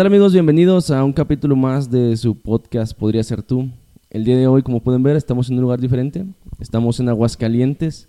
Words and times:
¿Qué 0.00 0.02
tal 0.02 0.14
amigos? 0.14 0.32
Bienvenidos 0.32 0.90
a 0.90 1.04
un 1.04 1.12
capítulo 1.12 1.54
más 1.56 1.90
de 1.90 2.16
su 2.16 2.34
podcast 2.34 2.96
Podría 2.96 3.22
ser 3.22 3.42
tú. 3.42 3.68
El 4.08 4.24
día 4.24 4.34
de 4.34 4.46
hoy, 4.46 4.62
como 4.62 4.80
pueden 4.80 5.02
ver, 5.02 5.14
estamos 5.14 5.50
en 5.50 5.56
un 5.56 5.60
lugar 5.60 5.78
diferente. 5.78 6.24
Estamos 6.58 6.98
en 7.00 7.10
Aguascalientes, 7.10 8.08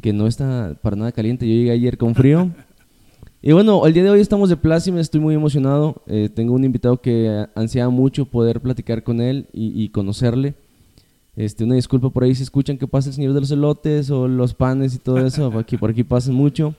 que 0.00 0.12
no 0.12 0.26
está 0.26 0.76
para 0.82 0.96
nada 0.96 1.12
caliente. 1.12 1.46
Yo 1.46 1.54
llegué 1.54 1.70
ayer 1.70 1.98
con 1.98 2.16
frío. 2.16 2.50
Y 3.40 3.52
bueno, 3.52 3.86
el 3.86 3.92
día 3.92 4.02
de 4.02 4.10
hoy 4.10 4.20
estamos 4.20 4.48
de 4.48 4.56
plácime, 4.56 5.00
estoy 5.00 5.20
muy 5.20 5.36
emocionado. 5.36 6.02
Eh, 6.08 6.30
tengo 6.34 6.52
un 6.52 6.64
invitado 6.64 7.00
que 7.00 7.46
ansiaba 7.54 7.90
mucho 7.90 8.24
poder 8.24 8.60
platicar 8.60 9.04
con 9.04 9.20
él 9.20 9.46
y, 9.52 9.88
conocerle. 9.90 10.54
Este, 11.36 11.62
una 11.62 11.76
disculpa 11.76 12.10
por 12.10 12.24
ahí 12.24 12.34
si 12.34 12.42
escuchan 12.42 12.76
que 12.76 12.88
pasa 12.88 13.10
el 13.10 13.14
señor 13.14 13.34
de 13.34 13.40
los 13.40 13.52
elotes 13.52 14.10
o 14.10 14.26
los 14.26 14.52
panes 14.52 14.96
y 14.96 14.98
todo 14.98 15.24
eso, 15.24 15.46
aquí, 15.58 15.76
por 15.76 15.90
aquí 15.90 16.02
pasa 16.02 16.32
mucho. 16.32 16.74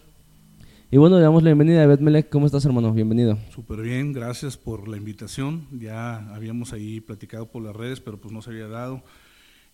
Y 0.95 0.97
bueno, 0.97 1.17
le 1.17 1.23
damos 1.23 1.43
la 1.43 1.49
bienvenida 1.49 1.83
a 1.83 1.87
Betmelec. 1.87 2.29
¿Cómo 2.29 2.45
estás, 2.45 2.63
hermano? 2.63 2.93
Bienvenido. 2.93 3.37
Súper 3.53 3.81
bien, 3.81 4.13
gracias 4.13 4.55
por 4.55 4.87
la 4.87 4.95
invitación. 4.95 5.67
Ya 5.77 6.33
habíamos 6.33 6.71
ahí 6.71 7.01
platicado 7.01 7.47
por 7.51 7.61
las 7.63 7.75
redes, 7.75 7.99
pero 7.99 8.17
pues 8.17 8.33
no 8.33 8.41
se 8.41 8.51
había 8.51 8.69
dado. 8.69 9.03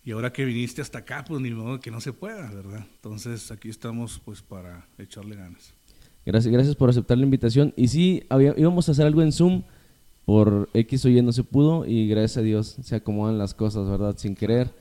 Y 0.04 0.10
ahora 0.10 0.32
que 0.32 0.44
viniste 0.44 0.82
hasta 0.82 0.98
acá, 0.98 1.24
pues 1.24 1.40
ni 1.40 1.52
modo 1.52 1.78
que 1.78 1.92
no 1.92 2.00
se 2.00 2.12
pueda, 2.12 2.50
¿verdad? 2.50 2.86
Entonces 2.96 3.52
aquí 3.52 3.68
estamos 3.68 4.20
pues 4.24 4.42
para 4.42 4.88
echarle 4.98 5.36
ganas. 5.36 5.72
Gracias, 6.26 6.52
gracias 6.52 6.74
por 6.74 6.90
aceptar 6.90 7.16
la 7.16 7.22
invitación. 7.22 7.72
Y 7.76 7.86
sí, 7.86 8.24
íbamos 8.56 8.88
a 8.88 8.90
hacer 8.90 9.06
algo 9.06 9.22
en 9.22 9.30
Zoom, 9.30 9.62
por 10.24 10.70
X 10.74 11.04
o 11.04 11.08
Y 11.08 11.22
no 11.22 11.30
se 11.30 11.44
pudo 11.44 11.86
y 11.86 12.08
gracias 12.08 12.38
a 12.38 12.42
Dios 12.42 12.78
se 12.82 12.96
acomodan 12.96 13.38
las 13.38 13.54
cosas, 13.54 13.88
¿verdad? 13.88 14.16
Sin 14.18 14.34
querer. 14.34 14.74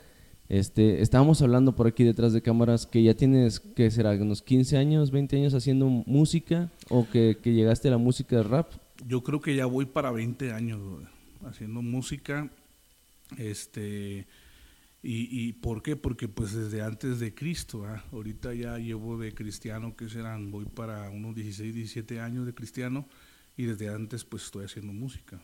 Este, 0.52 1.02
estábamos 1.02 1.41
hablando 1.41 1.77
por 1.77 1.88
aquí 1.88 2.03
detrás 2.03 2.33
de 2.33 2.41
cámaras 2.41 2.85
que 2.85 3.02
ya 3.02 3.13
tienes, 3.13 3.61
que 3.61 3.89
será? 3.89 4.11
Unos 4.11 4.41
15 4.41 4.75
años, 4.75 5.09
20 5.09 5.38
años 5.38 5.53
haciendo 5.53 5.88
música 5.88 6.69
o 6.89 7.07
que, 7.09 7.38
llegaste 7.41 7.88
a 7.88 7.91
la 7.91 7.97
música 7.97 8.35
de 8.35 8.44
rap. 8.44 8.69
Yo 9.07 9.23
creo 9.23 9.39
que 9.39 9.55
ya 9.55 9.66
voy 9.66 9.85
para 9.85 10.11
20 10.11 10.52
años 10.52 10.81
haciendo 11.45 11.81
música. 11.81 12.52
Este, 13.38 14.27
y, 15.02 15.47
y, 15.47 15.53
por 15.53 15.81
qué? 15.81 15.95
Porque 15.95 16.27
pues 16.27 16.53
desde 16.53 16.81
antes 16.81 17.22
de 17.22 17.33
Cristo, 17.33 17.85
ahorita 18.11 18.53
ya 18.53 18.77
llevo 18.77 19.17
de 19.17 19.33
cristiano, 19.33 19.95
que 19.95 20.09
serán, 20.09 20.52
voy 20.52 20.66
para 20.66 21.09
unos 21.11 21.33
16, 21.33 21.73
17 21.73 22.19
años 22.19 22.45
de 22.45 22.53
cristiano 22.53 23.05
y 23.55 23.63
desde 23.63 23.88
antes 23.88 24.25
pues 24.25 24.44
estoy 24.44 24.66
haciendo 24.66 24.91
música. 24.91 25.39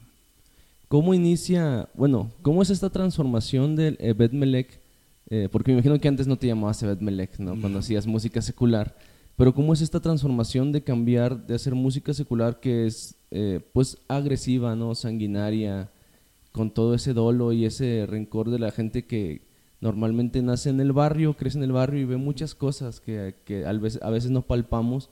¿Cómo 0.90 1.14
inicia, 1.14 1.88
bueno, 1.94 2.30
cómo 2.42 2.62
es 2.62 2.70
esta 2.70 2.90
transformación 2.90 3.78
del 3.78 3.96
Evet 4.02 4.34
Melek 4.34 4.86
eh, 5.30 5.50
porque 5.52 5.72
me 5.72 5.76
imagino 5.76 6.00
que 6.00 6.08
antes 6.08 6.28
no 6.28 6.38
te 6.38 6.48
llamabas 6.48 6.82
Evet 6.84 7.02
Melech, 7.02 7.38
¿no? 7.40 7.60
Cuando 7.60 7.80
hacías 7.80 8.08
música 8.08 8.42
secular. 8.42 8.96
Pero 9.36 9.54
¿cómo 9.54 9.74
es 9.74 9.82
esta 9.82 10.00
transformación 10.00 10.72
de 10.72 10.84
cambiar, 10.84 11.46
de 11.46 11.56
hacer 11.56 11.76
música 11.76 12.14
secular 12.14 12.60
que 12.60 12.88
es, 12.88 13.16
eh, 13.30 13.60
pues, 13.74 13.98
agresiva, 14.08 14.76
¿no? 14.76 14.96
Sanguinaria, 14.96 15.92
con 16.52 16.72
todo 16.72 16.96
ese 16.96 17.14
dolo 17.14 17.52
y 17.52 17.66
ese 17.66 18.06
rencor 18.08 18.50
de 18.50 18.60
la 18.60 18.72
gente 18.72 19.06
que 19.06 19.46
normalmente 19.80 20.42
nace 20.42 20.70
en 20.70 20.80
el 20.80 20.92
barrio, 20.92 21.36
crece 21.36 21.58
en 21.58 21.66
el 21.66 21.72
barrio 21.72 22.02
y 22.02 22.06
ve 22.06 22.18
muchas 22.18 22.56
cosas 22.56 23.00
que, 23.00 23.36
que 23.46 23.66
a, 23.66 23.74
veces, 23.74 24.02
a 24.02 24.10
veces 24.10 24.32
no 24.32 24.42
palpamos. 24.42 25.10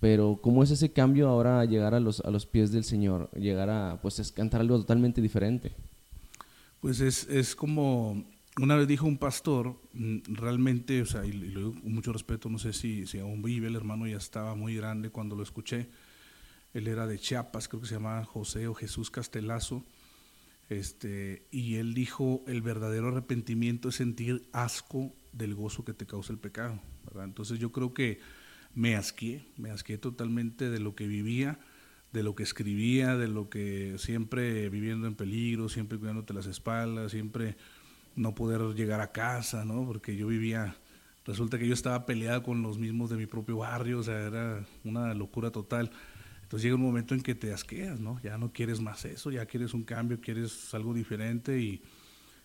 Pero 0.00 0.38
¿cómo 0.40 0.62
es 0.62 0.70
ese 0.70 0.92
cambio 0.92 1.28
ahora 1.28 1.60
a 1.60 1.64
llegar 1.64 1.94
a 1.94 2.00
los, 2.00 2.20
a 2.20 2.30
los 2.30 2.46
pies 2.46 2.72
del 2.72 2.84
Señor? 2.84 3.30
Llegar 3.32 3.68
a, 3.68 4.00
pues, 4.00 4.32
cantar 4.32 4.62
algo 4.62 4.78
totalmente 4.78 5.20
diferente. 5.20 5.72
Pues 6.80 7.00
es, 7.00 7.28
es 7.28 7.54
como 7.54 8.24
una 8.60 8.76
vez 8.76 8.88
dijo 8.88 9.06
un 9.06 9.18
pastor, 9.18 9.80
mm, 9.92 10.34
realmente, 10.34 11.02
o 11.02 11.06
sea, 11.06 11.24
y, 11.24 11.32
lo 11.32 11.58
digo 11.58 11.80
con 11.80 11.92
mucho 11.92 12.12
respeto, 12.12 12.48
no 12.48 12.58
sé 12.58 12.72
si, 12.72 13.06
si 13.06 13.18
aún 13.18 13.42
vive, 13.42 13.68
el 13.68 13.76
hermano 13.76 14.06
ya 14.06 14.16
estaba 14.16 14.54
muy 14.54 14.74
grande 14.74 15.10
cuando 15.10 15.36
lo 15.36 15.42
escuché. 15.42 15.88
Él 16.74 16.86
era 16.86 17.06
de 17.06 17.18
Chiapas, 17.18 17.68
creo 17.68 17.80
que 17.80 17.88
se 17.88 17.94
llamaba 17.94 18.24
José 18.24 18.68
o 18.68 18.74
Jesús 18.74 19.10
Castelazo. 19.10 19.84
Este, 20.68 21.46
y 21.50 21.76
él 21.76 21.94
dijo, 21.94 22.44
el 22.46 22.60
verdadero 22.60 23.08
arrepentimiento 23.08 23.88
es 23.88 23.94
sentir 23.94 24.48
asco 24.52 25.14
del 25.32 25.54
gozo 25.54 25.84
que 25.84 25.94
te 25.94 26.06
causa 26.06 26.32
el 26.32 26.38
pecado. 26.38 26.80
Entonces 27.22 27.58
yo 27.58 27.72
creo 27.72 27.94
que 27.94 28.20
me 28.74 28.96
asqué, 28.96 29.46
me 29.56 29.70
asqué 29.70 29.96
totalmente 29.96 30.68
de 30.68 30.78
lo 30.78 30.94
que 30.94 31.06
vivía, 31.06 31.58
de 32.12 32.22
lo 32.22 32.34
que 32.34 32.42
escribía, 32.42 33.16
de 33.16 33.28
lo 33.28 33.48
que 33.48 33.96
siempre 33.98 34.68
viviendo 34.68 35.06
en 35.06 35.14
peligro, 35.14 35.68
siempre 35.68 35.98
cuidándote 35.98 36.34
las 36.34 36.46
espaldas, 36.46 37.12
siempre 37.12 37.56
no 38.18 38.34
poder 38.34 38.74
llegar 38.74 39.00
a 39.00 39.12
casa, 39.12 39.64
¿no? 39.64 39.86
Porque 39.86 40.16
yo 40.16 40.26
vivía, 40.26 40.76
resulta 41.24 41.58
que 41.58 41.66
yo 41.66 41.74
estaba 41.74 42.04
peleado 42.04 42.42
con 42.42 42.62
los 42.62 42.78
mismos 42.78 43.10
de 43.10 43.16
mi 43.16 43.26
propio 43.26 43.58
barrio, 43.58 44.00
o 44.00 44.02
sea, 44.02 44.20
era 44.20 44.66
una 44.84 45.14
locura 45.14 45.50
total. 45.50 45.90
Entonces 46.42 46.64
llega 46.64 46.76
un 46.76 46.82
momento 46.82 47.14
en 47.14 47.22
que 47.22 47.34
te 47.34 47.52
asqueas, 47.52 48.00
¿no? 48.00 48.20
Ya 48.22 48.38
no 48.38 48.52
quieres 48.52 48.80
más 48.80 49.04
eso, 49.04 49.30
ya 49.30 49.46
quieres 49.46 49.74
un 49.74 49.84
cambio, 49.84 50.20
quieres 50.20 50.74
algo 50.74 50.94
diferente 50.94 51.60
y, 51.60 51.82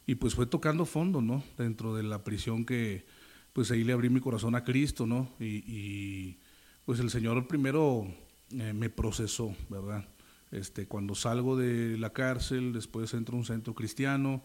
y 0.05 0.15
pues 0.15 0.35
fue 0.35 0.45
tocando 0.45 0.85
fondo, 0.85 1.21
¿no? 1.21 1.43
Dentro 1.57 1.95
de 1.95 2.03
la 2.03 2.23
prisión 2.23 2.65
que, 2.65 3.05
pues 3.53 3.69
ahí 3.71 3.83
le 3.83 3.93
abrí 3.93 4.09
mi 4.09 4.19
corazón 4.19 4.55
a 4.55 4.63
Cristo, 4.63 5.05
¿no? 5.05 5.29
Y, 5.39 6.37
pues 6.85 6.99
el 6.99 7.09
Señor 7.09 7.47
primero 7.47 8.05
eh, 8.51 8.73
me 8.73 8.89
procesó, 8.89 9.55
¿verdad? 9.69 10.05
Este, 10.51 10.85
cuando 10.85 11.15
salgo 11.15 11.55
de 11.55 11.97
la 11.97 12.11
cárcel, 12.11 12.73
después 12.73 13.13
entro 13.13 13.37
a 13.37 13.39
un 13.39 13.45
centro 13.45 13.73
cristiano, 13.73 14.43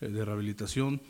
de 0.00 0.24
rehabilitación. 0.24 1.00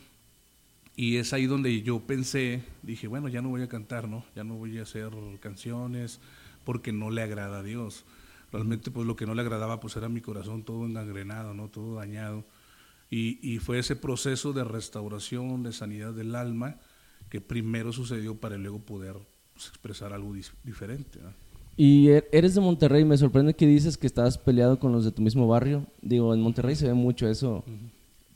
Y 0.95 1.17
es 1.17 1.33
ahí 1.33 1.45
donde 1.45 1.81
yo 1.81 2.01
pensé, 2.01 2.63
dije, 2.83 3.07
bueno, 3.07 3.27
ya 3.29 3.41
no 3.41 3.49
voy 3.49 3.61
a 3.61 3.69
cantar, 3.69 4.07
¿no? 4.07 4.25
Ya 4.35 4.43
no 4.43 4.55
voy 4.55 4.77
a 4.77 4.83
hacer 4.83 5.09
canciones 5.39 6.19
porque 6.65 6.91
no 6.91 7.09
le 7.09 7.21
agrada 7.21 7.59
a 7.59 7.63
Dios. 7.63 8.05
Realmente 8.51 8.91
pues 8.91 9.07
lo 9.07 9.15
que 9.15 9.25
no 9.25 9.33
le 9.33 9.41
agradaba 9.41 9.79
pues 9.79 9.95
era 9.95 10.09
mi 10.09 10.21
corazón 10.21 10.63
todo 10.63 10.85
engangrenado, 10.85 11.53
¿no? 11.53 11.69
Todo 11.69 11.95
dañado. 11.95 12.43
Y, 13.09 13.39
y 13.41 13.59
fue 13.59 13.79
ese 13.79 13.95
proceso 13.95 14.53
de 14.53 14.63
restauración, 14.63 15.63
de 15.63 15.71
sanidad 15.71 16.13
del 16.13 16.35
alma, 16.35 16.77
que 17.29 17.41
primero 17.41 17.93
sucedió 17.93 18.35
para 18.35 18.57
luego 18.57 18.79
poder 18.79 19.15
pues, 19.53 19.67
expresar 19.67 20.13
algo 20.13 20.33
diferente. 20.63 21.19
Y 21.77 22.09
er, 22.09 22.27
eres 22.31 22.55
de 22.55 22.61
Monterrey, 22.61 23.05
me 23.05 23.17
sorprende 23.17 23.53
que 23.53 23.65
dices 23.65 23.97
que 23.97 24.07
estás 24.07 24.37
peleado 24.37 24.79
con 24.79 24.91
los 24.91 25.05
de 25.05 25.11
tu 25.11 25.21
mismo 25.21 25.47
barrio. 25.47 25.87
Digo, 26.01 26.33
en 26.33 26.41
Monterrey 26.41 26.75
se 26.75 26.87
ve 26.87 26.93
mucho 26.93 27.27
eso. 27.27 27.63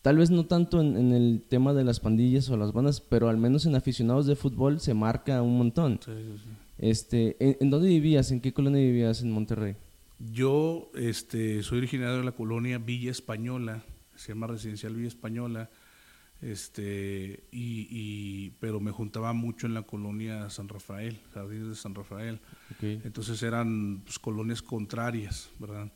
Tal 0.05 0.17
vez 0.17 0.29
no 0.29 0.45
tanto 0.45 0.81
en, 0.81 1.13
el 1.13 1.41
tema 1.49 1.73
de 1.73 1.83
las 1.83 1.99
pandillas 1.99 2.47
o 2.51 2.57
las 2.57 2.73
bandas, 2.73 3.01
pero 3.01 3.27
al 3.27 3.37
menos 3.37 3.65
en 3.65 3.73
aficionados 3.73 4.27
de 4.27 4.35
fútbol 4.35 4.79
se 4.79 4.93
marca 4.93 5.41
un 5.41 5.57
montón. 5.57 5.99
Este, 6.77 7.35
¿en, 7.39 7.71
dónde 7.71 7.87
vivías? 7.87 8.29
¿En 8.29 8.39
qué 8.39 8.53
colonia 8.53 8.81
vivías 8.81 9.23
en 9.23 9.31
Monterrey? 9.31 9.75
Yo 10.19 10.91
este, 10.93 11.63
soy 11.63 11.79
originario 11.79 12.17
de 12.17 12.23
la 12.23 12.33
colonia 12.33 12.77
Villa 12.77 13.09
Española, 13.09 13.83
se 14.15 14.27
llama 14.27 14.45
Residencial 14.45 14.93
Villa 14.93 15.07
Española, 15.07 15.71
este, 16.39 17.43
y, 17.51 18.51
pero 18.59 18.79
me 18.79 18.91
juntaba 18.91 19.33
mucho 19.33 19.65
en 19.65 19.73
la 19.73 19.81
colonia 19.81 20.51
San 20.51 20.69
Rafael, 20.69 21.17
Jardines 21.33 21.69
de 21.69 21.75
San 21.75 21.95
Rafael. 21.95 22.39
Entonces 22.79 23.41
eran 23.41 24.01
pues, 24.05 24.19
colonias 24.19 24.61
contrarias, 24.61 25.49
¿verdad? 25.57 25.91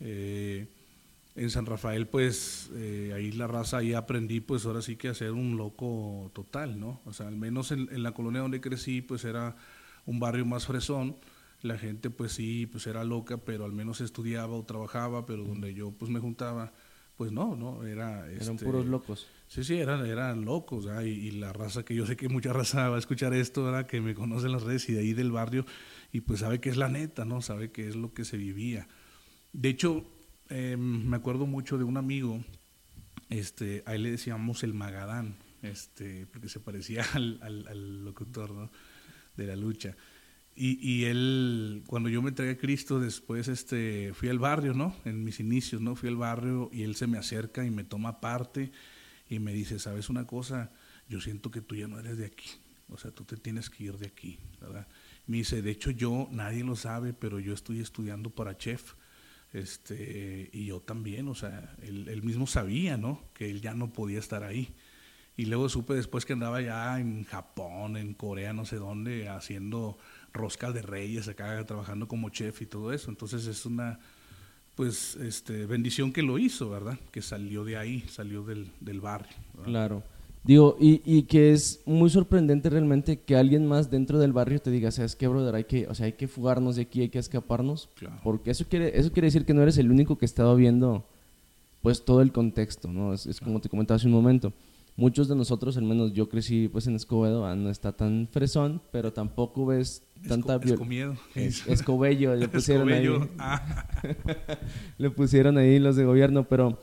Eh, 0.00 0.68
en 1.34 1.50
San 1.50 1.66
Rafael, 1.66 2.06
pues 2.06 2.70
eh, 2.74 3.12
ahí 3.14 3.32
la 3.32 3.46
raza, 3.46 3.78
ahí 3.78 3.94
aprendí, 3.94 4.40
pues 4.40 4.66
ahora 4.66 4.82
sí 4.82 4.96
que 4.96 5.08
a 5.08 5.14
ser 5.14 5.32
un 5.32 5.56
loco 5.56 6.30
total, 6.34 6.78
¿no? 6.78 7.00
O 7.06 7.12
sea, 7.12 7.28
al 7.28 7.36
menos 7.36 7.72
en, 7.72 8.02
la 8.02 8.12
colonia 8.12 8.42
donde 8.42 8.60
crecí, 8.60 9.00
pues 9.00 9.24
era 9.24 9.56
un 10.04 10.20
barrio 10.20 10.44
más 10.44 10.66
fresón, 10.66 11.16
la 11.62 11.78
gente 11.78 12.10
pues 12.10 12.32
sí, 12.32 12.66
pues 12.66 12.86
era 12.86 13.04
loca, 13.04 13.38
pero 13.38 13.64
al 13.64 13.72
menos 13.72 14.00
estudiaba 14.00 14.54
o 14.54 14.64
trabajaba, 14.64 15.24
pero 15.24 15.44
donde 15.44 15.72
yo 15.72 15.92
pues 15.92 16.10
me 16.10 16.20
juntaba, 16.20 16.72
pues 17.16 17.32
no, 17.32 17.56
no, 17.56 17.86
era... 17.86 18.30
Eran 18.30 18.54
este, 18.54 18.64
puros 18.66 18.84
locos. 18.84 19.26
Sí, 19.46 19.64
sí, 19.64 19.78
eran, 19.78 20.04
eran 20.04 20.44
locos, 20.44 20.86
y, 21.04 21.08
y, 21.08 21.30
la 21.30 21.52
raza 21.52 21.82
que 21.82 21.94
yo 21.94 22.04
sé 22.04 22.16
que 22.16 22.28
mucha 22.28 22.52
raza 22.52 22.90
va 22.90 22.96
a 22.96 22.98
escuchar 22.98 23.32
esto, 23.32 23.64
¿verdad? 23.64 23.86
Que 23.86 24.02
me 24.02 24.14
conoce 24.14 24.46
en 24.46 24.52
las 24.52 24.64
redes 24.64 24.88
y 24.88 24.94
de 24.94 25.00
ahí 25.00 25.12
del 25.14 25.30
barrio, 25.30 25.64
y 26.10 26.20
pues 26.20 26.40
sabe 26.40 26.60
que 26.60 26.68
es 26.68 26.76
la 26.76 26.88
neta, 26.88 27.24
¿no? 27.24 27.40
Sabe 27.40 27.70
que 27.70 27.88
es 27.88 27.96
lo 27.96 28.12
que 28.12 28.24
se 28.24 28.36
vivía. 28.36 28.88
De 29.52 29.68
hecho, 29.68 30.04
eh, 30.54 30.76
me 30.76 31.16
acuerdo 31.16 31.46
mucho 31.46 31.78
de 31.78 31.84
un 31.84 31.96
amigo, 31.96 32.44
este, 33.30 33.82
a 33.86 33.94
le 33.94 34.10
decíamos 34.10 34.62
el 34.62 34.74
Magadán, 34.74 35.36
este, 35.62 36.26
porque 36.26 36.50
se 36.50 36.60
parecía 36.60 37.04
al, 37.14 38.04
locutor 38.04 38.70
de 39.34 39.46
la 39.46 39.56
lucha. 39.56 39.96
Y, 40.54 40.78
y, 40.86 41.06
él, 41.06 41.82
cuando 41.86 42.10
yo 42.10 42.20
me 42.20 42.28
entregué 42.28 42.52
a 42.52 42.58
Cristo, 42.58 43.00
después 43.00 43.48
este, 43.48 44.12
fui 44.12 44.28
al 44.28 44.38
barrio, 44.38 44.74
¿no? 44.74 44.94
En 45.06 45.24
mis 45.24 45.40
inicios, 45.40 45.80
¿no? 45.80 45.96
Fui 45.96 46.10
al 46.10 46.16
barrio 46.16 46.68
y 46.70 46.82
él 46.82 46.96
se 46.96 47.06
me 47.06 47.16
acerca 47.16 47.64
y 47.64 47.70
me 47.70 47.84
toma 47.84 48.20
parte 48.20 48.72
y 49.30 49.38
me 49.38 49.54
dice, 49.54 49.78
¿sabes 49.78 50.10
una 50.10 50.26
cosa? 50.26 50.70
Yo 51.08 51.22
siento 51.22 51.50
que 51.50 51.62
tú 51.62 51.76
ya 51.76 51.88
no 51.88 51.98
eres 51.98 52.18
de 52.18 52.26
aquí. 52.26 52.50
O 52.90 52.98
sea, 52.98 53.10
tú 53.10 53.24
te 53.24 53.38
tienes 53.38 53.70
que 53.70 53.84
ir 53.84 53.96
de 53.96 54.08
aquí, 54.08 54.38
¿verdad? 54.60 54.86
Me 55.26 55.38
dice, 55.38 55.62
de 55.62 55.70
hecho 55.70 55.90
yo, 55.90 56.28
nadie 56.30 56.62
lo 56.62 56.76
sabe, 56.76 57.14
pero 57.14 57.40
yo 57.40 57.54
estoy 57.54 57.80
estudiando 57.80 58.28
para 58.28 58.58
chef 58.58 58.92
este, 59.52 60.48
y 60.52 60.66
yo 60.66 60.80
también, 60.80 61.28
o 61.28 61.34
sea, 61.34 61.74
él, 61.82 62.22
mismo 62.22 62.46
sabía, 62.46 62.96
¿no? 62.96 63.22
Que 63.34 63.50
él 63.50 63.60
ya 63.60 63.74
no 63.74 63.92
podía 63.92 64.18
estar 64.18 64.44
ahí. 64.44 64.74
Y 65.36 65.46
luego 65.46 65.68
supe 65.68 65.94
después 65.94 66.24
que 66.24 66.32
andaba 66.34 66.60
ya 66.60 66.98
en 67.00 67.24
Japón, 67.24 67.96
en 67.96 68.14
Corea, 68.14 68.52
no 68.52 68.64
sé 68.64 68.76
dónde, 68.76 69.28
haciendo 69.28 69.98
roscas 70.32 70.74
de 70.74 70.82
reyes, 70.82 71.28
acá 71.28 71.64
trabajando 71.64 72.08
como 72.08 72.30
chef 72.30 72.62
y 72.62 72.66
todo 72.66 72.92
eso. 72.92 73.10
Entonces 73.10 73.46
es 73.46 73.66
una, 73.66 73.98
pues 74.74 75.16
este 75.16 75.66
bendición 75.66 76.12
que 76.12 76.22
lo 76.22 76.38
hizo, 76.38 76.70
¿verdad? 76.70 76.98
Que 77.10 77.22
salió 77.22 77.64
de 77.64 77.76
ahí, 77.76 78.04
salió 78.08 78.42
del, 78.44 78.70
del 78.80 79.00
barrio. 79.00 79.36
Claro. 79.64 80.02
Digo, 80.44 80.76
y, 80.80 81.00
y, 81.04 81.22
que 81.22 81.52
es 81.52 81.82
muy 81.86 82.10
sorprendente 82.10 82.68
realmente 82.68 83.20
que 83.20 83.36
alguien 83.36 83.64
más 83.66 83.90
dentro 83.90 84.18
del 84.18 84.32
barrio 84.32 84.58
te 84.60 84.72
diga, 84.72 84.90
¿sabes 84.90 85.14
qué, 85.14 85.28
brother? 85.28 85.54
Hay 85.54 85.64
que, 85.64 85.86
o 85.86 85.94
sea, 85.94 86.06
hay 86.06 86.14
que 86.14 86.26
fugarnos 86.26 86.74
de 86.76 86.82
aquí, 86.82 87.02
hay 87.02 87.10
que 87.10 87.20
escaparnos. 87.20 87.88
Porque 88.24 88.50
eso 88.50 88.64
quiere, 88.68 88.98
eso 88.98 89.12
quiere 89.12 89.26
decir 89.28 89.44
que 89.44 89.54
no 89.54 89.62
eres 89.62 89.78
el 89.78 89.90
único 89.90 90.18
que 90.18 90.26
estaba 90.26 90.54
viendo, 90.54 91.06
pues, 91.80 92.04
todo 92.04 92.22
el 92.22 92.32
contexto, 92.32 92.88
¿no? 92.88 93.14
Es, 93.14 93.26
es 93.26 93.38
como 93.38 93.60
te 93.60 93.68
comentaba 93.68 93.96
hace 93.96 94.08
un 94.08 94.14
momento 94.14 94.52
muchos 94.96 95.28
de 95.28 95.34
nosotros, 95.34 95.76
al 95.76 95.84
menos 95.84 96.12
yo 96.12 96.28
crecí 96.28 96.68
pues 96.68 96.86
en 96.86 96.94
Escobedo, 96.94 97.46
ah, 97.46 97.54
no 97.54 97.70
está 97.70 97.92
tan 97.92 98.28
fresón, 98.30 98.82
pero 98.90 99.12
tampoco 99.12 99.66
ves 99.66 100.02
tanta 100.28 100.58
violencia. 100.58 101.14
Es, 101.34 101.66
escobello, 101.66 102.34
le 102.34 102.48
pusieron 102.48 102.90
ahí. 102.92 103.08
Ah. 103.38 103.86
le 104.98 105.10
pusieron 105.10 105.58
ahí 105.58 105.78
los 105.78 105.96
de 105.96 106.04
gobierno, 106.04 106.46
pero 106.48 106.78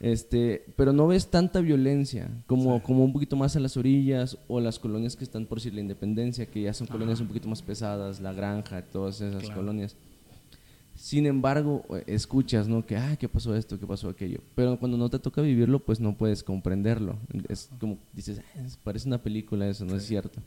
este, 0.00 0.64
pero 0.76 0.94
no 0.94 1.06
ves 1.06 1.28
tanta 1.28 1.60
violencia 1.60 2.30
como, 2.46 2.82
como 2.82 3.04
un 3.04 3.12
poquito 3.12 3.36
más 3.36 3.54
a 3.54 3.60
las 3.60 3.76
orillas 3.76 4.38
o 4.48 4.58
las 4.58 4.78
colonias 4.78 5.14
que 5.14 5.24
están 5.24 5.44
por 5.44 5.58
decir 5.58 5.74
la 5.74 5.82
independencia, 5.82 6.46
que 6.46 6.62
ya 6.62 6.72
son 6.72 6.86
colonias 6.86 7.20
un 7.20 7.28
poquito 7.28 7.48
más 7.48 7.60
pesadas, 7.60 8.18
la 8.20 8.32
granja, 8.32 8.82
todas 8.82 9.20
esas 9.20 9.50
colonias. 9.50 9.96
Sin 10.94 11.26
embargo, 11.26 11.84
escuchas, 12.06 12.66
¿no? 12.66 12.84
Que, 12.84 12.96
ah, 12.96 13.16
¿qué 13.16 13.28
pasó 13.28 13.54
esto? 13.54 13.78
¿Qué 13.78 13.86
pasó 13.86 14.08
aquello? 14.08 14.40
Pero 14.54 14.78
cuando 14.78 14.98
no 14.98 15.08
te 15.08 15.18
toca 15.18 15.40
vivirlo, 15.40 15.78
pues 15.80 16.00
no 16.00 16.16
puedes 16.16 16.42
comprenderlo. 16.42 17.18
Es 17.48 17.70
como, 17.78 17.98
dices, 18.12 18.40
ah, 18.56 18.66
parece 18.82 19.06
una 19.06 19.22
película 19.22 19.68
eso, 19.68 19.84
no 19.84 19.96
es 19.96 20.04
cierto. 20.04 20.40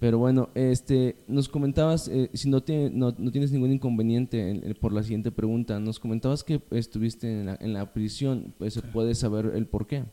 Pero 0.00 0.18
bueno, 0.18 0.50
este, 0.54 1.16
nos 1.28 1.48
comentabas, 1.48 2.08
eh, 2.08 2.30
si 2.34 2.50
no, 2.50 2.62
no, 2.92 3.30
tienes 3.30 3.52
ningún 3.52 3.72
inconveniente 3.72 4.74
por 4.80 4.92
la 4.92 5.02
siguiente 5.02 5.30
pregunta, 5.30 5.80
nos 5.80 5.98
comentabas 5.98 6.44
que 6.44 6.60
estuviste 6.72 7.30
en 7.30 7.46
la, 7.46 7.56
en 7.60 7.72
la 7.72 7.92
prisión, 7.92 8.54
pues 8.58 8.74
se 8.74 8.82
puede 8.82 9.14
saber 9.14 9.52
el 9.54 9.66
por 9.66 9.86
qué. 9.86 10.04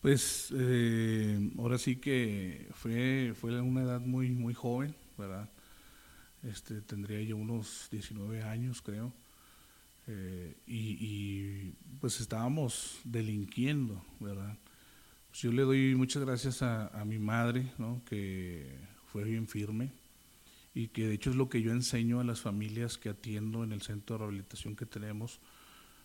Pues 0.00 0.52
eh, 0.56 1.50
ahora 1.58 1.76
sí 1.76 1.96
que 1.96 2.68
fue, 2.72 3.34
fue 3.34 3.60
una 3.60 3.82
edad 3.82 4.00
muy, 4.00 4.30
muy 4.30 4.54
joven, 4.54 4.94
¿verdad? 5.18 5.50
Este, 6.42 6.80
tendría 6.80 7.20
yo 7.22 7.36
unos 7.36 7.88
19 7.90 8.42
años, 8.42 8.80
creo. 8.80 9.12
Eh, 10.06 10.56
y, 10.66 11.72
pues 12.00 12.20
estábamos 12.20 12.98
delinquiendo, 13.04 14.02
¿verdad? 14.18 14.56
Pues 15.30 15.42
yo 15.42 15.52
le 15.52 15.62
doy 15.62 15.94
muchas 15.94 16.24
gracias 16.24 16.60
a, 16.60 17.04
mi 17.06 17.20
madre, 17.20 17.72
¿no? 17.78 18.02
Que 18.04 18.68
fue 19.06 19.22
bien 19.22 19.46
firme 19.46 19.92
y 20.74 20.88
que 20.88 21.06
de 21.06 21.14
hecho 21.14 21.30
es 21.30 21.36
lo 21.36 21.48
que 21.48 21.62
yo 21.62 21.70
enseño 21.70 22.18
a 22.18 22.24
las 22.24 22.40
familias 22.40 22.98
que 22.98 23.10
atiendo 23.10 23.62
en 23.62 23.70
el 23.70 23.80
centro 23.80 24.14
de 24.14 24.18
rehabilitación 24.18 24.74
que 24.74 24.86
tenemos, 24.86 25.40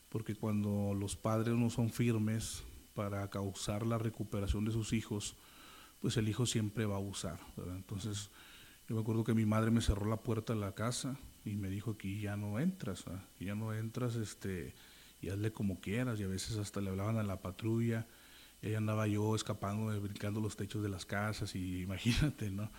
porque 0.09 0.35
cuando 0.35 0.93
los 0.93 1.15
padres 1.15 1.55
no 1.55 1.71
son 1.71 1.89
firmes 1.89 2.63
para 2.93 3.27
causar 3.31 3.87
la 3.87 3.97
recuperación 3.97 4.63
de 4.63 4.71
sus 4.71 4.93
hijos, 4.93 5.35
pues 6.01 6.17
el 6.17 6.29
hijo 6.29 6.45
siempre 6.45 6.85
va 6.85 6.93
a 6.93 6.99
abusar, 6.99 7.39
¿verdad? 7.57 7.77
Entonces, 7.77 8.29
yo 8.87 8.95
me 8.95 9.01
acuerdo 9.01 9.23
que 9.23 9.33
mi 9.33 9.47
madre 9.47 9.71
me 9.71 9.81
cerró 9.81 10.05
la 10.05 10.17
puerta 10.17 10.53
de 10.53 10.59
la 10.59 10.75
casa 10.75 11.17
y 11.43 11.55
me 11.55 11.69
dijo 11.69 11.97
que 11.97 12.19
ya 12.19 12.37
no 12.37 12.59
entras, 12.59 13.05
ya 13.39 13.55
no 13.55 13.73
entras, 13.73 14.17
este, 14.17 14.75
y 15.19 15.29
hazle 15.29 15.51
como 15.51 15.79
quieras. 15.79 16.19
Y 16.19 16.23
a 16.23 16.27
veces 16.27 16.57
hasta 16.57 16.79
le 16.79 16.91
hablaban 16.91 17.17
a 17.17 17.23
la 17.23 17.41
patrulla 17.41 18.05
y 18.65 18.69
ahí 18.69 18.75
andaba 18.75 19.07
yo 19.07 19.35
escapando, 19.35 19.99
brincando 20.01 20.41
los 20.41 20.57
techos 20.57 20.81
de 20.81 20.89
las 20.89 21.05
casas 21.05 21.55
y 21.55 21.81
imagínate, 21.83 22.49
¿no? 22.49 22.71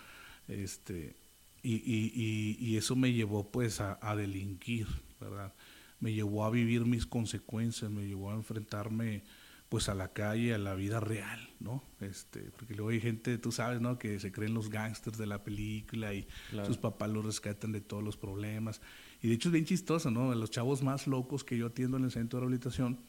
Este, 0.49 1.17
y, 1.63 1.75
y, 1.77 2.57
y, 2.61 2.77
eso 2.77 2.95
me 2.95 3.13
llevó 3.13 3.51
pues 3.51 3.81
a, 3.81 3.99
a, 4.01 4.15
delinquir, 4.15 4.87
¿verdad? 5.21 5.55
Me 5.99 6.13
llevó 6.13 6.45
a 6.45 6.51
vivir 6.51 6.85
mis 6.85 7.07
consecuencias, 7.07 7.91
me 7.91 8.07
llevó 8.07 8.31
a 8.31 8.35
enfrentarme 8.35 9.25
pues 9.69 9.89
a 9.89 9.95
la 9.95 10.13
calle, 10.13 10.55
a 10.55 10.59
la 10.59 10.75
vida 10.75 11.01
real, 11.01 11.41
¿no? 11.59 11.83
Este, 12.01 12.53
porque 12.57 12.75
luego 12.75 12.91
hay 12.91 13.01
gente, 13.01 13.39
tú 13.39 13.51
sabes, 13.51 13.81
¿no? 13.81 13.99
Que 13.99 14.21
se 14.21 14.31
creen 14.31 14.55
los 14.55 14.71
gángsters 14.71 15.19
de 15.19 15.27
la 15.27 15.43
película 15.43 16.15
y 16.15 16.29
sus 16.65 16.79
papás 16.79 17.11
los 17.11 17.25
rescatan 17.25 17.73
de 17.73 17.81
todos 17.81 18.05
los 18.05 18.17
problemas. 18.17 18.81
Y 19.21 19.29
de 19.29 19.35
hecho 19.35 19.49
es 19.49 19.53
bien 19.53 19.65
chistoso, 19.65 20.11
¿no? 20.11 20.33
Los 20.35 20.51
chavos 20.51 20.83
más 20.83 21.09
locos 21.09 21.43
que 21.43 21.59
yo 21.59 21.67
atiendo 21.67 21.97
en 21.97 22.05
el 22.05 22.13
centro 22.13 22.39
de 22.39 22.43
rehabilitación 22.43 23.01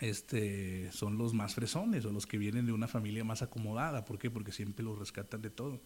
este, 0.00 0.90
son 0.92 1.18
los 1.18 1.34
más 1.34 1.54
fresones 1.54 2.04
o 2.04 2.12
los 2.12 2.26
que 2.26 2.38
vienen 2.38 2.66
de 2.66 2.72
una 2.72 2.88
familia 2.88 3.24
más 3.24 3.42
acomodada. 3.42 4.04
¿Por 4.04 4.18
qué? 4.18 4.30
Porque 4.30 4.52
siempre 4.52 4.84
los 4.84 4.98
rescatan 4.98 5.42
de 5.42 5.50
todo. 5.50 5.80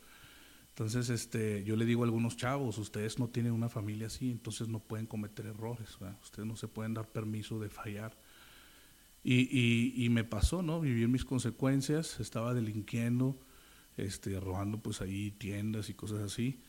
Entonces, 0.70 1.08
este, 1.10 1.62
yo 1.64 1.76
le 1.76 1.84
digo 1.84 2.02
a 2.02 2.06
algunos 2.06 2.36
chavos, 2.36 2.78
ustedes 2.78 3.18
no 3.18 3.28
tienen 3.28 3.52
una 3.52 3.68
familia 3.68 4.08
así, 4.08 4.30
entonces 4.30 4.66
no 4.68 4.80
pueden 4.80 5.06
cometer 5.06 5.46
errores, 5.46 5.98
ustedes 6.22 6.48
no 6.48 6.56
se 6.56 6.66
pueden 6.66 6.94
dar 6.94 7.08
permiso 7.08 7.60
de 7.60 7.68
fallar 7.68 8.16
y, 9.24 10.04
y, 10.04 10.08
me 10.10 10.22
pasó, 10.22 10.62
¿no? 10.62 10.82
Viví 10.82 11.06
mis 11.06 11.24
consecuencias, 11.24 12.20
estaba 12.20 12.52
delinquiendo, 12.52 13.38
este, 13.96 14.38
robando 14.38 14.82
pues 14.82 15.00
ahí 15.00 15.30
tiendas 15.30 15.88
y 15.88 15.94
cosas 15.94 16.20
así, 16.20 16.60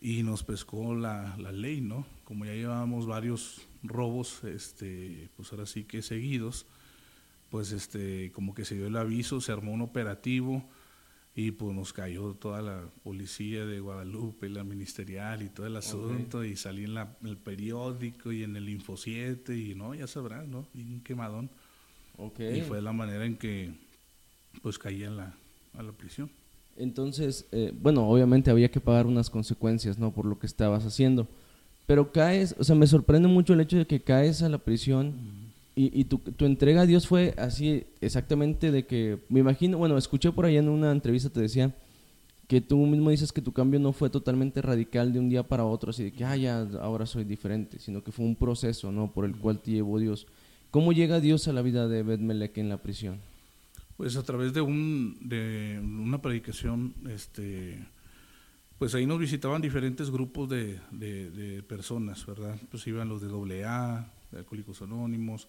y 0.00 0.22
nos 0.22 0.42
pescó 0.42 0.94
la, 0.94 1.36
la 1.36 1.52
ley, 1.52 1.82
¿no? 1.82 2.06
Como 2.24 2.46
ya 2.46 2.54
llevábamos 2.54 3.06
varios 3.06 3.68
robos, 3.82 4.44
este, 4.44 5.28
pues 5.36 5.52
ahora 5.52 5.66
sí 5.66 5.84
que 5.84 6.00
seguidos, 6.00 6.66
pues 7.50 7.72
este, 7.72 8.30
como 8.32 8.54
que 8.54 8.64
se 8.64 8.76
dio 8.76 8.86
el 8.86 8.96
aviso, 8.96 9.40
se 9.40 9.52
armó 9.52 9.72
un 9.72 9.82
operativo 9.82 10.64
y 11.34 11.50
pues 11.52 11.74
nos 11.74 11.92
cayó 11.92 12.34
toda 12.34 12.62
la 12.62 12.82
policía 13.02 13.64
de 13.66 13.80
Guadalupe, 13.80 14.48
la 14.48 14.64
ministerial 14.64 15.42
y 15.42 15.48
todo 15.48 15.66
el 15.66 15.76
asunto 15.76 16.44
y 16.44 16.56
salí 16.56 16.84
en, 16.84 16.94
la, 16.94 17.16
el 17.24 17.36
periódico 17.36 18.32
y 18.32 18.44
en 18.44 18.56
el 18.56 18.68
Info 18.68 18.96
7 18.96 19.56
y 19.56 19.74
no, 19.74 19.94
ya 19.94 20.06
sabrán, 20.06 20.50
¿no? 20.50 20.66
Y 20.74 20.82
un 20.82 21.00
quemadón. 21.00 21.50
Y 22.38 22.60
fue 22.60 22.82
la 22.82 22.92
manera 22.92 23.24
en 23.24 23.36
que 23.36 23.72
pues 24.62 24.78
caí 24.78 25.04
en 25.04 25.16
la, 25.16 25.34
a 25.74 25.82
la 25.82 25.92
prisión. 25.92 26.30
Entonces, 26.76 27.46
eh, 27.52 27.72
bueno, 27.74 28.06
obviamente 28.08 28.50
había 28.50 28.70
que 28.70 28.80
pagar 28.80 29.06
unas 29.06 29.30
consecuencias, 29.30 29.98
¿no? 29.98 30.12
Por 30.12 30.26
lo 30.26 30.38
que 30.38 30.46
estabas 30.46 30.84
haciendo. 30.84 31.26
Pero 31.86 32.12
caes, 32.12 32.54
o 32.58 32.64
sea, 32.64 32.76
me 32.76 32.86
sorprende 32.86 33.28
mucho 33.28 33.54
el 33.54 33.60
hecho 33.60 33.78
de 33.78 33.86
que 33.86 34.02
caes 34.02 34.42
a 34.42 34.48
la 34.48 34.58
prisión 34.58 35.39
y, 35.80 36.00
y 36.00 36.04
tu, 36.04 36.18
tu, 36.18 36.44
entrega 36.44 36.82
a 36.82 36.86
Dios 36.86 37.06
fue 37.06 37.34
así 37.38 37.84
exactamente 38.02 38.70
de 38.70 38.86
que, 38.86 39.18
me 39.30 39.40
imagino, 39.40 39.78
bueno, 39.78 39.96
escuché 39.96 40.30
por 40.30 40.44
ahí 40.44 40.58
en 40.58 40.68
una 40.68 40.92
entrevista, 40.92 41.30
te 41.30 41.40
decía, 41.40 41.74
que 42.48 42.60
tú 42.60 42.76
mismo 42.84 43.08
dices 43.08 43.32
que 43.32 43.40
tu 43.40 43.52
cambio 43.52 43.80
no 43.80 43.94
fue 43.94 44.10
totalmente 44.10 44.60
radical 44.60 45.12
de 45.12 45.20
un 45.20 45.30
día 45.30 45.42
para 45.42 45.64
otro, 45.64 45.90
así 45.90 46.04
de 46.04 46.12
que, 46.12 46.24
ah, 46.24 46.36
ya, 46.36 46.68
ahora 46.82 47.06
soy 47.06 47.24
diferente, 47.24 47.78
sino 47.78 48.04
que 48.04 48.12
fue 48.12 48.26
un 48.26 48.36
proceso, 48.36 48.92
¿no? 48.92 49.10
Por 49.10 49.24
el 49.24 49.36
cual 49.36 49.60
te 49.60 49.70
llevó 49.70 49.98
Dios. 49.98 50.26
¿Cómo 50.70 50.92
llega 50.92 51.18
Dios 51.18 51.48
a 51.48 51.54
la 51.54 51.62
vida 51.62 51.88
de 51.88 52.02
Betmelec 52.02 52.58
en 52.58 52.68
la 52.68 52.82
prisión? 52.82 53.20
Pues 53.96 54.16
a 54.16 54.22
través 54.22 54.52
de, 54.52 54.60
un, 54.60 55.16
de 55.20 55.80
una 55.82 56.20
predicación, 56.20 56.92
este, 57.08 57.86
pues 58.78 58.94
ahí 58.94 59.06
nos 59.06 59.18
visitaban 59.18 59.62
diferentes 59.62 60.10
grupos 60.10 60.48
de, 60.50 60.78
de, 60.90 61.62
personas, 61.62 62.26
¿verdad? 62.26 62.60
Pues 62.70 62.86
iban 62.86 63.08
los 63.08 63.22
de 63.22 63.64
AA, 63.64 64.12
de 64.32 64.38
Alcohólicos 64.38 64.82
Anónimos, 64.82 65.48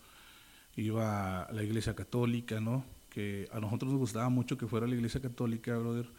iba 0.76 1.48
la 1.52 1.64
Iglesia 1.64 1.96
Católica, 1.96 2.60
¿no? 2.60 2.86
Que 3.10 3.48
a 3.52 3.60
nosotros 3.60 3.92
nos 3.92 4.00
gustaba 4.00 4.30
mucho 4.30 4.58
que 4.58 4.68
fuera 4.68 4.88
la 4.88 4.96
Iglesia 4.96 5.22
Católica, 5.22 5.78
brother, 5.78 6.10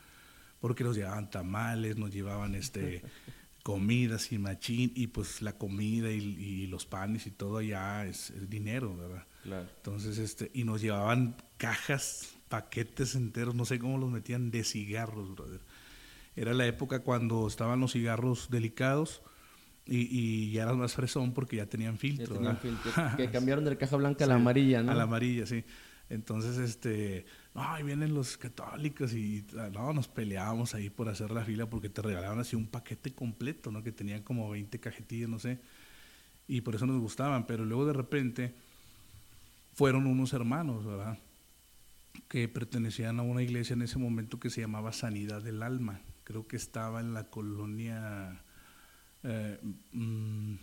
porque 0.61 0.85
nos 0.85 0.97
llevaban 0.97 1.31
tamales, 1.31 1.97
nos 1.97 2.13
llevaban 2.13 2.55
este 2.55 3.03
comida 3.63 4.19
sin 4.19 4.43
machín 4.43 4.93
y 4.95 5.07
pues 5.09 5.41
la 5.41 5.57
comida 5.57 6.11
y, 6.11 6.67
los 6.67 6.87
panes 6.87 7.27
y 7.27 7.31
todo 7.31 7.59
allá 7.59 8.05
es, 8.07 8.33
dinero, 8.49 8.97
¿verdad? 8.97 9.27
Claro. 9.43 9.69
Entonces, 9.77 10.19
este, 10.19 10.51
y 10.55 10.65
nos 10.65 10.81
llevaban 10.81 11.37
cajas, 11.57 12.37
paquetes 12.49 13.15
enteros, 13.15 13.55
no 13.55 13.65
sé 13.65 13.79
cómo 13.79 13.99
los 13.99 14.11
metían 14.11 14.51
de 14.51 14.65
cigarros, 14.65 15.35
brother. 15.35 15.61
Era 16.35 16.55
la 16.55 16.67
época 16.67 17.01
cuando 17.01 17.47
estaban 17.47 17.81
los 17.81 17.93
cigarros 17.93 18.49
delicados 18.51 19.23
y, 19.87 20.09
y 20.11 20.53
ya 20.53 20.62
eran 20.62 20.79
más 20.79 20.95
fresón 20.95 21.33
porque 21.33 21.57
ya 21.57 21.67
tenían 21.67 21.99
filtro. 21.99 22.35
Ya 22.35 22.35
tenían 22.35 22.59
filtro 22.59 22.93
que 23.17 23.31
cambiaron 23.31 23.65
de 23.65 23.71
la 23.71 23.77
caja 23.77 23.97
blanca 23.97 24.25
a 24.25 24.29
la 24.29 24.35
amarilla, 24.37 24.83
¿no? 24.83 24.93
A 24.93 24.95
la 24.95 25.05
amarilla, 25.05 25.47
sí. 25.47 25.65
Entonces, 26.12 26.59
este, 26.59 27.25
no, 27.55 27.62
ahí 27.62 27.83
vienen 27.83 28.12
los 28.12 28.37
católicos 28.37 29.15
y 29.15 29.47
no, 29.73 29.95
nos 29.95 30.09
peleábamos 30.09 30.75
ahí 30.75 30.91
por 30.91 31.09
hacer 31.09 31.31
la 31.31 31.43
fila 31.43 31.71
porque 31.71 31.89
te 31.89 32.03
regalaban 32.03 32.39
así 32.39 32.55
un 32.55 32.67
paquete 32.67 33.15
completo, 33.15 33.73
¿no? 33.73 33.83
Que 33.83 33.93
tenían 33.93 34.23
como 34.23 34.51
20 34.51 34.79
cajetillas, 34.79 35.31
no 35.31 35.39
sé. 35.39 35.59
Y 36.47 36.61
por 36.61 36.75
eso 36.75 36.85
nos 36.87 37.01
gustaban, 37.01 37.47
pero 37.47 37.65
luego 37.65 37.87
de 37.87 37.95
repente 37.95 38.55
fueron 39.73 40.07
unos 40.07 40.35
hermanos, 40.35 40.85
¿verdad? 40.85 41.19
Que 42.29 42.47
pertenecían 42.47 43.19
a 43.19 43.23
una 43.23 43.43
iglesia 43.43 43.73
en 43.73 43.81
ese 43.81 43.99
momento 43.99 44.39
que 44.39 44.51
se 44.51 44.61
llamaba 44.61 44.93
Sanidad 44.93 45.43
del 45.43 45.62
Alma. 45.62 46.01
Creo 46.25 46.47
que 46.47 46.57
estaba 46.57 47.01
en 47.01 47.15
la 47.15 47.31
colonia, 47.31 48.43
eh, 49.25 49.59
mm, 49.93 50.55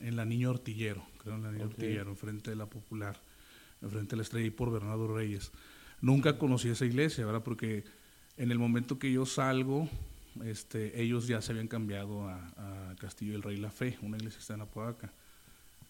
en 0.00 0.16
la 0.16 0.24
Niño 0.24 0.50
Ortillero, 0.50 1.04
creo 1.18 1.34
en 1.34 1.42
la 1.42 1.52
Niño 1.52 1.66
Ortillero, 1.66 2.10
enfrente 2.10 2.50
de 2.50 2.56
la 2.56 2.66
Popular 2.66 3.20
enfrente 3.82 4.10
de 4.10 4.16
la 4.16 4.22
estrella 4.22 4.46
y 4.46 4.50
por 4.50 4.70
Bernardo 4.70 5.14
Reyes. 5.14 5.52
Nunca 6.00 6.38
conocí 6.38 6.68
esa 6.68 6.84
iglesia, 6.84 7.24
¿verdad? 7.26 7.42
Porque 7.42 7.84
en 8.36 8.50
el 8.50 8.58
momento 8.58 8.98
que 8.98 9.12
yo 9.12 9.26
salgo, 9.26 9.88
este, 10.44 11.00
ellos 11.00 11.26
ya 11.26 11.42
se 11.42 11.52
habían 11.52 11.68
cambiado 11.68 12.28
a, 12.28 12.46
Castillo 12.98 13.32
del 13.32 13.42
Rey 13.42 13.56
La 13.56 13.70
Fe, 13.70 13.96
una 14.02 14.18
iglesia 14.18 14.36
que 14.36 14.42
está 14.42 14.54
en 14.54 14.60
Apodaca. 14.60 15.10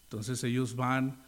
Entonces 0.03 0.41
ellos 0.45 0.77
van 0.77 1.21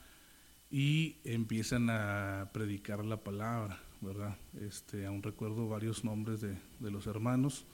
y 0.72 1.18
empiezan 1.26 1.90
a 1.90 2.52
predicar 2.54 3.04
la 3.04 3.18
palabra, 3.18 3.82
¿verdad? 4.00 4.38
Este, 4.62 5.06
aún 5.06 5.22
recuerdo 5.22 5.68
varios 5.68 6.06
nombres 6.06 6.40
de, 6.40 6.58
de 6.80 6.92
los 6.92 7.06
hermanos 7.06 7.66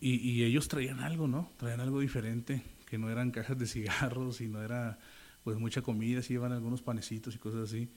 y, 0.00 0.16
y, 0.16 0.44
ellos 0.44 0.68
traían 0.68 1.00
algo, 1.00 1.28
¿no? 1.28 1.50
Traían 1.56 1.80
algo 1.80 2.00
diferente, 2.00 2.62
que 2.86 2.98
no 2.98 3.10
eran 3.10 3.30
cajas 3.30 3.58
de 3.58 3.66
cigarros 3.66 4.40
y 4.40 4.48
no 4.48 4.62
era 4.62 4.98
pues 5.44 5.58
mucha 5.58 5.82
comida, 5.82 6.22
sí 6.22 6.34
llevan 6.34 6.52
algunos 6.52 6.82
panecitos 6.82 7.34
y 7.34 7.38
cosas 7.38 7.70
así. 7.70 7.88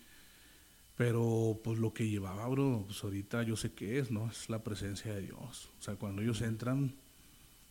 Pero 0.95 1.60
pues 1.63 1.79
lo 1.79 1.93
que 1.93 2.07
llevaba, 2.07 2.48
bro, 2.48 2.83
pues 2.86 3.03
ahorita 3.03 3.43
yo 3.43 3.57
sé 3.57 3.74
qué 3.74 4.00
es, 4.00 4.12
¿no? 4.12 4.29
Es 4.29 4.50
la 4.50 4.63
presencia 4.63 5.13
de 5.13 5.22
Dios. 5.22 5.69
O 5.79 5.81
sea, 5.81 5.95
cuando 5.95 6.22
ellos 6.22 6.41
entran, 6.41 6.93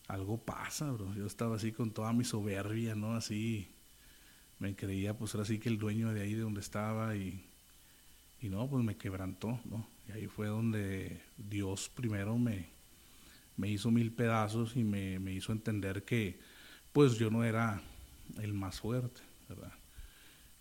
algo 0.08 0.38
pasa, 0.38 0.90
bro. 0.90 1.14
Yo 1.14 1.26
estaba 1.26 1.56
así 1.56 1.72
con 1.72 1.92
toda 1.92 2.12
mi 2.12 2.24
soberbia, 2.24 2.94
¿no? 2.94 3.14
Así, 3.14 3.68
me 4.58 4.74
creía 4.74 5.16
pues 5.16 5.34
era 5.34 5.42
así 5.42 5.58
que 5.58 5.68
el 5.68 5.78
dueño 5.78 6.12
de 6.12 6.22
ahí 6.22 6.34
de 6.34 6.42
donde 6.42 6.60
estaba 6.60 7.16
y, 7.16 7.44
y 8.40 8.48
no, 8.48 8.68
pues 8.68 8.84
me 8.84 8.96
quebrantó, 8.96 9.58
¿no? 9.64 9.86
Y 10.08 10.12
ahí 10.12 10.26
fue 10.26 10.48
donde 10.48 11.20
Dios 11.36 11.88
primero 11.94 12.36
me, 12.38 12.66
me 13.56 13.68
hizo 13.68 13.90
mil 13.90 14.12
pedazos 14.12 14.76
y 14.76 14.84
me, 14.84 15.18
me 15.18 15.32
hizo 15.32 15.52
entender 15.52 16.04
que 16.04 16.38
pues 16.92 17.18
yo 17.18 17.30
no 17.30 17.44
era 17.44 17.82
el 18.40 18.52
más 18.52 18.80
fuerte, 18.80 19.20
¿verdad? 19.48 19.72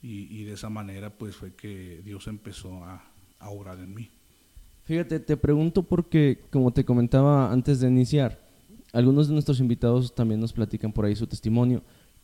Y, 0.01 0.35
y, 0.35 0.45
de 0.45 0.53
esa 0.53 0.69
manera 0.69 1.11
pues 1.11 1.35
fue 1.35 1.53
que 1.53 2.01
Dios 2.03 2.27
empezó 2.27 2.83
a, 2.83 3.03
a 3.39 3.49
obrar 3.49 3.77
en 3.79 3.93
mí. 3.93 4.09
Fíjate, 4.85 5.19
te 5.19 5.37
pregunto 5.37 5.83
porque, 5.83 6.39
como 6.49 6.71
te 6.71 6.83
comentaba 6.83 7.51
antes 7.51 7.79
de 7.79 7.87
iniciar, 7.87 8.39
algunos 8.93 9.27
de 9.27 9.33
nuestros 9.33 9.59
invitados 9.59 10.13
también 10.15 10.39
nos 10.39 10.53
platican 10.53 10.91
por 10.91 11.05
ahí 11.05 11.15
su 11.15 11.27
testimonio. 11.27 11.83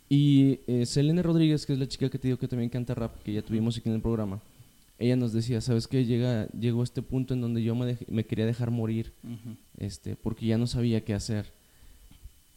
Y 0.09 0.61
eh, 0.67 0.85
Selene 0.85 1.21
Rodríguez, 1.21 1.65
que 1.65 1.73
es 1.73 1.79
la 1.79 1.87
chica 1.87 2.09
que 2.09 2.17
te 2.17 2.27
digo 2.27 2.39
que 2.39 2.47
también 2.47 2.69
canta 2.69 2.95
rap, 2.95 3.21
que 3.23 3.33
ya 3.33 3.41
tuvimos 3.41 3.77
aquí 3.77 3.89
en 3.89 3.95
el 3.95 4.01
programa, 4.01 4.41
ella 4.99 5.15
nos 5.15 5.33
decía, 5.33 5.61
¿sabes 5.61 5.87
qué? 5.87 6.05
Llega, 6.05 6.47
llegó 6.49 6.83
este 6.83 7.01
punto 7.01 7.33
en 7.33 7.41
donde 7.41 7.61
yo 7.61 7.75
me, 7.75 7.97
me 8.07 8.25
quería 8.25 8.45
dejar 8.45 8.71
morir, 8.71 9.13
este, 9.77 10.15
porque 10.15 10.45
ya 10.47 10.57
no 10.57 10.67
sabía 10.67 11.03
qué 11.03 11.13
hacer. 11.13 11.45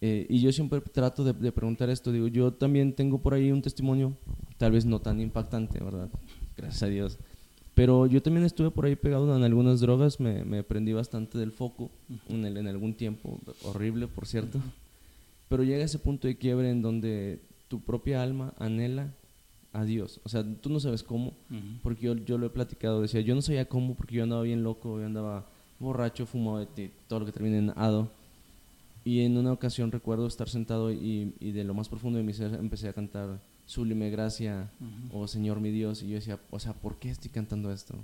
Eh, 0.00 0.26
y 0.30 0.40
yo 0.40 0.50
siempre 0.50 0.80
trato 0.80 1.24
de, 1.24 1.34
de, 1.34 1.52
preguntar 1.52 1.90
esto, 1.90 2.10
digo, 2.10 2.28
yo 2.28 2.54
también 2.54 2.94
tengo 2.94 3.18
por 3.18 3.34
ahí 3.34 3.52
un 3.52 3.60
testimonio, 3.60 4.16
tal 4.56 4.72
vez 4.72 4.86
no 4.86 5.00
tan 5.00 5.20
impactante, 5.20 5.78
¿verdad? 5.84 6.08
Gracias 6.56 6.82
a 6.82 6.86
Dios. 6.86 7.18
Pero 7.74 8.06
yo 8.06 8.22
también 8.22 8.44
estuve 8.46 8.70
por 8.70 8.86
ahí 8.86 8.96
pegado 8.96 9.36
en 9.36 9.42
algunas 9.42 9.80
drogas, 9.80 10.18
me, 10.18 10.44
me 10.44 10.62
prendí 10.62 10.92
bastante 10.92 11.38
del 11.38 11.52
foco 11.52 11.90
en, 12.28 12.44
el, 12.46 12.56
en 12.56 12.66
algún 12.68 12.94
tiempo, 12.94 13.38
horrible 13.64 14.06
por 14.06 14.26
cierto. 14.26 14.60
Pero 15.48 15.62
llega 15.62 15.84
ese 15.84 15.98
punto 15.98 16.28
de 16.28 16.36
quiebre 16.36 16.70
en 16.70 16.80
donde 16.80 17.40
tu 17.68 17.80
propia 17.80 18.22
alma 18.22 18.54
anhela 18.58 19.12
a 19.72 19.84
Dios. 19.84 20.20
O 20.24 20.28
sea, 20.28 20.44
tú 20.44 20.70
no 20.70 20.80
sabes 20.80 21.02
cómo, 21.02 21.34
porque 21.82 22.02
yo, 22.02 22.14
yo 22.14 22.38
lo 22.38 22.46
he 22.46 22.50
platicado, 22.50 23.02
decía, 23.02 23.20
yo 23.20 23.34
no 23.34 23.42
sabía 23.42 23.68
cómo 23.68 23.94
porque 23.94 24.16
yo 24.16 24.22
andaba 24.22 24.42
bien 24.42 24.62
loco, 24.62 24.98
yo 24.98 25.06
andaba 25.06 25.46
borracho, 25.78 26.26
fumaba 26.26 26.66
todo 27.08 27.20
lo 27.20 27.26
que 27.26 27.32
termina 27.32 27.58
en 27.58 27.72
ado. 27.76 28.10
Y 29.04 29.20
en 29.20 29.36
una 29.38 29.52
ocasión 29.52 29.90
recuerdo 29.90 30.26
estar 30.26 30.48
sentado 30.48 30.92
y, 30.92 31.34
y, 31.40 31.52
de 31.52 31.64
lo 31.64 31.72
más 31.72 31.88
profundo 31.88 32.18
de 32.18 32.24
mi 32.24 32.34
ser 32.34 32.54
empecé 32.54 32.88
a 32.88 32.92
cantar 32.92 33.40
Sublime 33.64 34.10
Gracia 34.10 34.70
o 35.10 35.26
Señor 35.26 35.60
mi 35.60 35.70
Dios. 35.70 36.02
Y 36.02 36.08
yo 36.08 36.14
decía, 36.16 36.38
o 36.50 36.58
sea, 36.58 36.74
¿por 36.74 36.98
qué 36.98 37.08
estoy 37.08 37.30
cantando 37.30 37.72
esto? 37.72 37.94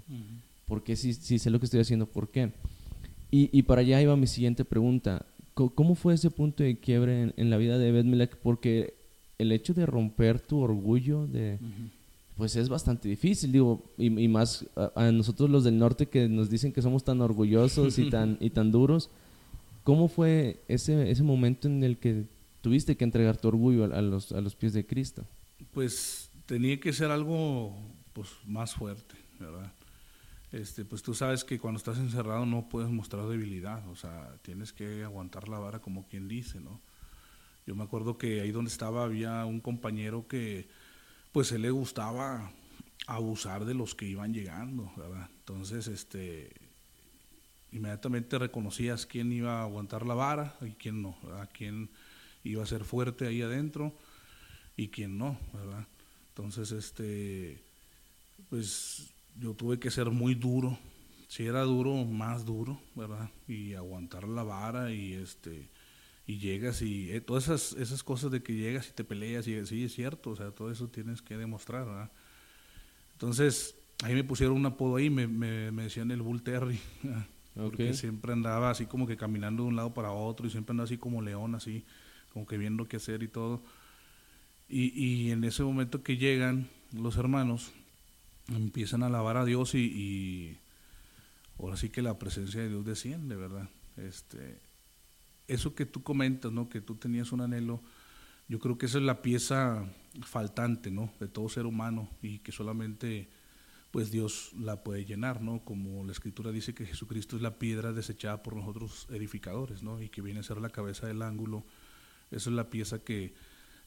¿Por 0.66 0.82
qué 0.82 0.96
si, 0.96 1.12
si, 1.12 1.38
sé 1.38 1.50
lo 1.50 1.58
que 1.60 1.66
estoy 1.66 1.80
haciendo? 1.80 2.06
¿Por 2.06 2.30
qué? 2.30 2.52
Y, 3.30 3.50
y, 3.56 3.62
para 3.62 3.82
allá 3.82 4.00
iba 4.00 4.16
mi 4.16 4.26
siguiente 4.26 4.64
pregunta. 4.64 5.26
¿Cómo 5.52 5.94
fue 5.94 6.14
ese 6.14 6.30
punto 6.30 6.62
de 6.62 6.78
quiebre 6.78 7.22
en, 7.22 7.34
en 7.36 7.50
la 7.50 7.56
vida 7.56 7.78
de 7.78 7.90
Betmelech? 7.90 8.36
Porque 8.36 8.95
el 9.38 9.52
hecho 9.52 9.74
de 9.74 9.86
romper 9.86 10.40
tu 10.40 10.60
orgullo 10.60 11.26
de... 11.26 11.58
Pues 12.36 12.54
es 12.56 12.68
bastante 12.68 13.08
difícil, 13.08 13.50
digo, 13.50 13.82
y, 13.96 14.06
y 14.06 14.28
más 14.28 14.66
a, 14.76 14.92
a, 14.94 15.10
nosotros 15.10 15.48
los 15.48 15.64
del 15.64 15.78
norte 15.78 16.06
que 16.06 16.28
nos 16.28 16.50
dicen 16.50 16.70
que 16.70 16.82
somos 16.82 17.02
tan 17.02 17.22
orgullosos 17.22 17.98
y 17.98 18.10
tan, 18.10 18.36
y 18.40 18.50
tan 18.50 18.70
duros. 18.70 19.08
¿Cómo 19.84 20.08
fue 20.08 20.62
ese, 20.68 21.10
ese 21.10 21.22
momento 21.22 21.66
en 21.66 21.82
el 21.82 21.96
que 21.96 22.26
tuviste 22.60 22.94
que 22.94 23.04
entregar 23.04 23.38
tu 23.38 23.48
orgullo 23.48 23.84
a, 23.84 23.98
a, 23.98 24.02
los, 24.02 24.32
a 24.32 24.42
los 24.42 24.54
pies 24.54 24.74
de 24.74 24.84
Cristo? 24.84 25.24
Pues 25.72 26.30
tenía 26.44 26.78
que 26.78 26.92
ser 26.92 27.10
algo 27.10 27.74
pues, 28.12 28.28
más 28.44 28.74
fuerte, 28.74 29.14
¿verdad? 29.40 29.72
Este, 30.52 30.84
pues 30.84 31.02
tú 31.02 31.14
sabes 31.14 31.44
que 31.44 31.58
cuando 31.58 31.78
estás 31.78 31.98
encerrado 31.98 32.46
no 32.46 32.68
puedes 32.68 32.90
mostrar 32.90 33.26
debilidad, 33.28 33.86
o 33.88 33.96
sea, 33.96 34.36
tienes 34.42 34.72
que 34.72 35.04
aguantar 35.04 35.48
la 35.48 35.58
vara 35.58 35.80
como 35.80 36.06
quien 36.06 36.28
dice, 36.28 36.60
¿no? 36.60 36.80
Yo 37.66 37.74
me 37.74 37.82
acuerdo 37.82 38.16
que 38.16 38.40
ahí 38.40 38.52
donde 38.52 38.70
estaba 38.70 39.04
había 39.04 39.44
un 39.44 39.60
compañero 39.60 40.28
que 40.28 40.68
pues 41.32 41.50
él 41.50 41.62
le 41.62 41.70
gustaba 41.70 42.52
abusar 43.06 43.64
de 43.64 43.74
los 43.74 43.94
que 43.94 44.06
iban 44.06 44.32
llegando, 44.32 44.92
¿verdad? 44.96 45.28
Entonces, 45.40 45.88
este, 45.88 46.50
inmediatamente 47.72 48.38
reconocías 48.38 49.04
quién 49.04 49.32
iba 49.32 49.60
a 49.60 49.62
aguantar 49.64 50.06
la 50.06 50.14
vara 50.14 50.56
y 50.62 50.70
quién 50.70 51.02
no, 51.02 51.18
¿verdad? 51.22 51.50
Quién 51.52 51.90
iba 52.44 52.62
a 52.62 52.66
ser 52.66 52.84
fuerte 52.84 53.26
ahí 53.26 53.42
adentro 53.42 53.92
y 54.76 54.88
quién 54.88 55.18
no, 55.18 55.38
¿verdad? 55.52 55.86
Entonces, 56.28 56.70
este, 56.70 57.62
pues 58.48 59.10
yo 59.40 59.54
tuve 59.54 59.78
que 59.78 59.90
ser 59.90 60.10
muy 60.10 60.34
duro, 60.34 60.78
si 61.28 61.44
era 61.44 61.62
duro, 61.62 62.04
más 62.04 62.44
duro, 62.44 62.80
¿verdad? 62.94 63.28
Y 63.48 63.74
aguantar 63.74 64.28
la 64.28 64.44
vara 64.44 64.92
y 64.92 65.14
este 65.14 65.68
y 66.26 66.38
llegas 66.38 66.82
y 66.82 67.10
eh, 67.12 67.20
todas 67.20 67.44
esas, 67.44 67.72
esas 67.74 68.02
cosas 68.02 68.30
de 68.30 68.42
que 68.42 68.54
llegas 68.54 68.88
y 68.88 68.92
te 68.92 69.04
peleas 69.04 69.46
y 69.46 69.64
sí 69.66 69.84
es 69.84 69.94
cierto, 69.94 70.30
o 70.30 70.36
sea, 70.36 70.50
todo 70.50 70.70
eso 70.70 70.88
tienes 70.88 71.22
que 71.22 71.36
demostrar, 71.36 71.86
¿verdad? 71.86 72.10
Entonces, 73.12 73.76
ahí 74.02 74.14
me 74.14 74.24
pusieron 74.24 74.56
un 74.56 74.66
apodo 74.66 74.96
ahí, 74.96 75.08
me, 75.08 75.26
me, 75.28 75.70
me 75.70 75.84
decían 75.84 76.10
el 76.10 76.22
Bull 76.22 76.42
Terry, 76.42 76.80
porque 77.54 77.84
okay. 77.84 77.94
siempre 77.94 78.32
andaba 78.32 78.70
así 78.70 78.86
como 78.86 79.06
que 79.06 79.16
caminando 79.16 79.62
de 79.62 79.68
un 79.68 79.76
lado 79.76 79.94
para 79.94 80.10
otro 80.10 80.46
y 80.46 80.50
siempre 80.50 80.72
andaba 80.72 80.86
así 80.86 80.98
como 80.98 81.22
león, 81.22 81.54
así, 81.54 81.84
como 82.32 82.46
que 82.46 82.58
viendo 82.58 82.86
qué 82.86 82.96
hacer 82.96 83.22
y 83.22 83.28
todo. 83.28 83.62
Y, 84.68 84.92
y 85.00 85.30
en 85.30 85.44
ese 85.44 85.62
momento 85.62 86.02
que 86.02 86.16
llegan 86.16 86.68
los 86.92 87.16
hermanos, 87.16 87.70
empiezan 88.48 89.04
a 89.04 89.06
alabar 89.06 89.36
a 89.36 89.44
Dios 89.44 89.76
y, 89.76 89.78
y 89.78 90.58
ahora 91.58 91.76
sí 91.76 91.88
que 91.88 92.02
la 92.02 92.18
presencia 92.18 92.60
de 92.60 92.68
Dios 92.68 92.84
desciende, 92.84 93.36
¿verdad? 93.36 93.68
Este, 93.96 94.58
eso 95.48 95.74
que 95.74 95.86
tú 95.86 96.02
comentas, 96.02 96.52
¿no? 96.52 96.68
Que 96.68 96.80
tú 96.80 96.96
tenías 96.96 97.32
un 97.32 97.40
anhelo, 97.40 97.80
yo 98.48 98.58
creo 98.58 98.78
que 98.78 98.86
esa 98.86 98.98
es 98.98 99.04
la 99.04 99.22
pieza 99.22 99.86
faltante, 100.22 100.90
¿no? 100.90 101.12
De 101.20 101.28
todo 101.28 101.48
ser 101.48 101.66
humano 101.66 102.08
y 102.22 102.38
que 102.38 102.52
solamente 102.52 103.28
pues 103.90 104.10
Dios 104.10 104.50
la 104.58 104.82
puede 104.82 105.04
llenar, 105.04 105.40
¿no? 105.40 105.64
Como 105.64 106.04
la 106.04 106.12
escritura 106.12 106.52
dice 106.52 106.74
que 106.74 106.84
Jesucristo 106.84 107.36
es 107.36 107.42
la 107.42 107.58
piedra 107.58 107.92
desechada 107.92 108.42
por 108.42 108.54
nosotros 108.54 109.06
edificadores, 109.10 109.82
¿no? 109.82 110.02
Y 110.02 110.10
que 110.10 110.20
viene 110.20 110.40
a 110.40 110.42
ser 110.42 110.58
la 110.58 110.68
cabeza 110.68 111.06
del 111.06 111.22
ángulo. 111.22 111.64
Esa 112.30 112.50
es 112.50 112.56
la 112.56 112.68
pieza 112.68 112.98
que 112.98 113.34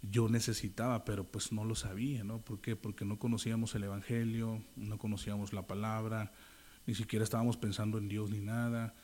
yo 0.02 0.30
necesitaba, 0.30 1.06
pero 1.06 1.26
pues 1.26 1.52
no 1.52 1.64
lo 1.64 1.76
sabía, 1.76 2.24
¿no? 2.24 2.40
¿Por 2.40 2.60
qué? 2.60 2.76
Porque 2.76 3.06
no 3.06 3.20
conocíamos 3.20 3.76
el 3.76 3.84
Evangelio, 3.84 4.64
no 4.76 4.98
conocíamos 4.98 5.54
la 5.54 5.68
palabra, 5.68 6.32
ni 6.88 6.96
siquiera 6.96 7.24
estábamos 7.24 7.58
pensando 7.58 7.98
en 7.98 8.08
Dios 8.08 8.32
ni 8.32 8.40
nada. 8.40 8.96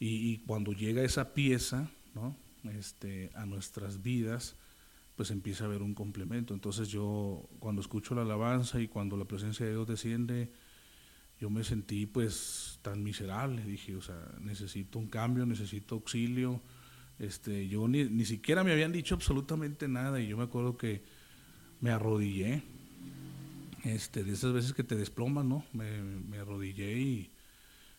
Y, 0.00 0.38
cuando 0.38 0.72
llega 0.72 1.02
esa 1.02 1.34
pieza 1.34 1.90
¿no? 2.14 2.36
este, 2.72 3.30
a 3.34 3.46
nuestras 3.46 4.02
vidas, 4.02 4.54
pues 5.16 5.30
empieza 5.30 5.64
a 5.64 5.66
haber 5.66 5.82
un 5.82 5.94
complemento. 5.94 6.54
Entonces 6.54 6.88
yo 6.88 7.48
cuando 7.58 7.80
escucho 7.80 8.14
la 8.14 8.22
alabanza 8.22 8.80
y 8.80 8.88
cuando 8.88 9.16
la 9.16 9.24
presencia 9.24 9.66
de 9.66 9.72
Dios 9.72 9.88
desciende, 9.88 10.52
yo 11.40 11.50
me 11.50 11.64
sentí 11.64 12.06
pues 12.06 12.78
tan 12.82 13.02
miserable, 13.02 13.64
dije, 13.64 13.96
o 13.96 14.02
sea, 14.02 14.20
necesito 14.40 14.98
un 14.98 15.08
cambio, 15.08 15.46
necesito 15.46 15.96
auxilio. 15.96 16.62
Este, 17.18 17.66
yo 17.66 17.88
ni, 17.88 18.04
ni 18.04 18.24
siquiera 18.24 18.62
me 18.62 18.72
habían 18.72 18.92
dicho 18.92 19.16
absolutamente 19.16 19.88
nada 19.88 20.20
y 20.20 20.28
yo 20.28 20.36
me 20.36 20.44
acuerdo 20.44 20.76
que 20.76 21.02
me 21.80 21.90
arrodillé, 21.90 22.62
este, 23.84 24.22
de 24.22 24.32
esas 24.32 24.52
veces 24.52 24.72
que 24.72 24.84
te 24.84 24.94
desploman, 24.94 25.48
¿no? 25.48 25.64
Me 25.72 26.38
arrodillé 26.38 26.98
y, 26.98 27.30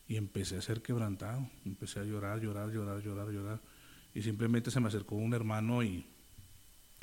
y 0.10 0.18
empecé 0.18 0.58
a 0.58 0.62
ser 0.62 0.82
quebrantado, 0.82 1.48
empecé 1.63 2.00
a 2.00 2.04
llorar, 2.04 2.42
llorar, 2.42 2.72
llorar, 2.72 3.01
llorar, 3.01 3.30
llorar. 3.30 3.62
Y 4.16 4.24
simplemente 4.24 4.72
se 4.72 4.80
me 4.80 4.88
acercó 4.88 5.16
un 5.16 5.36
hermano 5.36 5.84
y 5.84 6.04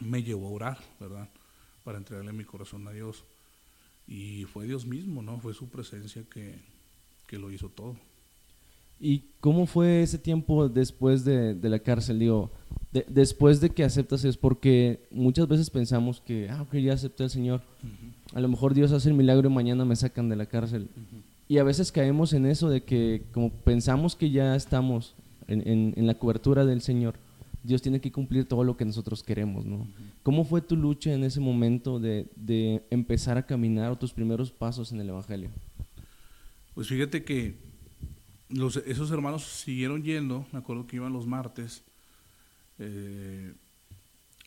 me 0.05 0.25
llevó 0.25 0.49
a 0.49 0.51
orar, 0.51 0.79
¿verdad? 0.99 1.29
Para 1.85 1.99
entregarle 1.99 2.33
mi 2.33 2.45
corazón 2.45 2.87
a 2.89 2.91
Dios. 2.91 3.25
Y 4.09 4.45
fue 4.47 4.67
Dios 4.67 4.85
mismo, 4.87 5.23
¿no? 5.23 5.39
Fue 5.39 5.55
su 5.55 5.69
presencia 5.69 6.25
que, 6.29 6.59
que 7.29 7.39
lo 7.39 7.53
hizo 7.53 7.69
todo. 7.69 7.97
¿Y 8.99 9.23
cómo 9.39 9.67
fue 9.67 10.03
ese 10.03 10.19
tiempo 10.19 10.69
después 10.69 11.25
de, 11.25 11.55
de 11.55 11.69
la 11.69 11.79
cárcel? 11.79 12.19
Digo, 12.19 12.51
de, 12.91 13.07
después 13.09 13.61
de 13.61 13.71
que 13.71 13.85
aceptas 13.85 14.25
es 14.25 14.37
porque 14.37 15.07
muchas 15.13 15.47
veces 15.47 15.71
pensamos 15.71 16.21
que, 16.21 16.49
ah, 16.51 16.63
ok, 16.63 16.75
ya 16.79 16.95
acepté 16.95 17.23
al 17.23 17.31
Señor. 17.31 17.63
Uh 17.85 17.87
-huh. 17.87 18.37
A 18.37 18.41
lo 18.41 18.49
mejor 18.49 18.75
Dios 18.75 18.91
hace 18.91 19.09
el 19.11 19.15
milagro 19.15 19.49
y 19.49 19.53
mañana 19.53 19.85
me 19.85 19.95
sacan 19.95 20.29
de 20.29 20.35
la 20.35 20.47
cárcel. 20.47 20.91
Uh 20.97 21.01
-huh. 21.01 21.23
Y 21.49 21.59
a 21.59 21.65
veces 21.65 21.93
caemos 21.93 22.33
en 22.33 22.47
eso 22.47 22.69
de 22.69 22.83
que 22.83 23.25
como 23.33 23.50
pensamos 23.50 24.17
que 24.17 24.31
ya 24.31 24.57
estamos 24.57 25.15
en, 25.47 25.67
en, 25.67 25.95
en 25.97 26.07
la 26.07 26.15
cobertura 26.15 26.65
del 26.65 26.81
Señor, 26.81 27.15
Dios 27.62 27.83
tiene 27.83 28.00
que 28.00 28.12
cumplir 28.12 28.47
todo 28.47 28.62
lo 28.65 28.76
que 28.76 28.85
nosotros 28.85 29.23
queremos, 29.23 29.65
¿no? 29.65 29.88
¿Cómo 30.23 30.45
fue 30.45 30.61
tu 30.61 30.76
lucha 30.76 31.12
en 31.12 31.25
ese 31.25 31.41
momento 31.41 31.99
de, 31.99 32.29
de 32.37 32.83
empezar 32.91 33.38
a 33.38 33.47
caminar 33.47 33.91
o 33.91 33.99
tus 33.99 34.12
primeros 34.12 34.53
pasos 34.53 34.93
en 34.93 35.00
el 35.00 35.09
Evangelio? 35.09 35.50
Pues 36.75 36.88
fíjate 36.88 37.25
que 37.25 37.57
los, 38.49 38.76
esos 38.76 39.11
hermanos 39.11 39.45
siguieron 39.45 40.03
yendo, 40.03 40.47
me 40.53 40.61
acuerdo 40.61 40.87
que 40.87 40.97
iban 40.97 41.12
los 41.12 41.26
martes, 41.26 41.83
eh, 42.79 43.53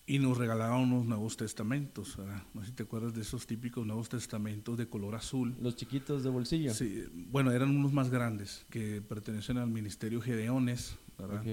y 0.10 0.18
nos 0.18 0.39
regalaban 0.39 0.82
unos 0.82 1.06
Nuevos 1.06 1.38
Testamentos, 1.38 2.18
no 2.56 2.62
sé 2.62 2.70
si 2.70 2.74
te 2.74 2.82
acuerdas 2.82 3.13
de 3.13 3.22
esos 3.22 3.46
típicos 3.46 3.86
Nuevos 3.86 4.10
Testamentos 4.10 4.75
de 4.75 4.88
color 4.88 5.13
azul. 5.13 5.56
Los 5.62 5.75
chiquitos 5.75 6.24
de 6.24 6.32
bolsillo. 6.32 6.74
Sí, 6.74 7.06
bueno, 7.13 7.51
eran 7.51 7.70
unos 7.70 7.94
más 7.94 8.10
grandes 8.10 8.66
que 8.72 9.04
pertenecen 9.04 9.60
al 9.60 9.70
Ministerio 9.70 10.20
Gedeones, 10.20 10.98
¿verdad? 11.16 11.44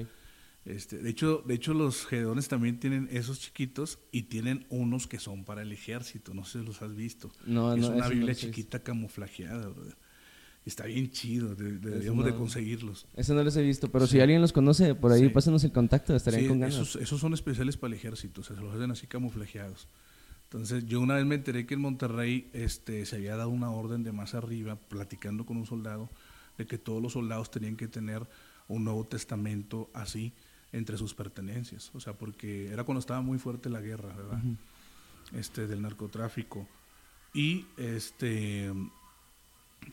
Este, 0.64 0.96
de 0.96 1.10
hecho, 1.10 1.44
de 1.46 1.52
hecho 1.52 1.74
los 1.74 2.06
Gedeones 2.06 2.48
también 2.48 2.80
tienen 2.80 3.10
esos 3.12 3.40
chiquitos 3.40 3.98
y 4.10 4.22
tienen 4.22 4.66
unos 4.70 5.06
que 5.06 5.18
son 5.18 5.44
para 5.44 5.60
el 5.60 5.70
ejército, 5.70 6.32
no 6.32 6.46
sé 6.46 6.60
si 6.60 6.64
los 6.64 6.80
has 6.80 6.96
visto. 6.96 7.30
No, 7.44 7.74
es 7.74 7.84
una 7.84 8.08
Biblia 8.08 8.34
chiquita 8.34 8.82
camuflajeada, 8.82 9.68
¿verdad? 9.68 9.98
Está 10.66 10.84
bien 10.86 11.12
chido, 11.12 11.54
deberíamos 11.54 12.24
de 12.24 12.34
conseguirlos. 12.34 13.06
Eso 13.14 13.34
no 13.34 13.44
los 13.44 13.56
he 13.56 13.62
visto, 13.62 13.88
pero 13.88 14.08
si 14.08 14.18
alguien 14.18 14.40
los 14.40 14.52
conoce, 14.52 14.96
por 14.96 15.12
ahí 15.12 15.28
pásenos 15.28 15.62
el 15.62 15.70
contacto, 15.70 16.16
estarían 16.16 16.48
con 16.48 16.58
ganas. 16.58 16.74
Esos, 16.74 16.96
esos, 16.96 17.20
son 17.20 17.34
especiales 17.34 17.76
para 17.76 17.94
el 17.94 18.00
ejército, 18.00 18.42
se 18.42 18.54
los 18.54 18.74
hacen 18.74 18.90
así 18.90 19.06
camuflajeados. 19.06 19.86
Entonces, 20.42 20.84
yo 20.86 21.00
una 21.00 21.14
vez 21.14 21.24
me 21.24 21.36
enteré 21.36 21.66
que 21.66 21.74
en 21.74 21.80
Monterrey 21.80 22.50
este, 22.52 23.06
se 23.06 23.14
había 23.14 23.36
dado 23.36 23.50
una 23.50 23.70
orden 23.70 24.02
de 24.02 24.10
más 24.10 24.34
arriba, 24.34 24.74
platicando 24.74 25.46
con 25.46 25.56
un 25.56 25.66
soldado, 25.66 26.10
de 26.58 26.66
que 26.66 26.78
todos 26.78 27.00
los 27.00 27.12
soldados 27.12 27.48
tenían 27.52 27.76
que 27.76 27.86
tener 27.86 28.26
un 28.66 28.82
Nuevo 28.82 29.04
Testamento 29.04 29.88
así 29.94 30.32
entre 30.72 30.98
sus 30.98 31.14
pertenencias. 31.14 31.92
O 31.94 32.00
sea, 32.00 32.14
porque 32.14 32.72
era 32.72 32.82
cuando 32.82 32.98
estaba 32.98 33.20
muy 33.20 33.38
fuerte 33.38 33.70
la 33.70 33.80
guerra, 33.80 34.12
¿verdad? 34.16 34.42
Este, 35.32 35.68
del 35.68 35.82
narcotráfico. 35.82 36.66
Y 37.32 37.66
este 37.76 38.72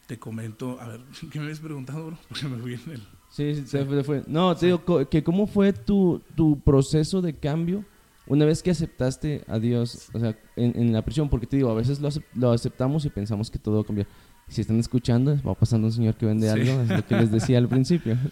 te 0.06 0.20
comento, 0.20 0.80
a 0.80 0.88
ver, 0.88 1.02
¿qué 1.32 1.40
me 1.40 1.46
habías 1.46 1.60
preguntado, 1.60 2.08
bro? 2.08 2.18
Porque 2.30 2.48
me 2.48 2.58
fui 2.58 2.74
en 2.74 2.92
el... 2.92 3.02
Sí, 3.30 3.56
sí, 3.56 3.66
se 3.66 4.04
fue. 4.04 4.24
No, 4.28 4.56
te 4.56 4.68
digo, 4.68 5.10
que 5.10 5.24
¿cómo 5.24 5.48
fue 5.48 5.74
tu, 5.74 6.22
tu 6.36 6.60
proceso 6.60 7.20
de 7.20 7.34
cambio 7.36 7.84
una 8.28 8.46
vez 8.46 8.62
que 8.62 8.70
aceptaste 8.70 9.44
a 9.48 9.58
Dios, 9.58 10.10
o 10.14 10.20
sea, 10.20 10.38
en, 10.56 10.80
en 10.80 10.94
la 10.94 11.02
prisión? 11.02 11.30
Porque 11.30 11.48
te 11.48 11.58
digo, 11.58 11.72
a 11.72 11.74
veces 11.74 12.00
lo, 12.00 12.10
lo, 12.36 12.52
aceptamos 12.52 13.06
y 13.06 13.10
pensamos 13.10 13.50
que 13.50 13.58
todo 13.58 13.84
cambia. 13.84 14.08
Si 14.50 14.62
están 14.62 14.78
escuchando, 14.78 15.42
va 15.42 15.56
pasando 15.56 15.88
un 15.88 15.94
señor 15.94 16.16
que 16.16 16.28
vende 16.28 16.48
algo, 16.48 16.82
es 16.82 16.90
lo 16.90 17.08
que 17.08 17.16
les 17.16 17.32
decía 17.32 17.58
al 17.58 17.68
principio. 17.68 18.18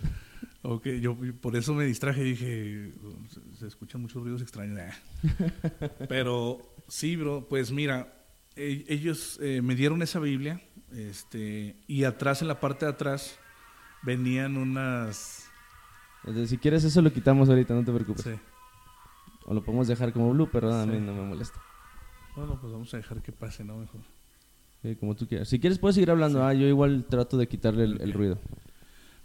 Ok, 0.64 0.88
yo 1.02 1.18
por 1.42 1.56
eso 1.56 1.74
me 1.74 1.86
distraje 1.86 2.22
y 2.22 2.24
dije, 2.24 2.92
se, 3.58 3.66
escuchan 3.66 4.00
muchos 4.00 4.22
ruidos 4.22 4.44
extraños. 4.44 4.80
Pero 6.08 6.76
sí, 6.88 7.16
bro, 7.16 7.48
pues 7.50 7.72
mira, 7.72 8.21
e, 8.62 8.86
ellos 8.88 9.40
eh, 9.42 9.62
me 9.62 9.76
dieron 9.76 10.02
esa 10.02 10.20
Biblia 10.20 10.62
este, 10.92 11.76
y 11.88 12.04
atrás, 12.04 12.42
en 12.42 12.48
la 12.48 12.60
parte 12.60 12.86
de 12.86 12.92
atrás, 12.92 13.38
venían 14.04 14.58
unas... 14.58 15.50
si 16.46 16.58
quieres 16.58 16.84
eso 16.84 17.02
lo 17.02 17.12
quitamos 17.12 17.50
ahorita, 17.50 17.74
no 17.74 17.84
te 17.84 17.92
preocupes. 17.92 18.24
Sí. 18.24 18.32
O 19.46 19.54
lo 19.54 19.64
podemos 19.64 19.88
dejar 19.88 20.14
como 20.14 20.32
blue, 20.32 20.50
pero 20.52 20.74
a 20.74 20.86
mí 20.86 21.00
no 21.00 21.14
me 21.14 21.24
molesta. 21.24 21.62
Bueno, 22.36 22.58
pues 22.60 22.72
vamos 22.72 22.94
a 22.94 22.98
dejar 22.98 23.22
que 23.22 23.32
pase, 23.32 23.64
¿no? 23.64 23.78
Mejor. 23.78 24.02
como 25.00 25.16
tú 25.16 25.28
quieras. 25.28 25.50
Si 25.50 25.60
quieres 25.60 25.80
puedes 25.80 25.96
seguir 25.96 26.12
hablando, 26.12 26.46
ah, 26.46 26.54
yo 26.54 26.68
igual 26.68 27.06
trato 27.10 27.38
de 27.38 27.48
quitarle 27.48 27.84
el, 27.84 28.14
ruido. 28.14 28.38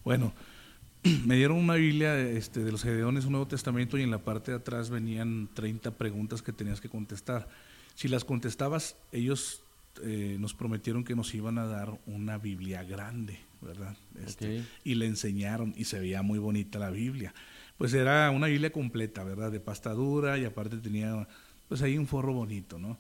Bueno, 0.05 0.33
me 1.27 1.37
dieron 1.37 1.59
una 1.59 1.75
Biblia 1.75 2.19
este, 2.19 2.65
de 2.65 2.73
los 2.73 2.83
Gedeones, 2.83 3.25
un 3.25 3.33
Nuevo 3.33 3.47
Testamento, 3.47 3.99
y 3.99 4.03
en 4.03 4.11
la 4.11 4.19
parte 4.19 4.53
de 4.53 4.59
atrás 4.59 4.91
venían 4.91 5.49
30 5.53 5.93
preguntas 5.93 6.43
que 6.43 6.53
tenías 6.53 6.81
que 6.81 6.89
contestar. 6.89 7.49
Si 7.97 8.09
las 8.09 8.25
contestabas, 8.25 8.97
ellos 9.11 9.63
eh, 10.03 10.37
nos 10.39 10.53
prometieron 10.53 11.03
que 11.03 11.17
nos 11.17 11.35
iban 11.35 11.57
a 11.57 11.67
dar 11.67 11.99
una 12.05 12.37
Biblia 12.37 12.85
grande, 12.85 13.41
¿verdad? 13.63 13.97
Este, 14.23 14.63
y 14.85 14.97
le 14.97 15.07
enseñaron 15.07 15.73
y 15.79 15.85
se 15.85 15.99
veía 15.99 16.21
muy 16.21 16.39
bonita 16.39 16.79
la 16.79 16.91
Biblia. 16.91 17.35
Pues 17.79 17.95
era 17.95 18.31
una 18.31 18.49
Biblia 18.49 18.71
completa, 18.71 19.25
¿verdad? 19.25 19.51
De 19.51 19.61
pasta 19.61 19.95
dura 19.95 20.37
y 20.37 20.45
aparte 20.45 20.77
tenía, 20.77 21.27
pues 21.69 21.81
ahí 21.81 21.97
un 21.97 22.07
forro 22.07 22.35
bonito, 22.35 22.79
¿no? 22.79 22.99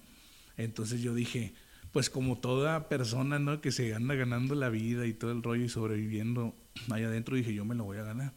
Entonces 0.56 1.02
yo 1.02 1.14
dije, 1.14 1.52
pues 1.92 2.08
como 2.08 2.38
toda 2.38 2.88
persona, 2.88 3.38
¿no? 3.38 3.60
Que 3.60 3.72
se 3.72 3.94
anda 3.94 4.14
ganando 4.14 4.54
la 4.54 4.70
vida 4.70 5.06
y 5.06 5.12
todo 5.12 5.32
el 5.32 5.42
rollo 5.42 5.64
y 5.64 5.68
sobreviviendo 5.68 6.54
allá 6.90 7.08
adentro, 7.08 7.36
dije, 7.36 7.52
yo 7.52 7.66
me 7.66 7.74
lo 7.74 7.84
voy 7.84 7.98
a 7.98 8.02
ganar 8.02 8.32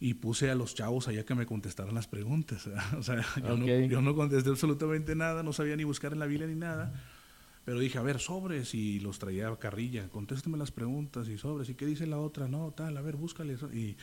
y 0.00 0.14
puse 0.14 0.50
a 0.50 0.54
los 0.54 0.74
chavos 0.74 1.08
allá 1.08 1.26
que 1.26 1.34
me 1.34 1.44
contestaran 1.44 1.94
las 1.94 2.08
preguntas. 2.08 2.66
O 2.98 3.02
sea, 3.02 3.24
yo, 3.36 3.56
no, 3.56 3.66
yo, 3.66 4.00
no, 4.00 4.14
contesté 4.14 4.48
absolutamente 4.48 5.14
nada, 5.14 5.42
no 5.42 5.52
sabía 5.52 5.76
ni 5.76 5.84
buscar 5.84 6.14
en 6.14 6.18
la 6.18 6.26
Biblia 6.26 6.46
ni 6.46 6.56
nada. 6.56 6.92
Pero 7.66 7.78
dije, 7.78 7.98
a 7.98 8.02
ver, 8.02 8.18
sobres, 8.18 8.74
y 8.74 8.98
los 9.00 9.18
traía 9.18 9.48
a 9.48 9.56
carrilla, 9.58 10.08
contésteme 10.08 10.56
las 10.56 10.70
preguntas 10.70 11.28
y 11.28 11.36
sobres, 11.36 11.68
¿y 11.68 11.74
qué 11.74 11.84
dice 11.84 12.06
la 12.06 12.18
otra? 12.18 12.48
No, 12.48 12.72
tal, 12.72 12.96
a 12.96 13.02
ver, 13.02 13.16
búscale. 13.16 13.58
Y, 13.74 13.96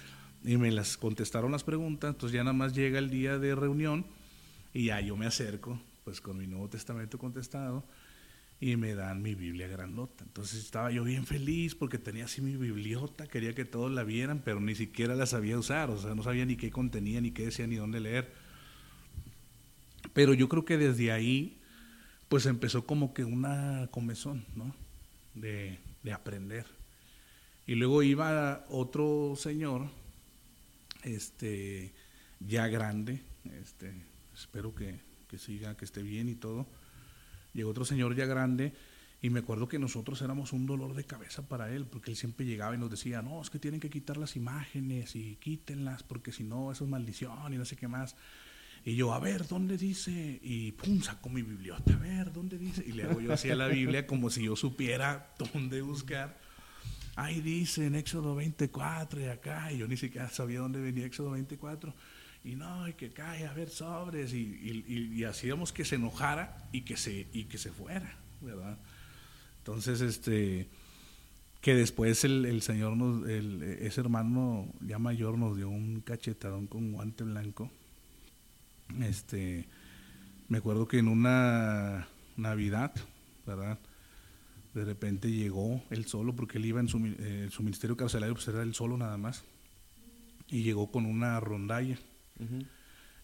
y 0.44 0.58
me 0.58 0.72
las 0.72 0.98
contestaron 0.98 1.52
las 1.52 1.64
preguntas, 1.64 2.12
entonces 2.12 2.36
ya 2.36 2.44
nada 2.44 2.54
más 2.54 2.74
llega 2.74 3.00
el 3.00 3.10
día 3.10 3.40
de 3.40 3.56
reunión 3.56 4.06
y 4.74 4.86
ya 4.86 5.02
yo 5.02 5.18
me 5.18 5.26
acerco, 5.26 5.82
pues 6.04 6.22
con 6.22 6.38
mi 6.38 6.46
Nuevo 6.46 6.70
Testamento 6.70 7.18
contestado, 7.18 7.84
y 8.60 8.76
me 8.76 8.96
dan 8.96 9.22
mi 9.22 9.36
Biblia 9.36 9.68
grandota. 9.68 10.24
Entonces 10.24 10.64
estaba 10.64 10.92
yo 10.92 11.04
bien 11.04 11.26
feliz 11.26 11.76
porque 11.76 11.98
tenía 11.98 12.26
así 12.26 12.42
mi 12.42 12.56
bibliota, 12.56 13.28
quería 13.28 13.54
que 13.54 13.66
todos 13.66 13.92
la 13.92 14.04
vieran, 14.04 14.42
pero 14.44 14.60
ni 14.60 14.76
siquiera 14.76 15.16
la 15.16 15.26
sabía 15.26 15.58
usar, 15.58 15.90
o 15.90 16.00
sea, 16.00 16.16
no 16.16 16.24
sabía 16.24 16.46
ni 16.46 16.56
qué 16.56 16.72
contenía, 16.72 17.22
ni 17.22 17.32
qué 17.32 17.46
decía, 17.46 17.68
ni 17.68 17.76
dónde 17.76 18.00
leer. 18.00 18.32
Pero 20.14 20.34
yo 20.34 20.50
creo 20.50 20.66
que 20.66 20.78
desde 20.78 21.12
ahí 21.12 21.58
pues 22.30 22.46
empezó 22.46 22.86
como 22.86 23.14
que 23.14 23.24
una 23.24 23.88
comezón, 23.92 24.46
¿no? 24.56 24.76
De, 25.34 25.80
aprender. 26.14 26.66
Y 27.66 27.76
luego 27.76 28.02
iba 28.02 28.66
otro 28.70 29.34
señor, 29.36 29.90
este, 31.04 31.94
ya 32.40 32.68
grande, 32.68 33.22
este, 33.62 33.94
espero 34.34 34.74
que, 34.74 35.02
que 35.30 35.38
siga, 35.38 35.76
que 35.76 35.84
esté 35.84 36.02
bien 36.02 36.30
y 36.30 36.36
todo. 36.36 36.66
Llegó 37.58 37.72
otro 37.72 37.86
señor 37.86 38.16
ya 38.16 38.26
grande 38.26 38.72
y 39.20 39.32
me 39.32 39.40
acuerdo 39.40 39.68
que 39.68 39.80
nosotros 39.80 40.22
éramos 40.22 40.54
un 40.54 40.68
dolor 40.68 40.94
de 40.94 41.06
cabeza 41.06 41.48
para 41.48 41.74
él, 41.74 41.88
porque 41.88 42.12
él 42.12 42.18
siempre 42.18 42.46
llegaba 42.46 42.76
y 42.76 42.78
nos 42.78 42.92
decía, 42.92 43.24
no, 43.24 43.42
es 43.42 43.50
que 43.50 43.58
tienen 43.58 43.80
que 43.80 43.90
quitar 43.90 44.16
las 44.18 44.36
imágenes 44.36 45.16
y 45.16 45.38
quítenlas, 45.38 46.04
porque 46.04 46.32
si 46.32 46.44
no, 46.44 46.72
eso 46.72 46.84
es 46.84 46.90
maldición 46.90 47.52
y 47.52 47.58
no 47.58 47.66
sé 47.66 47.76
qué 47.76 47.88
más. 47.88 48.16
Y 48.86 48.96
yo, 48.96 49.16
a 49.16 49.20
ver, 49.20 49.48
¿dónde 49.48 49.76
dice? 49.76 50.40
Y 50.44 50.74
pum, 50.74 51.02
saco 51.02 51.30
mi 51.30 51.42
bibliota, 51.42 51.96
a 51.96 51.98
ver, 51.98 52.32
¿dónde 52.32 52.60
dice? 52.60 52.84
Y 52.86 52.92
le 52.92 53.06
hago 53.06 53.20
yo 53.20 53.34
así 53.34 53.50
a 53.50 53.56
la 53.56 53.68
Biblia 53.68 54.06
como 54.06 54.30
si 54.30 54.44
yo 54.44 54.56
supiera 54.56 55.34
dónde 55.52 55.82
buscar. 55.82 56.38
Ahí 57.16 57.42
dice 57.42 57.88
en 57.88 57.96
Éxodo 57.96 58.36
24 58.36 59.20
y 59.20 59.26
acá, 59.26 59.72
y 59.72 59.80
yo 59.80 59.88
ni 59.88 59.98
siquiera 59.98 60.30
sabía 60.30 60.60
dónde 60.60 60.80
venía 60.80 61.08
Éxodo 61.08 61.32
24. 61.32 61.92
Y 62.48 62.56
no, 62.56 62.88
y 62.88 62.94
que 62.94 63.12
cae, 63.12 63.46
a 63.46 63.54
ver, 63.54 63.70
sobres, 63.70 64.34
y, 64.34 65.24
hacíamos 65.26 65.74
que 65.74 65.84
se 65.84 65.96
enojara 65.96 66.70
y 66.72 66.82
que 66.82 66.96
se, 66.96 67.28
y 67.34 67.44
que 67.44 67.58
se 67.58 67.72
fuera, 67.72 68.18
¿verdad? 68.42 68.78
Entonces, 69.60 70.00
este, 70.02 70.70
que 71.62 71.76
después 71.76 72.24
el, 72.24 72.62
Señor, 72.62 72.96
nos, 72.96 73.28
ese 73.28 74.00
hermano 74.00 74.68
ya 74.80 74.98
mayor 74.98 75.38
nos 75.38 75.58
dio 75.58 75.70
un 75.70 76.02
cachetadón 76.02 76.68
con 76.68 76.94
guante 76.94 77.24
blanco 77.24 77.70
este, 79.02 79.68
me 80.48 80.60
acuerdo 80.60 80.88
que 80.88 81.00
en 81.00 81.08
una 81.08 82.08
Navidad, 82.36 82.94
¿verdad? 83.46 83.80
De 84.74 84.86
repente 84.86 85.32
llegó 85.32 85.84
él 85.90 86.06
solo, 86.06 86.36
porque 86.36 86.58
él 86.58 86.66
iba 86.66 86.80
en 86.80 86.88
su, 86.88 87.00
eh, 87.06 87.50
su 87.52 87.64
ministerio 87.64 87.98
carcelario, 87.98 88.36
pues 88.36 88.48
era 88.48 88.64
él 88.64 88.74
solo 88.74 88.98
nada 88.98 89.18
más. 89.18 89.44
Y 90.48 90.64
llegó 90.64 90.92
con 90.92 91.06
una 91.06 91.40
rondalla. 91.40 92.00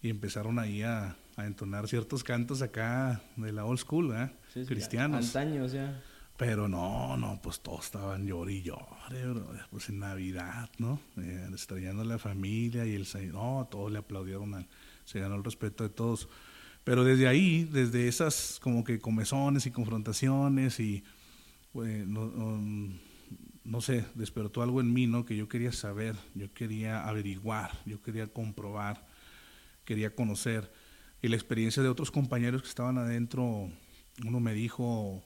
Y 0.01 0.09
empezaron 0.09 0.59
ahí 0.59 0.81
a, 0.81 1.15
a, 1.37 1.45
entonar 1.45 1.87
ciertos 1.87 2.23
cantos 2.23 2.61
acá 2.61 3.21
de 3.37 3.53
la 3.53 3.65
old 3.65 3.79
school, 3.79 4.09
¿verdad? 4.09 4.31
Cristianos. 4.67 5.27
Antaños 5.27 5.71
ya. 5.71 6.01
Pero 6.37 6.67
no, 6.67 7.15
no, 7.15 7.39
pues 7.41 7.59
todos 7.59 7.85
estaban 7.85 8.25
llori 8.25 8.57
y 8.57 8.61
llore, 8.63 9.65
pues 9.69 9.89
en 9.89 9.99
Navidad, 9.99 10.69
¿no? 10.79 10.99
Eh, 11.17 11.47
extrañando 11.51 12.01
a 12.01 12.05
la 12.05 12.17
familia 12.17 12.85
y 12.85 12.95
el 12.95 13.05
Señor, 13.05 13.35
no, 13.35 13.67
todos 13.69 13.91
le 13.91 13.99
aplaudieron 13.99 14.55
al, 14.55 14.67
se 15.05 15.19
ganó 15.19 15.35
el 15.35 15.43
respeto 15.43 15.83
de 15.83 15.89
todos. 15.91 16.27
Pero 16.83 17.03
desde 17.03 17.27
ahí, 17.27 17.63
desde 17.65 18.07
esas 18.07 18.59
como 18.61 18.83
que 18.83 18.99
comezones 18.99 19.67
y 19.67 19.71
confrontaciones 19.71 20.79
y 20.79 21.03
pues, 21.71 22.05
no, 23.63 23.81
sé, 23.81 24.05
despertó 24.15 24.61
algo 24.61 24.81
en 24.81 24.93
mí, 24.93 25.07
¿no? 25.07 25.25
Que 25.25 25.35
yo 25.35 25.47
quería 25.47 25.71
saber, 25.71 26.15
yo 26.35 26.53
quería 26.53 27.07
averiguar, 27.07 27.71
yo 27.85 28.01
quería 28.01 28.27
comprobar, 28.27 29.05
quería 29.85 30.15
conocer. 30.15 30.71
Y 31.21 31.29
la 31.29 31.35
experiencia 31.35 31.81
de 31.81 31.89
otros 31.89 32.11
compañeros 32.11 32.61
que 32.61 32.69
estaban 32.69 32.97
adentro, 32.97 33.69
uno 34.25 34.39
me 34.39 34.53
dijo, 34.53 35.23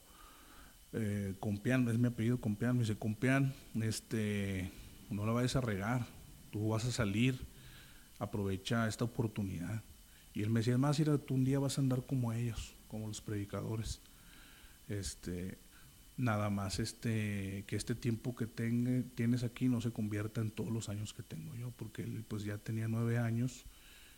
eh, 0.94 1.36
Compián, 1.40 1.88
es 1.90 1.98
mi 1.98 2.08
apellido 2.08 2.40
Compián, 2.40 2.76
me 2.76 2.82
dice, 2.82 2.98
Compián, 2.98 3.54
este, 3.82 4.72
no 5.10 5.26
la 5.26 5.32
vayas 5.32 5.56
a 5.56 5.62
regar, 5.62 6.06
tú 6.52 6.70
vas 6.70 6.86
a 6.86 6.92
salir 6.92 7.40
aprovecha 8.20 8.88
esta 8.88 9.06
oportunidad. 9.06 9.84
Y 10.34 10.44
él 10.44 10.50
me 10.50 10.60
decía, 10.60 10.78
más, 10.78 11.02
tú 11.26 11.34
un 11.34 11.44
día 11.44 11.60
vas 11.60 11.78
a 11.78 11.82
andar 11.82 12.06
como 12.06 12.34
ellos, 12.34 12.76
como 12.88 13.08
los 13.08 13.22
predicadores. 13.22 14.02
Este, 14.88 15.58
nada 16.18 16.50
más 16.50 16.80
este, 16.80 17.64
que 17.68 17.76
este 17.76 17.96
tiempo 17.96 18.36
que 18.36 18.48
tenga, 18.48 19.04
tienes 19.16 19.44
aquí 19.44 19.70
no 19.70 19.82
se 19.82 19.92
convierta 19.92 20.42
en 20.42 20.52
todos 20.52 20.72
los 20.72 20.90
años 20.90 21.14
que 21.14 21.24
tengo 21.24 21.56
yo, 21.56 21.72
porque 21.72 22.02
él 22.02 22.26
pues 22.28 22.44
ya 22.44 22.58
tenía 22.58 22.88
nueve 22.88 23.20
años 23.20 23.66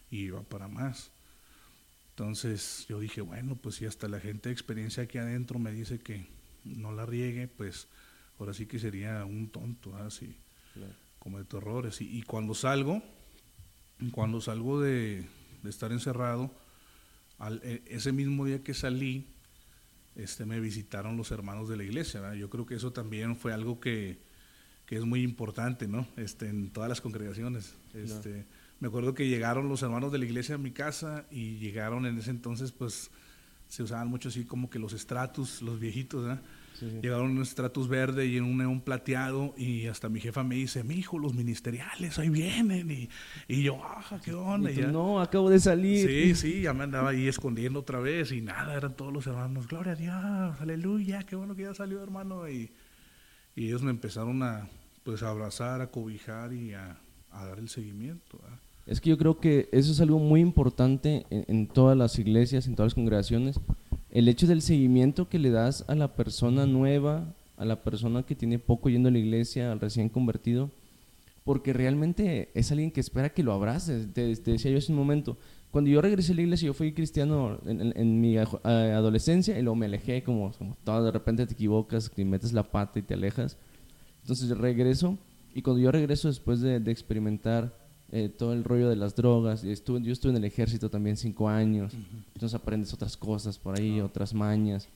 y 0.10 0.20
iba 0.20 0.42
para 0.44 0.68
más. 0.68 1.12
Entonces 2.12 2.86
yo 2.90 3.00
dije, 3.00 3.22
bueno, 3.22 3.56
pues 3.56 3.76
si 3.76 3.86
hasta 3.86 4.08
la 4.08 4.20
gente 4.20 4.50
de 4.50 4.54
experiencia 4.54 5.04
aquí 5.04 5.18
adentro 5.18 5.60
me 5.60 5.72
dice 5.72 6.00
que 6.00 6.26
no 6.66 6.92
la 6.92 7.06
riegue, 7.06 7.48
pues 7.48 7.88
ahora 8.40 8.54
sí 8.54 8.66
que 8.66 8.80
sería 8.80 9.26
un 9.26 9.50
tonto, 9.50 9.96
así, 9.98 10.36
como 11.20 11.38
de 11.38 11.46
terrores. 11.46 12.02
Y, 12.02 12.18
y, 12.18 12.24
cuando 12.24 12.54
salgo, 12.54 13.02
cuando 14.12 14.42
salgo 14.42 14.82
de, 14.82 15.26
estar 15.66 15.92
encerrado, 15.92 16.52
al, 17.38 17.62
e, 17.64 17.84
ese 17.88 18.12
mismo 18.12 18.46
día 18.46 18.64
que 18.64 18.74
salí, 18.74 19.28
este, 20.24 20.46
me 20.46 20.60
visitaron 20.60 21.18
los 21.18 21.32
hermanos 21.32 21.70
de 21.70 21.78
la 21.78 21.84
iglesia. 21.84 22.34
Yo 22.36 22.50
creo 22.50 22.66
que 22.66 22.76
eso 22.76 22.92
también 22.92 23.36
fue 23.36 23.54
algo 23.54 23.80
que, 23.80 24.20
que, 24.86 24.98
es 24.98 25.06
muy 25.06 25.24
importante, 25.24 25.88
¿no? 25.88 26.08
Este, 26.18 26.48
en 26.50 26.70
todas 26.70 26.90
las 26.90 27.02
congregaciones. 27.02 27.76
Este, 27.94 28.46
me 28.80 28.88
acuerdo 28.88 29.14
que 29.14 29.28
llegaron 29.28 29.70
los 29.70 29.82
hermanos 29.82 30.12
de 30.12 30.20
la 30.20 30.26
iglesia 30.26 30.56
a 30.56 30.58
mi 30.58 30.72
casa 30.72 31.26
y 31.32 31.58
llegaron 31.58 32.06
en 32.06 32.18
ese 32.18 32.32
entonces, 32.32 32.72
pues 32.72 33.10
se 33.68 33.84
usaban 33.84 34.08
mucho 34.08 34.30
así 34.30 34.46
como 34.46 34.70
que 34.70 34.80
los 34.80 34.94
estratos, 34.94 35.62
los 35.62 35.80
viejitos, 35.80 36.26
¿verdad? 36.26 36.42
Llegaron 37.02 37.32
en 37.32 37.38
un 37.38 37.44
estratus 37.44 37.88
verde 37.88 38.28
y 38.28 38.38
en 38.38 38.44
un 38.44 38.58
neón 38.58 38.82
plateado 38.82 39.54
y 39.58 39.88
hasta 39.88 40.10
mi 40.10 40.20
jefa 40.20 40.44
me 40.44 40.56
dice, 40.56 40.84
mi 40.84 40.96
hijo, 40.96 41.20
los 41.20 41.34
ministeriales, 41.34 42.18
ahí 42.20 42.30
vienen. 42.30 42.90
Y, 42.92 43.10
y 43.48 43.64
yo, 43.64 43.80
ah, 43.84 44.20
qué 44.24 44.34
onda. 44.34 44.72
Y 44.72 44.78
no, 44.78 45.22
acabo 45.22 45.50
de 45.50 45.60
salir. 45.60 46.08
Sí, 46.08 46.36
sí, 46.36 46.62
ya 46.62 46.74
me 46.74 46.84
andaba 46.84 47.10
ahí 47.10 47.28
escondiendo 47.28 47.80
otra 47.80 48.00
vez 48.00 48.32
y 48.32 48.42
nada, 48.42 48.76
eran 48.76 48.96
todos 48.96 49.14
los 49.14 49.28
hermanos, 49.28 49.68
gloria 49.68 49.94
a 49.94 49.96
Dios, 49.96 50.62
aleluya, 50.62 51.24
qué 51.24 51.36
bueno 51.36 51.56
que 51.56 51.64
ya 51.64 51.74
salió 51.74 52.02
hermano. 52.02 52.50
Y, 52.50 52.72
y 53.56 53.68
ellos 53.68 53.82
me 53.82 53.92
empezaron 53.92 54.42
a, 54.44 54.70
pues, 55.04 55.24
a 55.24 55.30
abrazar, 55.30 55.82
a 55.82 55.88
cobijar 55.88 56.54
y 56.54 56.74
a, 56.74 56.98
a 57.32 57.46
dar 57.46 57.60
el 57.60 57.70
seguimiento. 57.70 58.40
¿verdad? 58.42 58.60
Es 58.90 59.00
que 59.00 59.12
yo 59.12 59.20
creo 59.20 59.40
que 59.40 59.70
eso 59.72 59.92
es 59.92 60.02
algo 60.02 60.18
muy 60.18 60.42
importante 60.42 61.28
en, 61.30 61.68
todas 61.68 61.96
las 61.96 62.18
iglesias, 62.18 62.66
en 62.66 62.76
todas 62.76 62.88
las 62.88 62.96
congregaciones. 62.96 63.60
El 64.12 64.28
hecho 64.28 64.48
del 64.48 64.62
seguimiento 64.62 65.30
que 65.30 65.40
le 65.40 65.52
das 65.52 65.86
a 65.88 65.96
la 65.96 66.16
persona 66.16 66.66
nueva, 66.66 67.34
a 67.58 67.66
la 67.66 67.84
persona 67.84 68.24
que 68.24 68.36
tiene 68.36 68.58
poco 68.58 68.90
yendo 68.90 69.10
a 69.10 69.12
la 69.12 69.20
iglesia, 69.20 69.72
al 69.72 69.80
recién 69.80 70.10
convertido, 70.10 70.72
porque 71.44 71.74
realmente 71.74 72.50
es 72.54 72.72
alguien 72.72 72.92
que 72.92 73.00
espera 73.00 73.30
que 73.30 73.44
lo 73.44 73.54
abraces. 73.54 74.12
Te, 74.14 74.36
decía 74.36 74.72
yo 74.72 74.78
hace 74.78 74.92
un 74.92 74.98
momento, 74.98 75.38
cuando 75.72 75.92
yo 75.92 76.02
regresé 76.02 76.32
a 76.32 76.36
la 76.36 76.42
iglesia, 76.42 76.68
yo 76.68 76.74
fui 76.74 76.92
cristiano 76.94 77.60
en, 77.66 78.22
mi 78.22 78.38
adolescencia 78.38 79.58
y 79.60 79.62
luego 79.62 79.76
me 79.76 79.86
alejé, 79.86 80.24
como, 80.24 80.52
como 80.54 80.76
todo, 80.84 81.04
de 81.06 81.12
repente 81.12 81.46
te 81.46 81.54
equivocas, 81.54 82.12
y 82.18 82.24
metes 82.24 82.54
la 82.54 82.64
pata 82.64 82.98
y 82.98 83.04
te 83.04 83.14
alejas. 83.14 83.58
Entonces 84.22 84.50
regreso 84.58 85.18
y 85.54 85.62
cuando 85.62 85.82
yo 85.82 85.92
regreso 85.92 86.28
después 86.28 86.62
de, 86.62 86.80
de 86.80 86.92
experimentar 86.92 87.74
eh, 88.12 88.30
todo 88.30 88.54
el 88.54 88.64
rollo 88.64 88.90
de 88.90 88.96
las 88.96 89.16
drogas. 89.16 89.64
Y 89.64 89.72
estuve, 89.72 90.02
yo 90.02 90.12
estuve 90.12 90.32
en 90.32 90.38
el 90.38 90.46
ejército 90.46 90.90
también 90.90 91.18
cinco 91.18 91.48
años, 91.48 91.94
entonces 92.34 92.54
aprendes 92.56 92.94
otras 92.94 93.16
cosas 93.16 93.58
por 93.58 93.78
ahí, 93.78 94.02
otras 94.02 94.34
mañas. 94.34 94.88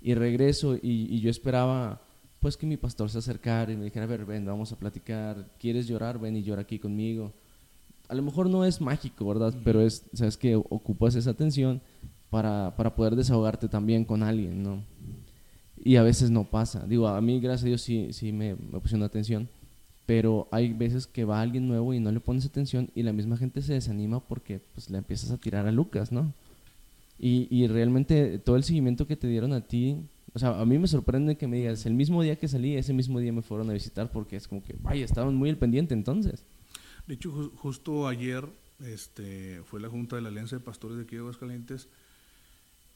Y 0.00 0.14
regreso 0.14 0.76
y, 0.76 1.06
y, 1.10 1.20
yo 1.20 1.28
esperaba 1.28 2.00
pues 2.40 2.56
que 2.56 2.66
mi 2.66 2.76
pastor 2.76 3.10
se 3.10 3.18
acercara 3.18 3.72
y 3.72 3.76
me 3.76 3.84
dijera, 3.84 4.04
a 4.04 4.08
ver, 4.08 4.24
ven, 4.24 4.46
vamos 4.46 4.70
a 4.70 4.76
platicar, 4.76 5.44
¿quieres 5.58 5.88
llorar? 5.88 6.20
Ven 6.20 6.36
y 6.36 6.42
llora 6.42 6.62
aquí 6.62 6.78
conmigo. 6.78 7.32
A 8.08 8.14
lo 8.14 8.22
mejor 8.22 8.48
no 8.48 8.64
es 8.64 8.80
mágico, 8.80 9.26
¿verdad? 9.26 9.52
Pero 9.64 9.82
es, 9.82 10.04
sabes 10.14 10.36
que 10.36 10.54
ocupas 10.54 11.16
esa 11.16 11.30
atención 11.30 11.82
para, 12.30 12.74
para 12.76 12.94
poder 12.94 13.16
desahogarte 13.16 13.68
también 13.68 14.04
con 14.04 14.22
alguien, 14.22 14.62
¿no? 14.62 14.82
Y 15.84 15.96
a 15.96 16.02
veces 16.02 16.30
no 16.30 16.44
pasa. 16.44 16.86
Digo, 16.86 17.08
a 17.08 17.20
mí, 17.20 17.40
gracias 17.40 17.64
a 17.64 17.66
Dios, 17.66 17.82
sí, 17.82 18.12
sí 18.12 18.32
me, 18.32 18.54
me 18.54 18.80
pusieron 18.80 19.02
atención 19.02 19.48
pero 20.08 20.48
hay 20.52 20.72
veces 20.72 21.06
que 21.06 21.26
va 21.26 21.42
alguien 21.42 21.68
nuevo 21.68 21.92
y 21.92 22.00
no 22.00 22.10
le 22.10 22.18
pones 22.18 22.46
atención 22.46 22.90
y 22.94 23.02
la 23.02 23.12
misma 23.12 23.36
gente 23.36 23.60
se 23.60 23.74
desanima 23.74 24.20
porque 24.20 24.58
pues 24.72 24.88
le 24.88 24.96
empiezas 24.96 25.30
a 25.30 25.36
tirar 25.36 25.66
a 25.66 25.70
Lucas, 25.70 26.12
¿no? 26.12 26.32
Y, 27.18 27.46
y 27.50 27.66
realmente 27.66 28.38
todo 28.38 28.56
el 28.56 28.64
seguimiento 28.64 29.06
que 29.06 29.16
te 29.16 29.28
dieron 29.28 29.52
a 29.52 29.60
ti, 29.60 29.98
o 30.32 30.38
sea, 30.38 30.58
a 30.58 30.64
mí 30.64 30.78
me 30.78 30.88
sorprende 30.88 31.36
que 31.36 31.46
me 31.46 31.58
digas, 31.58 31.84
el 31.84 31.92
mismo 31.92 32.22
día 32.22 32.36
que 32.36 32.48
salí, 32.48 32.74
ese 32.74 32.94
mismo 32.94 33.20
día 33.20 33.34
me 33.34 33.42
fueron 33.42 33.68
a 33.68 33.74
visitar 33.74 34.10
porque 34.10 34.36
es 34.36 34.48
como 34.48 34.64
que, 34.64 34.76
vaya, 34.80 35.04
estaban 35.04 35.34
muy 35.34 35.50
al 35.50 35.58
pendiente 35.58 35.92
entonces. 35.92 36.42
De 37.06 37.12
hecho, 37.12 37.52
justo 37.56 38.08
ayer 38.08 38.48
este, 38.86 39.60
fue 39.66 39.78
la 39.78 39.90
Junta 39.90 40.16
de 40.16 40.22
la 40.22 40.30
Alianza 40.30 40.56
de 40.56 40.60
Pastores 40.60 40.96
de 40.96 41.02
aquí 41.02 41.16
de 41.16 41.20
Aguascalientes 41.20 41.86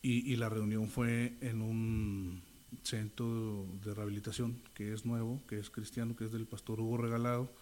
y, 0.01 0.33
y 0.33 0.37
la 0.37 0.49
reunión 0.49 0.89
fue 0.89 1.35
en 1.43 1.61
un 1.61 2.41
centro 2.83 3.67
de 3.85 3.95
rehabilitación 3.95 4.63
que 4.75 4.93
es 4.93 5.05
nuevo, 5.05 5.41
que 5.49 5.59
es 5.59 5.71
cristiano, 5.71 6.17
que 6.17 6.25
es 6.25 6.33
del 6.33 6.47
pastor 6.47 6.81
Hugo 6.81 6.97
Regalado, 6.97 7.53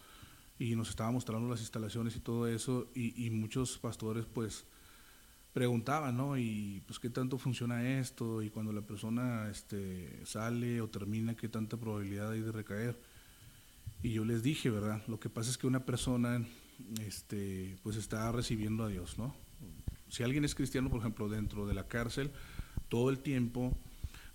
y 0.59 0.77
nos 0.77 0.91
estaba 0.91 1.11
mostrando 1.11 1.49
las 1.49 1.61
instalaciones 1.61 2.17
y 2.17 2.21
todo 2.21 2.47
eso, 2.47 2.87
y, 2.95 3.31
muchos 3.31 3.79
pastores 3.79 4.27
pues 4.27 4.65
preguntaban, 5.53 6.17
¿no? 6.17 6.37
Y 6.37 6.83
pues 6.87 6.99
qué 6.99 7.11
tanto 7.11 7.39
funciona 7.39 7.99
esto, 7.99 8.43
y 8.43 8.51
cuando 8.51 8.73
la 8.73 8.83
persona 8.83 9.49
este, 9.51 10.21
sale 10.25 10.81
o 10.81 10.89
termina, 10.89 11.35
qué 11.35 11.49
tanta 11.49 11.77
probabilidad 11.77 12.31
hay 12.31 12.41
de 12.41 12.53
recaer. 12.53 13.01
Y 14.03 14.13
yo 14.13 14.25
les 14.25 14.43
dije, 14.43 14.71
¿verdad? 14.71 15.03
Lo 15.09 15.19
que 15.19 15.29
pasa 15.29 15.51
es 15.51 15.59
que 15.59 15.67
una 15.67 15.85
persona 15.85 16.45
este, 17.01 17.77
pues 17.83 17.97
está 17.97 18.31
recibiendo 18.33 18.85
a 18.85 18.89
Dios, 18.89 19.19
¿no? 19.19 19.35
Si 20.09 20.23
alguien 20.23 20.45
es 20.45 20.55
cristiano, 20.55 20.91
por 20.91 21.01
ejemplo, 21.01 21.29
dentro 21.29 21.67
de 21.67 21.75
la 21.75 21.87
cárcel, 21.87 22.31
todo 22.89 23.11
el 23.11 23.21
tiempo 23.21 23.77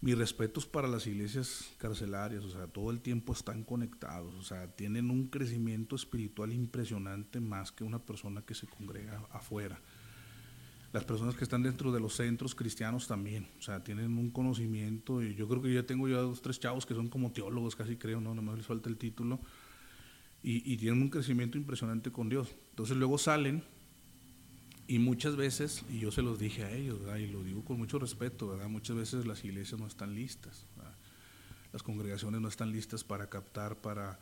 mis 0.02 0.18
respetos 0.18 0.66
para 0.66 0.88
las 0.88 1.08
iglesias 1.08 1.74
carcelarias, 1.78 2.44
o 2.44 2.50
sea, 2.50 2.68
todo 2.68 2.92
el 2.92 3.02
tiempo 3.02 3.34
están 3.34 3.64
conectados, 3.64 4.34
o 4.36 4.44
sea, 4.44 4.68
tienen 4.68 5.10
un 5.10 5.28
crecimiento 5.28 5.96
espiritual 5.96 6.54
impresionante 6.54 7.40
más 7.40 7.72
que 7.72 7.84
una 7.84 8.00
persona 8.00 8.42
que 8.42 8.54
se 8.54 8.68
congrega 8.68 9.26
afuera. 9.32 9.80
Las 10.94 11.04
personas 11.04 11.36
que 11.36 11.44
están 11.44 11.64
dentro 11.64 11.92
de 11.92 12.00
los 12.00 12.16
centros 12.16 12.56
cristianos 12.56 13.08
también, 13.08 13.48
o 13.58 13.62
sea, 13.62 13.84
tienen 13.84 14.18
un 14.18 14.30
conocimiento, 14.30 15.22
y 15.22 15.36
yo 15.36 15.48
creo 15.48 15.62
que 15.62 15.74
ya 15.74 15.84
tengo 15.84 16.08
ya 16.08 16.18
dos, 16.18 16.42
tres 16.42 16.60
chavos 16.60 16.86
que 16.86 16.94
son 16.94 17.10
como 17.10 17.32
teólogos, 17.32 17.76
casi 17.76 17.98
creo, 17.98 18.22
¿no? 18.22 18.34
Nomás 18.34 18.58
les 18.58 18.66
falta 18.66 18.90
el 18.90 18.98
título, 18.98 19.40
y, 20.42 20.72
y 20.72 20.78
tienen 20.78 21.02
un 21.02 21.10
crecimiento 21.10 21.58
impresionante 21.58 22.12
con 22.12 22.30
Dios. 22.30 22.56
Entonces 22.70 22.96
luego 22.96 23.18
salen 23.18 23.64
y 24.88 25.00
muchas 25.00 25.36
veces, 25.36 25.84
y 25.90 26.00
yo 26.00 26.12
se 26.12 26.22
los 26.22 26.38
dije 26.38 26.64
a 26.64 26.72
ellos, 26.72 27.00
y 27.20 27.28
lo 27.28 27.44
digo 27.44 27.64
con 27.64 27.78
mucho 27.78 27.98
respeto, 27.98 28.50
¿verdad? 28.50 28.68
muchas 28.68 28.96
veces 28.96 29.26
las 29.26 29.44
iglesias 29.44 29.80
no 29.80 29.88
están 29.88 30.14
listas, 30.14 30.66
las 31.74 31.84
congregaciones 31.84 32.40
no 32.40 32.48
están 32.48 32.72
listas 32.72 33.04
para 33.04 33.28
captar, 33.28 33.78
para 33.78 34.20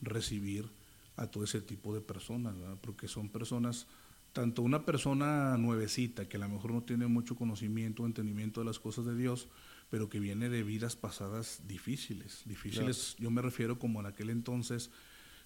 recibir 0.00 0.68
a 1.16 1.26
todo 1.26 1.44
ese 1.44 1.60
tipo 1.60 1.94
de 1.94 2.00
personas, 2.00 2.54
porque 2.80 3.08
son 3.08 3.28
personas, 3.28 3.86
tanto 4.32 4.62
una 4.62 4.84
persona 4.84 5.56
nuevecita 5.56 6.28
que 6.28 6.36
a 6.36 6.40
lo 6.40 6.48
mejor 6.48 6.72
no 6.72 6.82
tiene 6.82 7.06
mucho 7.06 7.34
conocimiento 7.34 8.02
o 8.02 8.06
entendimiento 8.06 8.60
de 8.60 8.66
las 8.66 8.78
cosas 8.78 9.04
de 9.04 9.16
Dios, 9.16 9.48
pero 9.90 10.08
que 10.08 10.20
viene 10.20 10.48
de 10.48 10.62
vidas 10.62 10.96
pasadas 10.96 11.62
difíciles, 11.66 12.42
difíciles, 12.44 13.16
yo 13.18 13.30
me 13.30 13.42
refiero 13.42 13.78
como 13.78 14.00
en 14.00 14.06
aquel 14.06 14.30
entonces, 14.30 14.90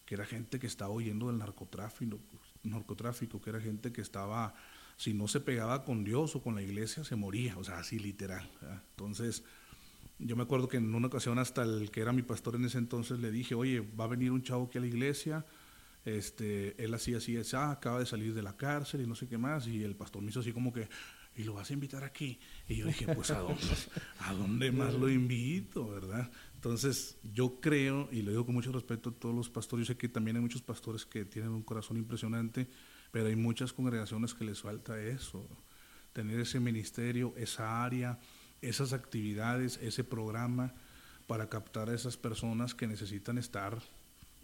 que 0.05 0.15
era 0.15 0.25
gente 0.25 0.61
que 0.61 0.69
estaba 0.69 0.91
oyendo 0.91 1.29
del 1.29 1.39
narcotráfico, 1.39 2.19
narcotráfico, 2.71 3.41
que 3.41 3.51
era 3.51 3.61
gente 3.61 3.93
que 3.93 4.01
estaba, 4.01 4.55
si 4.97 5.15
no 5.15 5.29
se 5.29 5.41
pegaba 5.41 5.85
con 5.85 6.05
Dios 6.05 6.37
o 6.37 6.43
con 6.43 6.55
la 6.55 6.63
iglesia, 6.63 7.05
se 7.05 7.17
moría, 7.17 7.57
o 7.59 7.65
sea, 7.65 7.79
así 7.79 7.99
literal. 7.99 8.49
Entonces, 8.91 9.45
yo 10.19 10.37
me 10.37 10.43
acuerdo 10.43 10.69
que 10.69 10.79
en 10.79 10.95
una 10.95 11.09
ocasión 11.09 11.39
hasta 11.39 11.63
el 11.63 11.91
que 11.91 12.01
era 12.01 12.13
mi 12.13 12.23
pastor 12.23 12.57
en 12.57 12.65
ese 12.65 12.79
entonces 12.79 13.19
le 13.21 13.31
dije, 13.31 13.55
oye, 13.55 13.81
va 13.81 14.05
a 14.05 14.09
venir 14.09 14.33
un 14.33 14.43
chavo 14.43 14.65
aquí 14.65 14.79
a 14.79 14.81
la 14.81 14.87
iglesia, 14.87 15.45
este, 16.05 16.83
él 16.83 16.95
así, 16.95 17.15
así, 17.15 17.37
ah, 17.55 17.73
acaba 17.73 17.99
de 17.99 18.07
salir 18.07 18.33
de 18.33 18.43
la 18.43 18.57
cárcel 18.57 19.03
y 19.03 19.07
no 19.07 19.15
sé 19.15 19.29
qué 19.29 19.39
más, 19.39 19.67
y 19.67 19.83
el 19.83 19.97
pastor 19.97 20.23
me 20.23 20.31
hizo 20.31 20.41
así 20.41 20.53
como 20.53 20.73
que, 20.73 20.89
¿y 21.37 21.45
lo 21.45 21.55
vas 21.55 21.71
a 21.71 21.75
invitar 21.75 22.05
aquí? 22.05 22.39
Y 22.69 22.77
yo 22.77 22.87
dije, 22.87 23.13
pues 23.15 23.31
¿a 23.31 23.41
dónde, 23.41 23.63
¿a 24.21 24.33
dónde 24.33 24.73
más 24.73 24.95
lo 24.95 25.11
invito, 25.11 25.89
verdad? 25.89 26.31
Entonces, 26.57 27.17
yo 27.33 27.61
creo, 27.61 28.09
y 28.11 28.23
lo 28.23 28.33
digo 28.33 28.45
con 28.45 28.55
mucho 28.55 28.73
respeto 28.73 29.11
a 29.11 29.13
todos 29.13 29.35
los 29.35 29.49
pastores, 29.49 29.87
yo 29.87 29.95
sé 29.95 29.99
que 29.99 30.09
también 30.09 30.37
hay 30.37 30.43
muchos 30.43 30.63
pastores 30.63 31.07
que 31.07 31.25
tienen 31.25 31.53
un 31.53 31.63
corazón 31.63 31.97
impresionante, 31.97 32.67
pero 33.13 33.29
hay 33.29 33.37
muchas 33.37 33.73
congregaciones 33.73 34.35
que 34.35 34.45
les 34.45 34.61
falta 34.61 35.01
eso, 35.01 35.47
tener 36.13 36.41
ese 36.41 36.59
ministerio, 36.59 37.35
esa 37.37 37.85
área, 37.85 38.19
esas 38.63 38.93
actividades, 38.93 39.79
ese 39.83 40.03
programa 40.03 40.75
para 41.27 41.49
captar 41.49 41.91
a 41.91 41.95
esas 41.95 42.17
personas 42.17 42.75
que 42.75 42.87
necesitan 42.87 43.39
estar 43.39 43.79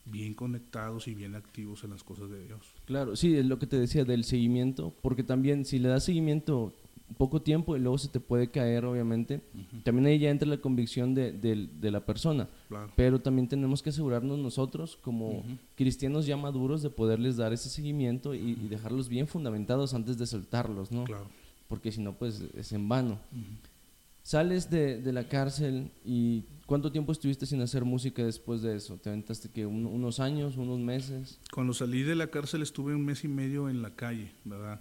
bien 0.04 0.34
conectados 0.34 1.08
y 1.08 1.14
bien 1.14 1.34
activos 1.34 1.84
en 1.84 1.90
las 1.90 2.02
cosas 2.02 2.28
de 2.28 2.44
Dios. 2.44 2.60
Claro, 2.84 3.16
sí, 3.16 3.36
es 3.36 3.46
lo 3.46 3.58
que 3.58 3.66
te 3.66 3.78
decía 3.78 4.04
del 4.04 4.24
seguimiento, 4.24 4.92
porque 5.00 5.22
también 5.22 5.64
si 5.64 5.78
le 5.78 5.88
das 5.88 6.04
seguimiento 6.04 6.74
poco 7.14 7.42
tiempo 7.42 7.76
y 7.76 7.80
luego 7.80 7.98
se 7.98 8.08
te 8.08 8.20
puede 8.20 8.50
caer, 8.50 8.84
obviamente. 8.84 9.40
También 9.84 10.06
ahí 10.06 10.18
ya 10.18 10.30
entra 10.30 10.48
la 10.48 10.58
convicción 10.58 11.14
de, 11.14 11.32
de, 11.32 11.90
la 11.90 12.00
persona. 12.00 12.48
Pero 12.96 13.20
también 13.20 13.48
tenemos 13.48 13.82
que 13.82 13.90
asegurarnos 13.90 14.38
nosotros, 14.38 14.96
como 15.02 15.44
cristianos 15.76 16.26
ya 16.26 16.36
maduros, 16.36 16.82
de 16.82 16.90
poderles 16.90 17.36
dar 17.36 17.52
ese 17.52 17.68
seguimiento 17.68 18.34
y, 18.34 18.54
dejarlos 18.68 19.08
bien 19.08 19.26
fundamentados 19.26 19.94
antes 19.94 20.18
de 20.18 20.26
soltarlos, 20.26 20.90
¿no? 20.90 21.04
Porque 21.68 21.92
si 21.92 22.00
no, 22.00 22.12
pues 22.12 22.42
es 22.56 22.72
en 22.72 22.88
vano. 22.88 23.18
Sales 24.22 24.70
de, 24.70 25.00
de, 25.00 25.12
la 25.12 25.24
cárcel 25.24 25.90
y 26.04 26.44
¿cuánto 26.66 26.92
tiempo 26.92 27.10
estuviste 27.10 27.44
sin 27.44 27.60
hacer 27.60 27.84
música 27.84 28.24
después 28.24 28.62
de 28.62 28.76
eso? 28.76 28.96
¿Te 28.96 29.08
aventaste 29.08 29.48
que 29.48 29.66
unos 29.66 30.20
años, 30.20 30.56
unos 30.56 30.78
meses? 30.78 31.40
Cuando 31.52 31.74
salí 31.74 32.02
de 32.02 32.14
la 32.14 32.28
cárcel 32.28 32.62
estuve 32.62 32.94
un 32.94 33.04
mes 33.04 33.24
y 33.24 33.28
medio 33.28 33.68
en 33.68 33.82
la 33.82 33.90
calle, 33.96 34.30
¿verdad? 34.44 34.80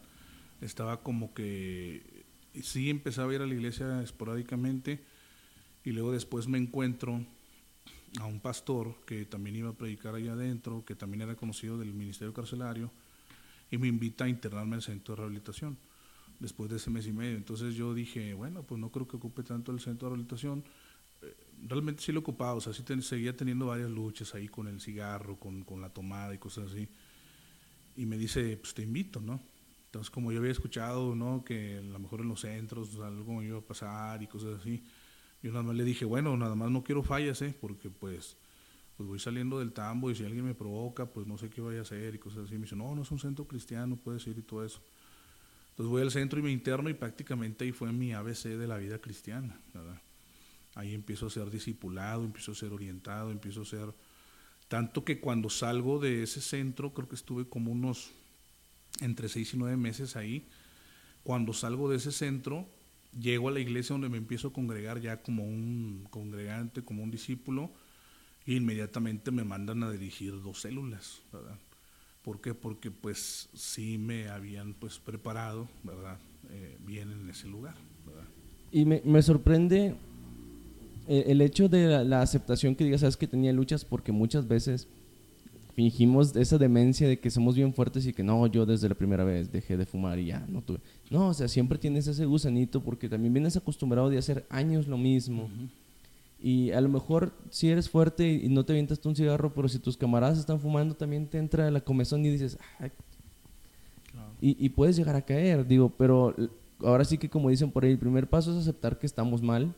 Estaba 0.61 1.01
como 1.01 1.33
que 1.33 2.20
sí 2.61 2.89
empezaba 2.89 3.31
a 3.31 3.35
ir 3.35 3.41
a 3.41 3.45
la 3.45 3.53
iglesia 3.53 4.01
esporádicamente 4.01 4.99
y 5.83 5.91
luego 5.91 6.11
después 6.11 6.47
me 6.47 6.57
encuentro 6.57 7.23
a 8.19 8.25
un 8.25 8.39
pastor 8.39 8.95
que 9.05 9.25
también 9.25 9.55
iba 9.55 9.69
a 9.69 9.73
predicar 9.73 10.15
allá 10.15 10.33
adentro, 10.33 10.83
que 10.85 10.95
también 10.95 11.21
era 11.21 11.35
conocido 11.35 11.77
del 11.77 11.93
ministerio 11.93 12.33
carcelario 12.33 12.91
y 13.69 13.77
me 13.77 13.87
invita 13.87 14.25
a 14.25 14.29
internarme 14.29 14.75
al 14.75 14.81
centro 14.81 15.15
de 15.15 15.21
rehabilitación 15.21 15.77
después 16.39 16.69
de 16.69 16.77
ese 16.77 16.89
mes 16.89 17.07
y 17.07 17.13
medio. 17.13 17.37
Entonces 17.37 17.75
yo 17.75 17.93
dije, 17.93 18.33
bueno, 18.33 18.63
pues 18.63 18.79
no 18.79 18.89
creo 18.89 19.07
que 19.07 19.15
ocupe 19.15 19.43
tanto 19.43 19.71
el 19.71 19.79
centro 19.79 20.07
de 20.07 20.15
rehabilitación. 20.15 20.63
Eh, 21.21 21.35
realmente 21.67 22.01
sí 22.01 22.11
lo 22.11 22.19
ocupaba, 22.19 22.53
o 22.53 22.61
sea, 22.61 22.73
sí 22.73 22.83
seguía 23.01 23.35
teniendo 23.35 23.67
varias 23.67 23.89
luchas 23.89 24.35
ahí 24.35 24.49
con 24.49 24.67
el 24.67 24.81
cigarro, 24.81 25.37
con, 25.37 25.63
con, 25.63 25.79
la 25.79 25.89
tomada 25.89 26.33
y 26.33 26.37
cosas 26.37 26.71
así. 26.71 26.87
Y 27.95 28.05
me 28.05 28.17
dice, 28.17 28.57
pues 28.57 28.73
te 28.73 28.81
invito, 28.81 29.21
¿no? 29.21 29.39
Entonces, 29.91 30.09
como 30.09 30.31
yo 30.31 30.39
había 30.39 30.53
escuchado, 30.53 31.15
¿no? 31.15 31.43
Que 31.43 31.79
a 31.79 31.81
lo 31.81 31.99
mejor 31.99 32.21
en 32.21 32.29
los 32.29 32.39
centros 32.39 32.97
algo 33.01 33.43
iba 33.43 33.57
a 33.57 33.61
pasar 33.61 34.23
y 34.23 34.27
cosas 34.27 34.61
así, 34.61 34.81
yo 35.43 35.51
nada 35.51 35.63
más 35.63 35.75
le 35.75 35.83
dije, 35.83 36.05
bueno, 36.05 36.37
nada 36.37 36.55
más 36.55 36.71
no 36.71 36.81
quiero 36.81 37.03
fallas, 37.03 37.41
¿eh? 37.41 37.53
Porque 37.59 37.89
pues, 37.89 38.37
pues 38.95 39.09
voy 39.09 39.19
saliendo 39.19 39.59
del 39.59 39.73
tambo 39.73 40.09
y 40.09 40.15
si 40.15 40.23
alguien 40.23 40.45
me 40.45 40.55
provoca, 40.55 41.07
pues 41.07 41.27
no 41.27 41.37
sé 41.37 41.49
qué 41.49 41.59
vaya 41.59 41.79
a 41.79 41.81
hacer 41.81 42.15
y 42.15 42.19
cosas 42.19 42.45
así. 42.45 42.53
Me 42.53 42.61
dice, 42.61 42.77
no, 42.77 42.95
no 42.95 43.01
es 43.01 43.11
un 43.11 43.19
centro 43.19 43.43
cristiano, 43.43 43.97
puedes 43.97 44.25
ir 44.27 44.37
y 44.37 44.43
todo 44.43 44.63
eso. 44.63 44.79
Entonces 45.71 45.91
voy 45.91 46.01
al 46.03 46.11
centro 46.11 46.39
y 46.39 46.43
me 46.43 46.51
interno 46.51 46.89
y 46.89 46.93
prácticamente 46.93 47.65
ahí 47.65 47.73
fue 47.73 47.91
mi 47.91 48.13
ABC 48.13 48.45
de 48.45 48.67
la 48.67 48.77
vida 48.77 48.97
cristiana. 48.99 49.59
Ahí 50.75 50.93
empiezo 50.93 51.25
a 51.25 51.29
ser 51.29 51.51
discipulado, 51.51 52.23
empiezo 52.23 52.53
a 52.53 52.55
ser 52.55 52.71
orientado, 52.71 53.29
empiezo 53.29 53.63
a 53.63 53.65
ser... 53.65 53.93
Tanto 54.69 55.03
que 55.03 55.19
cuando 55.19 55.49
salgo 55.49 55.99
de 55.99 56.23
ese 56.23 56.39
centro, 56.39 56.93
creo 56.93 57.09
que 57.09 57.15
estuve 57.15 57.43
como 57.43 57.73
unos 57.73 58.11
entre 58.99 59.29
seis 59.29 59.53
y 59.53 59.57
nueve 59.57 59.77
meses 59.77 60.15
ahí. 60.15 60.45
Cuando 61.23 61.53
salgo 61.53 61.89
de 61.89 61.97
ese 61.97 62.11
centro, 62.11 62.65
llego 63.19 63.49
a 63.49 63.51
la 63.51 63.59
iglesia 63.59 63.93
donde 63.93 64.09
me 64.09 64.17
empiezo 64.17 64.49
a 64.49 64.53
congregar 64.53 64.99
ya 64.99 65.21
como 65.21 65.43
un 65.43 66.07
congregante, 66.09 66.81
como 66.81 67.03
un 67.03 67.11
discípulo, 67.11 67.69
e 68.45 68.53
inmediatamente 68.53 69.31
me 69.31 69.43
mandan 69.43 69.83
a 69.83 69.91
dirigir 69.91 70.41
dos 70.41 70.61
células, 70.61 71.21
¿verdad? 71.31 71.57
¿Por 72.23 72.41
qué? 72.41 72.53
Porque 72.53 72.91
pues 72.91 73.49
sí 73.53 73.97
me 73.97 74.29
habían 74.29 74.73
pues 74.73 74.99
preparado, 74.99 75.67
¿verdad? 75.83 76.17
Eh, 76.51 76.77
bien 76.85 77.11
en 77.11 77.29
ese 77.29 77.47
lugar, 77.47 77.75
¿verdad? 78.05 78.25
Y 78.71 78.85
me, 78.85 79.01
me 79.05 79.21
sorprende 79.21 79.95
eh, 81.07 81.25
el, 81.27 81.41
hecho 81.41 81.67
de 81.67 82.05
la, 82.05 82.21
aceptación 82.21 82.75
que 82.75 82.83
digas, 82.83 83.01
sabes 83.01 83.17
que 83.17 83.27
tenía 83.27 83.51
luchas, 83.51 83.85
porque 83.85 84.11
muchas 84.11 84.47
veces 84.47 84.87
fingimos 85.75 86.35
esa 86.35 86.57
demencia 86.57 87.07
de 87.07 87.19
que 87.19 87.29
somos 87.29 87.55
bien 87.55 87.73
fuertes 87.73 88.05
y 88.05 88.13
que 88.13 88.23
no, 88.23 88.45
yo 88.47 88.65
desde 88.65 88.89
la 88.89 88.95
primera 88.95 89.23
vez 89.23 89.51
dejé 89.51 89.77
de 89.77 89.85
fumar 89.85 90.19
y 90.19 90.25
ya 90.25 90.45
no 90.47 90.61
tuve. 90.61 90.79
No, 91.09 91.29
o 91.29 91.33
sea, 91.33 91.47
siempre 91.47 91.77
tienes 91.77 92.07
ese 92.07 92.25
gusanito 92.25 92.81
porque 92.81 93.09
también 93.09 93.33
vienes 93.33 93.55
acostumbrado 93.57 94.09
de 94.09 94.17
hacer 94.17 94.45
años 94.49 94.87
lo 94.87 94.97
mismo. 94.97 95.49
Y 96.43 96.71
a 96.71 96.81
lo 96.81 96.89
mejor 96.89 97.31
si 97.49 97.69
eres 97.69 97.89
fuerte 97.89 98.27
y 98.31 98.49
no 98.49 98.63
te 98.63 98.73
avientas 98.73 98.99
tú 98.99 99.09
un 99.09 99.15
cigarro, 99.15 99.53
pero 99.53 99.69
si 99.69 99.77
tus 99.77 99.95
camaradas 99.95 100.39
están 100.39 100.59
fumando, 100.59 100.95
también 100.95 101.27
te 101.27 101.37
entra 101.37 101.69
la 101.69 101.81
comezón 101.81 102.25
y 102.25 102.29
dices, 102.29 102.57
y, 104.41 104.69
puedes 104.69 104.95
llegar 104.95 105.15
a 105.15 105.21
caer, 105.21 105.67
digo, 105.67 105.91
pero 105.95 106.35
ahora 106.79 107.05
sí 107.05 107.19
que 107.19 107.29
como 107.29 107.49
dicen 107.49 107.69
por 107.69 107.83
ahí, 107.83 107.91
el 107.91 107.99
primer 107.99 108.27
paso 108.27 108.51
es 108.51 108.57
aceptar 108.57 108.97
que 108.97 109.05
estamos 109.05 109.41
mal. 109.41 109.71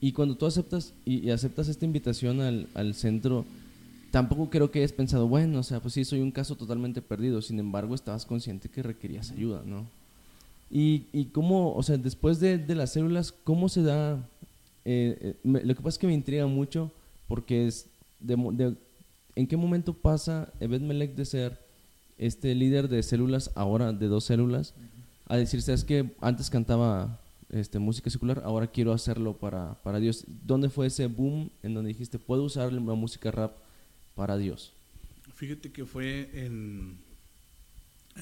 Y 0.00 0.12
cuando 0.12 0.36
tú 0.36 0.46
aceptas 0.46 0.92
y, 1.04 1.30
aceptas 1.30 1.68
esta 1.68 1.84
invitación 1.84 2.40
al, 2.40 2.68
al, 2.74 2.94
centro, 2.94 3.44
tampoco 4.12 4.48
creo 4.48 4.70
que 4.70 4.78
hayas 4.78 4.92
pensado, 4.92 5.26
bueno, 5.26 5.58
o 5.58 5.62
sea, 5.64 5.80
pues 5.80 5.94
sí, 5.94 6.04
soy 6.04 6.20
un 6.20 6.30
caso 6.30 6.54
totalmente 6.54 7.02
perdido. 7.02 7.42
Sin 7.42 7.58
embargo, 7.58 7.96
estabas 7.96 8.24
consciente 8.24 8.68
que 8.68 8.84
requerías 8.84 9.32
ayuda, 9.32 9.62
¿no? 9.66 9.86
Y, 10.70 11.06
y 11.12 11.26
cómo, 11.26 11.74
o 11.74 11.82
sea, 11.82 11.96
después 11.96 12.38
de, 12.38 12.58
de 12.58 12.74
las 12.76 12.92
células, 12.92 13.32
¿cómo 13.32 13.68
se 13.68 13.82
da 13.82 14.18
eh, 14.84 15.36
eh, 15.44 15.60
lo 15.64 15.74
que 15.74 15.82
pasa 15.82 15.90
es 15.90 15.98
que 15.98 16.06
me 16.06 16.14
intriga 16.14 16.46
mucho 16.46 16.90
porque 17.28 17.66
es 17.66 17.86
de, 18.20 18.74
en 19.36 19.46
qué 19.46 19.56
momento 19.56 19.94
pasa 19.94 20.52
Ebed 20.60 20.80
Melech 20.80 21.14
de 21.14 21.24
ser 21.24 21.58
este 22.18 22.54
líder 22.54 22.88
de 22.88 23.02
células, 23.02 23.50
ahora 23.54 23.92
de 23.92 24.06
dos 24.06 24.24
células, 24.24 24.74
a 25.28 25.36
decir, 25.36 25.62
sabes 25.62 25.84
que 25.84 26.10
antes 26.20 26.50
cantaba 26.50 27.18
este, 27.50 27.78
música 27.78 28.10
secular, 28.10 28.42
ahora 28.44 28.66
quiero 28.66 28.92
hacerlo 28.92 29.34
para, 29.34 29.74
para 29.82 29.98
Dios. 29.98 30.24
¿Dónde 30.46 30.68
fue 30.68 30.86
ese 30.86 31.06
boom 31.06 31.50
en 31.62 31.74
donde 31.74 31.88
dijiste, 31.88 32.18
puedo 32.18 32.44
usar 32.44 32.72
la 32.72 32.80
música 32.80 33.30
rap 33.30 33.52
para 34.14 34.36
Dios? 34.36 34.72
Fíjate 35.34 35.72
que 35.72 35.84
fue 35.84 36.30
en, 36.34 36.98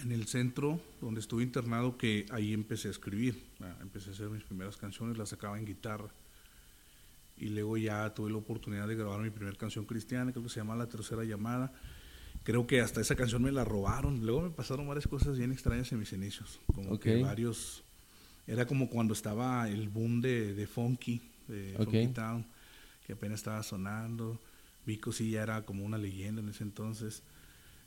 en 0.03 0.13
el 0.13 0.27
centro 0.27 0.81
donde 1.01 1.21
estuve 1.21 1.43
internado 1.43 1.99
que 1.99 2.27
ahí 2.31 2.53
empecé 2.53 2.89
a 2.89 2.91
escribir. 2.93 3.43
Ah, 3.61 3.77
empecé 3.83 4.11
a 4.11 4.13
hacer 4.13 4.29
mis 4.29 4.45
primeras 4.45 4.77
canciones, 4.77 5.19
las 5.19 5.31
sacaba 5.31 5.59
en 5.59 5.67
guitarra 5.67 6.11
y 7.41 7.49
luego 7.49 7.77
ya 7.79 8.13
tuve 8.15 8.31
la 8.31 8.37
oportunidad 8.37 8.87
de 8.87 8.95
grabar 8.95 9.21
mi 9.21 9.31
primera 9.31 9.57
canción 9.57 9.87
cristiana, 9.87 10.31
creo 10.31 10.45
que 10.45 10.51
se 10.51 10.61
llama 10.61 10.77
La 10.77 10.87
Tercera 10.87 11.25
Llamada. 11.25 11.73
Creo 12.43 12.67
que 12.67 12.81
hasta 12.81 13.01
esa 13.01 13.17
canción 13.17 13.43
me 13.43 13.51
la 13.51 13.65
robaron. 13.65 14.25
Luego 14.25 14.43
me 14.43 14.51
pasaron 14.51 14.87
varias 14.87 15.07
cosas 15.07 15.39
bien 15.39 15.51
extrañas 15.51 15.91
en 15.93 15.99
mis 15.99 16.13
inicios. 16.13 16.61
Como 16.75 16.99
que 16.99 17.23
varios. 17.23 17.83
Era 18.47 18.67
como 18.67 18.89
cuando 18.89 19.15
estaba 19.15 19.69
el 19.69 19.89
boom 19.89 20.21
de, 20.21 20.55
de 20.55 20.67
Funky, 20.67 21.21
de 21.49 21.75
Funky 21.77 22.09
Town, 22.09 22.45
que 23.07 23.15
apenas 23.15 23.41
estaba 23.41 23.63
sonando. 23.63 24.39
Vico 24.87 25.13
sí 25.13 25.31
ya 25.31 25.43
era 25.43 25.65
como 25.65 25.85
una 25.85 25.99
leyenda 25.99 26.43
en 26.43 26.49
ese 26.49 26.65
entonces. 26.65 27.23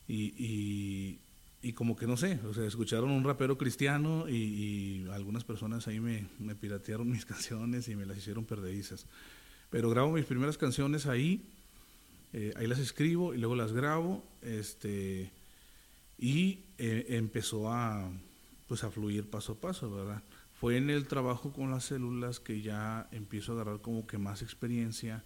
Y, 0.07 1.19
y, 1.61 1.73
como 1.73 1.95
que 1.95 2.07
no 2.07 2.17
sé, 2.17 2.39
o 2.45 2.53
sea, 2.53 2.65
escucharon 2.65 3.09
un 3.09 3.23
rapero 3.23 3.57
cristiano 3.57 4.27
y, 4.27 5.07
algunas 5.11 5.43
personas 5.43 5.87
ahí 5.87 5.99
me, 5.99 6.27
me, 6.39 6.55
piratearon 6.55 7.09
mis 7.11 7.25
canciones 7.25 7.87
y 7.87 7.95
me 7.95 8.05
las 8.05 8.17
hicieron 8.17 8.45
perdedizas. 8.45 9.05
Pero 9.69 9.89
grabo 9.89 10.11
mis 10.11 10.25
primeras 10.25 10.57
canciones 10.57 11.07
ahí, 11.07 11.49
eh, 12.33 12.53
ahí 12.57 12.67
las 12.67 12.79
escribo 12.79 13.33
y 13.33 13.37
luego 13.37 13.55
las 13.55 13.71
grabo, 13.71 14.23
este, 14.41 15.31
y 16.17 16.59
eh, 16.77 17.05
empezó 17.09 17.71
a, 17.71 18.11
pues 18.67 18.83
a 18.83 18.91
fluir 18.91 19.29
paso 19.29 19.53
a 19.53 19.61
paso, 19.61 19.89
¿verdad? 19.89 20.21
Fue 20.53 20.77
en 20.77 20.89
el 20.89 21.07
trabajo 21.07 21.51
con 21.51 21.71
las 21.71 21.85
células 21.85 22.39
que 22.39 22.61
ya 22.61 23.07
empiezo 23.11 23.51
a 23.51 23.55
agarrar 23.55 23.81
como 23.81 24.05
que 24.07 24.17
más 24.17 24.41
experiencia 24.41 25.23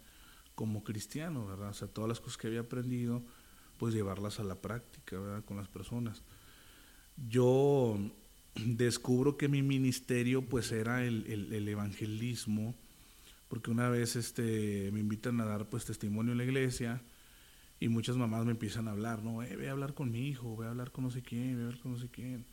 como 0.58 0.82
cristiano, 0.82 1.46
¿verdad? 1.46 1.68
O 1.68 1.72
sea, 1.72 1.86
todas 1.86 2.08
las 2.08 2.18
cosas 2.18 2.36
que 2.36 2.48
había 2.48 2.62
aprendido, 2.62 3.22
pues 3.78 3.94
llevarlas 3.94 4.40
a 4.40 4.42
la 4.42 4.56
práctica, 4.56 5.16
¿verdad? 5.16 5.44
Con 5.44 5.56
las 5.56 5.68
personas. 5.68 6.20
Yo 7.28 7.96
descubro 8.56 9.36
que 9.36 9.46
mi 9.46 9.62
ministerio 9.62 10.42
pues 10.42 10.72
era 10.72 11.04
el, 11.04 11.24
el, 11.28 11.52
el 11.52 11.68
evangelismo, 11.68 12.74
porque 13.48 13.70
una 13.70 13.88
vez 13.88 14.16
este, 14.16 14.90
me 14.92 14.98
invitan 14.98 15.40
a 15.40 15.44
dar 15.44 15.68
pues 15.68 15.84
testimonio 15.84 16.32
en 16.32 16.38
la 16.38 16.44
iglesia 16.44 17.00
y 17.78 17.86
muchas 17.86 18.16
mamás 18.16 18.44
me 18.44 18.50
empiezan 18.50 18.88
a 18.88 18.90
hablar, 18.90 19.22
¿no? 19.22 19.44
Eh, 19.44 19.54
ve 19.54 19.68
a 19.68 19.70
hablar 19.70 19.94
con 19.94 20.10
mi 20.10 20.26
hijo, 20.26 20.56
ve 20.56 20.66
a 20.66 20.70
hablar 20.70 20.90
con 20.90 21.04
no 21.04 21.12
sé 21.12 21.22
quién, 21.22 21.54
ve 21.54 21.62
a 21.62 21.66
hablar 21.66 21.80
con 21.80 21.92
no 21.92 21.98
sé 22.00 22.08
quién. 22.08 22.44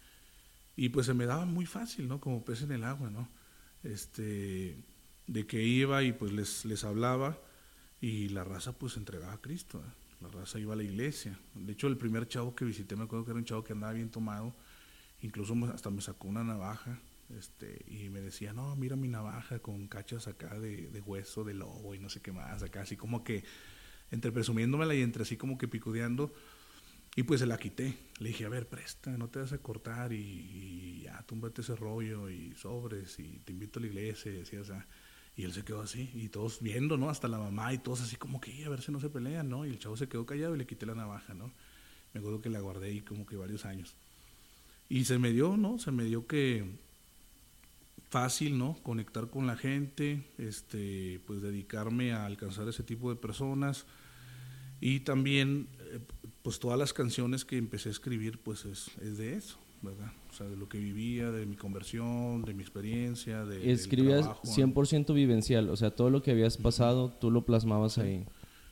Y 0.76 0.90
pues 0.90 1.08
se 1.08 1.16
me 1.16 1.26
daba 1.26 1.46
muy 1.46 1.66
fácil, 1.66 2.08
¿no? 2.08 2.20
Como 2.20 2.46
pez 2.46 2.62
en 2.62 2.72
el 2.72 2.84
agua, 2.84 3.10
¿no? 3.10 3.28
Este, 3.84 4.78
de 5.26 5.48
que 5.48 5.64
iba 5.64 6.04
y 6.04 6.14
pues 6.14 6.32
les 6.66 6.84
hablaba 6.84 7.36
y 8.02 8.30
la 8.30 8.44
raza 8.44 8.74
pues 8.74 8.98
entregaba 8.98 9.34
a 9.34 9.42
Cristo, 9.42 9.82
la 10.22 10.28
raza 10.30 10.60
iba 10.60 10.74
a 10.74 10.78
la 10.78 10.84
iglesia. 10.84 11.38
De 11.54 11.74
hecho, 11.74 11.88
el 11.88 11.98
primer 11.98 12.28
chavo 12.28 12.56
que 12.56 12.66
visité 12.66 12.96
me 12.96 13.04
acuerdo 13.04 13.26
que 13.26 13.32
era 13.32 13.40
un 13.40 13.46
chavo 13.46 13.64
que 13.64 13.74
andaba 13.74 13.94
bien 13.94 14.10
tomado, 14.10 14.54
incluso 15.22 15.56
hasta 15.74 15.90
me 15.90 16.02
sacó 16.02 16.28
una 16.28 16.44
navaja 16.44 17.00
este, 17.38 17.84
y 17.88 18.10
me 18.10 18.22
decía, 18.22 18.54
no, 18.54 18.76
mira 18.76 18.96
mi 18.96 19.08
navaja 19.08 19.60
con 19.60 19.88
cachas 19.88 20.28
acá 20.28 20.60
de, 20.60 20.90
de, 20.90 21.02
hueso 21.02 21.44
de 21.44 21.54
lobo 21.54 21.96
y 21.96 22.00
no 22.00 22.10
sé 22.10 22.22
qué 22.22 22.32
más, 22.32 22.62
acá 22.62 22.82
así 22.82 22.96
como 22.96 23.24
que 23.24 23.44
entre 24.12 24.32
presumiéndomela 24.32 24.94
y 24.94 25.02
entre 25.02 25.24
así 25.24 25.38
como 25.38 25.58
que 25.58 25.68
picudeando. 25.68 26.34
Y 27.18 27.24
pues 27.24 27.40
se 27.40 27.46
la 27.46 27.58
quité. 27.58 27.98
Le 28.20 28.30
dije, 28.30 28.46
a 28.46 28.50
ver, 28.50 28.68
presta, 28.68 29.18
no 29.18 29.30
te 29.30 29.40
vas 29.40 29.54
a 29.54 29.58
cortar 29.60 30.12
y, 30.12 31.02
ya, 31.04 31.24
túmbate 31.24 31.62
ese 31.62 31.76
rollo 31.76 32.30
y 32.30 32.54
sobres 32.56 33.18
y 33.20 33.40
te 33.40 33.54
invito 33.54 33.80
a 33.80 33.82
la 33.82 33.88
iglesia 33.88 34.32
y 34.32 34.36
decía, 34.36 34.62
o 34.62 34.66
sea, 34.66 34.86
y 35.38 35.44
él 35.44 35.54
se 35.54 35.64
quedó 35.64 35.82
así 35.82 36.10
y 36.14 36.30
todos 36.30 36.62
viendo, 36.62 36.98
¿no? 36.98 37.10
Hasta 37.10 37.28
la 37.28 37.38
mamá 37.38 37.74
y 37.74 37.78
todos 37.78 38.02
así 38.02 38.16
como 38.16 38.40
que, 38.40 38.64
a 38.66 38.70
ver 38.70 38.82
si 38.82 38.92
no 38.92 39.00
se 39.00 39.10
pelean, 39.10 39.50
¿no? 39.50 39.66
Y 39.66 39.70
el 39.70 39.80
chavo 39.80 39.98
se 39.98 40.08
quedó 40.08 40.26
callado 40.26 40.56
y 40.56 40.58
le 40.58 40.66
quité 40.66 40.86
la 40.86 40.96
navaja, 40.96 41.34
¿no? 41.34 41.52
Me 42.14 42.20
acuerdo 42.20 42.42
que 42.42 42.50
la 42.50 42.60
guardé 42.62 42.88
ahí 42.88 43.02
como 43.02 43.26
que 43.26 43.36
varios 43.36 43.66
años. 43.66 43.94
Y 44.88 45.06
se 45.06 45.20
me 45.20 45.32
dio, 45.32 45.58
¿no? 45.58 45.78
Se 45.80 45.92
me 45.92 46.06
dio 46.06 46.26
que 46.28 46.64
fácil, 48.10 48.58
¿no? 48.58 48.78
Conectar 48.82 49.30
con 49.30 49.46
la 49.46 49.58
gente, 49.58 50.24
este, 50.38 51.20
pues 51.28 51.42
dedicarme 51.42 52.14
a 52.14 52.26
alcanzar 52.26 52.68
ese 52.70 52.84
tipo 52.84 53.10
de 53.10 53.18
personas 53.18 53.86
y 54.80 55.02
también, 55.02 55.68
eh, 55.80 56.00
pues 56.44 56.60
todas 56.60 56.80
las 56.80 56.94
canciones 56.94 57.44
que 57.44 57.58
empecé 57.58 57.90
a 57.90 57.92
escribir, 57.92 58.40
pues 58.40 58.66
es, 58.66 58.92
es 59.02 59.18
de 59.18 59.36
eso, 59.36 59.58
¿verdad? 59.86 60.12
O 60.30 60.34
sea, 60.34 60.48
de 60.48 60.58
lo 60.58 60.68
que 60.68 60.80
vivía, 60.80 61.32
de 61.32 61.46
mi 61.46 61.56
conversión, 61.56 62.44
de 62.44 62.54
mi 62.54 62.62
experiencia, 62.62 63.46
de 63.46 63.72
Escribías 63.72 64.26
100% 64.44 65.14
vivencial, 65.14 65.70
o 65.70 65.78
sea, 65.78 65.92
todo 65.92 66.10
lo 66.10 66.22
que 66.22 66.32
habías 66.32 66.58
pasado, 66.58 67.10
tú 67.22 67.32
lo 67.32 67.46
plasmabas 67.46 67.98
ahí. 67.98 68.26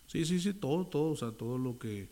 Sí, 0.08 0.26
sí, 0.26 0.40
sí, 0.40 0.54
todo, 0.54 0.86
todo, 0.88 1.12
o 1.12 1.16
sea, 1.16 1.32
todo 1.32 1.58
lo 1.58 1.80
que 1.80 2.10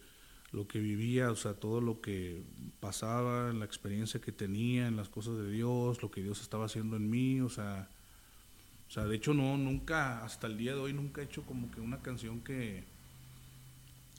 lo 0.51 0.67
que 0.67 0.79
vivía, 0.79 1.31
o 1.31 1.35
sea, 1.35 1.53
todo 1.53 1.79
lo 1.79 2.01
que 2.01 2.43
pasaba, 2.79 3.49
en 3.49 3.59
la 3.59 3.65
experiencia 3.65 4.19
que 4.19 4.31
tenía, 4.31 4.87
en 4.87 4.97
las 4.97 5.07
cosas 5.07 5.37
de 5.37 5.49
Dios, 5.49 6.01
lo 6.01 6.11
que 6.11 6.21
Dios 6.21 6.41
estaba 6.41 6.65
haciendo 6.65 6.97
en 6.97 7.09
mí, 7.09 7.39
o 7.39 7.49
sea, 7.49 7.89
o 8.89 8.91
sea, 8.91 9.05
de 9.05 9.15
hecho 9.15 9.33
no, 9.33 9.57
nunca, 9.57 10.25
hasta 10.25 10.47
el 10.47 10.57
día 10.57 10.73
de 10.73 10.81
hoy 10.81 10.93
nunca 10.93 11.21
he 11.21 11.23
hecho 11.23 11.43
como 11.43 11.71
que 11.71 11.79
una 11.79 12.01
canción 12.01 12.41
que, 12.41 12.83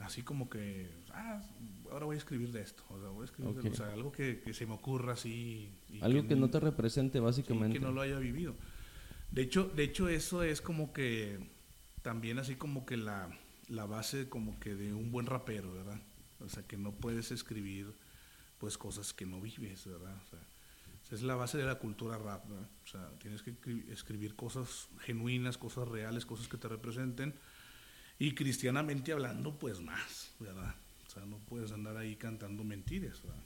así 0.00 0.22
como 0.22 0.48
que, 0.48 0.90
ah, 1.12 1.42
ahora 1.90 2.06
voy 2.06 2.14
a 2.14 2.18
escribir 2.18 2.52
de 2.52 2.62
esto, 2.62 2.82
o 2.88 3.00
sea, 3.00 3.08
voy 3.10 3.22
a 3.22 3.24
escribir 3.26 3.62
de, 3.62 3.70
o 3.70 3.74
sea 3.74 3.92
algo 3.92 4.12
que, 4.12 4.40
que, 4.40 4.54
se 4.54 4.66
me 4.66 4.74
ocurra 4.74 5.12
así. 5.12 5.70
algo 6.00 6.26
que, 6.26 6.36
no 6.36 6.50
te 6.50 6.60
represente 6.60 7.20
básicamente. 7.20 7.78
que 7.78 7.84
no 7.84 7.92
lo 7.92 8.00
haya 8.00 8.18
vivido. 8.18 8.54
De 9.30 9.42
hecho, 9.42 9.64
de 9.74 9.84
hecho 9.84 10.08
eso 10.08 10.42
es 10.42 10.60
como 10.60 10.92
que, 10.92 11.38
también 12.02 12.38
así 12.38 12.56
como 12.56 12.84
que 12.84 12.96
la, 12.96 13.28
la 13.68 13.86
base 13.86 14.28
como 14.28 14.58
que 14.60 14.74
de 14.74 14.92
un 14.92 15.10
buen 15.10 15.26
rapero, 15.26 15.72
¿verdad? 15.72 16.00
O 16.40 16.48
sea, 16.48 16.62
que 16.64 16.76
no 16.76 16.92
puedes 16.92 17.30
escribir 17.30 17.94
pues 18.58 18.78
cosas 18.78 19.12
que 19.12 19.26
no 19.26 19.40
vives, 19.40 19.86
¿verdad? 19.86 20.14
O 20.24 20.30
sea, 20.30 20.38
esa 21.04 21.14
es 21.16 21.22
la 21.22 21.34
base 21.34 21.58
de 21.58 21.64
la 21.64 21.76
cultura 21.76 22.18
rap, 22.18 22.48
¿verdad? 22.48 22.68
O 22.84 22.86
sea, 22.86 23.10
tienes 23.18 23.42
que 23.42 23.56
escribir 23.90 24.36
cosas 24.36 24.88
genuinas, 25.00 25.58
cosas 25.58 25.88
reales, 25.88 26.26
cosas 26.26 26.48
que 26.48 26.56
te 26.56 26.68
representen. 26.68 27.34
Y 28.22 28.34
cristianamente 28.36 29.10
hablando, 29.10 29.50
pues 29.50 29.80
más, 29.80 30.30
¿verdad? 30.38 30.76
O 31.08 31.10
sea, 31.10 31.24
no 31.26 31.38
puedes 31.48 31.72
andar 31.72 31.96
ahí 31.96 32.14
cantando 32.14 32.62
mentiras, 32.62 33.20
¿verdad? 33.20 33.42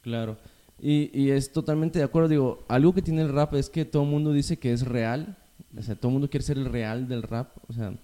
Claro. 0.00 0.38
Y, 0.80 1.10
y 1.12 1.30
es 1.30 1.50
totalmente 1.50 1.98
de 1.98 2.04
acuerdo. 2.04 2.28
Digo, 2.28 2.64
algo 2.68 2.94
que 2.94 3.02
tiene 3.02 3.22
el 3.22 3.32
rap 3.32 3.54
es 3.54 3.68
que 3.68 3.84
todo 3.84 4.04
el 4.04 4.10
mundo 4.10 4.32
dice 4.32 4.60
que 4.60 4.72
es 4.72 4.86
real. 4.86 5.36
O 5.76 5.82
sea, 5.82 5.96
todo 5.96 6.10
el 6.10 6.12
mundo 6.12 6.30
quiere 6.30 6.46
ser 6.46 6.56
el 6.56 6.66
real 6.66 7.08
del 7.08 7.24
rap. 7.24 7.48
O 7.68 7.72
sea, 7.72 7.94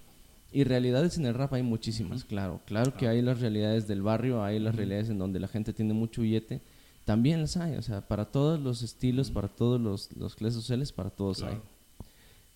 y 0.51 0.65
realidades 0.65 1.17
en 1.17 1.25
el 1.25 1.35
rap 1.35 1.53
hay 1.53 1.63
muchísimas, 1.63 2.25
claro. 2.25 2.59
Claro 2.65 2.97
que 2.97 3.07
hay 3.07 3.21
las 3.21 3.39
realidades 3.39 3.87
del 3.87 4.01
barrio, 4.01 4.43
hay 4.43 4.59
las 4.59 4.75
realidades 4.75 5.09
en 5.09 5.19
donde 5.19 5.39
la 5.39 5.47
gente 5.47 5.71
tiene 5.71 5.93
mucho 5.93 6.21
billete. 6.21 6.59
También 7.05 7.39
las 7.39 7.55
hay, 7.55 7.75
o 7.75 7.81
sea, 7.81 8.01
para 8.01 8.25
todos 8.25 8.59
los 8.59 8.81
estilos, 8.81 9.31
para 9.31 9.47
todos 9.47 9.79
los, 9.79 10.11
los 10.17 10.35
clases 10.35 10.55
sociales, 10.55 10.91
para 10.91 11.11
todos 11.11 11.43
hay. 11.43 11.57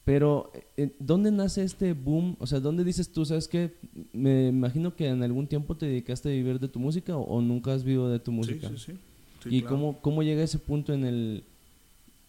Pero, 0.06 0.52
eh, 0.76 0.94
¿dónde 1.00 1.32
nace 1.32 1.64
este 1.64 1.94
boom? 1.94 2.36
O 2.40 2.48
sea, 2.48 2.60
¿dónde 2.60 2.84
dices 2.84 3.12
tú, 3.12 3.26
sabes 3.26 3.48
qué? 3.48 3.74
Me 4.12 4.48
imagino 4.48 4.96
que 4.96 5.08
en 5.08 5.24
algún 5.24 5.48
tiempo 5.48 5.78
te 5.78 5.86
dedicaste 5.86 6.30
a 6.30 6.32
vivir 6.34 6.60
de 6.60 6.68
tu 6.68 6.80
música 6.80 7.16
o, 7.16 7.42
nunca 7.42 7.74
has 7.74 7.84
vivido 7.84 8.10
de 8.10 8.20
tu 8.20 8.32
música. 8.32 8.68
Sí, 8.70 8.78
sí, 8.78 9.00
sí. 9.44 9.50
¿Y 9.50 9.62
cómo, 9.62 10.02
cómo 10.02 10.24
llega 10.24 10.44
ese 10.44 10.60
punto 10.60 10.94
en 10.94 11.06
el, 11.06 11.44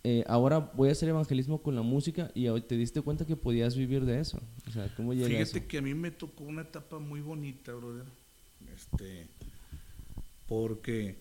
eh, 0.06 0.22
ahora 0.26 0.58
voy 0.58 0.90
a 0.90 0.92
hacer 0.92 1.08
evangelismo 1.08 1.62
con 1.62 1.74
la 1.74 1.80
música 1.80 2.30
y 2.34 2.44
te 2.60 2.76
diste 2.76 3.00
cuenta 3.00 3.24
que 3.24 3.36
podías 3.36 3.74
vivir 3.74 4.04
de 4.04 4.20
eso. 4.20 4.38
O 4.68 4.70
sea, 4.70 4.94
¿cómo 4.94 5.14
llega 5.14 5.28
Fíjate 5.28 5.66
que 5.66 5.78
a 5.78 5.82
mí 5.82 5.94
me 5.94 6.10
tocó 6.10 6.44
una 6.44 6.60
etapa 6.60 6.98
muy 6.98 7.22
bonita, 7.22 7.72
brother. 7.72 8.04
Este, 8.76 9.26
porque 10.46 11.16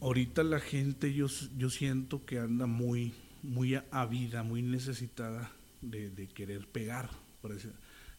ahorita 0.00 0.42
la 0.42 0.60
gente 0.60 1.14
yo, 1.14 1.26
yo 1.56 1.70
siento 1.70 2.26
que 2.26 2.38
anda 2.38 2.66
muy, 2.66 3.14
muy 3.46 3.80
avida, 3.90 4.42
muy 4.42 4.62
necesitada 4.62 5.50
de, 5.80 6.10
de 6.10 6.26
querer 6.28 6.66
pegar, 6.68 7.10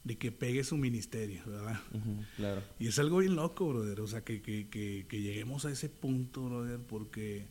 de 0.03 0.17
que 0.17 0.31
pegue 0.31 0.63
su 0.63 0.77
ministerio, 0.77 1.41
¿verdad? 1.45 1.79
claro. 2.37 2.63
Y 2.79 2.87
es 2.87 2.97
algo 2.97 3.17
bien 3.17 3.35
loco, 3.35 3.67
brother. 3.67 3.99
O 3.99 4.07
sea, 4.07 4.23
que, 4.23 4.41
que, 4.41 4.69
que, 4.69 5.05
que 5.09 5.21
lleguemos 5.21 5.65
a 5.65 5.71
ese 5.71 5.89
punto, 5.89 6.45
brother, 6.45 6.79
porque 6.79 7.45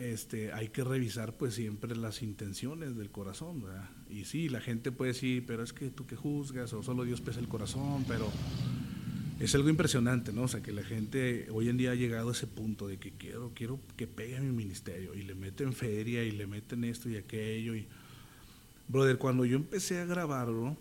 este, 0.00 0.52
hay 0.52 0.68
que 0.68 0.82
revisar 0.82 1.36
pues 1.36 1.54
siempre 1.54 1.94
las 1.94 2.22
intenciones 2.22 2.96
del 2.96 3.10
corazón, 3.10 3.62
¿verdad? 3.62 3.90
Y 4.08 4.24
sí, 4.24 4.48
la 4.48 4.60
gente 4.60 4.92
puede 4.92 5.12
decir, 5.12 5.44
pero 5.46 5.62
es 5.62 5.74
que 5.74 5.90
tú 5.90 6.06
que 6.06 6.16
juzgas 6.16 6.72
o 6.72 6.82
solo 6.82 7.04
Dios 7.04 7.20
pesa 7.20 7.38
el 7.38 7.48
corazón, 7.48 8.04
pero 8.08 8.30
es 9.40 9.54
algo 9.54 9.70
impresionante, 9.70 10.32
¿no? 10.32 10.42
O 10.42 10.48
sea, 10.48 10.62
que 10.62 10.70
la 10.70 10.82
gente 10.82 11.48
hoy 11.50 11.68
en 11.68 11.78
día 11.78 11.92
ha 11.92 11.94
llegado 11.94 12.28
a 12.28 12.32
ese 12.32 12.46
punto 12.46 12.86
de 12.86 12.98
que 12.98 13.10
quiero, 13.12 13.52
quiero 13.54 13.80
que 13.96 14.06
pegue 14.06 14.38
mi 14.40 14.52
ministerio 14.52 15.14
y 15.14 15.22
le 15.22 15.34
meten 15.34 15.72
feria 15.72 16.22
y 16.22 16.30
le 16.30 16.46
meten 16.46 16.84
esto 16.84 17.08
y 17.08 17.16
aquello 17.16 17.74
y 17.74 17.86
brother, 18.88 19.16
cuando 19.16 19.44
yo 19.46 19.56
empecé 19.56 19.98
a 19.98 20.04
grabarlo, 20.04 20.76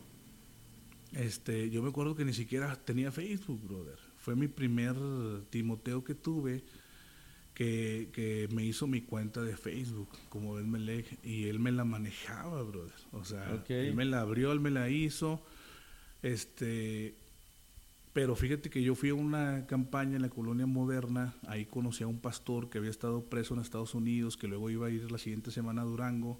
este, 1.13 1.69
yo 1.69 1.81
me 1.81 1.89
acuerdo 1.89 2.15
que 2.15 2.25
ni 2.25 2.33
siquiera 2.33 2.75
tenía 2.75 3.11
Facebook, 3.11 3.65
brother. 3.65 3.97
Fue 4.17 4.35
mi 4.35 4.47
primer 4.47 4.95
Timoteo 5.49 6.03
que 6.03 6.13
tuve 6.13 6.61
que, 7.53 8.47
me 8.53 8.63
hizo 8.63 8.87
mi 8.87 9.01
cuenta 9.01 9.41
de 9.41 9.55
Facebook, 9.57 10.09
como 10.29 10.55
Ben 10.55 10.69
Melech, 10.69 11.17
y 11.23 11.49
él 11.49 11.59
me 11.59 11.71
la 11.71 11.83
manejaba, 11.83 12.63
brother. 12.63 12.93
O 13.11 13.25
sea, 13.25 13.63
él 13.67 13.95
me 13.95 14.05
la 14.05 14.21
abrió, 14.21 14.51
él 14.51 14.59
me 14.59 14.71
la 14.71 14.89
hizo. 14.89 15.41
Este, 16.21 17.15
pero 18.13 18.35
fíjate 18.35 18.69
que 18.69 18.81
yo 18.81 18.95
fui 18.95 19.09
a 19.09 19.13
una 19.13 19.65
campaña 19.67 20.15
en 20.15 20.23
la 20.23 20.29
colonia 20.29 20.65
moderna, 20.65 21.33
ahí 21.47 21.65
conocí 21.65 22.03
a 22.03 22.07
un 22.07 22.19
pastor 22.19 22.69
que 22.69 22.79
había 22.79 22.89
estado 22.89 23.23
preso 23.25 23.53
en 23.53 23.61
Estados 23.61 23.93
Unidos, 23.93 24.35
que 24.35 24.47
luego 24.47 24.69
iba 24.69 24.87
a 24.87 24.89
ir 24.89 25.11
la 25.11 25.17
siguiente 25.17 25.51
semana 25.51 25.83
a 25.83 25.85
Durango. 25.85 26.39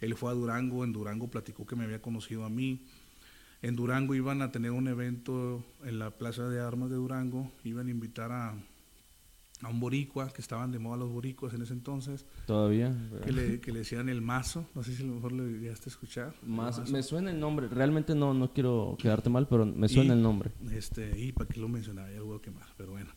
Él 0.00 0.14
fue 0.16 0.30
a 0.30 0.34
Durango, 0.34 0.84
en 0.84 0.92
Durango 0.92 1.28
platicó 1.28 1.66
que 1.66 1.76
me 1.76 1.84
había 1.84 2.02
conocido 2.02 2.44
a 2.44 2.50
mí. 2.50 2.82
En 3.62 3.76
Durango 3.76 4.14
iban 4.14 4.42
a 4.42 4.52
tener 4.52 4.70
un 4.70 4.88
evento 4.88 5.64
en 5.84 5.98
la 5.98 6.10
Plaza 6.10 6.48
de 6.48 6.60
Armas 6.60 6.90
de 6.90 6.96
Durango, 6.96 7.50
iban 7.64 7.88
a 7.88 7.90
invitar 7.90 8.30
a, 8.32 8.54
a 9.62 9.68
un 9.68 9.80
boricua, 9.80 10.32
que 10.32 10.40
estaban 10.40 10.70
de 10.70 10.78
moda 10.78 10.98
los 10.98 11.10
boricuas 11.10 11.52
en 11.54 11.62
ese 11.62 11.72
entonces. 11.72 12.24
Todavía. 12.46 12.94
Que 13.24 13.32
le, 13.32 13.60
que 13.60 13.72
le 13.72 13.80
decían 13.80 14.08
el 14.08 14.20
mazo, 14.20 14.68
no 14.74 14.82
sé 14.82 14.94
si 14.94 15.02
a 15.02 15.06
lo 15.06 15.14
mejor 15.14 15.32
le 15.32 15.58
llegaste 15.58 15.90
a 15.90 15.92
escuchar. 15.92 16.34
Mazo. 16.42 16.84
Me 16.90 17.02
suena 17.02 17.30
el 17.30 17.40
nombre, 17.40 17.68
realmente 17.68 18.14
no, 18.14 18.34
no 18.34 18.52
quiero 18.52 18.96
quedarte 19.00 19.30
mal, 19.30 19.48
pero 19.48 19.66
me 19.66 19.88
suena 19.88 20.14
el 20.14 20.22
nombre. 20.22 20.50
Este, 20.72 21.18
y 21.18 21.32
para 21.32 21.48
qué 21.48 21.60
lo 21.60 21.68
mencionaba, 21.68 22.10
ya 22.10 22.18
lo 22.18 22.26
voy 22.26 22.38
a 22.38 22.42
quemar, 22.42 22.68
pero 22.76 22.92
bueno. 22.92 23.10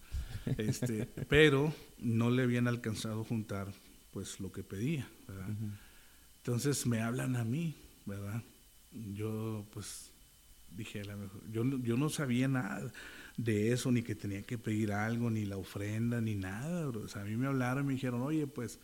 Este, 0.57 1.05
pero 1.29 1.73
no 1.99 2.31
le 2.31 2.43
habían 2.43 2.67
alcanzado 2.67 3.23
juntar 3.23 3.67
pues 4.11 4.39
lo 4.39 4.51
que 4.51 4.63
pedía, 4.63 5.07
¿verdad? 5.27 5.47
Entonces 6.37 6.85
me 6.87 7.01
hablan 7.01 7.35
a 7.35 7.43
mí, 7.43 7.75
¿verdad? 8.05 8.41
Yo 9.13 9.63
pues 9.71 10.11
dije, 10.75 11.01
a 11.01 11.05
lo 11.05 11.17
mejor, 11.17 11.41
yo, 11.51 11.63
yo 11.83 11.97
no 11.97 12.09
sabía 12.09 12.47
nada 12.47 12.91
de 13.43 13.71
eso, 13.71 13.91
ni 13.91 14.03
que 14.03 14.13
tenía 14.13 14.43
que 14.43 14.59
pedir 14.59 14.91
algo, 14.91 15.31
ni 15.31 15.45
la 15.45 15.57
ofrenda, 15.57 16.21
ni 16.21 16.35
nada. 16.35 16.87
O 16.87 17.07
sea, 17.07 17.23
a 17.23 17.25
mí 17.25 17.35
me 17.35 17.47
hablaron 17.47 17.85
y 17.85 17.87
me 17.87 17.93
dijeron, 17.93 18.21
oye, 18.21 18.45
pues 18.45 18.79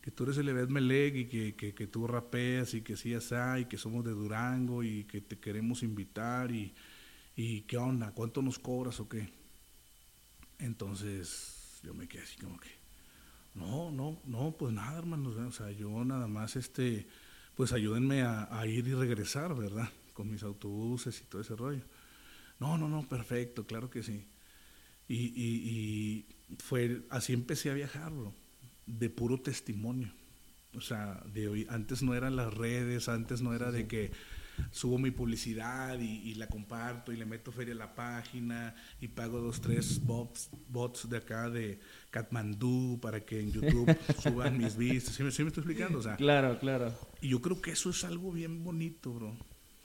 que 0.00 0.10
tú 0.10 0.24
eres 0.24 0.38
el 0.38 0.48
Ebed 0.48 0.68
Meleg 0.68 1.16
y 1.16 1.24
que, 1.26 1.54
que, 1.54 1.74
que, 1.74 1.86
tú 1.86 2.06
rapeas 2.06 2.74
y 2.74 2.80
que 2.80 2.96
sí, 2.96 3.14
ya 3.18 3.58
y 3.58 3.66
que 3.66 3.76
somos 3.76 4.04
de 4.04 4.12
Durango 4.12 4.82
y 4.82 5.04
que 5.04 5.20
te 5.20 5.38
queremos 5.38 5.82
invitar 5.82 6.52
y, 6.52 6.72
y 7.34 7.62
qué 7.62 7.76
onda, 7.76 8.12
cuánto 8.12 8.40
nos 8.40 8.58
cobras 8.58 8.98
o 9.00 9.08
qué. 9.08 9.28
Entonces 10.58 11.80
yo 11.82 11.92
me 11.92 12.08
quedé 12.08 12.22
así 12.22 12.36
como 12.38 12.58
que, 12.58 12.70
no, 13.54 13.90
no, 13.90 14.18
no, 14.24 14.54
pues 14.56 14.72
nada, 14.72 14.98
hermano, 14.98 15.30
o 15.30 15.52
sea, 15.52 15.70
yo 15.72 16.04
nada 16.04 16.28
más, 16.28 16.56
este, 16.56 17.06
pues 17.56 17.72
ayúdenme 17.72 18.22
a, 18.22 18.48
a 18.58 18.66
ir 18.66 18.86
y 18.86 18.94
regresar, 18.94 19.54
¿verdad? 19.54 19.90
Con 20.14 20.30
mis 20.30 20.44
autobuses 20.44 21.20
y 21.20 21.24
todo 21.24 21.42
ese 21.42 21.56
rollo. 21.56 21.82
No, 22.58 22.78
no, 22.78 22.88
no, 22.88 23.08
perfecto, 23.08 23.66
claro 23.66 23.90
que 23.90 24.02
sí. 24.02 24.26
Y, 25.08 25.16
y, 25.16 26.26
fue 26.58 27.02
así 27.10 27.32
empecé 27.32 27.70
a 27.70 27.74
viajar, 27.74 28.12
de 28.86 29.10
puro 29.10 29.40
testimonio. 29.40 30.12
O 30.74 30.80
sea, 30.80 31.22
de 31.32 31.48
hoy, 31.48 31.66
antes 31.70 32.02
no 32.02 32.14
eran 32.14 32.36
las 32.36 32.52
redes, 32.52 33.08
antes 33.08 33.40
no 33.40 33.54
era 33.54 33.70
de 33.70 33.86
que 33.86 34.12
subo 34.70 34.98
mi 34.98 35.10
publicidad 35.10 35.98
y, 35.98 36.34
la 36.34 36.48
comparto 36.48 37.12
y 37.12 37.16
le 37.16 37.26
meto 37.26 37.52
feria 37.52 37.74
a 37.74 37.78
la 37.78 37.94
página 37.94 38.74
y 39.00 39.08
pago 39.08 39.40
dos, 39.40 39.60
tres 39.60 40.00
bots, 40.04 40.50
bots 40.68 41.08
de 41.08 41.16
acá 41.16 41.48
de 41.50 41.80
Katmandú 42.10 42.98
para 43.00 43.24
que 43.24 43.40
en 43.40 43.52
YouTube 43.52 43.96
suban 44.22 44.58
mis 44.58 44.76
vistas. 44.76 45.14
¿Sí 45.14 45.22
me, 45.22 45.30
estoy 45.30 45.46
explicando? 45.46 45.98
O 45.98 46.02
sea, 46.02 46.16
claro, 46.16 46.58
claro. 46.58 46.92
Y 47.20 47.28
yo 47.28 47.40
creo 47.40 47.60
que 47.60 47.72
eso 47.72 47.90
es 47.90 48.04
algo 48.04 48.32
bien 48.32 48.64
bonito, 48.64 49.12
bro. 49.12 49.36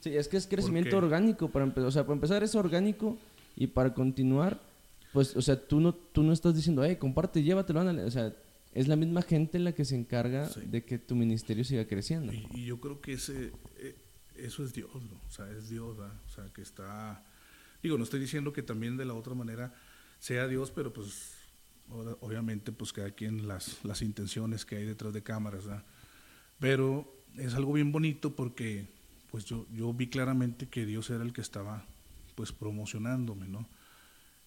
Sí, 0.02 0.16
es 0.16 0.26
que 0.26 0.36
es 0.36 0.46
crecimiento 0.46 0.98
orgánico 0.98 1.48
para 1.50 1.64
empezar. 1.64 1.86
O 1.86 1.92
sea, 1.92 2.02
para 2.02 2.14
empezar 2.14 2.42
es 2.42 2.54
orgánico 2.54 3.16
y 3.56 3.68
para 3.68 3.94
continuar, 3.94 4.60
pues, 5.12 5.36
o 5.36 5.42
sea, 5.42 5.56
tú 5.56 5.80
no, 5.80 5.94
tú 5.94 6.22
no 6.22 6.32
estás 6.32 6.54
diciendo, 6.54 6.84
hey, 6.84 6.96
comparte, 6.96 7.42
llévatelo, 7.42 7.80
O 8.04 8.10
sea, 8.10 8.34
es 8.74 8.88
la 8.88 8.96
misma 8.96 9.22
gente 9.22 9.58
la 9.58 9.72
que 9.72 9.84
se 9.84 9.94
encarga 9.94 10.48
de 10.48 10.84
que 10.84 10.98
tu 10.98 11.14
ministerio 11.14 11.64
siga 11.64 11.86
creciendo. 11.86 12.32
Y, 12.32 12.64
yo 12.64 12.80
creo 12.80 13.00
que 13.00 13.12
ese, 13.12 13.52
eh, 13.78 13.94
eso 14.36 14.64
es 14.64 14.74
Dios, 14.74 14.90
O 14.94 15.30
sea, 15.30 15.48
es 15.50 15.68
Dios, 15.68 15.96
O 15.98 16.34
sea, 16.34 16.44
que 16.52 16.62
está... 16.62 17.24
Digo, 17.82 17.96
no 17.96 18.04
estoy 18.04 18.20
diciendo 18.20 18.52
que 18.52 18.62
también 18.62 18.96
de 18.96 19.04
la 19.04 19.14
otra 19.14 19.34
manera 19.34 19.74
sea 20.18 20.48
Dios, 20.48 20.70
pero 20.70 20.92
pues 20.92 21.32
Obviamente, 22.20 22.72
pues 22.72 22.92
cada 22.92 23.10
quien 23.10 23.46
las, 23.46 23.84
las 23.84 24.02
intenciones 24.02 24.64
que 24.64 24.76
hay 24.76 24.84
detrás 24.84 25.12
de 25.12 25.22
cámaras, 25.22 25.66
¿verdad? 25.66 25.84
Pero 26.58 27.12
es 27.36 27.54
algo 27.54 27.74
bien 27.74 27.92
bonito 27.92 28.34
porque 28.34 28.88
pues 29.32 29.46
yo, 29.46 29.66
yo 29.72 29.92
vi 29.92 30.08
claramente 30.08 30.68
que 30.68 30.86
Dios 30.86 31.10
era 31.10 31.24
el 31.24 31.32
que 31.32 31.40
estaba 31.40 31.84
pues 32.36 32.52
promocionándome, 32.52 33.48
¿no? 33.48 33.66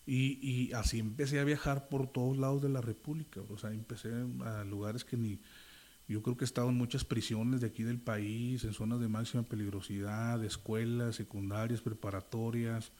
Y, 0.05 0.38
y, 0.41 0.71
así 0.73 0.99
empecé 0.99 1.39
a 1.39 1.43
viajar 1.43 1.89
por 1.89 2.07
todos 2.07 2.38
lados 2.38 2.61
de 2.61 2.69
la 2.69 2.79
República, 2.79 3.41
o 3.49 3.57
sea, 3.57 3.71
empecé 3.71 4.11
a 4.45 4.63
lugares 4.63 5.03
que 5.03 5.17
ni, 5.17 5.39
yo 6.07 6.21
creo 6.21 6.38
que 6.38 6.43
he 6.43 6.45
estado 6.45 6.69
en 6.69 6.77
muchas 6.77 7.03
prisiones 7.03 7.61
de 7.61 7.67
aquí 7.67 7.81
del 7.81 7.97
país, 7.97 8.63
en 8.63 8.73
zonas 8.73 8.99
de 8.99 9.07
máxima 9.07 9.41
peligrosidad, 9.41 10.43
escuelas 10.43 11.15
secundarias, 11.15 11.81
preparatorias, 11.81 12.91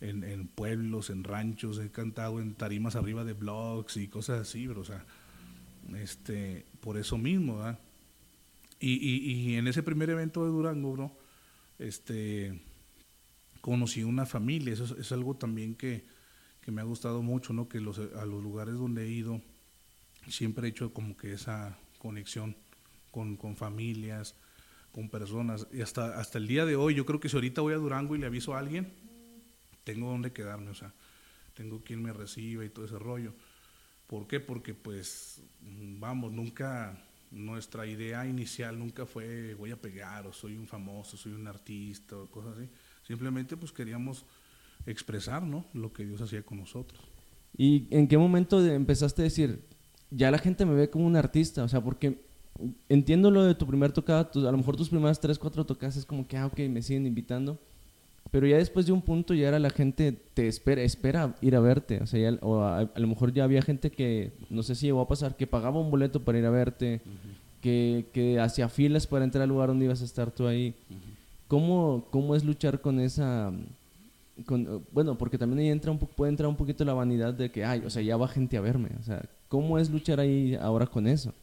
en, 0.00 0.24
en, 0.24 0.48
pueblos, 0.48 1.10
en 1.10 1.24
ranchos, 1.24 1.78
he 1.78 1.90
cantado 1.90 2.40
en 2.40 2.54
tarimas 2.54 2.96
arriba 2.96 3.24
de 3.24 3.34
blogs 3.34 3.98
y 3.98 4.08
cosas 4.08 4.40
así, 4.40 4.66
pero, 4.66 4.80
o 4.80 4.84
sea, 4.86 5.04
este, 5.94 6.64
por 6.80 6.96
eso 6.96 7.18
mismo, 7.18 7.58
¿verdad? 7.58 7.78
Y, 8.80 8.94
y, 8.94 9.56
en 9.56 9.68
ese 9.68 9.82
primer 9.82 10.08
evento 10.08 10.42
de 10.44 10.50
Durango, 10.50 10.92
bro, 10.92 11.12
este, 11.78 12.58
conocí 13.60 14.02
una 14.02 14.24
familia, 14.24 14.72
eso 14.72 14.96
es, 14.98 15.12
algo 15.12 15.36
también 15.36 15.74
que, 15.74 16.04
que, 16.62 16.72
me 16.72 16.80
ha 16.80 16.84
gustado 16.84 17.20
mucho, 17.20 17.52
¿no? 17.52 17.68
Que 17.68 17.78
los, 17.78 17.98
a 17.98 18.24
los 18.24 18.42
lugares 18.42 18.74
donde 18.76 19.04
he 19.04 19.10
ido, 19.10 19.42
siempre 20.28 20.66
he 20.66 20.70
hecho 20.70 20.94
como 20.94 21.14
que 21.14 21.34
esa 21.34 21.78
conexión 21.98 22.56
con, 23.10 23.36
con 23.36 23.54
familias, 23.54 24.34
con 24.92 25.10
personas, 25.10 25.66
y 25.72 25.82
hasta, 25.82 26.18
hasta 26.18 26.38
el 26.38 26.46
día 26.46 26.64
de 26.64 26.76
hoy, 26.76 26.94
yo 26.94 27.04
creo 27.04 27.20
que 27.20 27.28
si 27.28 27.36
ahorita 27.36 27.60
voy 27.60 27.74
a 27.74 27.76
Durango 27.76 28.16
y 28.16 28.18
le 28.18 28.26
aviso 28.26 28.54
a 28.54 28.60
alguien, 28.60 28.90
tengo 29.84 30.10
donde 30.10 30.32
quedarme, 30.32 30.70
o 30.70 30.74
sea, 30.74 30.92
tengo 31.54 31.82
quien 31.82 32.02
me 32.02 32.12
reciba 32.12 32.64
y 32.64 32.70
todo 32.70 32.86
ese 32.86 32.98
rollo. 32.98 33.34
¿Por 34.06 34.26
qué? 34.26 34.40
Porque 34.40 34.74
pues, 34.74 35.42
vamos, 35.60 36.32
nunca, 36.32 36.98
nuestra 37.30 37.86
idea 37.86 38.26
inicial 38.26 38.78
nunca 38.78 39.06
fue 39.06 39.54
voy 39.54 39.70
a 39.70 39.80
pegar 39.80 40.26
o 40.26 40.32
soy 40.32 40.56
un 40.56 40.66
famoso, 40.66 41.16
soy 41.16 41.32
un 41.32 41.46
artista 41.46 42.16
o 42.16 42.26
cosas 42.26 42.56
así. 42.56 42.68
Simplemente 43.06 43.56
pues 43.56 43.72
queríamos 43.72 44.24
expresar, 44.86 45.42
¿no? 45.42 45.64
Lo 45.72 45.92
que 45.92 46.04
Dios 46.04 46.20
hacía 46.20 46.42
con 46.42 46.58
nosotros. 46.58 47.00
¿Y 47.56 47.86
en 47.90 48.08
qué 48.08 48.16
momento 48.16 48.64
empezaste 48.64 49.22
a 49.22 49.24
decir, 49.24 49.64
ya 50.10 50.30
la 50.30 50.38
gente 50.38 50.64
me 50.64 50.74
ve 50.74 50.90
como 50.90 51.06
un 51.06 51.16
artista? 51.16 51.64
O 51.64 51.68
sea, 51.68 51.80
porque 51.80 52.20
entiendo 52.88 53.30
lo 53.30 53.44
de 53.44 53.54
tu 53.54 53.66
primer 53.66 53.92
tocada, 53.92 54.30
a 54.34 54.38
lo 54.38 54.56
mejor 54.56 54.76
tus 54.76 54.88
primeras 54.88 55.20
tres, 55.20 55.38
cuatro 55.38 55.64
tocadas 55.64 55.96
es 55.96 56.04
como 56.04 56.26
que, 56.26 56.36
ah, 56.36 56.46
ok, 56.46 56.58
me 56.68 56.82
siguen 56.82 57.06
invitando 57.06 57.58
pero 58.30 58.46
ya 58.46 58.58
después 58.58 58.86
de 58.86 58.92
un 58.92 59.02
punto 59.02 59.34
ya 59.34 59.48
era 59.48 59.58
la 59.58 59.70
gente 59.70 60.12
te 60.34 60.46
espera, 60.46 60.82
espera 60.82 61.34
ir 61.40 61.56
a 61.56 61.60
verte. 61.60 62.00
O 62.00 62.06
sea, 62.06 62.32
o 62.42 62.62
a, 62.62 62.88
lo 62.94 63.06
mejor 63.08 63.32
ya 63.32 63.44
había 63.44 63.62
gente 63.62 63.90
que, 63.90 64.32
no 64.50 64.62
sé 64.62 64.74
si 64.76 64.86
llegó 64.86 65.00
a 65.00 65.08
pasar, 65.08 65.36
que 65.36 65.48
pagaba 65.48 65.80
un 65.80 65.90
boleto 65.90 66.20
para 66.20 66.38
ir 66.38 66.46
a 66.46 66.50
verte, 66.50 67.00
que, 67.60 68.06
que 68.12 68.38
hacía 68.38 68.68
filas 68.68 69.06
para 69.06 69.24
entrar 69.24 69.42
al 69.42 69.48
lugar 69.48 69.68
donde 69.68 69.86
ibas 69.86 70.02
a 70.02 70.04
estar 70.04 70.30
tú 70.30 70.46
ahí. 70.46 70.74
¿Cómo, 71.48 72.06
¿Cómo 72.10 72.36
es 72.36 72.44
luchar 72.44 72.80
con 72.80 73.00
esa... 73.00 73.52
Con, 74.46 74.84
bueno, 74.92 75.18
porque 75.18 75.36
también 75.36 75.58
ahí 75.58 75.68
entra 75.68 75.90
un 75.90 75.98
puede 75.98 76.30
entrar 76.30 76.48
un 76.48 76.56
poquito 76.56 76.84
la 76.84 76.94
vanidad 76.94 77.34
de 77.34 77.50
que, 77.50 77.64
ay, 77.64 77.82
o 77.84 77.90
sea, 77.90 78.00
ya 78.00 78.16
va 78.16 78.28
gente 78.28 78.56
a 78.56 78.60
verme. 78.60 78.90
O 79.00 79.02
sea, 79.02 79.22
¿cómo 79.48 79.76
es 79.76 79.90
luchar 79.90 80.20
ahí 80.20 80.54
ahora 80.54 80.86
con 80.86 81.08
eso? 81.08 81.34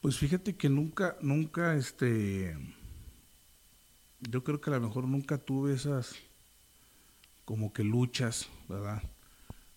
Pues 0.00 0.16
fíjate 0.16 0.56
que 0.56 0.70
nunca, 0.70 1.16
nunca, 1.20 1.74
este 1.74 2.56
yo 4.20 4.42
creo 4.44 4.60
que 4.60 4.70
a 4.70 4.74
lo 4.74 4.80
mejor 4.80 5.06
nunca 5.06 5.38
tuve 5.38 5.74
esas 5.74 6.16
como 7.44 7.72
que 7.72 7.82
luchas, 7.82 8.48
¿verdad? 8.68 9.02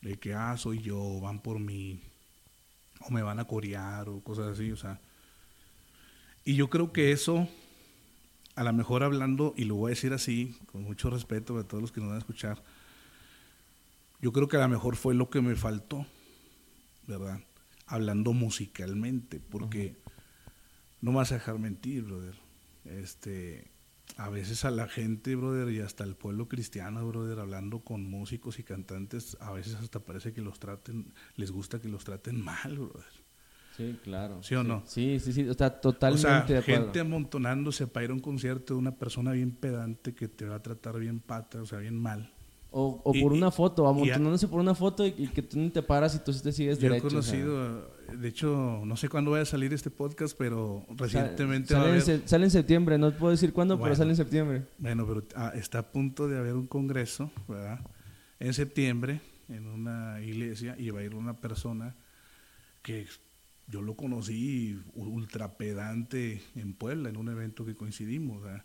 De 0.02 0.18
que, 0.18 0.34
ah, 0.34 0.58
soy 0.58 0.82
yo, 0.82 1.22
van 1.22 1.40
por 1.40 1.60
mí, 1.60 2.02
o 3.00 3.12
me 3.12 3.22
van 3.22 3.40
a 3.40 3.46
corear, 3.46 4.10
o 4.10 4.20
cosas 4.22 4.48
así, 4.48 4.72
o 4.72 4.78
sea. 4.78 5.00
Y 6.44 6.56
yo 6.56 6.70
creo 6.70 6.92
que 6.92 7.12
eso, 7.12 7.48
a 8.56 8.64
lo 8.64 8.74
mejor 8.74 9.04
hablando, 9.04 9.54
y 9.56 9.66
lo 9.66 9.76
voy 9.76 9.92
a 9.92 9.96
decir 9.96 10.12
así, 10.12 10.58
con 10.72 10.84
mucho 10.84 11.10
respeto 11.10 11.58
a 11.58 11.64
todos 11.64 11.82
los 11.82 11.92
que 11.92 12.02
nos 12.02 12.10
van 12.10 12.18
a 12.18 12.20
escuchar, 12.20 12.62
yo 14.20 14.34
creo 14.34 14.48
que 14.48 14.58
a 14.58 14.62
lo 14.62 14.68
mejor 14.68 14.96
fue 14.98 15.16
lo 15.16 15.30
que 15.30 15.42
me 15.42 15.56
faltó, 15.56 16.06
¿verdad? 17.08 17.40
Hablando 17.86 18.34
musicalmente, 18.34 19.40
porque 19.40 19.96
no 21.00 21.12
me 21.12 21.18
vas 21.18 21.32
a 21.32 21.36
dejar 21.36 21.58
mentir, 21.58 22.04
brother. 22.04 22.36
Este, 22.86 23.71
a 24.18 24.30
veces 24.30 24.66
a 24.66 24.72
la 24.72 24.88
gente, 24.88 25.36
brother, 25.36 25.72
y 25.74 25.80
hasta 25.80 26.04
el 26.04 26.16
pueblo 26.16 26.48
cristiano, 26.48 27.08
brother, 27.08 27.40
hablando 27.40 27.80
con 27.80 28.10
músicos 28.10 28.60
y 28.60 28.64
cantantes, 28.64 29.38
a 29.40 29.52
veces 29.52 29.76
hasta 29.76 30.00
parece 30.00 30.34
que 30.34 30.42
los 30.42 30.60
traten, 30.60 31.14
les 31.36 31.52
gusta 31.52 31.80
que 31.80 31.90
los 31.90 32.04
traten 32.04 32.42
mal, 32.44 32.78
brother. 32.78 33.22
Sí, 33.76 33.98
claro. 34.04 34.44
¿Sí 34.44 34.54
o 34.56 34.64
no? 34.64 34.84
Sí, 34.86 35.20
sí, 35.20 35.32
sí, 35.32 35.42
está 35.42 35.80
totalmente 35.80 36.58
o 36.58 36.62
sea, 36.62 36.62
gente 36.62 37.00
amontonándose 37.00 37.88
para 37.88 38.04
ir 38.04 38.12
a 38.12 38.14
un 38.14 38.20
concierto 38.20 38.74
de 38.74 38.80
una 38.80 38.96
persona 38.96 39.32
bien 39.32 39.52
pedante 39.52 40.14
que 40.14 40.28
te 40.28 40.46
va 40.46 40.56
a 40.56 40.62
tratar 40.62 41.00
bien 41.00 41.20
pata, 41.20 41.62
o 41.62 41.66
sea, 41.66 41.80
bien 41.80 41.98
mal. 41.98 42.34
O, 42.74 43.02
o 43.04 43.14
por 43.22 43.34
una 43.34 43.52
foto, 43.52 43.86
amontonándose 43.86 44.48
por 44.48 44.62
una 44.62 44.74
foto 44.74 45.06
y, 45.06 45.12
que 45.12 45.42
tú 45.42 45.60
ni 45.60 45.70
te 45.70 45.84
paras 45.84 46.16
y 46.16 46.20
tú 46.20 46.32
te 46.32 46.54
sigues 46.54 46.80
yo 46.80 46.88
derecho. 46.88 47.08
He 47.08 47.10
conocido, 47.10 47.92
de 48.18 48.28
hecho, 48.30 48.82
no 48.86 48.96
sé 48.96 49.10
cuándo 49.10 49.32
vaya 49.32 49.44
a 49.44 49.46
salir 49.46 49.74
este 49.74 49.90
podcast, 49.90 50.38
pero 50.38 50.86
recientemente 50.96 51.74
sale, 52.26 52.46
en 52.46 52.52
septiembre, 52.52 52.98
no 52.98 53.12
puedo 53.12 53.32
decir 53.32 53.52
cuándo, 53.52 53.78
pero 53.78 53.94
sale 53.94 54.12
en 54.12 54.16
septiembre. 54.16 54.64
Bueno, 54.78 55.06
pero 55.06 55.24
ah, 55.36 55.52
está 55.54 55.80
a 55.80 55.92
punto 55.92 56.30
de 56.30 56.38
haber 56.38 56.54
un 56.54 56.66
congreso, 56.66 57.30
¿verdad? 57.50 57.82
En 58.40 58.54
septiembre, 58.54 59.20
en 59.50 59.68
una 59.68 60.22
iglesia, 60.22 60.76
y 60.80 60.92
va 60.92 61.02
a 61.02 61.04
ir 61.04 61.14
una 61.14 61.34
persona 61.34 61.94
que 62.82 63.06
yo 63.68 63.82
lo 63.82 63.96
conocí 63.96 64.82
ultra 64.96 65.58
pedante 65.58 66.42
en 66.56 66.74
Puebla, 66.74 67.10
en 67.10 67.18
un 67.18 67.28
evento 67.28 67.66
que 67.66 67.76
coincidimos, 67.76 68.42
¿verdad? 68.42 68.64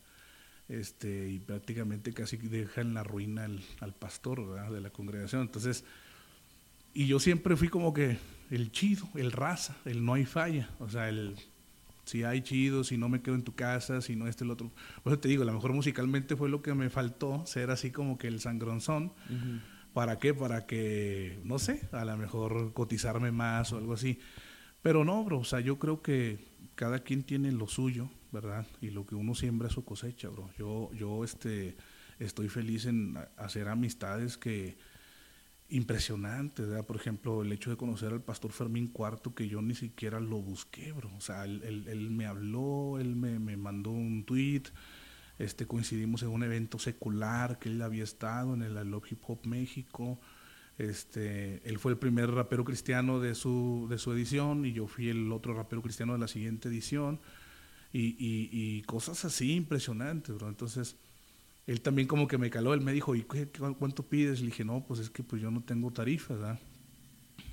Este, 0.69 1.29
y 1.29 1.39
prácticamente 1.39 2.13
casi 2.13 2.37
deja 2.37 2.81
en 2.81 2.95
la 2.95 3.03
ruina 3.03 3.49
al, 3.81 3.95
pastor 3.95 4.71
de 4.71 4.81
la 4.81 4.91
congregación. 4.91 5.43
Entonces, 5.43 5.85
y 6.95 7.07
yo 7.07 7.21
siempre 7.21 7.57
fui 7.57 7.69
como 7.69 7.93
que 7.93 8.19
el 8.51 8.73
chido, 8.73 9.09
el 9.15 9.33
raza, 9.33 9.77
el 9.85 10.05
no 10.05 10.15
hay 10.15 10.25
falla, 10.25 10.71
o 10.79 10.89
sea, 10.89 11.09
el 11.09 11.37
si 12.07 12.23
hay 12.23 12.41
chido, 12.41 12.85
si 12.85 12.97
no 12.97 13.09
me 13.09 13.21
quedo 13.21 13.35
en 13.35 13.43
tu 13.43 13.55
casa, 13.55 14.01
si 14.01 14.15
no 14.15 14.29
este 14.29 14.45
el 14.45 14.53
otro. 14.53 14.71
Por 15.03 15.13
eso 15.13 15.21
te 15.21 15.29
digo, 15.29 15.43
a 15.43 15.47
lo 15.47 15.53
mejor 15.53 15.73
musicalmente 15.73 16.37
fue 16.37 16.49
lo 16.49 16.63
que 16.63 16.73
me 16.73 16.89
faltó, 16.89 17.45
ser 17.47 17.71
así 17.71 17.91
como 17.91 18.17
que 18.17 18.29
el 18.29 18.41
sangronzón. 18.41 19.13
¿Para 19.93 20.19
qué? 20.21 20.33
Para 20.33 20.67
que, 20.67 21.41
no 21.43 21.59
sé, 21.59 21.89
a 21.91 22.05
lo 22.05 22.17
mejor 22.17 22.73
cotizarme 22.75 23.33
más 23.33 23.73
o 23.73 23.79
algo 23.79 23.95
así. 23.95 24.21
Pero 24.83 25.05
no, 25.05 25.25
bro, 25.25 25.41
o 25.41 25.45
sea, 25.45 25.59
yo 25.59 25.81
creo 25.81 26.01
que 26.01 26.39
cada 26.77 27.01
quien 27.01 27.25
tiene 27.25 27.51
lo 27.51 27.67
suyo 27.67 28.09
¿verdad? 28.33 28.67
Y 28.81 28.91
lo 28.91 29.07
que 29.07 29.15
uno 29.15 29.35
siembra 29.35 29.69
es 29.69 29.75
su 29.75 29.85
cosecha, 29.85 30.29
bro. 30.29 30.51
Yo, 30.59 30.93
yo 30.95 31.25
este, 31.25 31.77
estoy 32.19 32.49
feliz 32.49 32.87
en 32.87 33.17
hacer 33.37 33.69
amistades 33.69 34.37
que 34.37 34.77
impresionantes, 35.69 36.69
¿verdad? 36.69 36.87
Por 36.87 36.97
ejemplo, 36.97 37.43
el 37.43 37.53
hecho 37.53 37.71
de 37.71 37.77
conocer 37.77 38.13
al 38.13 38.23
pastor 38.23 38.53
Fermín 38.53 38.87
Cuarto, 38.89 39.35
que 39.35 39.49
yo 39.49 39.61
ni 39.63 39.75
siquiera 39.75 40.21
lo 40.21 40.41
busqué, 40.41 40.93
bro. 40.93 41.11
O 41.17 41.21
sea, 41.21 41.45
él, 41.45 41.85
él, 41.89 42.11
me 42.11 42.27
habló, 42.27 42.99
él 42.99 43.17
me, 43.17 43.39
me, 43.39 43.57
mandó 43.57 43.91
un 43.91 44.25
tweet, 44.25 44.63
este, 45.39 45.67
coincidimos 45.67 46.23
en 46.23 46.29
un 46.29 46.43
evento 46.43 46.79
secular 46.79 47.59
que 47.59 47.69
él 47.69 47.83
había 47.83 48.05
estado 48.05 48.55
en 48.55 48.63
el 48.63 48.77
I 48.77 48.89
Love 48.89 49.13
Hip 49.13 49.21
Hop 49.27 49.45
México. 49.45 50.21
Este, 50.79 51.67
él 51.69 51.79
fue 51.79 51.93
el 51.93 51.99
primer 51.99 52.31
rapero 52.31 52.65
cristiano 52.65 53.19
de 53.19 53.35
su, 53.35 53.87
de 53.91 53.99
su 53.99 54.13
edición 54.13 54.67
y 54.67 54.73
yo 54.73 54.87
fui 54.87 55.09
el 55.09 55.33
otro 55.33 55.55
rapero 55.55 55.83
cristiano 55.83 56.13
de 56.13 56.19
la 56.19 56.29
siguiente 56.29 56.69
edición 56.69 57.19
y, 57.93 58.83
cosas 58.83 59.25
así 59.25 59.55
impresionantes, 59.55 60.35
bro. 60.35 60.49
Entonces, 60.49 60.97
él 61.67 61.81
también 61.81 62.07
como 62.07 62.29
que 62.29 62.39
me 62.39 62.51
caló, 62.51 62.75
él 62.75 62.81
me 62.81 62.93
dijo, 62.93 63.15
¿y 63.15 63.23
qué, 63.23 63.49
cuánto 63.79 64.03
pides? 64.05 64.41
Le 64.41 64.47
dije, 64.47 64.65
no, 64.65 64.85
pues 64.85 65.01
es 65.01 65.11
que 65.11 65.23
pues 65.23 65.43
yo 65.43 65.51
no 65.51 65.63
tengo 65.63 65.91
tarifas, 65.91 66.39
¿verdad? 66.39 66.61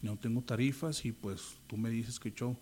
No 0.02 0.18
tengo 0.18 0.42
tarifas 0.42 1.06
y 1.06 1.12
pues 1.12 1.58
tú 1.68 1.78
me 1.78 1.90
dices 1.90 2.20
que 2.20 2.34
show. 2.34 2.58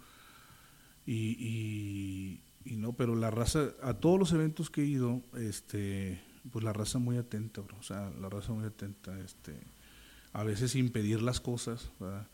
Y, 1.06 2.40
y, 2.64 2.76
no, 2.76 2.94
pero 2.94 3.16
la 3.16 3.32
raza, 3.32 3.72
a 3.82 3.96
todos 3.96 4.20
los 4.20 4.32
eventos 4.32 4.70
que 4.70 4.82
he 4.82 4.86
ido, 4.86 5.22
este, 5.36 6.22
pues 6.52 6.64
la 6.64 6.74
raza 6.74 7.00
muy 7.00 7.18
atenta, 7.18 7.62
bro. 7.62 7.78
O 7.80 7.84
sea, 7.84 8.12
la 8.22 8.30
raza 8.30 8.54
muy 8.54 8.66
atenta, 8.66 9.20
este, 9.20 9.60
a 10.34 10.44
veces 10.44 10.72
sin 10.72 10.92
pedir 10.92 11.22
las 11.22 11.40
cosas, 11.40 11.92
¿verdad? 12.00 12.28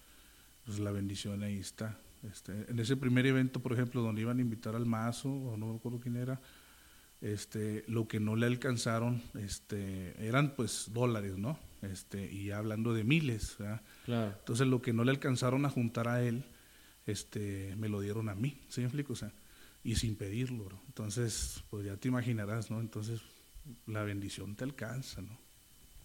Pues 0.66 0.80
la 0.80 0.92
bendición 0.92 1.44
ahí 1.44 1.58
está. 1.58 1.98
Este, 2.24 2.66
en 2.70 2.80
ese 2.80 2.98
primer 2.98 3.26
evento, 3.26 3.60
por 3.60 3.74
ejemplo, 3.74 4.02
donde 4.02 4.22
iban 4.22 4.38
a 4.40 4.42
invitar 4.42 4.76
al 4.76 4.86
Mazo, 4.86 5.30
o 5.30 5.58
no 5.58 5.68
me 5.68 5.76
acuerdo 5.78 6.00
quién 6.00 6.16
era, 6.16 6.40
este, 7.22 7.84
lo 7.88 8.08
que 8.08 8.20
no 8.20 8.36
le 8.36 8.46
alcanzaron 8.46 9.22
este, 9.40 10.14
eran 10.26 10.56
pues 10.56 10.90
dólares, 10.94 11.38
¿no? 11.38 11.58
Este, 11.82 12.32
y 12.32 12.52
hablando 12.52 12.94
de 12.94 13.04
miles, 13.04 13.58
Entonces 14.08 14.68
lo 14.68 14.82
que 14.82 14.94
no 14.94 15.04
le 15.04 15.12
alcanzaron 15.12 15.66
a 15.66 15.70
juntar 15.70 16.08
a 16.08 16.24
él, 16.24 16.44
este, 17.06 17.76
me 17.78 17.90
lo 17.90 18.02
dieron 18.02 18.30
a 18.30 18.36
mí, 18.36 18.60
¿sí 18.68 18.82
me 18.82 18.88
explico? 18.88 19.14
O 19.14 19.16
sea, 19.16 19.32
y 19.84 19.96
sin 19.96 20.16
pedirlo, 20.16 20.70
Entonces, 20.88 21.64
pues 21.70 21.86
ya 21.86 21.96
te 21.96 22.08
imaginarás, 22.08 22.70
¿no? 22.70 22.82
Entonces 22.82 23.22
la 23.86 24.04
bendición 24.04 24.56
te 24.56 24.64
alcanza, 24.64 25.22
¿no? 25.22 25.38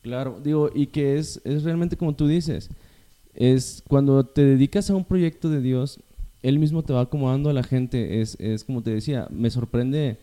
Claro, 0.02 0.40
digo, 0.42 0.70
y 0.74 0.88
que 0.88 1.18
es, 1.18 1.40
es 1.44 1.62
realmente 1.62 1.96
como 1.96 2.14
tú 2.14 2.26
dices, 2.26 2.70
es 3.34 3.82
cuando 3.88 4.24
te 4.24 4.44
dedicas 4.44 4.90
a 4.90 4.94
un 4.94 5.04
proyecto 5.04 5.48
de 5.50 5.60
Dios, 5.60 6.00
Él 6.42 6.58
mismo 6.58 6.82
te 6.82 6.92
va 6.92 7.02
acomodando 7.02 7.50
a 7.50 7.52
la 7.52 7.62
gente. 7.62 8.20
Es, 8.20 8.36
es 8.40 8.64
como 8.64 8.82
te 8.82 8.90
decía, 8.90 9.28
me 9.30 9.50
sorprende 9.50 10.18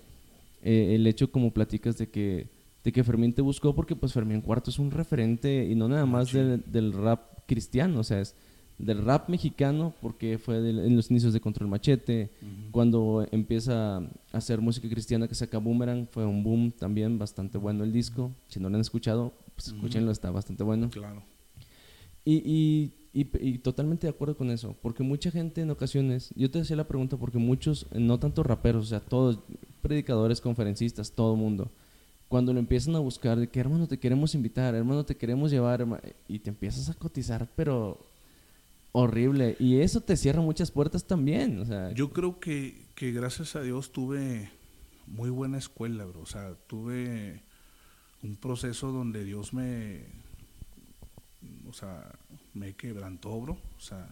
eh, 0.63 0.95
el 0.95 1.07
hecho 1.07 1.31
como 1.31 1.51
platicas 1.51 1.97
de 1.97 2.09
que, 2.09 2.47
de 2.83 2.91
que 2.91 3.03
Fermín 3.03 3.33
te 3.33 3.41
buscó 3.41 3.75
porque 3.75 3.95
pues 3.95 4.13
Fermín 4.13 4.41
Cuarto 4.41 4.69
es 4.69 4.79
un 4.79 4.91
referente 4.91 5.65
y 5.65 5.75
no 5.75 5.87
nada 5.87 6.05
más 6.05 6.31
del, 6.31 6.63
del 6.71 6.93
rap 6.93 7.21
cristiano, 7.45 7.99
o 7.99 8.03
sea, 8.03 8.21
es 8.21 8.35
del 8.79 9.03
rap 9.03 9.27
mexicano, 9.27 9.93
porque 10.01 10.37
fue 10.37 10.57
en 10.57 10.95
los 10.95 11.11
inicios 11.11 11.33
de 11.33 11.41
Control 11.41 11.69
Machete, 11.69 12.31
cuando 12.71 13.27
empieza 13.31 13.97
a 13.97 14.07
hacer 14.31 14.61
música 14.61 14.87
cristiana 14.89 15.27
que 15.27 15.35
saca 15.35 15.57
Boomerang, 15.57 16.07
fue 16.07 16.25
un 16.25 16.43
boom 16.43 16.71
también, 16.71 17.19
bastante 17.19 17.57
bueno 17.57 17.83
el 17.83 17.91
disco. 17.91 18.31
Si 18.47 18.59
no 18.59 18.69
lo 18.69 18.75
han 18.75 18.81
escuchado, 18.81 19.33
pues 19.55 19.67
escúchenlo, 19.67 20.11
está 20.11 20.31
bastante 20.31 20.63
bueno. 20.63 20.89
Claro. 20.89 21.21
Y, 22.31 22.91
y, 23.11 23.57
totalmente 23.59 24.05
de 24.05 24.11
acuerdo 24.11 24.37
con 24.37 24.51
eso, 24.51 24.75
porque 24.81 25.01
mucha 25.01 25.31
gente 25.31 25.61
en 25.61 25.71
ocasiones, 25.71 26.31
yo 26.35 26.51
te 26.51 26.59
hacía 26.59 26.75
la 26.75 26.87
pregunta 26.87 27.17
porque 27.17 27.39
muchos, 27.39 27.87
no 27.91 28.19
tanto 28.19 28.43
raperos, 28.43 28.85
o 28.85 28.87
sea, 28.87 28.99
todos, 28.99 29.39
predicadores, 29.81 30.39
conferencistas, 30.39 31.11
todo 31.11 31.35
mundo, 31.35 31.71
cuando 32.27 32.53
lo 32.53 32.59
empiezan 32.59 32.95
a 32.95 32.99
buscar, 32.99 33.39
de 33.39 33.47
que 33.47 33.59
hermano 33.59 33.87
te 33.87 33.97
queremos 33.97 34.35
invitar, 34.35 34.75
hermano 34.75 35.03
te 35.03 35.17
queremos 35.17 35.49
llevar, 35.49 35.85
y 36.27 36.37
te 36.37 36.51
empiezas 36.51 36.87
a 36.89 36.93
cotizar, 36.93 37.47
pero 37.55 37.97
horrible. 38.91 39.55
Y 39.59 39.77
eso 39.77 40.01
te 40.01 40.15
cierra 40.15 40.41
muchas 40.41 40.69
puertas 40.69 41.05
también. 41.05 41.59
O 41.59 41.65
sea, 41.65 41.91
Yo 41.93 42.11
creo 42.11 42.39
que, 42.39 42.85
que 42.93 43.11
gracias 43.11 43.55
a 43.55 43.61
Dios 43.61 43.91
tuve 43.91 44.51
muy 45.07 45.31
buena 45.31 45.57
escuela, 45.57 46.05
bro. 46.05 46.21
O 46.21 46.25
sea, 46.27 46.53
tuve 46.67 47.41
un 48.21 48.35
proceso 48.35 48.91
donde 48.91 49.23
Dios 49.23 49.53
me, 49.53 50.05
o 51.69 51.73
sea, 51.73 52.11
me 52.53 52.73
quebrantó, 52.73 53.39
bro. 53.39 53.53
O 53.77 53.81
sea, 53.81 54.07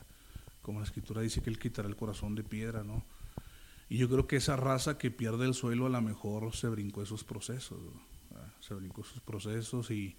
como 0.62 0.80
la 0.80 0.86
escritura 0.86 1.22
dice 1.22 1.41
que 1.41 1.49
Él 1.49 1.60
quitará 1.60 1.88
el 1.88 1.95
corazón 1.95 2.36
de 2.36 2.43
piedra, 2.43 2.84
¿no? 2.84 3.03
Y 3.89 3.97
yo 3.97 4.10
creo 4.10 4.28
que 4.28 4.36
esa 4.36 4.55
raza 4.55 4.97
que 4.97 5.12
pierde 5.12 5.45
el 5.45 5.53
suelo 5.53 5.86
a 5.86 5.89
lo 5.89 6.01
mejor 6.01 6.53
se 6.55 6.68
brincó 6.68 7.01
esos 7.01 7.24
procesos, 7.24 7.80
se 8.60 8.74
brincó 8.74 9.01
esos 9.01 9.22
procesos 9.22 9.91
y 9.91 10.16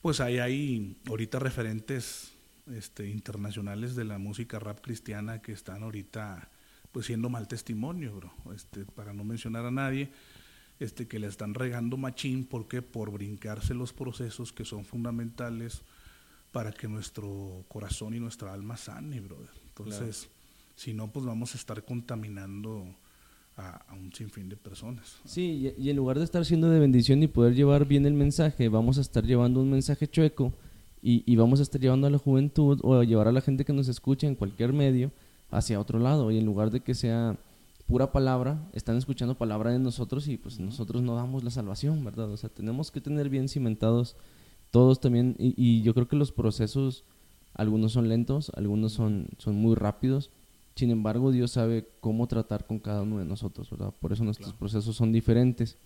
pues 0.00 0.20
ahí 0.20 0.38
hay 0.38 0.96
ahorita 1.08 1.40
referentes 1.40 2.32
este, 2.72 3.08
internacionales 3.08 3.96
de 3.96 4.04
la 4.04 4.18
música 4.18 4.60
rap 4.60 4.80
cristiana 4.80 5.42
que 5.42 5.52
están 5.52 5.82
ahorita 5.82 6.48
pues 6.92 7.06
siendo 7.06 7.28
mal 7.28 7.48
testimonio, 7.48 8.14
bro. 8.14 8.32
Este, 8.54 8.84
para 8.84 9.12
no 9.12 9.24
mencionar 9.24 9.66
a 9.66 9.72
nadie, 9.72 10.10
este, 10.78 11.08
que 11.08 11.18
le 11.18 11.26
están 11.26 11.54
regando 11.54 11.96
machín, 11.96 12.44
porque 12.44 12.80
Por 12.80 13.10
brincarse 13.10 13.74
los 13.74 13.92
procesos 13.92 14.52
que 14.52 14.64
son 14.64 14.84
fundamentales 14.84 15.82
para 16.56 16.72
que 16.72 16.88
nuestro 16.88 17.66
corazón 17.68 18.14
y 18.14 18.18
nuestra 18.18 18.50
alma 18.50 18.78
sane, 18.78 19.20
bro. 19.20 19.36
Entonces, 19.68 20.30
si 20.74 20.94
no, 20.94 21.12
pues 21.12 21.26
vamos 21.26 21.54
a 21.54 21.58
estar 21.58 21.84
contaminando 21.84 22.86
a, 23.58 23.84
un 23.92 24.10
sinfín 24.14 24.48
de 24.48 24.56
personas. 24.56 25.18
Sí, 25.26 25.74
y, 25.76 25.84
y 25.84 25.90
en 25.90 25.96
lugar 25.96 26.16
de 26.16 26.24
estar 26.24 26.46
siendo 26.46 26.70
de 26.70 26.80
bendición 26.80 27.22
y 27.22 27.26
poder 27.26 27.54
llevar 27.54 27.84
bien 27.84 28.06
el 28.06 28.14
mensaje, 28.14 28.70
vamos 28.70 28.96
a 28.96 29.02
estar 29.02 29.22
llevando 29.22 29.60
un 29.60 29.70
mensaje 29.70 30.08
chueco 30.08 30.54
y, 31.02 31.36
vamos 31.36 31.60
a 31.60 31.62
estar 31.62 31.78
llevando 31.78 32.06
a 32.06 32.10
la 32.10 32.16
juventud 32.16 32.80
o 32.82 32.94
a 32.94 33.04
llevar 33.04 33.28
a 33.28 33.32
la 33.32 33.42
gente 33.42 33.66
que 33.66 33.74
nos 33.74 33.88
escucha 33.88 34.26
en 34.26 34.34
cualquier 34.34 34.72
medio 34.72 35.12
hacia 35.50 35.78
otro 35.78 35.98
lado 35.98 36.30
y 36.30 36.38
en 36.38 36.46
lugar 36.46 36.70
de 36.70 36.80
que 36.80 36.94
sea 36.94 37.36
pura 37.86 38.12
palabra, 38.12 38.66
están 38.72 38.96
escuchando 38.96 39.36
palabra 39.36 39.72
de 39.72 39.78
nosotros 39.78 40.26
y 40.26 40.38
pues 40.38 40.58
nosotros 40.58 41.02
no 41.02 41.16
damos 41.16 41.44
la 41.44 41.50
salvación, 41.50 42.02
¿verdad? 42.02 42.30
O 42.30 42.36
sea, 42.38 42.48
tenemos 42.48 42.90
que 42.90 43.02
tener 43.02 43.28
bien 43.28 43.50
cimentados 43.50 44.16
todos 44.76 45.00
también 45.00 45.34
y, 45.38 45.82
yo 45.82 45.94
creo 45.94 46.08
que 46.08 46.16
los 46.16 46.32
procesos, 46.32 47.04
algunos 47.54 47.92
son 47.92 48.08
lentos, 48.08 48.50
algunos 48.54 48.92
son, 48.92 49.28
son 49.38 49.56
muy 49.56 49.74
rápidos, 49.74 50.30
sin 50.74 50.90
embargo 50.90 51.32
Dios 51.32 51.52
sabe 51.52 51.86
cómo 52.00 52.26
tratar 52.26 52.66
con 52.66 52.78
cada 52.78 53.02
uno 53.02 53.18
de 53.18 53.24
nosotros, 53.24 53.70
¿verdad? 53.70 53.92
Por 54.00 54.12
eso 54.12 54.24
nuestros 54.24 54.52
procesos 54.52 54.94
son 54.94 55.12
diferentes. 55.12 55.76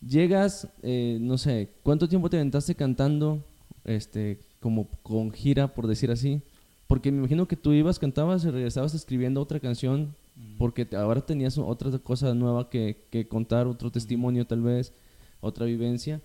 Llegas, 0.00 0.68
eh, 0.82 1.18
no 1.20 1.38
sé, 1.38 1.70
¿cuánto 1.82 2.08
tiempo 2.08 2.28
te 2.28 2.36
aventaste 2.36 2.74
cantando? 2.74 3.40
este, 3.84 4.40
como 4.60 4.88
con 5.02 5.30
gira, 5.30 5.74
por 5.74 5.86
decir 5.86 6.10
así. 6.10 6.40
Porque 6.86 7.12
me 7.12 7.18
imagino 7.18 7.46
que 7.46 7.56
tú 7.56 7.72
ibas, 7.72 7.98
cantabas 7.98 8.44
y 8.44 8.50
regresabas 8.50 8.94
escribiendo 8.94 9.40
otra 9.40 9.60
canción, 9.60 10.14
porque 10.58 10.86
ahora 10.96 11.20
tenías 11.20 11.56
otra 11.58 11.96
cosa 11.98 12.34
nueva 12.34 12.68
que, 12.68 13.06
que, 13.10 13.26
contar, 13.28 13.66
otro 13.66 13.90
testimonio 13.90 14.46
tal 14.46 14.62
vez, 14.62 14.92
otra 15.40 15.66
vivencia. 15.66 16.20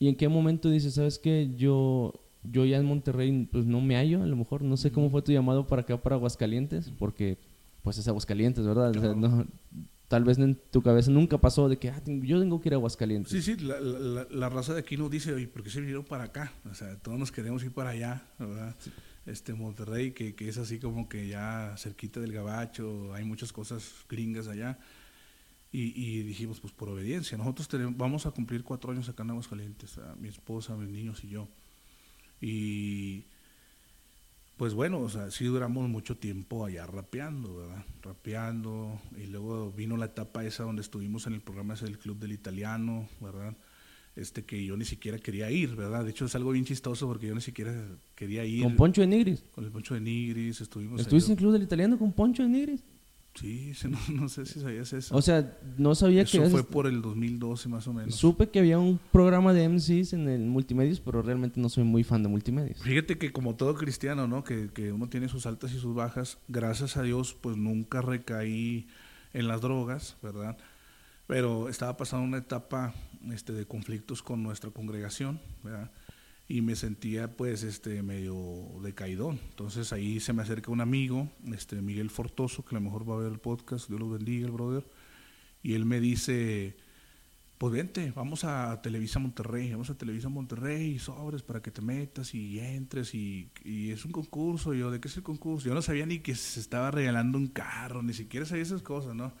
¿Y 0.00 0.08
en 0.08 0.16
qué 0.16 0.28
momento 0.28 0.70
dices, 0.70 0.94
sabes 0.94 1.18
que 1.18 1.50
yo, 1.56 2.14
yo 2.42 2.64
ya 2.64 2.78
en 2.78 2.86
Monterrey 2.86 3.46
pues 3.52 3.66
no 3.66 3.82
me 3.82 3.96
hallo, 3.96 4.22
a 4.22 4.26
lo 4.26 4.34
mejor, 4.34 4.62
no 4.62 4.78
sé 4.78 4.90
cómo 4.90 5.10
fue 5.10 5.20
tu 5.20 5.30
llamado 5.30 5.66
para 5.66 5.82
acá, 5.82 6.02
para 6.02 6.16
Aguascalientes, 6.16 6.90
porque 6.98 7.36
pues 7.82 7.98
es 7.98 8.08
Aguascalientes, 8.08 8.64
¿verdad? 8.64 8.94
no, 8.94 9.46
tal 10.08 10.24
vez 10.24 10.38
en 10.38 10.58
tu 10.72 10.82
cabeza 10.82 11.10
nunca 11.10 11.36
pasó 11.36 11.68
de 11.68 11.76
que 11.76 11.90
ah, 11.90 12.02
yo 12.06 12.40
tengo 12.40 12.62
que 12.62 12.70
ir 12.70 12.72
a 12.72 12.76
Aguascalientes. 12.76 13.30
Sí, 13.30 13.42
sí, 13.42 13.62
la, 13.62 14.48
raza 14.48 14.72
de 14.72 14.80
aquí 14.80 14.96
nos 14.96 15.10
dice, 15.10 15.34
oye, 15.34 15.46
¿por 15.46 15.62
qué 15.62 15.68
se 15.68 15.80
vinieron 15.80 16.04
para 16.04 16.24
acá? 16.24 16.50
O 16.70 16.74
sea, 16.74 16.96
todos 16.96 17.18
nos 17.18 17.30
queremos 17.30 17.62
ir 17.62 17.72
para 17.72 17.90
allá, 17.90 18.22
¿verdad? 18.38 18.74
Este 19.26 19.52
Monterrey, 19.52 20.12
que, 20.12 20.34
que, 20.34 20.48
es 20.48 20.56
así 20.56 20.78
como 20.78 21.10
que 21.10 21.28
ya 21.28 21.74
cerquita 21.76 22.20
del 22.20 22.32
Gabacho, 22.32 23.12
hay 23.12 23.24
muchas 23.26 23.52
cosas 23.52 23.92
gringas 24.08 24.48
allá. 24.48 24.78
Y, 25.72 25.92
y 25.94 26.22
dijimos, 26.24 26.60
pues 26.60 26.72
por 26.72 26.88
obediencia, 26.88 27.38
nosotros 27.38 27.68
tenemos, 27.68 27.96
vamos 27.96 28.26
a 28.26 28.32
cumplir 28.32 28.64
cuatro 28.64 28.90
años 28.90 29.08
acá 29.08 29.22
en 29.22 29.30
Aguascalientes, 29.30 30.00
mi 30.20 30.28
esposa, 30.28 30.76
mis 30.76 30.88
niños 30.88 31.22
y 31.22 31.28
yo. 31.28 31.48
Y 32.40 33.24
pues 34.56 34.74
bueno, 34.74 35.00
o 35.00 35.08
sea, 35.08 35.30
sí 35.30 35.46
duramos 35.46 35.88
mucho 35.88 36.16
tiempo 36.16 36.66
allá 36.66 36.86
rapeando, 36.86 37.56
¿verdad? 37.56 37.84
Rapeando, 38.02 39.00
y 39.16 39.26
luego 39.26 39.72
vino 39.72 39.96
la 39.96 40.04
etapa 40.04 40.44
esa 40.44 40.64
donde 40.64 40.82
estuvimos 40.82 41.26
en 41.26 41.32
el 41.34 41.40
programa 41.40 41.74
ese 41.74 41.86
del 41.86 41.98
Club 41.98 42.18
del 42.18 42.32
Italiano, 42.32 43.08
¿verdad? 43.20 43.56
Este 44.16 44.44
que 44.44 44.62
yo 44.62 44.76
ni 44.76 44.84
siquiera 44.84 45.18
quería 45.18 45.50
ir, 45.50 45.76
¿verdad? 45.76 46.04
De 46.04 46.10
hecho 46.10 46.26
es 46.26 46.34
algo 46.34 46.50
bien 46.50 46.66
chistoso 46.66 47.06
porque 47.06 47.28
yo 47.28 47.34
ni 47.34 47.40
siquiera 47.40 47.72
quería 48.14 48.44
ir. 48.44 48.64
¿Con 48.64 48.76
Poncho 48.76 49.00
de 49.00 49.06
Nigris? 49.06 49.44
Con 49.54 49.64
el 49.64 49.70
Poncho 49.70 49.94
de 49.94 50.00
Nigris, 50.00 50.60
estuvimos... 50.60 51.00
¿Estuviste 51.00 51.28
en 51.28 51.38
el 51.38 51.38
Club 51.38 51.52
del 51.52 51.62
Italiano 51.62 51.98
con 51.98 52.12
Poncho 52.12 52.42
de 52.42 52.48
Nigris? 52.48 52.82
Sí, 53.34 53.72
no, 54.12 54.28
sé 54.28 54.44
si 54.44 54.60
sabías 54.60 54.92
eso. 54.92 55.14
O 55.14 55.22
sea, 55.22 55.56
no 55.78 55.94
sabía 55.94 56.24
que... 56.24 56.38
Eso 56.38 56.50
fue 56.50 56.64
por 56.64 56.86
el 56.86 57.00
2012 57.00 57.68
más 57.68 57.86
o 57.86 57.92
menos. 57.92 58.14
Supe 58.14 58.48
que 58.48 58.58
había 58.58 58.78
un 58.78 58.98
programa 59.12 59.52
de 59.52 59.68
MCs 59.68 60.12
en 60.14 60.28
el 60.28 60.40
Multimedios, 60.40 61.00
pero 61.00 61.22
realmente 61.22 61.60
no 61.60 61.68
soy 61.68 61.84
muy 61.84 62.04
fan 62.04 62.22
de 62.22 62.28
Multimedios. 62.28 62.82
Fíjate 62.82 63.18
que 63.18 63.32
como 63.32 63.54
todo 63.54 63.74
cristiano, 63.74 64.26
¿no? 64.26 64.44
Que, 64.44 64.70
que 64.74 64.92
uno 64.92 65.08
tiene 65.08 65.28
sus 65.28 65.46
altas 65.46 65.72
y 65.72 65.78
sus 65.78 65.94
bajas. 65.94 66.38
Gracias 66.48 66.96
a 66.96 67.02
Dios, 67.02 67.36
pues 67.40 67.56
nunca 67.56 68.02
recaí 68.02 68.88
en 69.32 69.48
las 69.48 69.60
drogas, 69.60 70.16
¿verdad? 70.22 70.56
Pero 71.26 71.68
estaba 71.68 71.96
pasando 71.96 72.24
una 72.26 72.38
etapa 72.38 72.92
este, 73.32 73.52
de 73.52 73.64
conflictos 73.64 74.22
con 74.22 74.42
nuestra 74.42 74.70
congregación, 74.70 75.40
¿verdad? 75.62 75.90
Y 76.50 76.62
me 76.62 76.74
sentía 76.74 77.30
pues 77.36 77.62
este 77.62 78.02
medio 78.02 78.34
decaído. 78.82 79.30
Entonces 79.30 79.92
ahí 79.92 80.18
se 80.18 80.32
me 80.32 80.42
acerca 80.42 80.72
un 80.72 80.80
amigo, 80.80 81.30
este 81.54 81.80
Miguel 81.80 82.10
Fortoso, 82.10 82.64
que 82.64 82.74
a 82.74 82.80
lo 82.80 82.86
mejor 82.86 83.08
va 83.08 83.14
a 83.14 83.18
ver 83.18 83.30
el 83.30 83.38
podcast, 83.38 83.88
Dios 83.88 84.00
lo 84.00 84.10
bendiga, 84.10 84.46
el 84.46 84.52
brother, 84.52 84.84
y 85.62 85.74
él 85.74 85.84
me 85.84 86.00
dice, 86.00 86.76
pues 87.56 87.72
vente, 87.72 88.12
vamos 88.16 88.42
a 88.42 88.82
Televisa 88.82 89.20
Monterrey, 89.20 89.70
vamos 89.70 89.90
a 89.90 89.94
Televisa 89.96 90.28
Monterrey, 90.28 90.98
sobres 90.98 91.42
para 91.42 91.62
que 91.62 91.70
te 91.70 91.82
metas 91.82 92.34
y 92.34 92.58
entres 92.58 93.14
y, 93.14 93.52
y 93.64 93.92
es 93.92 94.04
un 94.04 94.10
concurso, 94.10 94.74
yo, 94.74 94.90
¿de 94.90 94.98
qué 94.98 95.06
es 95.06 95.16
el 95.18 95.22
concurso? 95.22 95.68
Yo 95.68 95.74
no 95.74 95.82
sabía 95.82 96.04
ni 96.04 96.18
que 96.18 96.34
se 96.34 96.58
estaba 96.58 96.90
regalando 96.90 97.38
un 97.38 97.46
carro, 97.46 98.02
ni 98.02 98.12
siquiera 98.12 98.44
sabía 98.44 98.64
esas 98.64 98.82
cosas, 98.82 99.14
¿no? 99.14 99.32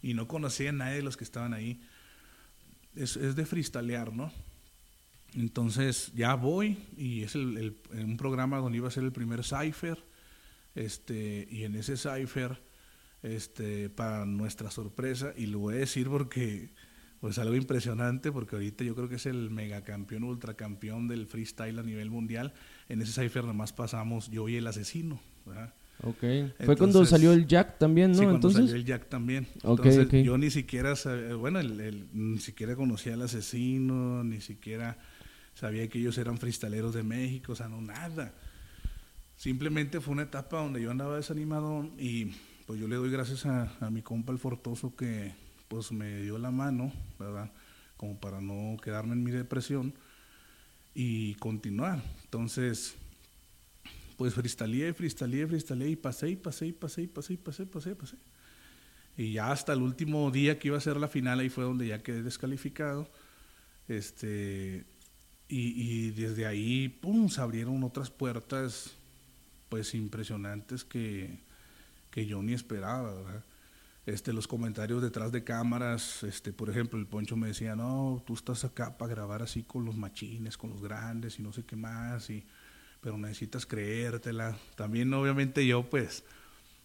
Y 0.00 0.14
no 0.14 0.28
conocía 0.28 0.70
a 0.70 0.72
nadie 0.72 0.98
de 0.98 1.02
los 1.02 1.16
que 1.16 1.24
estaban 1.24 1.54
ahí. 1.54 1.82
Es, 2.94 3.16
es 3.16 3.34
de 3.34 3.44
freestylear, 3.46 4.12
¿no? 4.12 4.30
Entonces 5.36 6.12
ya 6.14 6.34
voy 6.34 6.78
y 6.96 7.22
es 7.22 7.34
el, 7.34 7.76
un 7.92 8.16
programa 8.16 8.56
donde 8.56 8.78
iba 8.78 8.88
a 8.88 8.90
ser 8.90 9.04
el 9.04 9.12
primer 9.12 9.44
cipher, 9.44 9.98
este, 10.74 11.46
y 11.50 11.64
en 11.64 11.76
ese 11.76 11.96
cipher, 11.96 12.58
este, 13.22 13.90
para 13.90 14.24
nuestra 14.24 14.70
sorpresa, 14.70 15.34
y 15.36 15.46
lo 15.46 15.58
voy 15.58 15.74
a 15.74 15.78
decir 15.78 16.08
porque 16.08 16.70
pues 17.20 17.38
algo 17.38 17.54
impresionante, 17.54 18.32
porque 18.32 18.56
ahorita 18.56 18.84
yo 18.84 18.94
creo 18.94 19.08
que 19.08 19.16
es 19.16 19.26
el 19.26 19.50
megacampeón, 19.50 20.24
ultracampeón 20.24 21.08
del 21.08 21.26
freestyle 21.26 21.78
a 21.78 21.82
nivel 21.82 22.10
mundial, 22.10 22.54
en 22.88 23.02
ese 23.02 23.22
cipher 23.22 23.44
nomás 23.44 23.72
pasamos 23.72 24.30
yo 24.30 24.48
y 24.48 24.56
el 24.56 24.66
asesino, 24.66 25.20
¿verdad? 25.44 25.74
Ok. 26.02 26.24
Fue 26.64 26.76
cuando 26.76 27.04
salió 27.04 27.32
el 27.32 27.46
Jack 27.46 27.78
también, 27.78 28.12
¿no? 28.12 28.18
Sí, 28.18 28.24
cuando 28.24 28.50
salió 28.50 28.74
el 28.74 28.84
Jack 28.84 29.08
también. 29.08 29.46
Entonces, 29.64 30.24
yo 30.24 30.36
ni 30.36 30.50
siquiera, 30.50 30.94
bueno, 31.38 31.62
ni 31.62 32.38
siquiera 32.38 32.76
conocía 32.76 33.14
al 33.14 33.22
asesino, 33.22 34.22
ni 34.22 34.40
siquiera 34.40 34.98
sabía 35.56 35.88
que 35.88 35.98
ellos 35.98 36.18
eran 36.18 36.38
freestaleros 36.38 36.94
de 36.94 37.02
México, 37.02 37.52
o 37.52 37.56
sea, 37.56 37.68
no 37.68 37.80
nada. 37.80 38.32
Simplemente 39.36 40.00
fue 40.00 40.12
una 40.12 40.24
etapa 40.24 40.58
donde 40.58 40.82
yo 40.82 40.90
andaba 40.90 41.16
desanimado 41.16 41.90
y 41.98 42.32
pues 42.66 42.78
yo 42.78 42.86
le 42.86 42.96
doy 42.96 43.10
gracias 43.10 43.46
a, 43.46 43.90
mi 43.90 44.02
compa 44.02 44.32
el 44.32 44.38
Fortoso 44.38 44.94
que 44.94 45.34
pues 45.68 45.92
me 45.92 46.20
dio 46.22 46.38
la 46.38 46.50
mano, 46.50 46.92
¿verdad? 47.18 47.50
Como 47.96 48.20
para 48.20 48.40
no 48.40 48.76
quedarme 48.82 49.14
en 49.14 49.24
mi 49.24 49.30
depresión 49.30 49.94
y 50.94 51.34
continuar. 51.36 52.02
Entonces, 52.24 52.94
pues 54.18 54.34
freestaleé, 54.34 54.92
freestaleé, 54.92 55.46
freestaleé 55.46 55.90
y 55.90 55.96
pasé 55.96 56.30
y 56.30 56.36
pasé 56.36 56.66
y 56.66 56.72
pasé 56.72 57.02
y 57.02 57.06
pasé 57.06 57.32
y 57.32 57.36
pasé, 57.36 57.66
pasé, 57.66 57.94
pasé. 57.96 58.16
Y 59.16 59.32
ya 59.32 59.50
hasta 59.50 59.72
el 59.72 59.80
último 59.80 60.30
día 60.30 60.58
que 60.58 60.68
iba 60.68 60.76
a 60.76 60.82
ser 60.82 60.98
la 60.98 61.08
final, 61.08 61.40
ahí 61.40 61.48
fue 61.48 61.64
donde 61.64 61.86
ya 61.86 62.02
quedé 62.02 62.22
descalificado. 62.22 63.08
Este, 63.88 64.84
y, 65.48 66.10
desde 66.10 66.46
ahí, 66.46 66.88
pum, 66.88 67.28
se 67.28 67.40
abrieron 67.40 67.84
otras 67.84 68.10
puertas, 68.10 68.92
pues 69.68 69.94
impresionantes 69.94 70.84
que, 70.84 71.38
que 72.10 72.26
yo 72.26 72.42
ni 72.42 72.52
esperaba, 72.52 73.14
¿verdad? 73.14 73.44
Este, 74.06 74.32
los 74.32 74.46
comentarios 74.46 75.02
detrás 75.02 75.32
de 75.32 75.42
cámaras, 75.42 76.22
este, 76.22 76.52
por 76.52 76.70
ejemplo, 76.70 76.98
el 76.98 77.06
Poncho 77.06 77.36
me 77.36 77.48
decía, 77.48 77.74
no, 77.74 78.22
tú 78.24 78.34
estás 78.34 78.64
acá 78.64 78.96
para 78.96 79.10
grabar 79.12 79.42
así 79.42 79.64
con 79.64 79.84
los 79.84 79.96
machines, 79.96 80.56
con 80.56 80.70
los 80.70 80.80
grandes 80.80 81.40
y 81.40 81.42
no 81.42 81.52
sé 81.52 81.64
qué 81.64 81.74
más, 81.74 82.30
y, 82.30 82.44
pero 83.00 83.18
necesitas 83.18 83.66
creértela. 83.66 84.56
También 84.76 85.12
obviamente 85.12 85.66
yo 85.66 85.90
pues, 85.90 86.22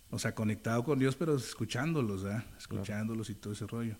o 0.09 0.17
sea, 0.17 0.33
conectado 0.33 0.83
con 0.83 0.97
Dios, 0.97 1.15
pero 1.15 1.35
escuchándolos, 1.35 2.23
¿verdad? 2.23 2.43
Escuchándolos 2.57 3.29
y 3.29 3.35
todo 3.35 3.53
ese 3.53 3.67
rollo. 3.67 3.95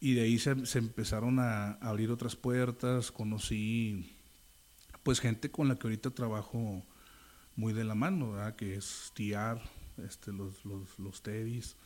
Y 0.00 0.14
de 0.14 0.22
ahí 0.22 0.38
se, 0.38 0.52
empezaron 0.78 1.38
a, 1.40 1.72
abrir 1.74 2.10
otras 2.10 2.36
puertas, 2.36 3.10
conocí 3.10 4.14
pues 5.02 5.20
gente 5.20 5.50
con 5.50 5.68
la 5.68 5.76
que 5.76 5.86
ahorita 5.86 6.10
trabajo 6.10 6.84
muy 7.56 7.72
de 7.72 7.84
la 7.84 7.94
mano, 7.94 8.32
¿verdad? 8.32 8.54
Que 8.56 8.76
es 8.76 9.10
Tiar, 9.14 9.60
este, 10.06 10.32
los, 10.32 10.64
los, 10.64 10.98
los 10.98 11.22
Teddys, 11.22 11.76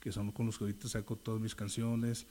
que 0.00 0.10
son 0.10 0.32
con 0.32 0.46
los 0.46 0.58
que 0.58 0.64
ahorita 0.64 0.88
saco 0.88 1.16
todas 1.16 1.40
mis 1.40 1.54
canciones. 1.54 2.26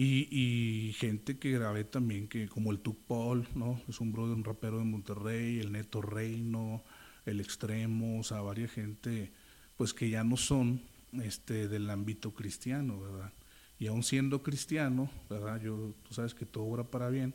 Y, 0.00 0.94
gente 0.96 1.38
que 1.40 1.50
grabé 1.50 1.82
también, 1.82 2.28
que 2.28 2.46
como 2.48 2.70
el 2.70 2.78
Tuc 2.78 2.96
Paul, 3.08 3.48
¿no? 3.56 3.82
Es 3.88 4.00
un 4.00 4.12
brother, 4.12 4.36
un 4.36 4.44
rapero 4.44 4.78
de 4.78 4.84
Monterrey, 4.84 5.58
el 5.58 5.72
Neto 5.72 6.00
Reino, 6.00 6.84
el 7.26 7.40
Extremo, 7.40 8.20
o 8.20 8.22
sea, 8.22 8.40
varias 8.40 8.70
gente, 8.70 9.32
pues 9.76 9.94
que 9.94 10.08
ya 10.08 10.22
no 10.22 10.36
son 10.36 10.80
este, 11.24 11.66
del 11.66 11.90
ámbito 11.90 12.32
cristiano, 12.32 13.00
¿verdad? 13.00 13.32
Y 13.78 13.86
aún 13.86 14.02
siendo 14.02 14.42
cristiano, 14.42 15.10
¿verdad? 15.30 15.60
Yo, 15.60 15.92
tú 16.06 16.14
sabes 16.14 16.34
que 16.34 16.44
todo 16.44 16.64
obra 16.64 16.84
para 16.84 17.08
bien, 17.08 17.34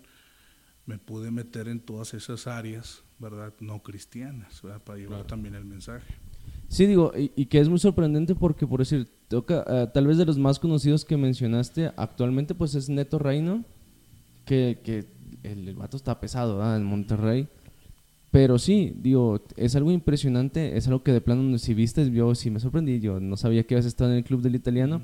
me 0.85 0.97
pude 0.97 1.31
meter 1.31 1.67
en 1.67 1.79
todas 1.79 2.13
esas 2.13 2.47
áreas, 2.47 3.01
¿verdad? 3.19 3.53
No 3.59 3.81
cristianas, 3.81 4.61
¿verdad? 4.61 4.81
Para 4.83 4.99
llevar 4.99 5.25
también 5.25 5.55
el 5.55 5.63
mensaje. 5.63 6.13
Sí, 6.67 6.85
digo, 6.85 7.13
y, 7.15 7.45
que 7.45 7.59
es 7.59 7.69
muy 7.69 7.79
sorprendente 7.79 8.35
porque, 8.35 8.65
por 8.65 8.79
decir, 8.79 9.07
toca, 9.27 9.63
eh, 9.67 9.87
tal 9.93 10.07
vez 10.07 10.17
de 10.17 10.25
los 10.25 10.37
más 10.37 10.59
conocidos 10.59 11.05
que 11.05 11.15
mencionaste 11.15 11.91
actualmente, 11.95 12.55
pues 12.55 12.75
es 12.75 12.89
Neto 12.89 13.19
Reino, 13.19 13.63
que, 14.43 14.79
que 14.83 15.05
el, 15.43 15.67
el, 15.67 15.75
vato 15.75 15.97
está 15.97 16.19
pesado, 16.19 16.57
¿verdad? 16.57 16.77
En 16.77 16.83
Monterrey. 16.83 17.47
Pero 18.31 18.57
sí, 18.57 18.91
digo, 18.95 19.39
es 19.55 19.75
algo 19.75 19.91
impresionante, 19.91 20.75
es 20.75 20.87
algo 20.87 21.03
que 21.03 21.11
de 21.11 21.21
plano, 21.21 21.57
si 21.59 21.75
viste, 21.75 22.09
yo 22.09 22.33
sí 22.33 22.49
me 22.49 22.59
sorprendí, 22.59 22.99
yo 22.99 23.19
no 23.19 23.37
sabía 23.37 23.63
que 23.63 23.75
habías 23.75 23.85
estado 23.85 24.09
en 24.09 24.17
el 24.17 24.23
club 24.23 24.41
del 24.41 24.55
italiano. 24.55 25.03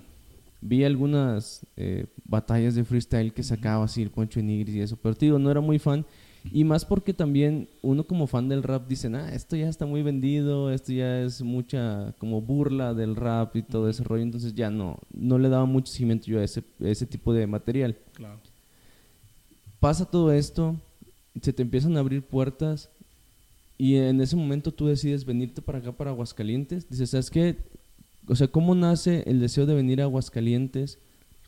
Vi 0.61 0.83
algunas 0.83 1.65
eh, 1.77 2.05
batallas 2.25 2.75
de 2.75 2.83
freestyle 2.83 3.33
que 3.33 3.43
sacaba 3.43 3.85
así 3.85 4.01
el 4.01 4.09
Poncho 4.09 4.41
Nigris 4.41 4.75
y 4.75 4.81
eso, 4.81 4.97
pero 5.01 5.15
digo, 5.15 5.39
no 5.39 5.49
era 5.49 5.61
muy 5.61 5.79
fan. 5.79 6.05
Y 6.51 6.63
más 6.63 6.85
porque 6.85 7.13
también 7.13 7.67
uno 7.81 8.05
como 8.05 8.25
fan 8.25 8.47
del 8.47 8.63
rap 8.63 8.87
dice, 8.87 9.09
ah, 9.13 9.33
esto 9.33 9.55
ya 9.55 9.67
está 9.67 9.85
muy 9.85 10.03
vendido, 10.03 10.71
esto 10.71 10.93
ya 10.93 11.21
es 11.21 11.41
mucha 11.41 12.13
como 12.17 12.41
burla 12.41 12.93
del 12.93 13.15
rap 13.15 13.55
y 13.55 13.61
todo 13.61 13.89
ese 13.89 14.03
rollo, 14.03 14.23
entonces 14.23 14.55
ya 14.55 14.69
no, 14.69 14.99
no 15.13 15.37
le 15.37 15.49
daba 15.49 15.65
mucho 15.65 15.91
seguimiento 15.91 16.27
yo 16.27 16.39
a 16.39 16.43
ese, 16.43 16.63
ese 16.79 17.05
tipo 17.05 17.33
de 17.33 17.45
material. 17.45 17.97
Claro. 18.13 18.39
Pasa 19.79 20.05
todo 20.05 20.31
esto, 20.31 20.75
se 21.41 21.53
te 21.53 21.61
empiezan 21.61 21.97
a 21.97 21.99
abrir 21.99 22.21
puertas 22.21 22.89
y 23.77 23.95
en 23.95 24.19
ese 24.19 24.35
momento 24.35 24.73
tú 24.73 24.87
decides 24.87 25.25
venirte 25.25 25.61
para 25.61 25.79
acá, 25.79 25.93
para 25.93 26.09
Aguascalientes. 26.11 26.89
Dices, 26.89 27.11
¿sabes 27.11 27.29
qué? 27.29 27.57
O 28.29 28.35
sea, 28.35 28.47
¿cómo 28.47 28.75
nace 28.75 29.23
el 29.25 29.39
deseo 29.39 29.65
de 29.65 29.73
venir 29.73 30.01
a 30.01 30.03
Aguascalientes? 30.03 30.99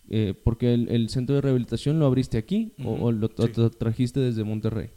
Eh, 0.09 0.33
porque 0.43 0.73
el, 0.73 1.09
centro 1.09 1.35
de 1.35 1.41
rehabilitación 1.41 1.99
lo 1.99 2.05
abriste 2.05 2.37
aquí 2.37 2.73
o, 2.83 3.11
lo, 3.11 3.29
trajiste 3.29 4.19
desde 4.19 4.43
Monterrey. 4.43 4.89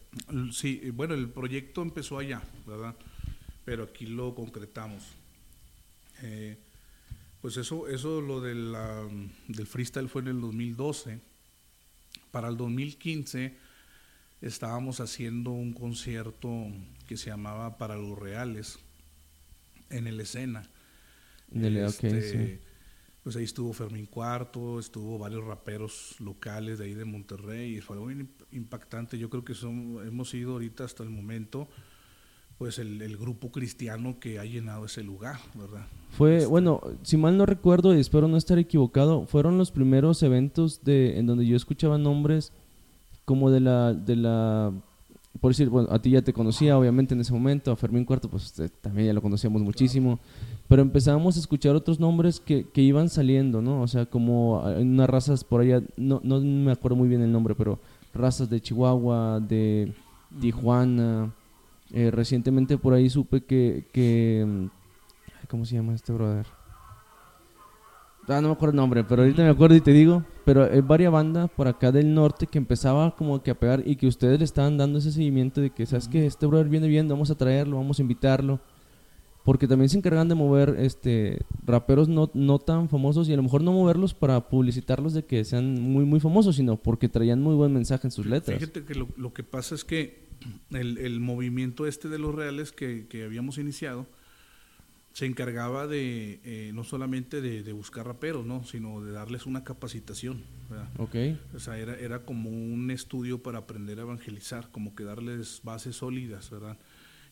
Sí, 0.50 0.80
bueno, 0.92 1.14
el 1.14 1.28
proyecto 1.28 1.82
empezó 1.82 2.18
allá, 2.18 2.42
¿verdad? 2.66 2.96
Pero 3.64 3.84
aquí 3.84 4.06
lo 4.06 4.34
concretamos. 4.34 5.04
Eh, 6.22 6.56
pues 7.40 7.58
eso, 7.58 7.86
eso 7.86 8.20
lo 8.22 8.40
de 8.40 8.54
del 9.48 9.66
freestyle 9.66 10.08
fue 10.08 10.22
en 10.22 10.28
el 10.28 10.40
2012. 10.40 11.20
Para 12.30 12.48
el 12.48 12.56
2015 12.56 13.54
estábamos 14.40 15.00
haciendo 15.00 15.50
un 15.50 15.74
concierto 15.74 16.66
que 17.06 17.16
se 17.16 17.30
llamaba 17.30 17.76
Para 17.76 17.96
los 17.96 18.18
Reales 18.18 18.78
en 19.90 20.06
el 20.06 20.18
escena. 20.18 20.68
Este, 21.54 22.60
pues 23.22 23.36
ahí 23.36 23.44
estuvo 23.44 23.72
Fermín 23.72 24.06
Cuarto, 24.06 24.78
estuvo 24.78 25.18
varios 25.18 25.44
raperos 25.44 26.16
locales 26.20 26.78
de 26.78 26.86
ahí 26.86 26.94
de 26.94 27.04
Monterrey 27.04 27.76
y 27.76 27.80
fue 27.80 27.96
muy 27.96 28.28
impactante. 28.52 29.18
Yo 29.18 29.30
creo 29.30 29.44
que 29.44 29.54
son, 29.54 29.98
hemos 30.06 30.30
sido 30.30 30.52
ahorita 30.52 30.84
hasta 30.84 31.02
el 31.02 31.10
momento 31.10 31.68
pues 32.58 32.78
el, 32.78 33.16
grupo 33.16 33.50
cristiano 33.50 34.18
que 34.20 34.38
ha 34.38 34.44
llenado 34.44 34.86
ese 34.86 35.02
lugar, 35.02 35.38
¿verdad? 35.54 35.86
Fue, 36.10 36.36
este, 36.36 36.46
bueno, 36.46 36.80
si 37.02 37.16
mal 37.16 37.36
no 37.36 37.46
recuerdo 37.46 37.94
y 37.94 38.00
espero 38.00 38.28
no 38.28 38.36
estar 38.36 38.58
equivocado, 38.58 39.26
fueron 39.26 39.58
los 39.58 39.72
primeros 39.72 40.22
eventos 40.22 40.84
de 40.84 41.18
en 41.18 41.26
donde 41.26 41.46
yo 41.46 41.56
escuchaba 41.56 41.98
nombres 41.98 42.52
como 43.24 43.50
de 43.50 43.60
la 43.60 43.92
de 43.92 44.16
la 44.16 44.72
por 45.40 45.50
decir, 45.50 45.68
bueno, 45.68 45.88
a 45.90 45.98
ti 45.98 46.10
ya 46.10 46.22
te 46.22 46.32
conocía 46.32 46.78
obviamente 46.78 47.14
en 47.14 47.20
ese 47.20 47.32
momento, 47.32 47.72
a 47.72 47.76
Fermín 47.76 48.04
Cuarto 48.04 48.28
pues 48.28 48.44
este, 48.44 48.68
también 48.68 49.08
ya 49.08 49.12
lo 49.12 49.22
conocíamos 49.22 49.62
muchísimo, 49.62 50.18
pero 50.68 50.82
empezábamos 50.82 51.36
a 51.36 51.40
escuchar 51.40 51.74
otros 51.74 52.00
nombres 52.00 52.40
que, 52.40 52.68
que 52.68 52.82
iban 52.82 53.08
saliendo, 53.08 53.60
¿no? 53.60 53.82
O 53.82 53.88
sea, 53.88 54.06
como 54.06 54.60
unas 54.60 55.08
razas 55.08 55.44
por 55.44 55.60
allá, 55.60 55.82
no, 55.96 56.20
no 56.22 56.40
me 56.40 56.72
acuerdo 56.72 56.96
muy 56.96 57.08
bien 57.08 57.22
el 57.22 57.32
nombre, 57.32 57.54
pero 57.54 57.78
razas 58.14 58.48
de 58.48 58.60
Chihuahua, 58.60 59.40
de 59.40 59.92
Tijuana, 60.40 61.32
eh, 61.92 62.10
recientemente 62.10 62.78
por 62.78 62.94
ahí 62.94 63.10
supe 63.10 63.42
que, 63.42 63.84
que, 63.92 64.44
mm, 64.46 64.66
¿cómo 65.48 65.64
se 65.64 65.74
llama 65.76 65.94
este 65.94 66.12
brother? 66.12 66.46
Ah, 68.28 68.40
no 68.40 68.48
me 68.48 68.54
acuerdo 68.54 68.70
el 68.70 68.76
nombre, 68.76 69.04
pero 69.04 69.22
ahorita 69.22 69.42
me 69.42 69.50
acuerdo 69.50 69.76
y 69.76 69.80
te 69.80 69.92
digo. 69.92 70.24
Pero 70.44 70.64
hay 70.64 70.80
varias 70.80 71.12
bandas 71.12 71.50
por 71.50 71.68
acá 71.68 71.90
del 71.90 72.14
norte 72.14 72.46
que 72.46 72.58
empezaba 72.58 73.14
como 73.16 73.42
que 73.42 73.50
a 73.50 73.58
pegar 73.58 73.82
y 73.86 73.96
que 73.96 74.06
ustedes 74.06 74.38
le 74.38 74.44
estaban 74.44 74.76
dando 74.76 74.98
ese 74.98 75.12
seguimiento 75.12 75.60
de 75.60 75.70
que, 75.70 75.86
¿sabes 75.86 76.08
que 76.08 76.26
Este 76.26 76.46
brother 76.46 76.68
viene 76.68 76.88
bien, 76.88 77.08
vamos 77.08 77.30
a 77.30 77.34
traerlo, 77.34 77.76
vamos 77.76 77.98
a 77.98 78.02
invitarlo. 78.02 78.60
Porque 79.44 79.68
también 79.68 79.90
se 79.90 79.98
encargan 79.98 80.28
de 80.28 80.34
mover 80.34 80.76
este 80.78 81.38
raperos 81.66 82.08
no, 82.08 82.30
no 82.32 82.58
tan 82.58 82.88
famosos 82.88 83.28
y 83.28 83.34
a 83.34 83.36
lo 83.36 83.42
mejor 83.42 83.62
no 83.62 83.72
moverlos 83.72 84.14
para 84.14 84.48
publicitarlos 84.48 85.12
de 85.12 85.24
que 85.26 85.44
sean 85.44 85.82
muy, 85.82 86.06
muy 86.06 86.18
famosos, 86.18 86.56
sino 86.56 86.76
porque 86.76 87.10
traían 87.10 87.42
muy 87.42 87.54
buen 87.54 87.72
mensaje 87.72 88.06
en 88.06 88.10
sus 88.10 88.24
letras. 88.24 88.58
Fíjate 88.58 88.84
que 88.84 88.94
lo, 88.94 89.06
lo 89.18 89.34
que 89.34 89.42
pasa 89.42 89.74
es 89.74 89.84
que 89.84 90.24
el, 90.70 90.96
el, 90.96 91.20
movimiento 91.20 91.86
este 91.86 92.08
de 92.08 92.18
los 92.18 92.34
reales 92.34 92.72
que, 92.72 93.06
que 93.06 93.24
habíamos 93.24 93.58
iniciado, 93.58 94.06
se 95.14 95.26
encargaba 95.26 95.86
de 95.86 96.40
eh, 96.42 96.72
no 96.74 96.82
solamente 96.82 97.40
de, 97.40 97.72
buscar 97.72 98.04
raperos, 98.04 98.44
¿no? 98.44 98.64
sino 98.64 99.00
de 99.00 99.12
darles 99.12 99.46
una 99.46 99.62
capacitación. 99.62 100.42
Okay. 100.98 101.40
O 101.54 101.60
sea, 101.60 101.78
era, 101.78 101.94
era 101.94 102.24
como 102.24 102.50
un 102.50 102.90
estudio 102.90 103.40
para 103.40 103.58
aprender 103.58 104.00
a 104.00 104.02
evangelizar, 104.02 104.72
como 104.72 104.96
que 104.96 105.04
darles 105.04 105.60
bases 105.62 105.94
sólidas, 105.94 106.50
¿verdad? 106.50 106.76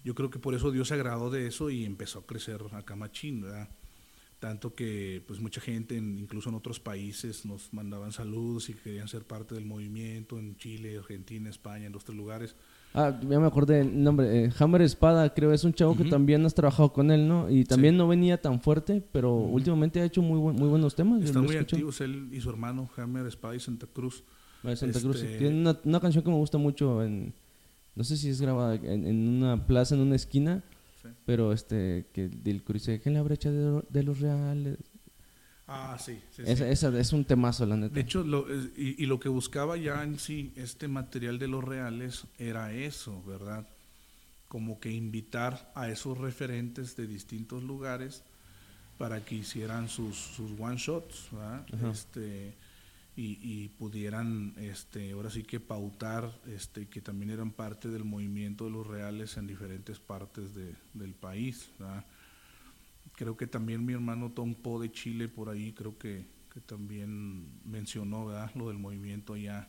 Yo 0.04 0.14
creo 0.14 0.30
que 0.30 0.38
por 0.38 0.54
eso 0.54 0.70
Dios 0.70 0.88
se 0.88 0.94
agradó 0.94 1.28
de 1.28 1.48
eso 1.48 1.70
y 1.70 1.84
empezó 1.84 2.20
a 2.20 2.26
crecer 2.26 2.62
acá 2.72 2.94
machín, 2.94 3.42
¿verdad? 3.42 3.68
Tanto 4.38 4.76
que 4.76 5.20
pues 5.26 5.40
mucha 5.40 5.60
gente, 5.60 5.96
incluso 5.96 6.50
en 6.50 6.54
otros 6.54 6.78
países, 6.78 7.44
nos 7.44 7.72
mandaban 7.72 8.12
saludos 8.12 8.68
y 8.68 8.74
querían 8.74 9.08
ser 9.08 9.24
parte 9.24 9.56
del 9.56 9.64
movimiento, 9.64 10.38
en 10.38 10.56
Chile, 10.56 10.98
Argentina, 10.98 11.50
España, 11.50 11.86
en 11.86 11.96
otros 11.96 12.16
lugares. 12.16 12.54
Ah, 12.94 13.18
ya 13.22 13.40
me 13.40 13.46
acordé 13.46 13.80
el 13.80 14.02
nombre. 14.02 14.44
Eh, 14.44 14.50
Hammer 14.58 14.82
Espada, 14.82 15.32
creo, 15.32 15.52
es 15.52 15.64
un 15.64 15.72
chavo 15.72 15.96
que 15.96 16.04
también 16.04 16.44
has 16.44 16.54
trabajado 16.54 16.92
con 16.92 17.10
él, 17.10 17.26
¿no? 17.26 17.50
Y 17.50 17.64
también 17.64 17.96
no 17.96 18.06
venía 18.06 18.40
tan 18.40 18.60
fuerte, 18.60 19.02
pero 19.12 19.34
últimamente 19.34 20.00
ha 20.00 20.04
hecho 20.04 20.20
muy, 20.20 20.38
muy 20.38 20.68
buenos 20.68 20.94
temas. 20.94 21.22
Están 21.22 21.44
muy 21.44 21.56
activos 21.56 22.00
él 22.02 22.28
y 22.30 22.40
su 22.40 22.50
hermano, 22.50 22.90
Hammer 22.96 23.26
Espada 23.26 23.56
y 23.56 23.60
Santa 23.60 23.86
Cruz. 23.86 24.24
Ah, 24.62 24.76
Santa 24.76 25.00
Cruz. 25.00 25.22
Este 25.22 25.38
Tiene 25.38 25.74
una, 25.84 26.00
canción 26.00 26.22
que 26.22 26.30
me 26.30 26.36
gusta 26.36 26.58
mucho 26.58 27.02
en... 27.02 27.32
No 27.94 28.04
sé 28.04 28.16
si 28.16 28.28
es 28.28 28.40
grabada 28.40 28.74
en, 28.74 29.28
una 29.28 29.66
plaza, 29.66 29.94
en 29.94 30.02
una 30.02 30.16
esquina, 30.16 30.62
pero 31.26 31.52
este, 31.52 32.06
que 32.12 32.28
del 32.28 32.62
dice, 32.66 33.00
en 33.04 33.14
la 33.14 33.22
brecha 33.22 33.50
de, 33.50 33.82
de 33.88 34.02
los 34.02 34.20
reales, 34.20 34.78
Ah, 35.66 35.96
sí. 35.98 36.20
sí, 36.30 36.42
es 36.44 37.12
un 37.12 37.24
temazo, 37.24 37.64
la 37.64 37.76
neta. 37.76 37.94
De 37.94 38.00
hecho, 38.00 38.24
lo, 38.24 38.46
y, 38.76 39.06
lo 39.06 39.20
que 39.20 39.28
buscaba 39.28 39.76
ya 39.76 40.02
en 40.02 40.18
sí 40.18 40.52
este 40.56 40.88
material 40.88 41.38
de 41.38 41.48
los 41.48 41.62
reales 41.62 42.24
era 42.38 42.72
eso, 42.72 43.22
¿verdad? 43.22 43.66
Como 44.48 44.80
que 44.80 44.90
invitar 44.90 45.72
a 45.74 45.88
esos 45.88 46.18
referentes 46.18 46.96
de 46.96 47.06
distintos 47.06 47.62
lugares 47.62 48.22
para 48.98 49.24
que 49.24 49.36
hicieran 49.36 49.88
sus, 49.88 50.16
sus 50.16 50.50
one 50.58 50.76
shots, 50.76 51.28
¿verdad? 51.32 51.90
Este, 51.90 52.54
y, 53.16 53.68
pudieran, 53.78 54.54
este, 54.58 55.12
ahora 55.12 55.30
sí 55.30 55.42
que 55.42 55.60
pautar, 55.60 56.32
este, 56.48 56.86
que 56.86 57.00
también 57.00 57.30
eran 57.30 57.50
parte 57.50 57.88
del 57.88 58.04
movimiento 58.04 58.64
de 58.64 58.70
los 58.70 58.86
reales 58.86 59.36
en 59.36 59.46
diferentes 59.46 59.98
partes 59.98 60.54
de, 60.54 60.74
del 60.94 61.14
país. 61.14 61.70
Creo 63.22 63.36
que 63.36 63.46
también 63.46 63.86
mi 63.86 63.92
hermano 63.92 64.32
Tom 64.32 64.52
Po 64.52 64.80
de 64.80 64.90
Chile 64.90 65.28
por 65.28 65.48
ahí, 65.48 65.72
creo 65.72 65.96
que, 65.96 66.26
que 66.52 66.60
también 66.60 67.46
mencionó 67.64 68.28
lo 68.56 68.66
del 68.66 68.78
movimiento 68.78 69.34
allá. 69.34 69.68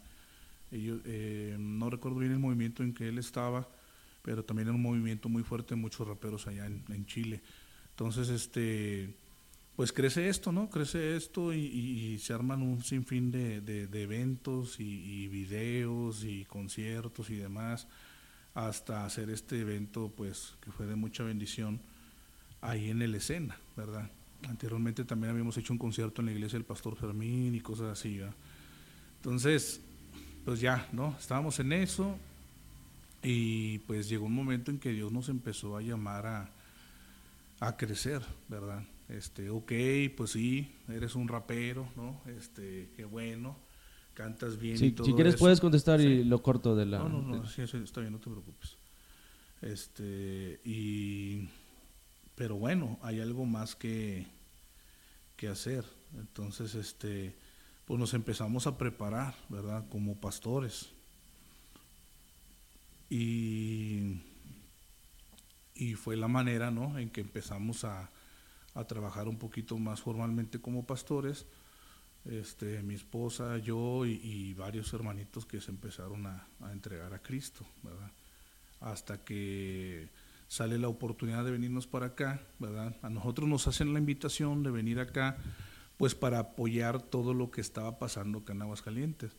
Ellos, 0.71 1.01
eh, 1.05 1.55
no 1.59 1.91
recuerdo 1.91 2.17
bien 2.17 2.31
el 2.31 2.39
movimiento 2.39 2.81
en 2.81 2.95
que 2.95 3.07
él 3.07 3.19
estaba, 3.19 3.69
pero 4.23 4.43
también 4.43 4.69
era 4.69 4.75
un 4.75 4.81
movimiento 4.81 5.29
muy 5.29 5.43
fuerte, 5.43 5.75
muchos 5.75 6.07
raperos 6.07 6.47
allá 6.47 6.65
en, 6.65 7.05
Chile. 7.05 7.43
Entonces, 7.91 8.29
este 8.29 9.13
pues 9.75 9.93
crece 9.93 10.29
esto, 10.29 10.51
¿no? 10.51 10.71
Crece 10.71 11.15
esto 11.15 11.53
y, 11.53 12.17
se 12.17 12.33
arman 12.33 12.63
un 12.63 12.83
sinfín 12.83 13.29
de, 13.29 13.61
de, 13.61 14.01
eventos 14.01 14.79
y, 14.79 15.27
videos 15.27 16.23
y 16.23 16.45
conciertos 16.45 17.29
y 17.29 17.35
demás 17.35 17.87
hasta 18.55 19.05
hacer 19.05 19.29
este 19.29 19.59
evento, 19.59 20.11
pues 20.17 20.55
que 20.59 20.71
fue 20.71 20.87
de 20.87 20.95
mucha 20.95 21.23
bendición 21.23 21.92
ahí 22.63 22.89
en 22.89 23.01
el 23.01 23.15
escena, 23.15 23.57
¿verdad? 23.75 24.09
Anteriormente 24.47 25.05
también 25.05 25.31
habíamos 25.31 25.57
hecho 25.57 25.73
un 25.73 25.79
concierto 25.79 26.21
en 26.21 26.27
la 26.27 26.31
iglesia 26.31 26.57
del 26.57 26.65
Pastor 26.65 26.95
Fermín 26.95 27.55
y 27.55 27.61
cosas 27.61 27.97
así, 27.97 28.17
¿verdad? 28.17 28.35
Entonces, 29.17 29.81
pues 30.43 30.59
ya, 30.59 30.87
¿no? 30.91 31.15
Estábamos 31.19 31.59
en 31.59 31.73
eso 31.73 32.17
y 33.21 33.79
pues 33.79 34.09
llegó 34.09 34.25
un 34.25 34.35
momento 34.35 34.71
en 34.71 34.79
que 34.79 34.91
Dios 34.91 35.11
nos 35.11 35.29
empezó 35.29 35.77
a 35.77 35.81
llamar 35.81 36.25
a, 36.25 36.49
a 37.59 37.77
crecer, 37.77 38.21
¿verdad? 38.49 38.83
este, 39.09 39.49
ok, 39.49 39.71
pues 40.15 40.31
sí, 40.31 40.71
eres 40.89 41.15
un 41.15 41.27
rapero, 41.27 41.87
¿no? 41.95 42.21
Este, 42.37 42.89
qué 42.95 43.05
bueno, 43.05 43.55
cantas 44.13 44.59
bien 44.59 44.83
y 44.83 44.91
todo 44.91 45.05
Si 45.05 45.13
quieres 45.13 45.35
puedes 45.35 45.59
contestar 45.59 46.01
y 46.01 46.23
lo 46.23 46.41
corto 46.41 46.75
de 46.75 46.85
la... 46.85 46.99
No, 46.99 47.09
no, 47.09 47.21
no, 47.21 47.45
sí, 47.47 47.61
está 47.61 48.01
bien, 48.01 48.13
no 48.13 48.19
te 48.19 48.29
preocupes. 48.29 48.77
Este, 49.61 50.59
y... 50.65 51.47
Pero 52.35 52.55
bueno, 52.55 52.99
hay 53.01 53.19
algo 53.19 53.45
más 53.45 53.75
que, 53.75 54.25
que 55.37 55.47
hacer. 55.47 55.85
Entonces, 56.15 56.75
este, 56.75 57.35
pues 57.85 57.99
nos 57.99 58.13
empezamos 58.13 58.67
a 58.67 58.77
preparar, 58.77 59.35
¿verdad? 59.49 59.85
Como 59.89 60.15
pastores. 60.15 60.89
Y, 63.09 64.21
y 65.75 65.93
fue 65.95 66.17
la 66.17 66.27
manera, 66.27 66.71
¿no? 66.71 66.97
En 66.97 67.09
que 67.09 67.21
empezamos 67.21 67.83
a, 67.83 68.09
a 68.75 68.85
trabajar 68.85 69.27
un 69.27 69.37
poquito 69.37 69.77
más 69.77 70.01
formalmente 70.01 70.59
como 70.59 70.85
pastores. 70.85 71.45
Este, 72.25 72.81
mi 72.83 72.95
esposa, 72.95 73.57
yo 73.57 74.05
y, 74.05 74.53
varios 74.53 74.93
hermanitos 74.93 75.45
que 75.45 75.59
se 75.59 75.71
empezaron 75.71 76.25
a, 76.25 76.47
entregar 76.71 77.13
a 77.13 77.19
Cristo, 77.19 77.65
¿verdad? 77.83 78.11
Hasta 78.79 79.17
que 79.23 80.07
sale 80.53 80.77
la 80.77 80.87
oportunidad 80.87 81.43
de 81.43 81.51
venirnos 81.51 81.87
para 81.87 82.07
acá, 82.07 82.39
¿verdad? 82.59 82.95
A 83.01 83.09
nosotros 83.09 83.49
nos 83.49 83.67
hacen 83.67 83.93
la 83.93 83.99
invitación 83.99 84.61
de 84.61 84.69
venir 84.69 84.99
acá, 84.99 85.37
pues 85.97 86.13
para 86.13 86.37
apoyar 86.37 87.01
todo 87.01 87.33
lo 87.33 87.49
que 87.49 87.61
estaba 87.61 87.97
pasando 87.97 88.39
acá 88.39 88.53
en 88.53 88.61
Aguascalientes, 88.61 89.31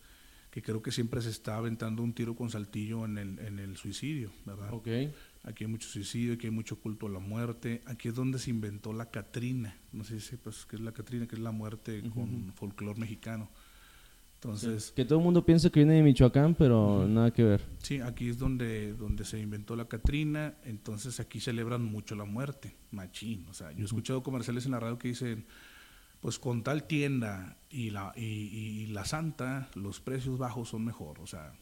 que 0.51 0.63
creo 0.63 0.83
que 0.83 0.91
siempre 0.91 1.23
se 1.23 1.31
está 1.31 1.57
aventando 1.57 2.03
un 2.03 2.15
tiro 2.15 2.35
con 2.35 2.51
saltillo 2.51 3.05
en 3.05 3.19
el, 3.19 3.39
en 3.39 3.59
el 3.61 3.77
suicidio, 3.77 4.33
¿verdad? 4.45 4.73
Okay 4.75 5.13
aquí 5.45 5.65
hay 5.65 5.71
mucho 5.71 5.89
suicidio, 5.89 6.35
aquí 6.35 6.47
hay 6.47 6.53
mucho 6.53 6.81
culto 6.81 7.07
a 7.07 7.11
la 7.11 7.19
muerte, 7.19 7.83
aquí 7.87 8.09
es 8.09 8.15
donde 8.15 8.39
se 8.39 8.51
inventó 8.51 8.93
la 8.93 9.11
Catrina, 9.11 9.77
no 9.93 10.03
sé 10.05 10.19
si 10.21 10.29
sepas 10.29 10.67
qué 10.67 10.77
es 10.77 10.83
la 10.83 10.93
Catrina, 10.93 11.27
que 11.27 11.37
es 11.37 11.43
la 11.43 11.53
muerte 11.53 12.03
con 12.13 12.53
folclore 12.55 12.99
mexicano. 12.99 13.49
Entonces, 14.45 14.93
que 14.95 15.05
todo 15.05 15.19
el 15.19 15.25
mundo 15.25 15.45
piensa 15.45 15.71
que 15.71 15.81
viene 15.81 15.95
de 15.95 16.03
Michoacán, 16.03 16.55
pero 16.55 17.09
nada 17.09 17.31
que 17.33 17.43
ver. 17.43 17.63
Sí, 17.83 18.01
aquí 18.01 18.29
es 18.29 18.39
donde, 18.39 18.93
donde 18.93 19.25
se 19.25 19.41
inventó 19.41 19.75
la 19.75 19.87
Catrina, 19.87 20.55
entonces 20.65 21.19
aquí 21.19 21.41
celebran 21.41 21.83
mucho 21.83 22.15
la 22.15 22.25
muerte, 22.25 22.77
machín. 22.91 23.47
O 23.49 23.55
sea, 23.55 23.73
yo 23.73 23.83
he 23.83 23.85
escuchado 23.85 24.23
comerciales 24.23 24.67
en 24.67 24.73
la 24.73 24.81
radio 24.81 24.99
que 24.99 25.09
dicen, 25.09 25.47
pues 26.21 26.39
con 26.39 26.63
tal 26.63 26.85
tienda 26.85 27.57
y 27.71 27.91
la, 27.91 28.13
y, 28.17 28.23
y 28.23 28.87
la 28.89 29.05
santa, 29.05 29.71
los 29.75 30.01
precios 30.01 30.39
bajos 30.39 30.69
son 30.69 30.85
mejor. 30.85 31.21
O 31.21 31.27
sea, 31.27 31.55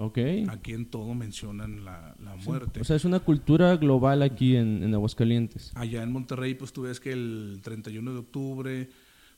Okay. 0.00 0.46
Aquí 0.48 0.74
en 0.74 0.86
todo 0.86 1.12
mencionan 1.12 1.84
la, 1.84 2.14
muerte. 2.44 2.80
O 2.80 2.84
sea, 2.84 2.94
es 2.94 3.04
una 3.04 3.18
cultura 3.18 3.76
global 3.76 4.22
aquí 4.22 4.54
en, 4.54 4.84
en, 4.84 4.94
Aguascalientes. 4.94 5.72
Allá 5.74 6.04
en 6.04 6.12
Monterrey, 6.12 6.54
pues 6.54 6.72
tú 6.72 6.82
ves 6.82 7.00
que 7.00 7.10
el 7.10 7.58
31 7.64 8.12
de 8.12 8.18
octubre, 8.18 8.88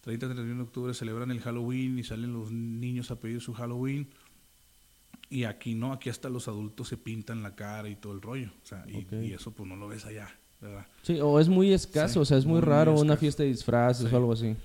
30-31 0.05 0.57
de 0.57 0.63
octubre 0.63 0.95
celebran 0.95 1.31
el 1.31 1.41
Halloween 1.41 1.99
y 1.99 2.05
salen 2.05 2.33
los 2.33 2.51
niños 2.51 3.11
a 3.11 3.21
pedir 3.21 3.41
su 3.41 3.53
Halloween. 3.53 4.09
Y 5.29 5.45
aquí 5.45 5.75
no, 5.75 5.93
aquí 5.93 6.11
hasta 6.11 6.29
los 6.29 6.49
adultos 6.49 6.89
se 6.89 6.97
pintan 6.97 7.43
la 7.43 7.55
cara 7.55 7.89
y 7.89 7.97
todo 7.97 8.13
el 8.13 8.23
rollo. 8.23 8.51
O 8.63 8.67
sea, 8.67 8.85
y, 8.89 9.33
eso 9.33 9.53
pues 9.53 9.69
no 9.69 9.77
lo 9.77 9.89
ves 9.89 10.05
allá, 10.07 10.29
¿verdad? 10.61 10.87
Sí, 11.03 11.21
o 11.21 11.39
es 11.39 11.49
muy 11.49 11.73
escaso, 11.73 12.21
o 12.21 12.25
sea, 12.25 12.37
es 12.37 12.47
muy, 12.47 12.61
raro 12.61 12.99
una 12.99 13.17
fiesta 13.17 13.43
de 13.43 13.51
disfraces 13.51 14.13
o 14.13 14.17
algo 14.17 14.33
así. 14.33 14.57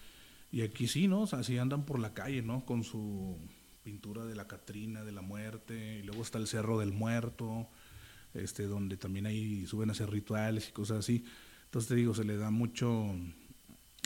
Y 0.52 0.62
aquí 0.62 0.88
sí, 0.88 1.08
¿no? 1.08 1.22
O 1.22 1.28
sea, 1.28 1.40
así 1.40 1.58
andan 1.58 1.86
por 1.86 2.00
la 2.00 2.14
calle, 2.14 2.42
¿no? 2.42 2.66
Con 2.66 2.84
su 2.84 3.38
pintura 3.84 4.26
de 4.26 4.36
la 4.36 4.48
Catrina, 4.48 5.04
de 5.04 5.12
la 5.12 5.22
muerte, 5.22 6.00
y 6.00 6.04
luego 6.04 6.24
está 6.24 6.40
el 6.40 6.48
Cerro 6.48 6.80
del 6.80 6.94
Muerto, 6.94 7.68
este, 8.34 8.64
donde 8.64 8.98
también 8.98 9.28
ahí 9.28 9.68
suben 9.68 9.90
a 9.90 9.92
hacer 9.92 10.10
rituales 10.10 10.70
y 10.70 10.72
cosas 10.72 11.00
así. 11.00 11.24
Entonces 11.66 11.90
te 11.90 11.96
digo, 11.96 12.16
se 12.16 12.24
le 12.24 12.38
da 12.38 12.50
mucho 12.50 13.14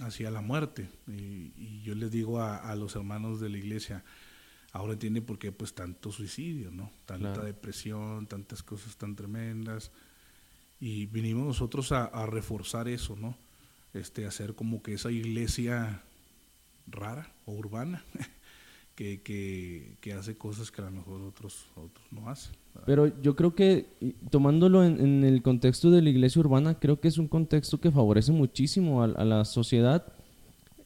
hacia 0.01 0.31
la 0.31 0.41
muerte. 0.41 0.89
Y, 1.07 1.81
yo 1.83 1.95
les 1.95 2.11
digo 2.11 2.41
a, 2.41 2.75
los 2.75 2.95
hermanos 2.95 3.39
de 3.39 3.49
la 3.49 3.57
iglesia, 3.57 4.03
ahora 4.71 4.93
entienden 4.93 5.25
por 5.25 5.39
qué 5.39 5.51
pues 5.51 5.73
tanto 5.73 6.11
suicidio, 6.11 6.71
¿no? 6.71 6.91
Tanta 7.05 7.43
depresión, 7.43 8.27
tantas 8.27 8.61
cosas 8.63 8.95
tan 8.97 9.15
tremendas. 9.15 9.91
Y 10.79 11.07
vinimos 11.07 11.45
nosotros 11.45 11.91
a, 11.91 12.05
a, 12.05 12.25
reforzar 12.25 12.87
eso, 12.87 13.15
¿no? 13.15 13.35
Este, 13.93 14.25
hacer 14.25 14.55
como 14.55 14.83
que 14.83 14.93
esa 14.93 15.11
iglesia 15.11 16.03
rara 16.87 17.31
o 17.45 17.53
urbana 17.53 18.03
que, 18.95 19.97
que, 20.01 20.13
hace 20.13 20.37
cosas 20.37 20.71
que 20.71 20.81
a 20.81 20.85
lo 20.85 20.91
mejor 20.91 21.21
otros, 21.21 21.65
otros 21.75 22.05
no 22.11 22.29
hacen. 22.29 22.53
Pero 22.85 23.11
yo 23.21 23.35
creo 23.35 23.55
que 23.55 23.87
tomándolo 24.29 24.83
en, 24.83 25.23
el 25.23 25.41
contexto 25.41 25.91
de 25.91 26.01
la 26.01 26.09
iglesia 26.09 26.39
urbana, 26.39 26.79
creo 26.79 26.99
que 26.99 27.07
es 27.07 27.17
un 27.17 27.27
contexto 27.27 27.79
que 27.79 27.91
favorece 27.91 28.31
muchísimo 28.31 29.03
a, 29.03 29.07
la 29.07 29.45
sociedad 29.45 30.05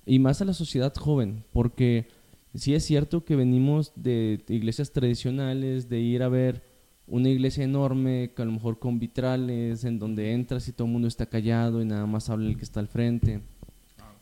y 0.06 0.20
más 0.20 0.42
a 0.42 0.46
la 0.46 0.54
sociedad 0.54 0.94
joven, 0.96 1.44
porque 1.54 2.08
sí 2.56 2.74
es 2.74 2.86
cierto 2.86 3.24
que 3.26 3.36
venimos 3.36 3.92
de 3.96 4.44
iglesias 4.48 4.92
tradicionales, 4.92 5.90
de 5.90 6.00
ir 6.00 6.24
a 6.24 6.30
ver 6.30 6.62
una 7.08 7.30
iglesia 7.30 7.64
enorme, 7.64 8.32
que 8.36 8.42
a 8.42 8.46
lo 8.46 8.52
mejor 8.52 8.80
con 8.80 9.00
vitrales, 9.00 9.84
en 9.84 10.00
donde 10.00 10.34
entras 10.34 10.68
y 10.68 10.72
todo 10.72 10.88
el 10.88 10.94
mundo 10.94 11.08
está 11.08 11.26
callado 11.26 11.82
y 11.82 11.86
nada 11.86 12.06
más 12.06 12.30
habla 12.30 12.50
el 12.50 12.58
que 12.58 12.64
está 12.64 12.80
al 12.80 12.88
frente 12.88 13.42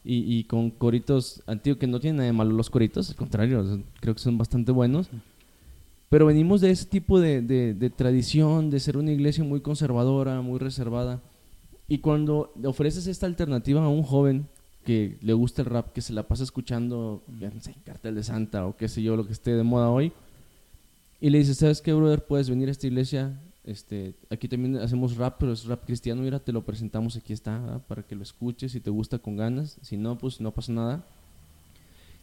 y, 0.04 0.44
con 0.46 0.72
coritos 0.72 1.44
antiguos, 1.46 1.80
que 1.80 1.88
no 1.88 2.00
tienen 2.00 2.18
nada 2.18 2.28
de 2.28 2.34
malo 2.34 2.52
los 2.52 2.70
coritos, 2.70 3.10
al 3.10 3.16
contrario, 3.16 3.82
creo 4.00 4.16
que 4.16 4.22
son 4.22 4.38
bastante 4.38 4.72
buenos. 4.72 5.10
Pero 6.12 6.26
venimos 6.26 6.60
de 6.60 6.72
ese 6.72 6.86
tipo 6.86 7.22
de, 7.22 7.42
de, 7.42 7.90
tradición, 7.90 8.70
de 8.70 8.82
ser 8.82 8.98
una 8.98 9.14
iglesia 9.14 9.46
muy 9.46 9.62
conservadora, 9.62 10.42
muy 10.42 10.60
reservada. 10.60 11.22
Y 11.88 12.00
cuando 12.00 12.52
ofreces 12.66 13.08
esta 13.08 13.28
alternativa 13.28 13.82
a 13.82 13.88
un 13.88 14.04
joven 14.04 14.46
que 14.84 15.18
le 15.22 15.32
gusta 15.32 15.62
el 15.62 15.70
rap, 15.70 15.94
que 15.94 16.02
se 16.02 16.12
la 16.12 16.24
pasa 16.24 16.44
escuchando, 16.44 17.24
no 17.30 17.62
sé, 17.62 17.76
Cartel 17.86 18.16
de 18.16 18.24
Santa 18.24 18.68
o 18.68 18.76
qué 18.76 18.90
sé 18.90 19.02
yo, 19.02 19.16
lo 19.16 19.26
que 19.26 19.32
esté 19.32 19.56
de 19.56 19.64
moda 19.64 19.90
hoy, 19.90 20.12
y 21.22 21.30
le 21.30 21.38
dices, 21.38 21.60
¿sabes 21.60 21.80
qué, 21.80 21.94
brother? 21.94 22.26
Puedes 22.26 22.50
venir 22.50 22.68
a 22.68 22.72
esta 22.72 22.88
iglesia, 22.88 23.40
este, 23.64 24.14
aquí 24.30 24.50
también 24.50 24.76
hacemos 24.80 25.16
rap, 25.16 25.38
pero 25.40 25.54
es 25.54 25.64
rap 25.64 25.86
cristiano. 25.86 26.24
Mira, 26.24 26.40
te 26.40 26.52
lo 26.52 26.66
presentamos, 26.66 27.16
aquí 27.16 27.32
está, 27.32 27.80
para 27.88 28.04
que 28.04 28.16
lo 28.16 28.24
escuches 28.24 28.74
si 28.74 28.82
te 28.82 28.90
gusta 28.90 29.18
con 29.18 29.38
ganas. 29.38 29.78
Si 29.82 29.96
no, 29.96 30.18
pues 30.18 30.42
no 30.42 30.52
pasa 30.52 30.74
nada. 30.74 31.06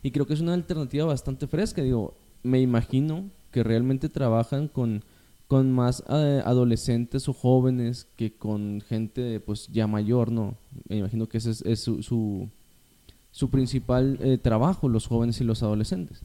Y 0.03 0.11
creo 0.11 0.27
que 0.27 0.35
es 0.35 0.43
una 0.43 0.53
alternativa 0.53 1.07
bastante 1.07 1.47
fresca. 1.47 1.81
Digo, 1.81 2.13
me 2.43 2.61
imagino 2.61 3.31
que 3.51 3.63
realmente 3.63 4.09
trabajan 4.09 4.69
con, 4.69 5.03
con 5.47 5.73
más 5.73 6.03
eh, 6.09 6.43
adolescentes 6.45 7.29
o 7.29 7.33
jóvenes 7.33 8.07
que 8.17 8.33
con 8.33 8.81
gente 8.89 9.41
pues 9.41 9.69
ya 9.69 9.87
mayor, 9.87 10.31
¿no? 10.31 10.57
Me 10.89 10.99
imagino 10.99 11.29
que 11.29 11.39
ese 11.39 11.51
es, 11.65 11.81
su, 11.81 12.03
su, 13.31 13.51
principal 13.51 14.19
eh, 14.21 14.39
trabajo, 14.39 14.89
los 14.89 15.07
jóvenes 15.07 15.41
y 15.41 15.45
los 15.45 15.63
adolescentes. 15.63 16.21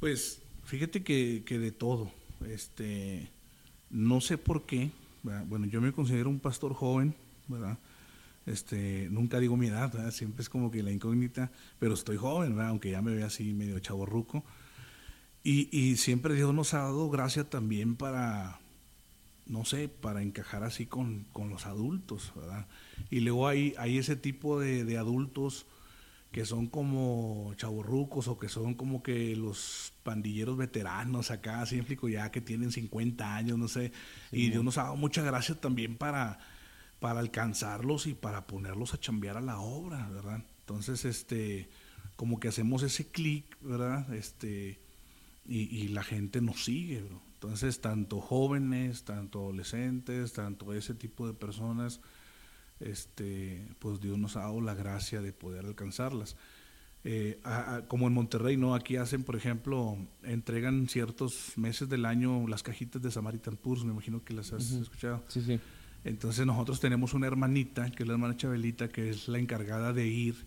Pues 0.00 0.40
fíjate 0.64 1.02
que, 1.02 1.42
que 1.44 1.58
de 1.58 1.72
todo. 1.72 2.10
Este 2.48 3.28
no 3.90 4.20
sé 4.20 4.38
por 4.38 4.66
qué, 4.66 4.90
bueno, 5.22 5.66
yo 5.66 5.80
me 5.80 5.92
considero 5.92 6.28
un 6.28 6.40
pastor 6.40 6.74
joven, 6.74 7.14
¿verdad? 7.48 7.78
Este, 8.46 9.08
nunca 9.10 9.40
digo 9.40 9.56
mi 9.56 9.66
edad, 9.66 10.10
siempre 10.10 10.42
es 10.42 10.48
como 10.48 10.70
que 10.70 10.82
la 10.82 10.90
incógnita, 10.90 11.50
pero 11.78 11.94
estoy 11.94 12.16
joven, 12.16 12.54
¿verdad? 12.54 12.70
aunque 12.70 12.90
ya 12.90 13.02
me 13.02 13.14
vea 13.14 13.26
así 13.26 13.52
medio 13.52 13.78
chaborruco. 13.78 14.44
Y, 15.48 15.70
y 15.72 15.96
siempre 15.96 16.34
Dios 16.34 16.52
nos 16.52 16.74
ha 16.74 16.80
dado 16.80 17.08
gracia 17.08 17.48
también 17.48 17.96
para, 17.96 18.60
no 19.46 19.64
sé, 19.64 19.88
para 19.88 20.20
encajar 20.20 20.62
así 20.62 20.84
con, 20.84 21.24
con 21.32 21.48
los 21.48 21.64
adultos, 21.64 22.34
¿verdad? 22.36 22.66
Y 23.08 23.20
luego 23.20 23.48
hay, 23.48 23.72
hay 23.78 23.96
ese 23.96 24.14
tipo 24.14 24.60
de, 24.60 24.84
de, 24.84 24.98
adultos 24.98 25.64
que 26.32 26.44
son 26.44 26.66
como 26.66 27.54
chavorrucos 27.56 28.28
o 28.28 28.38
que 28.38 28.50
son 28.50 28.74
como 28.74 29.02
que 29.02 29.34
los 29.36 29.94
pandilleros 30.02 30.58
veteranos 30.58 31.30
acá, 31.30 31.62
así 31.62 31.76
explico, 31.76 32.10
ya 32.10 32.30
que 32.30 32.42
tienen 32.42 32.70
50 32.70 33.34
años, 33.34 33.56
no 33.56 33.68
sé, 33.68 33.90
y 34.30 34.50
Dios 34.50 34.62
nos 34.62 34.76
ha 34.76 34.82
dado 34.82 34.96
mucha 34.96 35.22
gracia 35.22 35.58
también 35.58 35.96
para, 35.96 36.40
para 37.00 37.20
alcanzarlos 37.20 38.06
y 38.06 38.12
para 38.12 38.46
ponerlos 38.46 38.92
a 38.92 39.00
chambear 39.00 39.38
a 39.38 39.40
la 39.40 39.60
obra, 39.60 40.10
¿verdad? 40.10 40.44
Entonces, 40.60 41.06
este, 41.06 41.70
como 42.16 42.38
que 42.38 42.48
hacemos 42.48 42.82
ese 42.82 43.06
clic, 43.06 43.56
¿verdad? 43.62 44.12
Este, 44.12 44.86
y, 45.48 45.60
y, 45.76 45.88
la 45.88 46.04
gente 46.04 46.40
nos 46.40 46.64
sigue, 46.64 47.02
bro. 47.02 47.20
Entonces, 47.34 47.80
tanto 47.80 48.20
jóvenes, 48.20 49.04
tanto 49.04 49.40
adolescentes, 49.40 50.32
tanto 50.32 50.74
ese 50.74 50.94
tipo 50.94 51.26
de 51.26 51.34
personas, 51.34 52.00
este, 52.80 53.66
pues 53.78 54.00
Dios 54.00 54.18
nos 54.18 54.36
ha 54.36 54.40
dado 54.40 54.60
la 54.60 54.74
gracia 54.74 55.22
de 55.22 55.32
poder 55.32 55.64
alcanzarlas. 55.64 56.36
Eh, 57.04 57.40
como 57.86 58.08
en 58.08 58.12
Monterrey, 58.12 58.56
¿no? 58.56 58.74
Aquí 58.74 58.96
hacen, 58.96 59.22
por 59.22 59.36
ejemplo, 59.36 59.96
entregan 60.24 60.88
ciertos 60.88 61.52
meses 61.56 61.88
del 61.88 62.04
año 62.04 62.46
las 62.48 62.62
cajitas 62.62 63.00
de 63.00 63.10
Samaritan 63.10 63.56
Purs, 63.56 63.84
me 63.84 63.92
imagino 63.92 64.24
que 64.24 64.34
las 64.34 64.52
has 64.52 64.72
escuchado. 64.72 65.22
Sí, 65.28 65.40
sí. 65.40 65.60
Entonces 66.04 66.44
nosotros 66.44 66.80
tenemos 66.80 67.14
una 67.14 67.26
hermanita, 67.26 67.90
que 67.90 68.02
es 68.02 68.06
la 68.06 68.14
hermana 68.14 68.36
Chabelita, 68.36 68.88
que 68.88 69.10
es 69.10 69.28
la 69.28 69.38
encargada 69.38 69.92
de 69.92 70.06
ir 70.08 70.46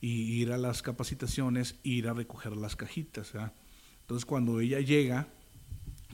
y 0.00 0.40
ir 0.40 0.52
a 0.52 0.58
las 0.58 0.82
capacitaciones, 0.82 1.76
ir 1.82 2.08
a 2.08 2.14
recoger 2.14 2.56
las 2.56 2.76
cajitas. 2.76 3.32
Entonces 4.10 4.26
cuando 4.26 4.58
ella 4.58 4.80
llega, 4.80 5.28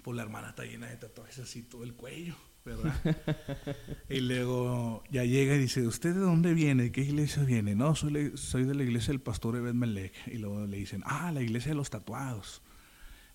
pues 0.05 0.15
la 0.19 0.23
hermana 0.23 0.51
está 0.51 0.67
llena 0.67 0.87
de 0.87 0.97
tatuajes 0.99 1.39
así 1.39 1.63
todo 1.63 1.83
el 1.83 1.95
cuello. 1.95 2.37
¿verdad? 2.63 2.95
y 4.11 4.21
luego 4.21 5.03
ya 5.11 5.25
llega 5.25 5.55
y 5.55 5.61
dice, 5.61 5.87
¿usted 5.87 6.13
de 6.13 6.21
dónde 6.21 6.53
viene? 6.53 6.83
¿De 6.83 6.93
qué 6.93 7.01
iglesia 7.01 7.43
viene? 7.45 7.75
No, 7.75 7.95
soy, 7.95 8.33
soy 8.37 8.65
de 8.65 8.75
la 8.75 8.83
iglesia 8.83 9.13
del 9.13 9.23
pastor 9.23 9.57
Ebed 9.57 9.73
Melech. 9.73 10.13
Y 10.27 10.37
luego 10.37 10.67
le 10.67 10.77
dicen, 10.77 11.05
ah, 11.07 11.33
la 11.33 11.41
iglesia 11.41 11.71
de 11.71 11.77
los 11.77 11.89
tatuados. 11.89 12.61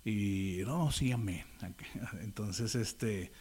Y 0.06 0.60
no, 0.68 0.92
sí, 0.92 1.12
amén. 1.12 1.44
Entonces, 2.22 2.76
este, 2.76 3.32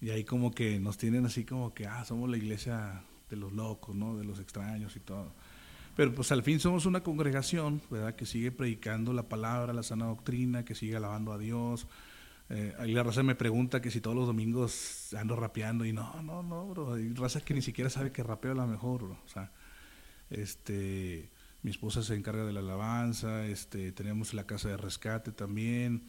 y 0.00 0.10
ahí 0.10 0.22
como 0.22 0.52
que 0.52 0.78
nos 0.78 0.96
tienen 0.96 1.26
así 1.26 1.44
como 1.44 1.74
que, 1.74 1.88
ah, 1.88 2.04
somos 2.04 2.30
la 2.30 2.36
iglesia 2.36 3.02
de 3.28 3.36
los 3.36 3.52
locos, 3.52 3.96
¿no? 3.96 4.16
De 4.16 4.24
los 4.24 4.38
extraños 4.38 4.94
y 4.94 5.00
todo. 5.00 5.34
Pero 5.98 6.14
pues 6.14 6.30
al 6.30 6.44
fin 6.44 6.60
somos 6.60 6.86
una 6.86 7.02
congregación, 7.02 7.82
¿verdad? 7.90 8.14
Que 8.14 8.24
sigue 8.24 8.52
predicando 8.52 9.12
la 9.12 9.24
palabra, 9.24 9.72
la 9.72 9.82
sana 9.82 10.06
doctrina, 10.06 10.64
que 10.64 10.76
sigue 10.76 10.94
alabando 10.94 11.32
a 11.32 11.38
Dios, 11.38 11.88
eh, 12.50 12.72
ahí 12.78 12.92
la 12.92 13.02
raza 13.02 13.24
me 13.24 13.34
pregunta 13.34 13.82
que 13.82 13.90
si 13.90 14.00
todos 14.00 14.14
los 14.14 14.28
domingos 14.28 15.12
ando 15.14 15.34
rapeando 15.34 15.84
y 15.84 15.92
no, 15.92 16.22
no, 16.22 16.44
no, 16.44 16.68
bro. 16.68 16.92
Hay 16.94 17.12
raza 17.14 17.40
que 17.40 17.52
ni 17.52 17.62
siquiera 17.62 17.90
sabe 17.90 18.12
que 18.12 18.22
rapeo 18.22 18.52
a 18.52 18.54
lo 18.54 18.66
mejor, 18.68 19.02
bro. 19.02 19.18
O 19.24 19.28
sea, 19.28 19.50
este, 20.30 21.30
mi 21.64 21.72
esposa 21.72 22.00
se 22.04 22.14
encarga 22.14 22.44
de 22.44 22.52
la 22.52 22.60
alabanza, 22.60 23.44
este, 23.46 23.90
tenemos 23.90 24.34
la 24.34 24.46
casa 24.46 24.68
de 24.68 24.76
rescate 24.76 25.32
también. 25.32 26.04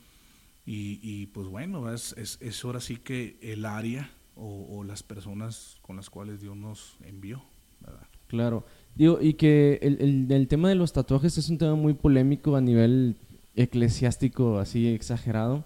Y, 0.68 1.00
y 1.02 1.26
pues 1.26 1.48
bueno, 1.48 1.92
es, 1.92 2.14
es, 2.16 2.38
es, 2.42 2.64
ahora 2.64 2.80
sí 2.80 2.98
que 2.98 3.40
el 3.42 3.66
área 3.66 4.12
o, 4.36 4.68
o, 4.70 4.84
las 4.84 5.02
personas 5.02 5.80
con 5.82 5.96
las 5.96 6.12
cuales 6.12 6.42
Dios 6.42 6.56
nos 6.56 6.96
envió, 7.02 7.44
¿verdad? 7.82 8.08
Claro. 8.28 8.68
Digo, 8.96 9.20
y 9.22 9.34
que 9.34 9.80
el, 9.82 10.02
el, 10.02 10.32
el 10.32 10.48
tema 10.48 10.70
de 10.70 10.76
los 10.76 10.94
tatuajes 10.94 11.38
es 11.38 11.50
un 11.50 11.58
tema 11.58 11.76
muy 11.76 11.94
polémico 11.94 12.56
a 12.56 12.62
nivel 12.62 13.16
eclesiástico, 13.56 14.60
así 14.60 14.88
exagerado 14.88 15.64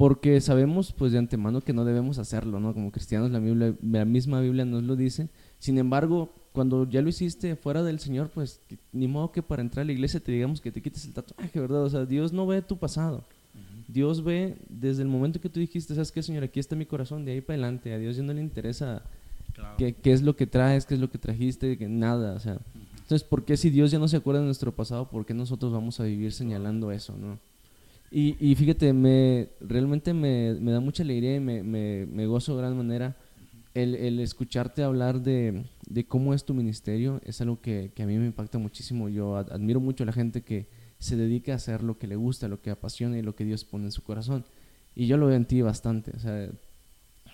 porque 0.00 0.40
sabemos 0.40 0.94
pues 0.94 1.12
de 1.12 1.18
antemano 1.18 1.60
que 1.60 1.74
no 1.74 1.84
debemos 1.84 2.16
hacerlo, 2.16 2.58
¿no? 2.58 2.72
Como 2.72 2.90
cristianos 2.90 3.30
la, 3.30 3.38
Biblia, 3.38 3.74
la 3.82 4.06
misma 4.06 4.40
Biblia 4.40 4.64
nos 4.64 4.82
lo 4.82 4.96
dice. 4.96 5.28
Sin 5.58 5.76
embargo, 5.76 6.30
cuando 6.52 6.88
ya 6.88 7.02
lo 7.02 7.10
hiciste 7.10 7.54
fuera 7.54 7.82
del 7.82 8.00
Señor, 8.00 8.30
pues 8.30 8.60
ni 8.94 9.08
modo 9.08 9.30
que 9.30 9.42
para 9.42 9.60
entrar 9.60 9.82
a 9.82 9.84
la 9.84 9.92
iglesia 9.92 10.18
te 10.18 10.32
digamos 10.32 10.62
que 10.62 10.72
te 10.72 10.80
quites 10.80 11.04
el 11.04 11.12
tatuaje, 11.12 11.60
¿verdad? 11.60 11.82
O 11.82 11.90
sea, 11.90 12.06
Dios 12.06 12.32
no 12.32 12.46
ve 12.46 12.62
tu 12.62 12.78
pasado. 12.78 13.24
Dios 13.88 14.24
ve 14.24 14.56
desde 14.70 15.02
el 15.02 15.08
momento 15.08 15.38
que 15.38 15.50
tú 15.50 15.60
dijiste, 15.60 15.92
¿sabes 15.92 16.12
qué, 16.12 16.22
Señor? 16.22 16.44
Aquí 16.44 16.60
está 16.60 16.76
mi 16.76 16.86
corazón, 16.86 17.26
de 17.26 17.32
ahí 17.32 17.42
para 17.42 17.58
adelante. 17.58 17.92
A 17.92 17.98
Dios 17.98 18.16
ya 18.16 18.22
no 18.22 18.32
le 18.32 18.40
interesa 18.40 19.02
qué, 19.78 19.94
qué, 19.94 20.12
es 20.12 20.22
lo 20.22 20.36
que 20.36 20.46
traes, 20.46 20.86
qué 20.86 20.94
es 20.94 21.00
lo 21.00 21.10
que 21.10 21.18
trajiste, 21.18 21.76
que 21.78 21.88
nada, 21.88 22.34
o 22.34 22.40
sea. 22.40 22.58
Entonces, 22.94 23.26
¿por 23.26 23.44
qué 23.44 23.56
si 23.56 23.70
Dios 23.70 23.90
ya 23.90 23.98
no 23.98 24.06
se 24.06 24.16
acuerda 24.16 24.40
de 24.40 24.46
nuestro 24.46 24.72
pasado, 24.72 25.08
por 25.08 25.26
qué 25.26 25.34
nosotros 25.34 25.72
vamos 25.72 25.98
a 25.98 26.04
vivir 26.04 26.32
señalando 26.32 26.92
eso, 26.92 27.16
no? 27.16 27.38
Y, 28.10 28.36
y 28.40 28.54
fíjate, 28.54 28.92
me, 28.92 29.48
realmente 29.60 30.12
me, 30.12 30.54
me 30.60 30.72
da 30.72 30.80
mucha 30.80 31.02
alegría 31.02 31.36
y 31.36 31.40
me, 31.40 31.62
me, 31.62 32.06
me 32.06 32.26
gozo 32.26 32.54
de 32.54 32.62
gran 32.62 32.76
manera 32.76 33.16
el, 33.74 33.94
el 33.94 34.18
escucharte 34.20 34.82
hablar 34.82 35.22
de, 35.22 35.64
de, 35.88 36.04
cómo 36.04 36.34
es 36.34 36.44
tu 36.44 36.54
ministerio. 36.54 37.20
Es 37.24 37.40
algo 37.40 37.60
que, 37.60 37.92
que, 37.94 38.02
a 38.02 38.06
mí 38.06 38.16
me 38.18 38.26
impacta 38.26 38.58
muchísimo. 38.58 39.08
Yo 39.08 39.36
admiro 39.36 39.80
mucho 39.80 40.02
a 40.02 40.06
la 40.06 40.12
gente 40.12 40.42
que 40.42 40.66
se 40.98 41.16
dedica 41.16 41.52
a 41.52 41.56
hacer 41.56 41.82
lo 41.82 41.98
que 41.98 42.06
le 42.06 42.16
gusta, 42.16 42.48
lo 42.48 42.60
que 42.60 42.70
apasiona 42.70 43.18
y 43.18 43.22
lo 43.22 43.34
que 43.34 43.44
Dios 43.44 43.64
pone 43.64 43.84
en 43.86 43.92
su 43.92 44.02
corazón. 44.02 44.44
Y 44.96 45.06
yo 45.06 45.16
lo 45.16 45.26
veo 45.26 45.36
en 45.36 45.44
ti 45.44 45.62
bastante. 45.62 46.12
O 46.16 46.18
sea, 46.18 46.50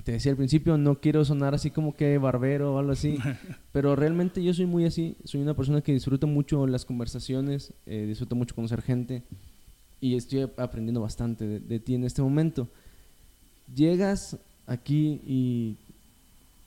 te 0.07 0.13
decía 0.13 0.31
al 0.31 0.37
principio, 0.37 0.79
no 0.79 1.01
quiero 1.01 1.25
sonar 1.25 1.53
así 1.53 1.73
como 1.73 1.97
que 1.97 2.17
barbero 2.17 2.75
o 2.75 2.79
algo 2.79 2.93
así, 2.93 3.19
pero 3.73 3.97
realmente 3.97 4.41
yo 4.41 4.55
soy 4.55 4.65
muy 4.65 4.85
así. 4.85 5.17
Soy 5.25 5.41
una 5.41 5.55
persona 5.55 5.81
que 5.81 5.93
disfruta 5.93 6.29
mucho 6.29 6.65
las 6.69 6.85
conversaciones, 6.85 7.73
eh, 7.87 8.05
disfruta 8.07 8.37
mucho 8.37 8.55
conocer 8.55 8.83
gente 8.83 9.25
y 10.01 10.15
estoy 10.15 10.43
aprendiendo 10.59 11.01
bastante 11.01 11.59
de, 11.59 11.81
ti 11.81 11.97
en 11.97 12.05
este 12.05 12.23
momento. 12.23 12.69
Llegas 13.75 14.39
aquí 14.69 15.21
y 15.27 15.77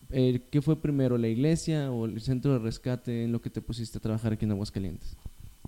eh, 0.09 0.41
¿qué 0.51 0.61
fue 0.61 0.75
primero, 0.75 1.17
la 1.17 1.29
iglesia 1.29 1.91
o 1.93 2.07
el 2.07 2.19
centro 2.19 2.51
de 2.51 2.59
rescate 2.59 3.23
en 3.23 3.31
lo 3.31 3.41
que 3.41 3.49
te 3.49 3.61
pusiste 3.61 3.99
a 3.99 4.01
trabajar 4.01 4.33
aquí 4.33 4.43
en 4.43 4.51
Aguascalientes? 4.51 5.15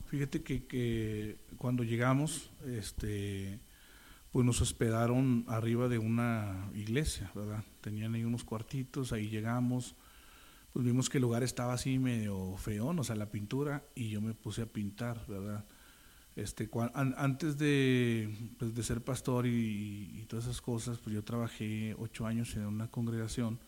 Fíjate 0.07 0.41
que, 0.41 0.65
que 0.65 1.37
cuando 1.57 1.85
llegamos, 1.85 2.49
este, 2.67 3.59
pues 4.31 4.45
nos 4.45 4.61
hospedaron 4.61 5.45
arriba 5.47 5.87
de 5.87 5.97
una 5.97 6.69
iglesia, 6.73 7.29
¿verdad? 7.35 7.63
Tenían 7.81 8.15
ahí 8.15 8.23
unos 8.23 8.43
cuartitos, 8.43 9.11
ahí 9.11 9.29
llegamos, 9.29 9.95
pues 10.71 10.85
vimos 10.85 11.09
que 11.09 11.17
el 11.17 11.23
lugar 11.23 11.43
estaba 11.43 11.73
así 11.73 11.99
medio 11.99 12.55
feón, 12.57 12.97
o 12.99 13.03
sea, 13.03 13.15
la 13.15 13.29
pintura, 13.29 13.83
y 13.93 14.09
yo 14.09 14.21
me 14.21 14.33
puse 14.33 14.61
a 14.61 14.65
pintar, 14.65 15.25
¿verdad? 15.27 15.65
Este, 16.37 16.69
antes 16.93 17.57
de, 17.57 18.33
pues, 18.57 18.73
de, 18.73 18.83
ser 18.83 19.01
pastor 19.01 19.45
y, 19.47 20.25
todas 20.29 20.45
esas 20.45 20.61
cosas, 20.61 20.97
pues 20.99 21.13
yo 21.13 21.23
trabajé 21.23 21.93
ocho 21.99 22.25
años 22.25 22.55
en 22.55 22.65
una 22.65 22.87
congregación 22.89 23.59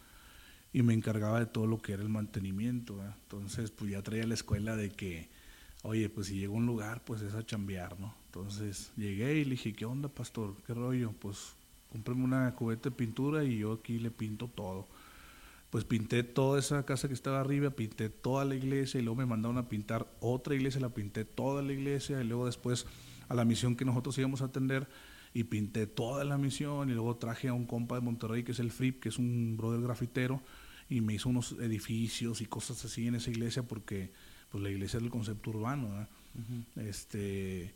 y 0.72 0.82
me 0.82 0.94
encargaba 0.94 1.40
de 1.40 1.46
todo 1.46 1.68
lo 1.68 1.82
que 1.82 1.92
era 1.92 2.02
el 2.02 2.10
mantenimiento. 2.10 3.04
Entonces, 3.04 3.70
pues 3.70 3.92
ya 3.92 4.02
traía 4.02 4.26
la 4.26 4.34
escuela 4.34 4.78
de 4.78 4.92
que, 4.92 5.30
oye, 5.84 6.10
pues 6.10 6.28
si 6.28 6.40
llego 6.40 6.56
a 6.56 6.58
un 6.58 6.66
lugar, 6.66 7.04
pues 7.06 7.22
es 7.22 7.36
a 7.36 7.46
chambear, 7.46 8.00
¿no? 8.00 8.14
Entonces 8.26 8.92
llegué 8.98 9.36
y 9.36 9.44
le 9.46 9.52
dije, 9.52 9.74
¿qué 9.74 9.86
onda, 9.86 10.10
pastor? 10.10 10.56
¿Qué 10.66 10.74
rollo? 10.74 11.14
Pues 11.20 11.54
cómprame 11.92 12.24
una 12.24 12.56
cubeta 12.56 12.90
de 12.90 12.96
pintura 12.96 13.44
y 13.44 13.60
yo 13.60 13.74
aquí 13.74 14.00
le 14.00 14.10
pinto 14.10 14.48
todo 14.48 14.88
pues 15.74 15.86
pinté 15.86 16.22
toda 16.22 16.60
esa 16.60 16.86
casa 16.86 17.08
que 17.08 17.16
estaba 17.16 17.40
arriba, 17.40 17.72
pinté 17.72 18.08
toda 18.08 18.46
la 18.46 18.54
iglesia 18.54 19.00
y 19.00 19.04
luego 19.04 19.16
me 19.16 19.26
mandaron 19.26 19.58
a 19.58 19.70
pintar 19.70 20.06
otra 20.20 20.54
iglesia, 20.54 20.80
la 20.80 20.90
pinté 20.90 21.26
toda 21.26 21.64
la 21.64 21.74
iglesia 21.74 22.22
y 22.22 22.28
luego 22.28 22.46
después 22.46 22.86
a 23.28 23.34
la 23.34 23.44
misión 23.44 23.76
que 23.76 23.84
nosotros 23.84 24.16
íbamos 24.20 24.44
a 24.44 24.46
atender 24.46 24.88
y 25.34 25.46
pinté 25.46 25.88
toda 25.88 26.26
la 26.26 26.38
misión 26.38 26.92
y 26.92 26.94
luego 26.94 27.16
traje 27.16 27.48
a 27.48 27.54
un 27.54 27.66
compa 27.66 27.96
de 27.96 28.02
Monterrey 28.02 28.44
que 28.44 28.52
es 28.52 28.60
el 28.60 28.70
Frip, 28.70 29.02
que 29.02 29.10
es 29.10 29.18
un 29.18 29.58
brother 29.58 29.82
grafitero 29.82 30.44
y 30.90 31.02
me 31.02 31.16
hizo 31.16 31.30
unos 31.30 31.54
edificios 31.54 32.42
y 32.42 32.46
cosas 32.46 32.86
así 32.86 33.08
en 33.08 33.16
esa 33.16 33.32
iglesia 33.32 33.64
porque 33.64 34.12
pues 34.54 34.64
la 34.64 34.70
iglesia 34.70 34.98
es 34.98 35.04
el 35.04 35.10
concepto 35.10 35.50
urbano, 35.50 36.08
Este 36.76 37.74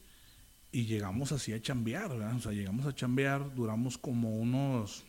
y 0.71 0.85
llegamos 0.85 1.31
así 1.31 1.53
a 1.53 1.59
chambear, 1.59 2.11
O 2.11 2.39
sea, 2.39 2.51
llegamos 2.51 2.85
a 2.85 2.93
chambear, 2.93 3.55
duramos 3.55 3.97
como 3.97 4.37
unos 4.37 5.05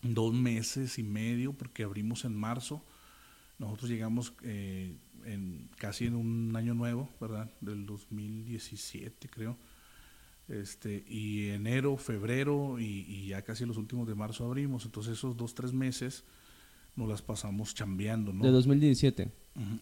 dos 0.00 0.32
meses 0.32 0.96
y 1.00 1.02
medio, 1.02 1.54
porque 1.54 1.82
abrimos 1.82 2.24
en 2.24 2.36
marzo. 2.36 2.84
Nosotros 3.58 3.90
llegamos 3.90 4.32
eh, 4.44 4.94
en, 5.24 5.68
casi 5.76 6.06
en 6.06 6.14
un 6.14 6.54
año 6.54 6.74
nuevo, 6.74 7.08
¿verdad? 7.20 7.50
Del 7.60 7.84
2017, 7.84 9.28
creo. 9.28 9.56
Este, 10.46 11.04
y 11.08 11.48
enero, 11.48 11.96
febrero 11.96 12.78
y, 12.78 13.26
ya 13.26 13.42
casi 13.42 13.66
los 13.66 13.78
últimos 13.78 14.06
de 14.06 14.14
marzo 14.14 14.44
abrimos. 14.44 14.84
Entonces 14.84 15.14
esos 15.14 15.36
dos, 15.36 15.52
tres 15.52 15.72
meses 15.72 16.22
nos 16.96 17.08
las 17.08 17.22
pasamos 17.22 17.74
chambeando, 17.74 18.32
¿no? 18.32 18.44
¿De 18.44 18.50
2017? 18.50 19.30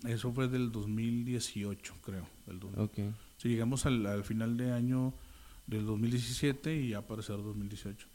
Eso 0.07 0.33
fue 0.33 0.49
del 0.49 0.73
2018, 0.73 1.95
creo. 2.03 2.27
Del 2.47 2.61
okay. 2.77 3.13
Sí, 3.37 3.49
llegamos 3.49 3.87
al, 3.87 4.05
al, 4.07 4.25
final 4.25 4.57
de 4.57 4.73
año 4.73 5.13
del 5.67 5.87
2017 5.87 6.77
y 6.77 6.89
ya 6.91 6.99
apareció 6.99 7.37
el 7.37 7.43
2018. 7.45 8.07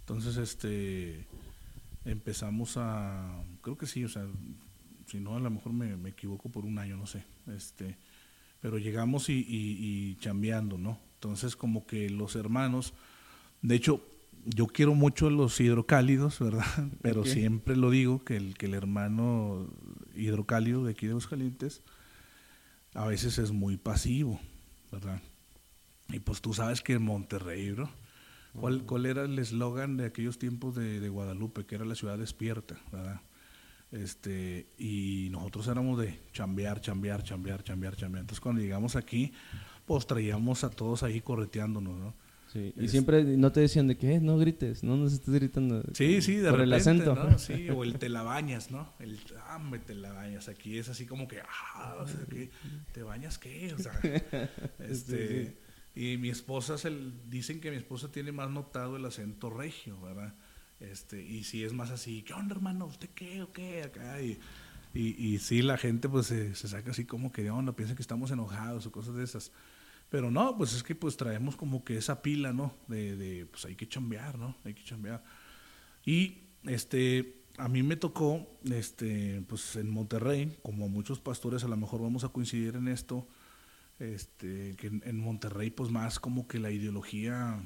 Entonces, 0.00 0.36
este, 0.36 1.26
empezamos 2.04 2.76
a, 2.76 3.42
creo 3.62 3.78
que 3.78 3.86
sí, 3.86 4.04
o 4.04 4.08
sea, 4.08 4.26
si 5.06 5.20
no, 5.20 5.36
a 5.36 5.40
lo 5.40 5.50
mejor 5.50 5.72
me, 5.72 5.96
me 5.96 6.10
equivoco 6.10 6.48
por 6.48 6.64
un 6.64 6.78
año, 6.78 6.96
no 6.96 7.06
sé, 7.06 7.24
este, 7.54 7.96
pero 8.60 8.78
llegamos 8.78 9.28
y, 9.28 9.34
y, 9.34 9.76
y 9.78 10.16
chambeando, 10.16 10.78
¿no? 10.78 10.98
Entonces, 11.14 11.56
como 11.56 11.86
que 11.86 12.10
los 12.10 12.36
hermanos, 12.36 12.94
de 13.62 13.74
hecho, 13.74 14.04
yo 14.54 14.66
quiero 14.66 14.94
mucho 14.94 15.30
los 15.30 15.60
hidrocálidos, 15.60 16.38
¿verdad? 16.38 16.64
Pero 17.02 17.24
siempre 17.24 17.76
lo 17.76 17.90
digo, 17.90 18.24
que 18.24 18.36
el, 18.36 18.56
que 18.56 18.66
el 18.66 18.74
hermano 18.74 19.68
hidrocálido 20.14 20.84
de 20.84 20.92
aquí 20.92 21.06
de 21.06 21.18
Calientes 21.28 21.82
a 22.94 23.06
veces 23.06 23.38
es 23.38 23.52
muy 23.52 23.76
pasivo, 23.76 24.40
¿verdad? 24.90 25.20
Y 26.08 26.20
pues 26.20 26.40
tú 26.40 26.54
sabes 26.54 26.80
que 26.80 26.94
en 26.94 27.02
Monterrey, 27.02 27.74
¿no? 27.76 27.90
¿Cuál, 28.58 28.82
cuál 28.84 29.06
era 29.06 29.24
el 29.24 29.38
eslogan 29.38 29.96
de 29.96 30.06
aquellos 30.06 30.38
tiempos 30.38 30.74
de, 30.74 31.00
de, 31.00 31.08
Guadalupe, 31.08 31.64
que 31.64 31.74
era 31.74 31.84
la 31.84 31.94
ciudad 31.94 32.18
despierta, 32.18 32.76
¿verdad? 32.90 33.20
Este, 33.92 34.66
y 34.78 35.28
nosotros 35.30 35.68
éramos 35.68 36.00
de 36.00 36.18
chambear, 36.32 36.80
chambear, 36.80 37.22
chambear, 37.22 37.62
chambear, 37.62 37.94
chambear. 37.94 38.22
Entonces 38.22 38.40
cuando 38.40 38.60
llegamos 38.60 38.96
aquí, 38.96 39.32
pues 39.86 40.06
traíamos 40.06 40.64
a 40.64 40.70
todos 40.70 41.02
ahí 41.02 41.20
correteándonos, 41.20 41.98
¿no? 41.98 42.14
Sí, 42.52 42.72
y 42.76 42.88
siempre 42.88 43.24
no 43.24 43.52
te 43.52 43.60
decían 43.60 43.88
de 43.88 43.96
que 43.96 44.14
eh, 44.14 44.20
no 44.20 44.38
grites, 44.38 44.82
no 44.82 44.96
nos 44.96 45.12
estés 45.12 45.34
gritando. 45.34 45.82
Sí, 45.92 46.22
sí, 46.22 46.36
de 46.36 46.48
por 46.48 46.60
repente, 46.60 46.64
el 46.64 46.80
acento. 46.80 47.14
¿no? 47.14 47.38
Sí, 47.38 47.68
o 47.74 47.84
el 47.84 47.98
te 47.98 48.08
la 48.08 48.22
bañas, 48.22 48.70
¿no? 48.70 48.92
El 48.98 49.18
ah, 49.48 49.58
me 49.58 49.78
te 49.78 49.94
la 49.94 50.12
bañas. 50.12 50.48
Aquí 50.48 50.78
es 50.78 50.88
así 50.88 51.04
como 51.04 51.28
que, 51.28 51.40
ah, 51.40 51.96
o 52.00 52.08
sea, 52.08 52.20
¿qué? 52.30 52.50
¿te 52.92 53.02
bañas 53.02 53.38
qué? 53.38 53.74
O 53.74 53.78
sea, 53.78 53.92
este, 54.78 55.44
sí, 55.44 55.54
sí. 55.94 56.14
y 56.14 56.16
mi 56.16 56.30
esposa, 56.30 56.76
dicen 57.28 57.60
que 57.60 57.70
mi 57.70 57.76
esposa 57.76 58.10
tiene 58.10 58.32
más 58.32 58.50
notado 58.50 58.96
el 58.96 59.04
acento 59.04 59.50
regio, 59.50 60.00
¿verdad? 60.00 60.34
Este, 60.80 61.22
y 61.22 61.44
si 61.44 61.64
es 61.64 61.74
más 61.74 61.90
así, 61.90 62.22
¿qué 62.22 62.32
onda, 62.32 62.54
hermano? 62.54 62.86
¿Usted 62.86 63.10
qué 63.14 63.42
o 63.42 63.52
qué? 63.52 63.82
Acá, 63.82 64.22
y, 64.22 64.38
y, 64.94 65.34
y 65.34 65.38
sí, 65.38 65.60
la 65.60 65.76
gente 65.76 66.08
pues 66.08 66.26
se, 66.26 66.54
se 66.54 66.68
saca 66.68 66.92
así 66.92 67.04
como 67.04 67.30
que 67.30 67.42
de 67.42 67.50
onda, 67.50 67.76
piensa 67.76 67.94
que 67.94 68.02
estamos 68.02 68.30
enojados 68.30 68.86
o 68.86 68.92
cosas 68.92 69.16
de 69.16 69.24
esas. 69.24 69.52
Pero 70.10 70.30
no, 70.30 70.56
pues 70.56 70.74
es 70.74 70.82
que 70.82 70.94
pues 70.94 71.16
traemos 71.16 71.56
como 71.56 71.84
que 71.84 71.96
esa 71.98 72.22
pila, 72.22 72.52
¿no? 72.52 72.74
De, 72.86 73.16
de, 73.16 73.46
pues 73.46 73.64
hay 73.66 73.74
que 73.74 73.88
chambear, 73.88 74.38
¿no? 74.38 74.56
Hay 74.64 74.74
que 74.74 74.84
chambear. 74.84 75.22
Y 76.04 76.38
este, 76.64 77.42
a 77.58 77.68
mí 77.68 77.82
me 77.82 77.96
tocó, 77.96 78.46
este, 78.70 79.42
pues 79.48 79.76
en 79.76 79.90
Monterrey, 79.90 80.56
como 80.62 80.88
muchos 80.88 81.20
pastores 81.20 81.64
a 81.64 81.68
lo 81.68 81.76
mejor 81.76 82.00
vamos 82.00 82.24
a 82.24 82.28
coincidir 82.28 82.76
en 82.76 82.88
esto, 82.88 83.26
este, 83.98 84.76
que 84.76 84.86
en, 84.86 85.02
en 85.04 85.18
Monterrey 85.18 85.70
pues 85.70 85.90
más 85.90 86.20
como 86.20 86.48
que 86.48 86.58
la 86.58 86.70
ideología, 86.70 87.60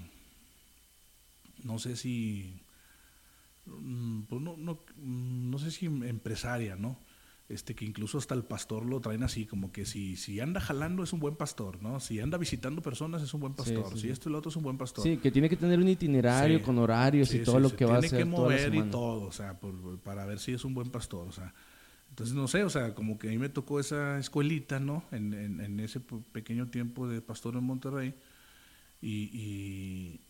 no 1.62 1.78
sé 1.78 1.94
si, 1.96 2.60
pues 3.64 4.40
no, 4.42 4.56
no, 4.56 4.80
no 4.96 5.58
sé 5.58 5.70
si 5.70 5.86
empresaria, 5.86 6.74
¿no? 6.74 6.98
Este 7.52 7.74
que 7.74 7.84
incluso 7.84 8.18
hasta 8.18 8.34
el 8.34 8.42
pastor 8.44 8.84
lo 8.84 9.00
traen 9.00 9.22
así, 9.22 9.46
como 9.46 9.72
que 9.72 9.84
si, 9.84 10.16
si 10.16 10.40
anda 10.40 10.60
jalando 10.60 11.02
es 11.02 11.12
un 11.12 11.20
buen 11.20 11.36
pastor, 11.36 11.82
¿no? 11.82 12.00
Si 12.00 12.20
anda 12.20 12.38
visitando 12.38 12.82
personas 12.82 13.22
es 13.22 13.32
un 13.34 13.40
buen 13.40 13.54
pastor, 13.54 13.86
sí, 13.90 13.94
sí, 13.94 14.00
si 14.00 14.08
esto 14.10 14.28
y 14.28 14.32
lo 14.32 14.38
otro 14.38 14.50
es 14.50 14.56
un 14.56 14.62
buen 14.62 14.78
pastor. 14.78 15.04
Sí, 15.04 15.18
que 15.18 15.30
tiene 15.30 15.48
que 15.48 15.56
tener 15.56 15.78
un 15.78 15.88
itinerario 15.88 16.62
con 16.62 16.78
horarios 16.78 17.32
y 17.34 17.40
todo 17.40 17.60
lo 17.60 17.74
que 17.74 17.84
va 17.84 17.96
a 17.96 17.98
hacer. 17.98 18.10
Tiene 18.10 18.24
que 18.24 18.30
mover 18.30 18.74
y 18.74 18.82
todo, 18.84 19.26
o 19.26 19.32
sea, 19.32 19.58
por, 19.58 19.98
para 20.00 20.24
ver 20.26 20.38
si 20.38 20.52
es 20.52 20.64
un 20.64 20.74
buen 20.74 20.90
pastor, 20.90 21.28
o 21.28 21.32
sea. 21.32 21.52
Entonces, 22.10 22.34
no 22.34 22.46
sé, 22.46 22.62
o 22.62 22.68
sea, 22.68 22.94
como 22.94 23.18
que 23.18 23.28
a 23.28 23.30
mí 23.30 23.38
me 23.38 23.48
tocó 23.48 23.80
esa 23.80 24.18
escuelita, 24.18 24.78
¿no? 24.78 25.02
En, 25.12 25.32
en, 25.32 25.60
en 25.60 25.80
ese 25.80 25.98
pequeño 26.00 26.68
tiempo 26.68 27.08
de 27.08 27.22
pastor 27.22 27.56
en 27.56 27.64
Monterrey. 27.64 28.14
Y, 29.00 29.30
y, 29.32 30.20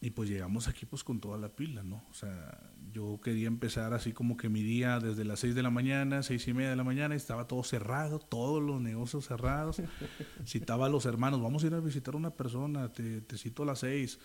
y 0.00 0.10
pues 0.10 0.28
llegamos 0.28 0.68
aquí 0.68 0.84
pues 0.84 1.02
con 1.02 1.20
toda 1.20 1.38
la 1.38 1.48
pila, 1.48 1.82
¿no? 1.82 2.04
O 2.10 2.14
sea, 2.14 2.60
yo 2.92 3.18
quería 3.22 3.48
empezar 3.48 3.94
así 3.94 4.12
como 4.12 4.36
que 4.36 4.48
mi 4.48 4.62
día 4.62 5.00
desde 5.00 5.24
las 5.24 5.40
6 5.40 5.54
de 5.54 5.62
la 5.62 5.70
mañana, 5.70 6.22
seis 6.22 6.46
y 6.48 6.54
media 6.54 6.70
de 6.70 6.76
la 6.76 6.84
mañana, 6.84 7.14
estaba 7.14 7.46
todo 7.46 7.62
cerrado, 7.64 8.18
todos 8.18 8.62
los 8.62 8.80
negocios 8.80 9.26
cerrados. 9.26 9.80
Citaba 10.46 10.86
a 10.86 10.88
los 10.88 11.06
hermanos, 11.06 11.40
vamos 11.40 11.64
a 11.64 11.68
ir 11.68 11.74
a 11.74 11.80
visitar 11.80 12.14
a 12.14 12.18
una 12.18 12.30
persona, 12.30 12.92
te, 12.92 13.22
te 13.22 13.38
cito 13.38 13.62
a 13.62 13.66
las 13.66 13.78
6, 13.80 14.18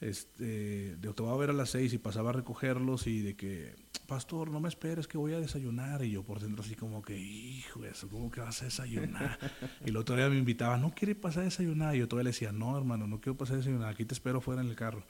este, 0.00 0.96
te 1.00 1.22
voy 1.22 1.32
a 1.32 1.36
ver 1.36 1.50
a 1.50 1.54
las 1.54 1.70
6 1.70 1.94
y 1.94 1.98
pasaba 1.98 2.30
a 2.30 2.32
recogerlos 2.34 3.06
y 3.06 3.20
de 3.20 3.34
que, 3.34 3.74
pastor, 4.06 4.50
no 4.50 4.60
me 4.60 4.68
esperes 4.68 5.08
que 5.08 5.16
voy 5.16 5.32
a 5.32 5.40
desayunar. 5.40 6.04
Y 6.04 6.10
yo 6.10 6.22
por 6.22 6.40
dentro 6.40 6.62
así 6.62 6.74
como 6.74 7.02
que, 7.02 7.18
hijo, 7.18 7.84
eso, 7.84 8.08
¿cómo 8.08 8.30
que 8.30 8.40
vas 8.40 8.60
a 8.62 8.66
desayunar? 8.66 9.38
y 9.84 9.88
el 9.88 9.96
otro 9.96 10.16
día 10.16 10.28
me 10.28 10.36
invitaba, 10.36 10.76
¿no 10.76 10.94
quiere 10.94 11.14
pasar 11.14 11.42
a 11.42 11.44
desayunar? 11.44 11.94
Y 11.96 12.00
yo 12.00 12.08
todavía 12.08 12.24
le 12.24 12.30
decía, 12.30 12.52
no, 12.52 12.76
hermano, 12.76 13.06
no 13.06 13.20
quiero 13.20 13.36
pasar 13.36 13.54
a 13.54 13.58
desayunar, 13.58 13.88
aquí 13.88 14.04
te 14.04 14.14
espero 14.14 14.40
fuera 14.40 14.60
en 14.60 14.68
el 14.68 14.76
carro. 14.76 15.04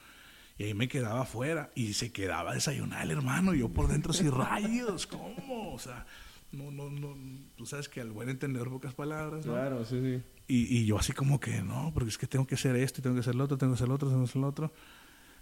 Y 0.59 0.65
ahí 0.65 0.75
me 0.75 0.89
quedaba 0.89 1.23
afuera 1.23 1.71
y 1.75 1.93
se 1.93 2.13
quedaba 2.13 2.53
a 2.53 2.55
desayunar 2.55 3.03
el 3.03 3.11
hermano. 3.11 3.55
Y 3.55 3.59
yo 3.59 3.69
por 3.69 3.89
dentro 3.89 4.13
así, 4.13 4.31
rayos, 4.31 5.07
¿cómo? 5.07 5.75
O 5.75 5.79
sea, 5.79 6.07
no, 6.53 6.71
no, 6.71 6.89
no, 6.89 7.15
tú 7.57 7.67
sabes 7.67 7.89
que 7.89 8.01
al 8.01 8.13
buen 8.13 8.29
entender 8.29 8.69
pocas 8.69 8.95
palabras, 8.95 9.45
¿no? 9.45 9.53
Claro, 9.53 9.85
sí, 9.85 10.01
sí. 10.01 10.23
Y, 10.49 10.85
yo 10.85 10.99
así 10.99 11.13
como 11.13 11.41
que, 11.41 11.61
no, 11.63 11.91
porque 11.93 12.11
es 12.11 12.19
que 12.19 12.27
tengo 12.27 12.47
que 12.47 12.55
hacer 12.55 12.77
esto, 12.77 13.01
y 13.01 13.03
tengo 13.03 13.15
que 13.17 13.21
hacer 13.21 13.35
lo 13.35 13.45
otro, 13.45 13.59
tengo 13.59 13.73
que 13.73 13.77
hacer 13.77 13.89
lo 13.89 13.95
otro, 13.95 14.09
tengo 14.09 14.23
que 14.23 14.31
hacer 14.31 14.41
lo 14.41 14.49
otro. 14.49 14.73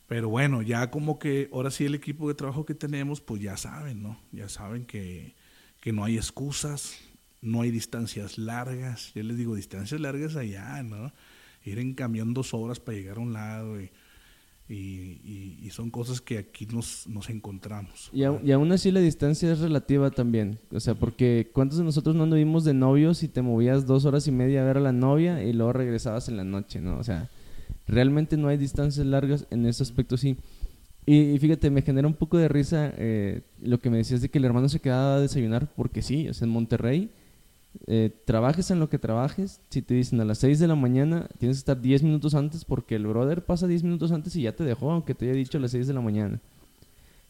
Pero 0.06 0.28
bueno, 0.28 0.62
ya 0.62 0.90
como 0.90 1.18
que 1.18 1.48
ahora 1.52 1.70
sí 1.70 1.84
el 1.84 1.94
equipo 1.94 2.28
de 2.28 2.34
trabajo 2.34 2.64
que 2.64 2.74
tenemos, 2.74 3.20
pues 3.20 3.42
ya 3.42 3.56
saben, 3.56 4.02
¿no? 4.02 4.18
Ya 4.32 4.48
saben 4.48 4.84
que, 4.84 5.34
que 5.80 5.92
no 5.92 6.04
hay 6.04 6.16
excusas, 6.16 6.98
no 7.42 7.62
hay 7.62 7.70
distancias 7.70 8.38
largas. 8.38 9.12
Yo 9.14 9.22
les 9.22 9.36
digo, 9.36 9.54
distancias 9.54 10.00
largas 10.00 10.36
allá, 10.36 10.82
¿no? 10.82 11.12
Ir 11.64 11.78
en 11.78 11.94
camión 11.94 12.34
dos 12.34 12.54
horas 12.54 12.80
para 12.80 12.96
llegar 12.96 13.18
a 13.18 13.20
un 13.20 13.32
lado 13.32 13.80
y 13.80 13.90
y, 14.68 14.74
y, 14.74 15.58
y, 15.62 15.70
son 15.70 15.90
cosas 15.90 16.22
que 16.22 16.38
aquí 16.38 16.66
nos, 16.66 17.06
nos 17.06 17.28
encontramos. 17.28 18.08
Y, 18.14 18.24
a, 18.24 18.40
y, 18.42 18.50
aún 18.52 18.72
así 18.72 18.90
la 18.90 19.00
distancia 19.00 19.52
es 19.52 19.58
relativa 19.58 20.10
también, 20.10 20.58
o 20.72 20.80
sea, 20.80 20.94
porque 20.94 21.50
¿cuántos 21.52 21.78
de 21.78 21.84
nosotros 21.84 22.16
no 22.16 22.22
anduvimos 22.22 22.64
de 22.64 22.72
novios 22.72 23.22
y 23.22 23.28
te 23.28 23.42
movías 23.42 23.86
dos 23.86 24.06
horas 24.06 24.26
y 24.26 24.32
media 24.32 24.62
a 24.62 24.64
ver 24.64 24.78
a 24.78 24.80
la 24.80 24.92
novia 24.92 25.44
y 25.44 25.52
luego 25.52 25.74
regresabas 25.74 26.28
en 26.28 26.38
la 26.38 26.44
noche, 26.44 26.80
¿no? 26.80 26.98
O 26.98 27.04
sea, 27.04 27.28
realmente 27.86 28.38
no 28.38 28.48
hay 28.48 28.56
distancias 28.56 29.04
largas 29.04 29.46
en 29.50 29.66
ese 29.66 29.82
aspecto, 29.82 30.16
sí. 30.16 30.36
Y, 31.06 31.38
fíjate, 31.38 31.68
me 31.68 31.82
genera 31.82 32.08
un 32.08 32.14
poco 32.14 32.38
de 32.38 32.48
risa 32.48 32.90
eh, 32.96 33.42
lo 33.60 33.78
que 33.78 33.90
me 33.90 33.98
decías 33.98 34.22
de 34.22 34.30
que 34.30 34.38
el 34.38 34.46
hermano 34.46 34.70
se 34.70 34.80
quedaba 34.80 35.16
a 35.16 35.20
desayunar, 35.20 35.70
porque 35.76 36.00
sí, 36.00 36.32
sea, 36.32 36.46
en 36.46 36.50
Monterrey 36.50 37.10
eh, 37.86 38.10
trabajes 38.24 38.70
en 38.70 38.80
lo 38.80 38.88
que 38.88 38.98
trabajes, 38.98 39.60
si 39.68 39.82
te 39.82 39.94
dicen 39.94 40.20
a 40.20 40.24
las 40.24 40.38
6 40.38 40.58
de 40.58 40.68
la 40.68 40.74
mañana, 40.74 41.28
tienes 41.38 41.58
que 41.58 41.60
estar 41.60 41.80
10 41.80 42.02
minutos 42.02 42.34
antes 42.34 42.64
porque 42.64 42.96
el 42.96 43.06
brother 43.06 43.44
pasa 43.44 43.66
10 43.66 43.82
minutos 43.82 44.12
antes 44.12 44.34
y 44.36 44.42
ya 44.42 44.52
te 44.52 44.64
dejó, 44.64 44.92
aunque 44.92 45.14
te 45.14 45.26
haya 45.26 45.34
dicho 45.34 45.58
a 45.58 45.60
las 45.60 45.72
6 45.72 45.86
de 45.86 45.94
la 45.94 46.00
mañana. 46.00 46.40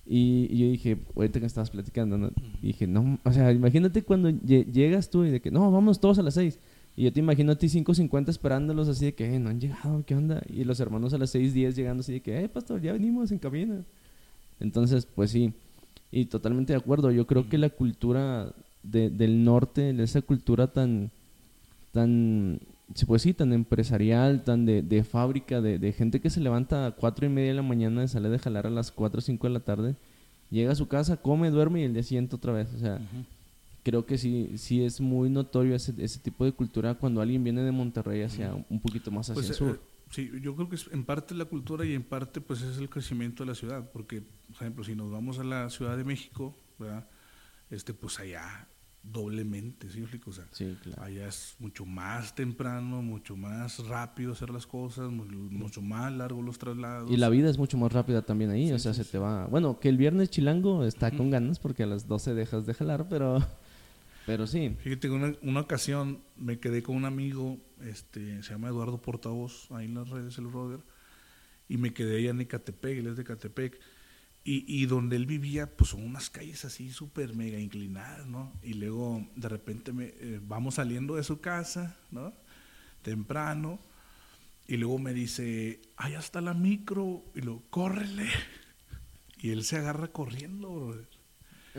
Y, 0.07 0.49
y 0.51 0.59
yo 0.59 0.67
dije, 0.71 0.99
ahorita 1.17 1.41
que 1.41 1.47
estabas 1.47 1.71
platicando, 1.71 2.19
¿no? 2.19 2.31
dije, 2.61 2.87
no, 2.87 3.19
o 3.25 3.33
sea, 3.33 3.53
imagínate 3.53 4.03
cuando 4.03 4.31
llegas 4.31 5.09
tú 5.11 5.25
y 5.25 5.31
de 5.31 5.41
que, 5.41 5.51
no, 5.51 5.71
vamos 5.71 5.99
todos 5.99 6.19
a 6.19 6.23
las 6.23 6.35
6. 6.35 6.59
Y 6.97 7.05
yo 7.05 7.13
te 7.13 7.21
imagino 7.21 7.53
a 7.53 7.57
ti 7.57 7.67
5.50 7.67 8.29
esperándolos 8.29 8.89
así 8.89 9.07
de 9.07 9.15
que, 9.15 9.35
eh, 9.35 9.39
no 9.39 9.51
han 9.51 9.61
llegado, 9.61 10.05
¿qué 10.07 10.15
onda? 10.15 10.43
Y 10.49 10.65
los 10.65 10.79
hermanos 10.79 11.13
a 11.15 11.19
las 11.19 11.35
6.10 11.35 11.75
llegando 11.75 12.03
así 12.03 12.13
de 12.13 12.21
que, 12.21 12.45
eh, 12.45 12.49
pastor, 12.49 12.81
ya 12.81 12.93
venimos 12.93 13.33
en 13.33 13.39
camino. 13.39 13.85
Entonces, 14.61 15.07
pues 15.07 15.31
sí, 15.31 15.53
y 16.13 16.27
totalmente 16.27 16.73
de 16.73 16.79
acuerdo. 16.79 17.11
Yo 17.11 17.27
creo 17.27 17.49
que 17.49 17.59
la 17.59 17.71
cultura 17.71 18.53
de, 18.85 19.11
del 19.11 19.45
norte, 19.45 19.93
de 19.93 20.03
esa 20.05 20.23
cultura 20.23 20.69
tan, 20.69 21.11
tan, 21.93 22.61
pues 23.07 23.23
sí, 23.23 23.35
tan 23.35 23.53
empresarial, 23.53 24.45
tan 24.45 24.67
de, 24.67 24.83
de 24.83 25.03
fábrica, 25.05 25.61
de, 25.61 25.79
de, 25.79 25.93
gente 25.93 26.21
que 26.21 26.31
se 26.31 26.41
levanta 26.41 26.87
a 26.87 26.91
cuatro 26.93 27.27
y 27.27 27.29
media 27.29 27.51
de 27.51 27.57
la 27.57 27.63
mañana, 27.63 28.07
sale 28.07 28.29
de 28.29 28.39
jalar 28.39 28.67
a 28.67 28.71
las 28.71 28.93
cuatro 28.93 29.19
o 29.19 29.23
cinco 29.23 29.47
de 29.47 29.55
la 29.55 29.61
tarde, 29.61 29.97
llega 30.51 30.73
a 30.73 30.77
su 30.77 30.87
casa, 30.87 31.17
come, 31.17 31.51
duerme 31.51 31.81
y 31.81 31.85
el 31.85 31.95
día 31.95 32.03
siguiente 32.03 32.37
otra 32.37 32.53
vez. 32.53 32.73
O 32.75 32.79
sea, 32.79 32.95
uh 32.95 32.99
-huh. 32.99 33.25
creo 33.83 34.07
que 34.07 34.19
sí, 34.19 34.53
sí 34.57 34.85
es 34.85 35.01
muy 35.01 35.31
notorio 35.31 35.75
ese, 35.75 35.95
ese 35.99 36.19
tipo 36.21 36.45
de 36.45 36.53
cultura 36.53 36.95
cuando 36.95 37.21
alguien 37.21 37.43
viene 37.43 37.63
de 37.63 37.73
Monterrey 37.73 38.23
hacia 38.23 38.55
uh 38.55 38.59
-huh. 38.59 38.65
un 38.69 38.81
poquito 38.81 39.11
más 39.11 39.31
hacia 39.31 39.35
pues, 39.35 39.51
el 39.51 39.57
sur. 39.57 39.81
Eh, 39.83 40.05
sí, 40.11 40.31
yo 40.43 40.55
creo 40.55 40.69
que 40.69 40.77
es 40.77 40.89
en 40.93 41.05
parte 41.05 41.35
la 41.35 41.47
cultura 41.47 41.85
y 41.85 41.95
en 41.95 42.03
parte 42.03 42.41
pues 42.41 42.63
es 42.63 42.79
el 42.79 42.89
crecimiento 42.89 43.43
de 43.45 43.49
la 43.49 43.55
ciudad, 43.55 43.91
porque, 43.93 44.23
por 44.49 44.57
ejemplo, 44.57 44.85
si 44.85 44.95
nos 44.95 45.11
vamos 45.11 45.39
a 45.39 45.45
la 45.45 45.71
Ciudad 45.71 45.97
de 45.97 46.05
México, 46.05 46.55
¿verdad? 46.79 47.07
Este, 47.71 47.95
pues 47.95 48.21
allá 48.21 48.69
doblemente, 49.05 49.91
¿sí? 49.91 50.05
O 50.25 50.33
sea, 50.33 50.47
sí, 50.51 50.77
claro. 50.83 51.03
allá 51.03 51.29
es 51.29 51.55
mucho 51.59 51.85
más 51.85 52.35
temprano, 52.35 53.03
mucho 53.03 53.37
más 53.37 53.87
rápido 53.87 54.33
hacer 54.33 54.51
las 54.51 54.67
cosas, 54.67 55.11
mucho 55.11 55.83
más 55.83 56.13
largo 56.13 56.43
los 56.43 56.59
traslados. 56.59 57.11
Y 57.11 57.17
la 57.17 57.29
vida 57.29 57.51
es 57.51 57.59
mucho 57.59 57.77
más 57.77 57.93
rápida 57.93 58.23
también 58.23 58.51
ahí, 58.51 58.69
sí, 58.69 58.73
o 58.73 58.79
sea, 58.79 58.95
sí, 58.95 59.05
se 59.05 59.11
te 59.11 59.19
va... 59.19 59.47
Bueno, 59.47 59.79
que 59.79 59.89
el 59.89 59.99
viernes 59.99 60.31
chilango 60.31 60.85
está 60.85 61.11
con 61.11 61.31
ganas 61.31 61.59
porque 61.59 61.83
a 61.83 61.87
las 61.87 62.09
12 62.09 62.35
dejas 62.35 62.67
de 62.67 62.75
jalar, 62.75 63.09
pero... 63.09 63.47
Pero 64.27 64.47
sí. 64.47 64.75
Fíjate, 64.79 65.11
una, 65.11 65.35
una 65.43 65.61
ocasión 65.61 66.21
me 66.37 66.59
quedé 66.59 66.83
con 66.83 66.97
un 66.97 67.05
amigo, 67.05 67.59
este, 67.83 68.43
se 68.43 68.53
llama 68.53 68.69
Eduardo 68.69 68.97
Portavoz, 68.97 69.71
ahí 69.71 69.85
en 69.85 69.95
las 69.95 70.09
redes, 70.09 70.39
el 70.39 70.47
brother, 70.47 70.81
y 71.69 71.77
me 71.77 71.93
quedé 71.93 72.19
allá 72.19 72.31
en 72.31 72.41
Ecatepec, 72.41 72.99
él 72.99 73.09
es 73.09 73.17
de 73.17 73.23
Ecatepec, 73.23 73.79
y, 74.45 74.65
y, 74.69 74.87
donde 74.87 75.17
él 75.17 75.25
vivía, 75.25 75.75
pues 75.75 75.91
son 75.91 76.05
unas 76.05 76.29
calles 76.29 76.67
así 76.67 76.91
súper 76.93 77.35
mega 77.35 77.59
inclinadas, 77.59 78.27
¿no? 78.27 78.53
Y 78.63 78.75
luego 78.75 79.27
de 79.37 79.49
repente 79.49 79.93
me, 79.93 80.13
eh, 80.21 80.41
vamos 80.43 80.75
saliendo 80.75 81.15
de 81.15 81.25
su 81.25 81.41
casa, 81.41 81.97
¿no? 82.11 82.35
Temprano, 83.03 83.79
y 84.67 84.77
luego 84.77 84.99
me 84.99 85.13
dice, 85.13 85.81
allá 85.97 86.19
está 86.19 86.41
la 86.41 86.55
micro, 86.55 87.23
y 87.35 87.41
luego, 87.41 87.63
córrele. 87.71 88.29
Y 89.39 89.51
él 89.51 89.63
se 89.63 89.77
agarra 89.77 90.09
corriendo, 90.09 90.75
brother. 90.75 91.07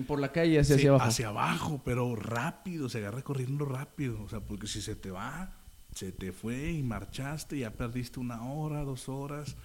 Por 0.06 0.20
la 0.20 0.32
calle, 0.32 0.60
hacia, 0.60 0.76
sí, 0.76 0.82
hacia 0.82 0.90
abajo. 0.92 1.06
Hacia 1.06 1.28
abajo, 1.30 1.82
pero 1.84 2.16
rápido, 2.16 2.90
se 2.90 3.00
agarra 3.00 3.24
corriendo 3.24 3.66
rápido. 3.66 4.22
O 4.22 4.30
sea, 4.30 4.40
porque 4.40 4.68
si 4.68 4.84
se 4.84 4.96
te 4.96 5.10
va, 5.10 5.52
se 5.96 6.12
te 6.12 6.32
fue 6.32 6.74
y 6.74 6.84
marchaste, 6.84 7.58
ya 7.58 7.72
perdiste 7.72 8.20
una 8.20 8.44
hora, 8.44 8.84
dos 8.84 9.10
horas. 9.10 9.56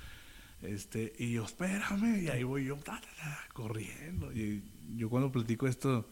Este, 0.62 1.12
y 1.18 1.32
yo, 1.32 1.44
espérame, 1.44 2.22
y 2.22 2.28
ahí 2.28 2.42
voy 2.42 2.66
yo, 2.66 2.76
ta, 2.76 3.00
ta, 3.00 3.08
ta, 3.16 3.38
corriendo. 3.52 4.32
Y 4.32 4.62
yo 4.96 5.08
cuando 5.08 5.32
platico 5.32 5.66
esto, 5.66 6.06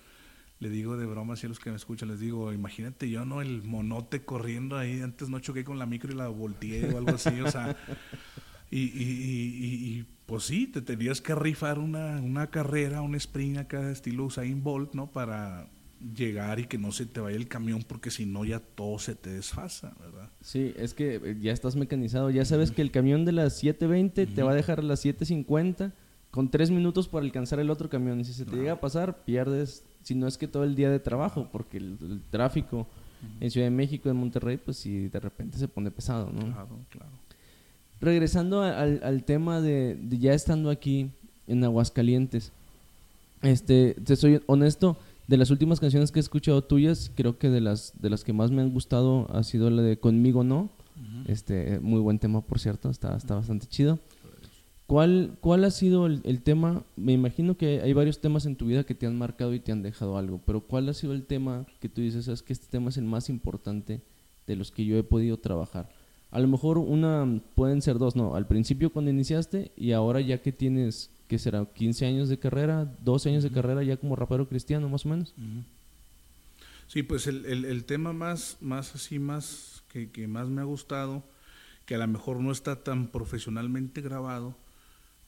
le 0.61 0.71
digo 0.71 0.97
de 0.97 1.07
broma 1.07 1.35
así 1.35 1.47
a 1.47 1.49
los 1.51 1.59
que 1.59 1.71
me 1.71 1.77
escuchan, 1.77 2.09
les 2.09 2.21
digo, 2.21 2.53
imagínate 2.53 3.11
yo, 3.11 3.25
¿no? 3.25 3.43
El 3.43 3.63
monote 3.63 4.25
corriendo 4.25 4.77
ahí, 4.77 5.01
antes 5.01 5.29
no 5.29 5.39
choqué 5.41 5.65
con 5.65 5.79
la 5.79 5.87
micro 5.87 6.13
y 6.13 6.17
la 6.17 6.29
volteé 6.29 6.93
o 6.93 6.99
algo 6.99 7.15
así, 7.15 7.41
o 7.41 7.51
sea, 7.51 7.77
y, 8.71 8.79
y, 8.81 10.07
pues 10.27 10.45
sí, 10.45 10.67
te 10.67 10.83
tenías 10.83 11.21
que 11.21 11.35
rifar 11.35 11.79
una, 11.79 12.21
una 12.21 12.49
carrera, 12.49 13.03
un 13.03 13.15
sprint 13.15 13.59
acá 13.59 13.91
estilo 13.91 14.25
Usain 14.25 14.63
Bolt, 14.63 14.95
¿no? 14.95 15.11
Para 15.11 15.69
llegar 16.15 16.61
y 16.61 16.67
que 16.67 16.79
no 16.79 16.93
se 16.93 17.07
te 17.07 17.21
vaya 17.21 17.37
el 17.37 17.49
camión 17.49 17.83
porque 17.83 18.11
si 18.11 18.27
no 18.27 18.45
ya 18.45 18.61
todo 18.61 18.99
se 18.99 19.15
te 19.15 19.31
desfasa, 19.31 19.95
¿verdad? 20.01 20.31
Sí, 20.41 20.73
es 20.77 20.95
que 20.95 21.17
eh, 21.17 21.37
ya 21.41 21.53
estás 21.53 21.77
mecanizado, 21.77 22.31
ya 22.31 22.45
sabes 22.45 22.71
que 22.71 22.83
el 22.83 22.91
camión 22.91 23.25
de 23.25 23.33
las 23.33 23.63
7.20 23.63 24.35
te 24.35 24.43
va 24.43 24.53
a 24.53 24.55
dejar 24.55 24.81
a 24.81 24.83
las 24.83 25.05
7.50 25.05 25.93
con 26.31 26.51
tres 26.51 26.71
minutos 26.71 27.09
para 27.09 27.25
alcanzar 27.25 27.59
el 27.59 27.71
otro 27.71 27.89
camión. 27.89 28.21
Y 28.21 28.25
si 28.25 28.33
se 28.33 28.45
te 28.45 28.57
llega 28.57 28.73
a 28.73 28.81
pasar 28.81 29.25
pierdes, 29.25 29.83
si 30.03 30.15
no 30.15 30.27
es 30.27 30.39
que 30.39 30.47
todo 30.47 30.65
el 30.65 30.75
día 30.75 30.91
de 30.91 31.01
trabajo 31.01 31.49
porque 31.51 31.79
el, 31.79 32.23
tráfico 32.31 32.87
en 33.41 33.51
Ciudad 33.51 33.67
de 33.67 33.73
México, 33.73 34.09
en 34.09 34.17
Monterrey, 34.17 34.57
pues 34.57 34.77
si 34.77 35.09
de 35.09 35.19
repente 35.19 35.59
se 35.59 35.67
pone 35.67 35.91
pesado, 35.91 36.31
¿no? 36.33 36.41
Claro, 36.53 36.79
claro. 36.91 37.13
Regresando 38.01 38.63
al, 38.63 39.01
al 39.03 39.25
tema 39.25 39.61
de, 39.61 39.97
de 40.01 40.19
ya 40.19 40.33
estando 40.33 40.71
aquí 40.71 41.11
en 41.49 41.65
Aguascalientes, 41.65 42.53
este, 43.43 43.95
te 44.05 44.17
soy 44.17 44.41
honesto, 44.47 44.97
de 45.29 45.37
las 45.37 45.51
últimas 45.51 45.79
canciones 45.79 46.11
que 46.11 46.19
he 46.19 46.23
escuchado 46.23 46.65
tuyas, 46.65 47.13
creo 47.15 47.39
que 47.39 47.51
de 47.51 47.61
las, 47.61 47.93
de 48.01 48.11
las 48.11 48.25
que 48.25 48.33
más 48.33 48.51
me 48.51 48.63
han 48.63 48.73
gustado 48.73 49.29
ha 49.31 49.45
sido 49.45 49.71
la 49.71 49.83
de 49.83 49.99
Conmigo 49.99 50.43
No. 50.43 50.71
este, 51.27 51.79
muy 51.81 52.01
buen 52.01 52.19
tema, 52.19 52.41
por 52.41 52.59
cierto, 52.59 52.91
está, 52.91 53.15
está 53.15 53.35
bastante 53.35 53.67
chido. 53.67 54.01
¿Cuál, 54.87 55.37
¿Cuál 55.43 55.65
ha 55.65 55.71
sido 55.71 56.07
el, 56.07 56.41
tema? 56.43 56.83
Me 56.97 57.13
imagino 57.13 57.59
que 57.59 57.83
hay 57.83 57.93
varios 57.93 58.23
temas 58.23 58.47
en 58.47 58.57
tu 58.57 58.65
vida 58.65 58.85
que 58.85 58.95
te 58.95 59.07
han 59.07 59.19
marcado 59.19 59.53
y 59.53 59.61
te 59.61 59.71
han 59.71 59.83
dejado 59.83 60.17
algo, 60.17 60.41
pero 60.47 60.63
¿cuál 60.63 60.89
ha 60.89 60.95
sido 60.95 61.13
el 61.13 61.27
tema 61.27 61.67
que 61.79 61.91
tú 61.91 62.01
dices, 62.01 62.27
es 62.27 62.43
que 62.43 62.55
este 62.55 62.69
tema 62.69 62.89
es 62.89 62.97
el 62.97 63.05
más 63.05 63.29
importante 63.29 64.01
de 64.47 64.57
los 64.57 64.73
que 64.73 64.87
yo 64.87 64.97
he 64.97 65.03
podido 65.03 65.37
trabajar? 65.37 65.91
A 66.31 66.41
lo 66.41 66.49
mejor 66.49 66.79
una, 66.79 67.43
pueden 67.55 67.83
ser 67.83 67.99
dos, 67.99 68.17
no, 68.17 68.35
al 68.35 68.47
principio 68.47 68.91
cuando 68.91 69.11
iniciaste 69.11 69.73
y 69.77 69.93
ahora 69.93 70.23
ya 70.23 70.39
que 70.41 70.53
tienes 70.53 71.11
¿qué 71.29 71.39
será? 71.39 71.65
15 71.65 72.07
años 72.07 72.29
de 72.29 72.39
carrera, 72.39 72.93
12 73.05 73.29
años 73.29 73.43
de 73.43 73.51
carrera 73.51 73.83
ya 73.83 73.97
como 73.97 74.17
rapero 74.17 74.49
cristiano, 74.49 74.89
más 74.89 75.07
o 75.07 75.11
menos. 75.11 75.35
Sí, 76.89 77.03
pues 77.03 77.27
el, 77.27 77.45
el, 77.45 77.85
tema 77.85 78.13
más, 78.13 78.57
más 78.61 78.95
así, 78.95 79.19
más 79.19 79.83
que, 79.93 80.11
que, 80.11 80.27
más 80.27 80.49
me 80.49 80.63
ha 80.63 80.65
gustado, 80.65 81.23
que 81.85 81.95
a 81.95 81.99
lo 81.99 82.09
mejor 82.09 82.41
no 82.41 82.51
está 82.51 82.83
tan 82.83 83.09
profesionalmente 83.09 84.01
grabado, 84.01 84.57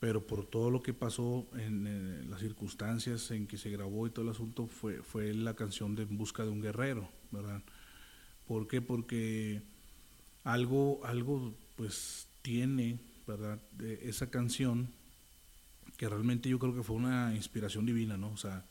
pero 0.01 0.27
por 0.27 0.47
todo 0.47 0.71
lo 0.71 0.83
que 0.83 0.95
pasó 0.95 1.47
en, 1.59 1.87
eh, 1.87 2.25
las 2.29 2.41
circunstancias 2.41 3.31
en 3.31 3.47
que 3.47 3.59
se 3.59 3.71
grabó 3.71 4.07
y 4.07 4.11
todo 4.11 4.25
el 4.25 4.31
asunto, 4.31 4.67
fue, 4.67 5.03
fue 5.03 5.35
la 5.35 5.55
canción 5.55 5.95
de 5.95 6.05
En 6.05 6.17
Busca 6.17 6.45
de 6.45 6.49
un 6.49 6.63
Guerrero, 6.63 7.07
¿verdad? 7.31 7.63
¿Por 8.49 8.67
qué? 8.67 8.81
Porque 8.81 9.61
algo, 10.45 11.05
algo 11.05 11.53
pues 11.77 12.27
tiene, 12.41 12.99
¿verdad? 13.27 13.59
De 13.77 14.09
esa 14.09 14.31
canción 14.31 14.89
que 16.01 16.09
realmente 16.09 16.49
yo 16.49 16.59
creo 16.59 16.75
que 16.75 16.83
fue 16.83 16.97
una 16.97 17.35
inspiración 17.35 17.85
divina, 17.85 18.17
¿no? 18.17 18.31
O 18.31 18.37
sea, 18.39 18.65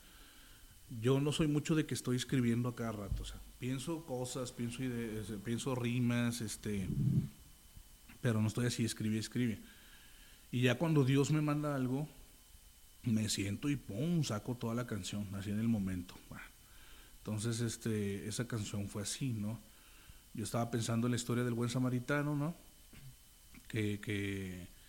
yo 1.00 1.20
no 1.20 1.30
soy 1.30 1.46
mucho 1.46 1.76
de 1.76 1.86
que 1.86 1.94
estoy 1.94 2.16
escribiendo 2.16 2.68
a 2.68 2.74
cada 2.74 2.90
rato, 2.90 3.22
o 3.22 3.24
sea, 3.24 3.38
pienso 3.60 4.04
cosas, 4.04 4.50
pienso 4.50 4.82
ideas, 4.82 5.28
pienso 5.44 5.76
rimas, 5.76 6.40
este, 6.40 6.88
pero 8.20 8.42
no 8.42 8.48
estoy 8.48 8.66
así, 8.66 8.84
escribe, 8.84 9.16
escribe. 9.16 9.60
Y 10.50 10.62
ya 10.62 10.74
cuando 10.74 11.04
Dios 11.04 11.30
me 11.30 11.40
manda 11.40 11.76
algo, 11.76 12.08
me 13.04 13.28
siento 13.28 13.68
y 13.68 13.76
pum, 13.76 14.24
saco 14.24 14.56
toda 14.56 14.74
la 14.74 14.88
canción, 14.88 15.32
así 15.36 15.50
en 15.50 15.60
el 15.60 15.68
momento. 15.68 16.16
Entonces, 17.18 17.60
este, 17.60 18.26
esa 18.26 18.48
canción 18.48 18.88
fue 18.88 19.02
así, 19.02 19.34
¿no? 19.34 19.60
Yo 20.34 20.42
estaba 20.42 20.68
pensando 20.72 21.06
en 21.06 21.12
la 21.12 21.16
historia 21.16 21.44
del 21.44 21.54
buen 21.54 21.70
samaritano, 21.70 22.34
¿no? 22.34 22.56
Que, 23.68 24.00
que 24.00 24.79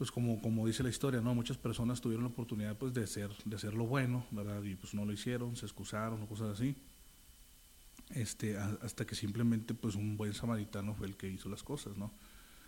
pues 0.00 0.10
como, 0.10 0.40
como 0.40 0.66
dice 0.66 0.82
la 0.82 0.88
historia, 0.88 1.20
¿no? 1.20 1.34
Muchas 1.34 1.58
personas 1.58 2.00
tuvieron 2.00 2.24
la 2.24 2.30
oportunidad 2.30 2.74
pues 2.74 2.94
de 2.94 3.04
hacer, 3.04 3.30
de 3.44 3.56
hacer 3.56 3.74
lo 3.74 3.84
bueno, 3.84 4.24
¿verdad? 4.30 4.62
Y 4.62 4.74
pues 4.74 4.94
no 4.94 5.04
lo 5.04 5.12
hicieron, 5.12 5.56
se 5.56 5.66
excusaron 5.66 6.22
o 6.22 6.26
cosas 6.26 6.58
así. 6.58 6.74
Este, 8.14 8.56
hasta 8.56 9.04
que 9.04 9.14
simplemente 9.14 9.74
pues 9.74 9.96
un 9.96 10.16
buen 10.16 10.32
samaritano 10.32 10.94
fue 10.94 11.06
el 11.06 11.16
que 11.18 11.28
hizo 11.28 11.50
las 11.50 11.62
cosas, 11.62 11.98
¿no? 11.98 12.10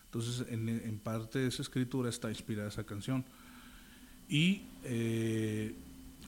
Entonces, 0.05 0.47
en, 0.51 0.69
en 0.69 0.99
parte 0.99 1.39
de 1.39 1.47
esa 1.47 1.63
escritura 1.63 2.11
está 2.11 2.29
inspirada 2.29 2.69
esa 2.69 2.85
canción. 2.85 3.25
Y 4.29 4.67
eh, 4.85 5.75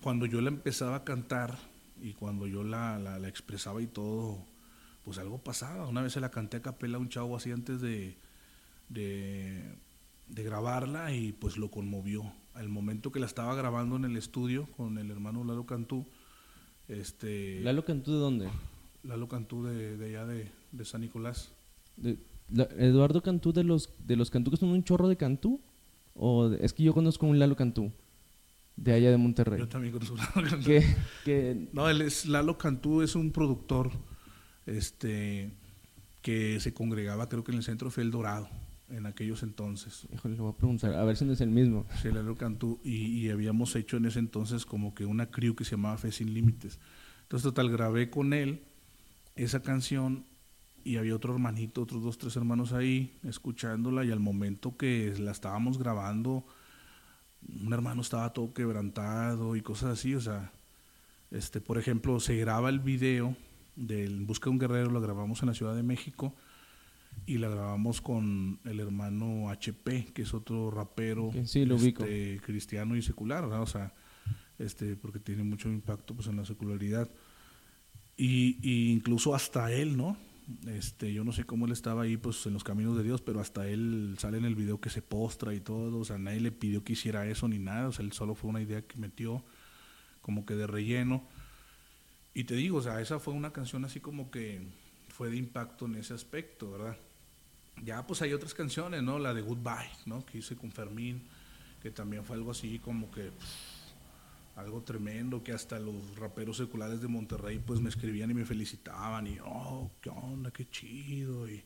cuando 0.00 0.24
yo 0.24 0.40
la 0.40 0.48
empezaba 0.48 0.96
a 0.96 1.04
cantar 1.04 1.58
y 2.00 2.14
cuando 2.14 2.46
yo 2.46 2.64
la, 2.64 2.98
la, 2.98 3.28
expresaba 3.28 3.82
y 3.82 3.88
todo, 3.88 4.42
pues 5.04 5.18
algo 5.18 5.36
pasaba. 5.36 5.86
Una 5.86 6.00
vez 6.00 6.14
se 6.14 6.20
la 6.20 6.30
canté 6.30 6.56
a 6.56 6.62
capela 6.62 6.96
a 6.96 7.00
un 7.00 7.10
chavo 7.10 7.36
así 7.36 7.50
antes 7.50 7.82
de 7.82 8.16
de 10.28 10.42
grabarla 10.42 11.12
y 11.12 11.32
pues 11.32 11.56
lo 11.56 11.70
conmovió. 11.70 12.32
Al 12.54 12.68
momento 12.68 13.10
que 13.10 13.20
la 13.20 13.26
estaba 13.26 13.54
grabando 13.54 13.96
en 13.96 14.04
el 14.04 14.16
estudio 14.16 14.66
con 14.76 14.98
el 14.98 15.10
hermano 15.10 15.44
Lalo 15.44 15.66
Cantú, 15.66 16.06
este... 16.88 17.60
¿Lalo 17.60 17.84
Cantú 17.84 18.12
de 18.12 18.18
dónde? 18.18 18.48
Lalo 19.02 19.28
Cantú 19.28 19.64
de, 19.64 19.96
de 19.96 20.06
allá 20.06 20.26
de, 20.26 20.50
de 20.70 20.84
San 20.84 21.00
Nicolás. 21.00 21.50
De, 21.96 22.16
¿Eduardo 22.78 23.22
Cantú 23.22 23.52
de 23.52 23.64
los, 23.64 23.90
de 24.06 24.16
los 24.16 24.30
Cantú 24.30 24.50
que 24.50 24.56
son 24.56 24.68
un 24.68 24.84
chorro 24.84 25.08
de 25.08 25.16
Cantú? 25.16 25.60
¿O 26.14 26.52
es 26.52 26.72
que 26.72 26.84
yo 26.84 26.94
conozco 26.94 27.26
un 27.26 27.38
Lalo 27.38 27.56
Cantú? 27.56 27.90
De 28.76 28.92
allá 28.92 29.10
de 29.10 29.16
Monterrey. 29.16 29.58
Yo 29.58 29.68
también 29.68 29.92
conozco 29.92 30.16
a 30.16 30.40
Lalo 30.40 30.50
Cantú. 30.50 30.70
¿Qué, 31.24 31.68
No, 31.72 31.88
él 31.88 32.02
es, 32.02 32.26
Lalo 32.26 32.56
Cantú 32.56 33.02
es 33.02 33.16
un 33.16 33.32
productor 33.32 33.90
este, 34.66 35.50
que 36.22 36.60
se 36.60 36.72
congregaba 36.72 37.28
creo 37.28 37.42
que 37.42 37.50
en 37.50 37.58
el 37.58 37.64
centro 37.64 37.90
fue 37.90 38.04
El 38.04 38.12
Dorado 38.12 38.48
en 38.90 39.06
aquellos 39.06 39.42
entonces. 39.42 40.06
Híjole, 40.12 40.36
le 40.36 40.42
voy 40.42 40.52
a 40.52 40.56
preguntar, 40.56 40.94
a 40.94 41.04
ver 41.04 41.16
si 41.16 41.24
no 41.24 41.32
es 41.32 41.40
el 41.40 41.50
mismo. 41.50 41.86
Sí, 42.02 42.10
Lalo 42.10 42.36
Cantú, 42.36 42.80
y, 42.84 43.28
habíamos 43.30 43.74
hecho 43.76 43.96
en 43.96 44.06
ese 44.06 44.18
entonces 44.18 44.66
como 44.66 44.94
que 44.94 45.06
una 45.06 45.26
crew 45.26 45.54
que 45.54 45.64
se 45.64 45.72
llamaba 45.72 45.96
Fe 45.96 46.12
Sin 46.12 46.34
Límites. 46.34 46.78
Entonces, 47.22 47.44
total, 47.44 47.70
grabé 47.70 48.10
con 48.10 48.32
él 48.32 48.62
esa 49.36 49.62
canción 49.62 50.24
y 50.84 50.96
había 50.96 51.16
otro 51.16 51.32
hermanito, 51.32 51.82
otros 51.82 52.02
dos, 52.02 52.18
tres 52.18 52.36
hermanos 52.36 52.72
ahí 52.72 53.18
escuchándola 53.24 54.04
y 54.04 54.10
al 54.10 54.20
momento 54.20 54.76
que 54.76 55.14
la 55.18 55.32
estábamos 55.32 55.78
grabando, 55.78 56.44
un 57.64 57.72
hermano 57.72 58.02
estaba 58.02 58.32
todo 58.32 58.52
quebrantado 58.52 59.56
y 59.56 59.62
cosas 59.62 59.98
así, 59.98 60.14
o 60.14 60.20
sea, 60.20 60.52
este, 61.30 61.60
por 61.60 61.78
ejemplo, 61.78 62.20
se 62.20 62.36
graba 62.36 62.68
el 62.68 62.80
video 62.80 63.34
del 63.76 64.20
Busca 64.20 64.44
de 64.44 64.50
un 64.50 64.58
Guerrero, 64.58 64.90
lo 64.90 65.00
grabamos 65.00 65.42
en 65.42 65.48
la 65.48 65.54
Ciudad 65.54 65.74
de 65.74 65.82
México 65.82 66.34
y 67.26 67.38
la 67.38 67.48
grabamos 67.48 68.00
con 68.00 68.60
el 68.64 68.80
hermano 68.80 69.50
HP, 69.50 70.06
que 70.12 70.22
es 70.22 70.34
otro 70.34 70.70
rapero 70.70 71.30
este, 71.34 72.40
cristiano 72.44 72.96
y 72.96 73.02
secular, 73.02 73.44
o 73.44 73.66
sea, 73.66 73.94
este, 74.58 74.96
porque 74.96 75.18
tiene 75.18 75.42
mucho 75.42 75.68
impacto 75.68 76.14
pues, 76.14 76.28
en 76.28 76.36
la 76.36 76.44
secularidad. 76.44 77.08
Y, 78.16 78.92
incluso 78.92 79.34
hasta 79.34 79.72
él, 79.72 79.96
¿no? 79.96 80.16
Este, 80.66 81.12
yo 81.12 81.24
no 81.24 81.32
sé 81.32 81.44
cómo 81.44 81.64
él 81.64 81.72
estaba 81.72 82.02
ahí 82.02 82.18
pues 82.18 82.44
en 82.44 82.52
los 82.52 82.62
caminos 82.62 82.96
de 82.96 83.02
Dios, 83.02 83.22
pero 83.22 83.40
hasta 83.40 83.66
él 83.66 84.16
sale 84.18 84.36
en 84.36 84.44
el 84.44 84.54
video 84.54 84.78
que 84.78 84.90
se 84.90 85.00
postra 85.00 85.54
y 85.54 85.60
todo, 85.60 85.98
o 85.98 86.04
sea, 86.04 86.18
nadie 86.18 86.40
le 86.40 86.52
pidió 86.52 86.84
que 86.84 86.92
hiciera 86.92 87.26
eso 87.26 87.48
ni 87.48 87.58
nada, 87.58 87.88
o 87.88 87.92
sea, 87.92 88.04
él 88.04 88.12
solo 88.12 88.34
fue 88.34 88.50
una 88.50 88.60
idea 88.60 88.82
que 88.82 88.98
metió 88.98 89.42
como 90.20 90.44
que 90.44 90.54
de 90.54 90.66
relleno. 90.66 91.26
Y 92.34 92.44
te 92.44 92.54
digo, 92.56 92.78
o 92.78 92.82
sea, 92.82 93.00
esa 93.00 93.18
fue 93.18 93.32
una 93.32 93.52
canción 93.52 93.84
así 93.84 94.00
como 94.00 94.30
que 94.30 94.60
fue 95.16 95.30
de 95.30 95.36
impacto 95.36 95.86
en 95.86 95.96
ese 95.96 96.14
aspecto, 96.14 96.72
¿verdad? 96.72 96.96
Ya 97.84 98.06
pues 98.06 98.22
hay 98.22 98.32
otras 98.32 98.54
canciones, 98.54 99.02
¿no? 99.02 99.18
La 99.18 99.34
de 99.34 99.42
Goodbye, 99.42 99.90
¿no? 100.06 100.24
Que 100.26 100.38
hice 100.38 100.56
con 100.56 100.72
Fermín, 100.72 101.22
que 101.82 101.90
también 101.90 102.24
fue 102.24 102.36
algo 102.36 102.50
así 102.50 102.78
como 102.78 103.10
que 103.10 103.30
algo 104.56 104.82
tremendo, 104.82 105.42
que 105.42 105.52
hasta 105.52 105.78
los 105.78 106.16
raperos 106.16 106.56
seculares 106.56 107.00
de 107.00 107.08
Monterrey 107.08 107.60
pues 107.64 107.80
me 107.80 107.88
escribían 107.88 108.30
y 108.30 108.34
me 108.34 108.44
felicitaban 108.44 109.26
y, 109.26 109.38
oh, 109.44 109.90
qué 110.00 110.10
onda, 110.10 110.50
qué 110.50 110.68
chido. 110.70 111.48
Y, 111.48 111.62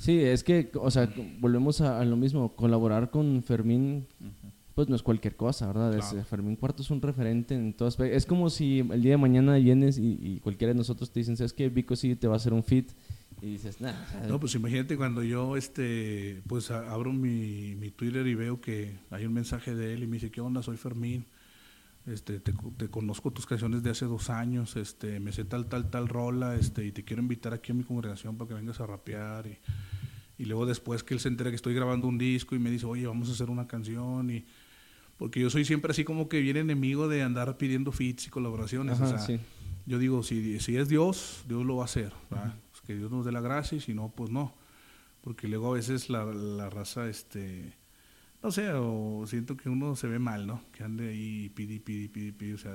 Sí, 0.00 0.24
es 0.24 0.42
que, 0.42 0.70
o 0.74 0.90
sea, 0.90 1.12
volvemos 1.40 1.82
a, 1.82 2.02
lo 2.06 2.16
mismo, 2.16 2.56
colaborar 2.56 3.10
con 3.10 3.42
Fermín, 3.42 4.06
pues 4.80 4.88
no 4.88 4.96
es 4.96 5.02
cualquier 5.02 5.36
cosa, 5.36 5.66
¿verdad? 5.66 6.24
Fermín 6.24 6.56
Cuarto 6.56 6.82
es 6.82 6.90
un 6.90 7.02
referente 7.02 7.54
en 7.54 7.74
todas 7.74 8.00
Es 8.00 8.24
como 8.24 8.48
si 8.48 8.78
el 8.78 9.02
día 9.02 9.10
de 9.10 9.16
mañana 9.18 9.56
vienes 9.56 9.98
y, 9.98 10.18
y 10.18 10.40
cualquiera 10.40 10.72
de 10.72 10.78
nosotros 10.78 11.12
te 11.12 11.20
dicen, 11.20 11.36
¿sabes 11.36 11.52
qué? 11.52 11.68
Vico 11.68 11.94
sí 11.96 12.16
te 12.16 12.26
va 12.26 12.32
a 12.32 12.36
hacer 12.36 12.54
un 12.54 12.64
fit 12.64 12.90
y 13.42 13.52
dices, 13.52 13.78
nada. 13.78 14.06
No, 14.26 14.40
pues 14.40 14.54
imagínate 14.54 14.96
cuando 14.96 15.22
yo, 15.22 15.58
este, 15.58 16.40
pues 16.46 16.70
abro 16.70 17.12
mi, 17.12 17.74
mi, 17.74 17.90
Twitter 17.90 18.26
y 18.26 18.34
veo 18.34 18.62
que 18.62 18.96
hay 19.10 19.26
un 19.26 19.34
mensaje 19.34 19.74
de 19.74 19.92
él 19.92 20.02
y 20.02 20.06
me 20.06 20.14
dice, 20.14 20.30
¿qué 20.30 20.40
onda? 20.40 20.62
Soy 20.62 20.78
Fermín. 20.78 21.26
Este, 22.06 22.40
te, 22.40 22.54
te, 22.78 22.88
conozco 22.88 23.30
tus 23.32 23.44
canciones 23.44 23.82
de 23.82 23.90
hace 23.90 24.06
dos 24.06 24.30
años, 24.30 24.76
este, 24.76 25.20
me 25.20 25.30
sé 25.32 25.44
tal, 25.44 25.66
tal, 25.66 25.90
tal 25.90 26.08
rola, 26.08 26.54
este, 26.54 26.86
y 26.86 26.92
te 26.92 27.04
quiero 27.04 27.20
invitar 27.20 27.52
aquí 27.52 27.72
a 27.72 27.74
mi 27.74 27.84
congregación 27.84 28.38
para 28.38 28.48
que 28.48 28.54
vengas 28.54 28.80
a 28.80 28.86
rapear. 28.86 29.46
Y, 29.46 29.58
y 30.42 30.46
luego 30.46 30.64
después 30.64 31.02
que 31.02 31.12
él 31.12 31.20
se 31.20 31.28
entera 31.28 31.50
que 31.50 31.56
estoy 31.56 31.74
grabando 31.74 32.08
un 32.08 32.16
disco 32.16 32.56
y 32.56 32.58
me 32.58 32.70
dice, 32.70 32.86
oye, 32.86 33.06
vamos 33.06 33.28
a 33.28 33.32
hacer 33.32 33.50
una 33.50 33.66
canción. 33.66 34.30
y 34.30 34.46
Porque 35.20 35.38
yo 35.38 35.50
soy 35.50 35.66
siempre 35.66 35.90
así 35.90 36.02
como 36.02 36.30
que 36.30 36.40
bien 36.40 36.56
enemigo 36.56 37.06
de 37.06 37.22
andar 37.22 37.58
pidiendo 37.58 37.92
feats 37.92 38.28
y 38.28 38.30
colaboraciones. 38.30 38.98
o 38.98 39.06
sea, 39.06 39.38
yo 39.84 39.98
digo, 39.98 40.22
si, 40.22 40.58
si 40.60 40.78
es 40.78 40.88
Dios, 40.88 41.44
Dios 41.46 41.66
lo 41.66 41.76
va 41.76 41.82
a 41.82 41.84
hacer. 41.84 42.10
Pues 42.30 42.80
que 42.86 42.96
Dios 42.96 43.10
nos 43.10 43.26
dé 43.26 43.30
la 43.30 43.42
gracia 43.42 43.76
y 43.76 43.82
si 43.82 43.92
no, 43.92 44.08
pues 44.08 44.30
no. 44.30 44.54
Porque 45.20 45.46
luego 45.46 45.72
a 45.72 45.74
veces 45.74 46.08
la, 46.08 46.24
la 46.24 46.70
raza, 46.70 47.06
este, 47.06 47.74
no 48.42 48.50
sé, 48.50 48.72
o 48.72 49.26
siento 49.26 49.58
que 49.58 49.68
uno 49.68 49.94
se 49.94 50.06
ve 50.06 50.18
mal, 50.18 50.46
¿no? 50.46 50.62
Que 50.72 50.84
ande 50.84 51.10
ahí 51.10 51.50
pidi, 51.50 51.80
pidi, 51.80 52.08
pidi, 52.08 52.32
pidi, 52.32 52.54
o 52.54 52.58
sea, 52.58 52.74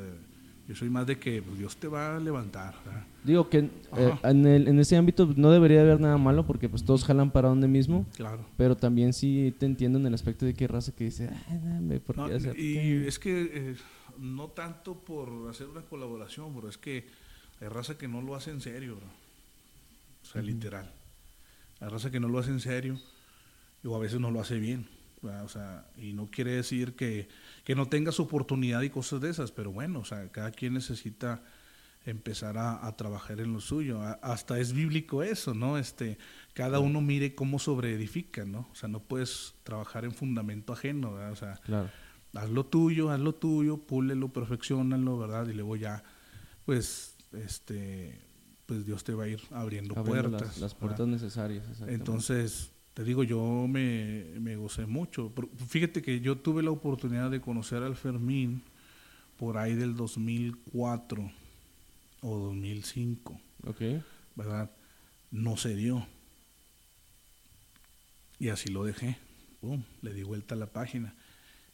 yo 0.67 0.75
soy 0.75 0.89
más 0.89 1.05
de 1.05 1.17
que 1.19 1.41
pues, 1.41 1.59
Dios 1.59 1.77
te 1.77 1.87
va 1.87 2.15
a 2.15 2.19
levantar, 2.19 2.75
¿verdad? 2.85 3.03
Digo 3.23 3.49
que 3.49 3.59
eh, 3.59 4.13
en, 4.23 4.45
el- 4.47 4.67
en 4.67 4.79
ese 4.79 4.97
ámbito 4.97 5.31
no 5.35 5.51
debería 5.51 5.81
haber 5.81 5.99
nada 5.99 6.17
malo 6.17 6.45
porque 6.45 6.69
pues 6.69 6.83
todos 6.83 7.03
jalan 7.03 7.31
para 7.31 7.49
donde 7.49 7.67
mismo, 7.67 8.05
Claro. 8.15 8.45
pero 8.57 8.75
también 8.75 9.13
sí 9.13 9.53
te 9.59 9.65
entiendo 9.65 9.99
en 9.99 10.05
el 10.07 10.13
aspecto 10.13 10.45
de 10.45 10.53
que 10.53 10.67
raza 10.67 10.91
que 10.91 11.05
dice, 11.05 11.29
ay, 11.49 11.59
dame, 11.63 11.99
¿por 11.99 12.17
No, 12.17 12.27
qué 12.27 12.33
hacer 12.35 12.59
y 12.59 12.73
qué?" 12.73 13.07
es 13.07 13.19
que 13.19 13.51
eh, 13.53 13.75
no 14.19 14.47
tanto 14.47 14.95
por 14.95 15.49
hacer 15.49 15.67
una 15.67 15.81
colaboración, 15.81 16.55
bro, 16.55 16.69
es 16.69 16.77
que 16.77 17.05
hay 17.61 17.67
raza 17.67 17.97
que 17.97 18.07
no 18.07 18.21
lo 18.21 18.35
hace 18.35 18.51
en 18.51 18.61
serio, 18.61 18.95
bro. 18.95 19.07
O 20.23 20.25
sea, 20.31 20.41
literal. 20.41 20.89
Hay 21.79 21.89
raza 21.89 22.09
que 22.11 22.19
no 22.19 22.27
lo 22.27 22.39
hace 22.39 22.49
en 22.51 22.59
serio 22.59 22.99
o 23.83 23.95
a 23.95 23.99
veces 23.99 24.19
no 24.19 24.31
lo 24.31 24.39
hace 24.41 24.57
bien. 24.59 24.87
¿verdad? 25.21 25.43
O 25.45 25.49
sea, 25.49 25.85
y 26.01 26.13
no 26.13 26.27
quiere 26.31 26.51
decir 26.51 26.93
que, 26.93 27.27
que 27.65 27.75
no 27.75 27.87
tengas 27.87 28.21
oportunidad 28.21 28.81
y 28.83 28.89
cosas 28.89 29.19
de 29.19 29.29
esas, 29.29 29.51
pero 29.51 29.71
bueno, 29.73 29.99
o 29.99 30.05
sea, 30.05 30.29
cada 30.31 30.51
quien 30.51 30.73
necesita 30.75 31.43
empezar 32.05 32.57
a, 32.57 32.85
a 32.85 32.95
trabajar 32.95 33.41
en 33.41 33.51
lo 33.51 33.59
suyo. 33.59 34.01
A- 34.01 34.13
hasta 34.21 34.59
es 34.59 34.71
bíblico 34.71 35.23
eso, 35.23 35.53
¿no? 35.55 35.77
Este, 35.77 36.17
cada 36.53 36.79
uno 36.79 37.01
mire 37.01 37.33
cómo 37.35 37.57
sobreedifica, 37.59 38.45
¿no? 38.45 38.69
O 38.71 38.75
sea, 38.75 38.87
no 38.87 38.99
puedes 39.01 39.55
trabajar 39.63 40.05
en 40.05 40.11
fundamento 40.13 40.71
ajeno, 40.71 41.13
¿verdad? 41.15 41.31
O 41.31 41.35
sea, 41.35 41.55
Claro. 41.65 41.89
haz 42.35 42.49
lo 42.51 42.65
tuyo, 42.67 43.09
haz 43.09 43.19
lo 43.19 43.33
tuyo, 43.33 43.77
púlelo, 43.77 44.29
perfeccionalo, 44.31 45.17
¿verdad? 45.17 45.47
Y 45.47 45.53
luego 45.53 45.75
ya, 45.75 46.03
pues, 46.65 47.15
este, 47.33 48.21
pues 48.67 48.85
Dios 48.85 49.03
te 49.03 49.15
va 49.15 49.23
a 49.23 49.27
ir 49.27 49.41
abriendo, 49.51 49.97
Abriendo 49.97 50.29
puertas. 50.29 50.41
las, 50.41 50.57
las 50.59 50.73
¿verdad? 50.73 50.79
puertas 50.79 51.07
necesarias. 51.07 51.63
exactamente. 51.63 51.95
Entonces, 51.95 52.71
te 52.95 53.03
digo, 53.03 53.23
yo 53.23 53.67
me, 53.69 54.26
me 54.39 54.55
gocé 54.55 54.85
mucho. 54.88 55.31
Pero 55.35 55.47
Fíjate 55.67 56.01
que 56.01 56.19
yo 56.22 56.38
tuve 56.38 56.63
la 56.63 56.72
oportunidad 56.72 57.30
de 57.30 57.41
conocer 57.41 57.84
al 57.84 57.95
Fermín 57.95 58.63
por 59.38 59.57
ahí 59.57 59.76
del 59.76 59.95
2004 59.95 61.31
o 62.22 62.38
2005, 62.39 63.39
Ok. 63.67 63.81
¿verdad? 64.35 64.72
No 65.30 65.57
se 65.57 65.76
dio. 65.76 66.07
Y 68.39 68.49
así 68.49 68.69
lo 68.69 68.84
dejé. 68.84 69.17
Pum, 69.61 69.84
le 70.01 70.13
di 70.13 70.23
vuelta 70.23 70.55
a 70.55 70.57
la 70.57 70.67
página. 70.67 71.13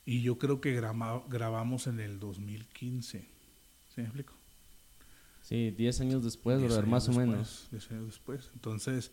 Y 0.05 0.21
yo 0.21 0.37
creo 0.37 0.61
que 0.61 0.73
grama- 0.73 1.23
grabamos 1.29 1.87
en 1.87 1.99
el 1.99 2.19
2015. 2.19 3.19
¿Sí 3.19 4.01
me 4.01 4.03
explico? 4.03 4.33
Sí, 5.43 5.71
10 5.71 6.01
años 6.01 6.23
después, 6.23 6.57
Diez 6.59 6.67
brother, 6.69 6.85
años 6.85 6.91
más 6.91 7.03
o 7.03 7.11
después, 7.11 7.27
menos. 7.27 7.67
diez 7.71 7.91
años 7.91 8.05
después. 8.07 8.49
Entonces, 8.53 9.11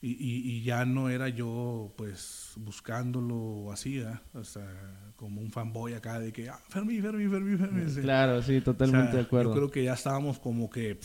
y, 0.00 0.10
y, 0.12 0.50
y 0.56 0.62
ya 0.62 0.84
no 0.84 1.08
era 1.08 1.28
yo, 1.28 1.92
pues, 1.96 2.52
buscándolo 2.56 3.34
o 3.36 3.72
así, 3.72 4.00
sea, 4.42 5.10
como 5.16 5.40
un 5.40 5.50
fanboy 5.50 5.94
acá 5.94 6.20
de 6.20 6.32
que, 6.32 6.48
ah, 6.48 6.60
Fermi, 6.68 7.00
Fermi, 7.00 7.26
Fermi, 7.28 7.56
Fermi. 7.56 7.90
sí. 7.90 8.00
Claro, 8.00 8.40
sí, 8.42 8.60
totalmente 8.60 9.08
O 9.08 9.10
sea, 9.10 9.18
de 9.20 9.26
acuerdo. 9.26 9.50
Yo 9.50 9.56
creo 9.56 9.70
que 9.70 9.84
ya 9.84 9.94
estábamos 9.94 10.38
como 10.38 10.70
que, 10.70 11.00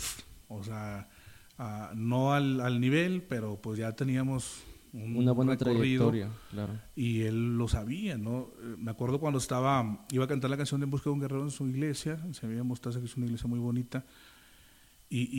o 0.48 0.64
sea, 0.64 1.10
ah, 1.58 1.92
no 1.96 2.34
al, 2.34 2.62
al 2.62 2.80
nivel, 2.80 3.24
pero 3.24 3.60
pues 3.62 3.80
ya 3.80 3.92
teníamos 3.94 4.62
un 4.94 5.18
Una 5.18 5.32
buena 5.32 5.54
recorrido 5.54 6.10
trayectoria, 6.12 6.30
claro. 6.52 6.74
y 6.96 7.22
él 7.22 7.58
lo 7.58 7.68
sabía, 7.68 8.16
¿no? 8.16 8.52
Eh, 8.62 8.76
Me 8.78 8.92
acuerdo 8.92 9.20
cuando 9.20 9.40
estaba, 9.40 10.06
iba 10.12 10.26
a 10.26 10.28
cantar 10.28 10.52
la 10.52 10.58
canción 10.58 10.80
de 10.82 10.84
En 10.86 10.92
Busca 10.92 11.10
de 11.10 11.14
un 11.16 11.20
Guerrero 11.20 11.42
en 11.42 11.50
su 11.50 11.68
iglesia, 11.68 12.20
se 12.32 12.46
había 12.46 12.64
mostrado 12.64 13.00
que 13.00 13.08
es 13.08 13.18
una 13.18 13.26
iglesia 13.26 13.48
muy 13.48 13.58
bonita, 13.58 14.06
y, 15.16 15.30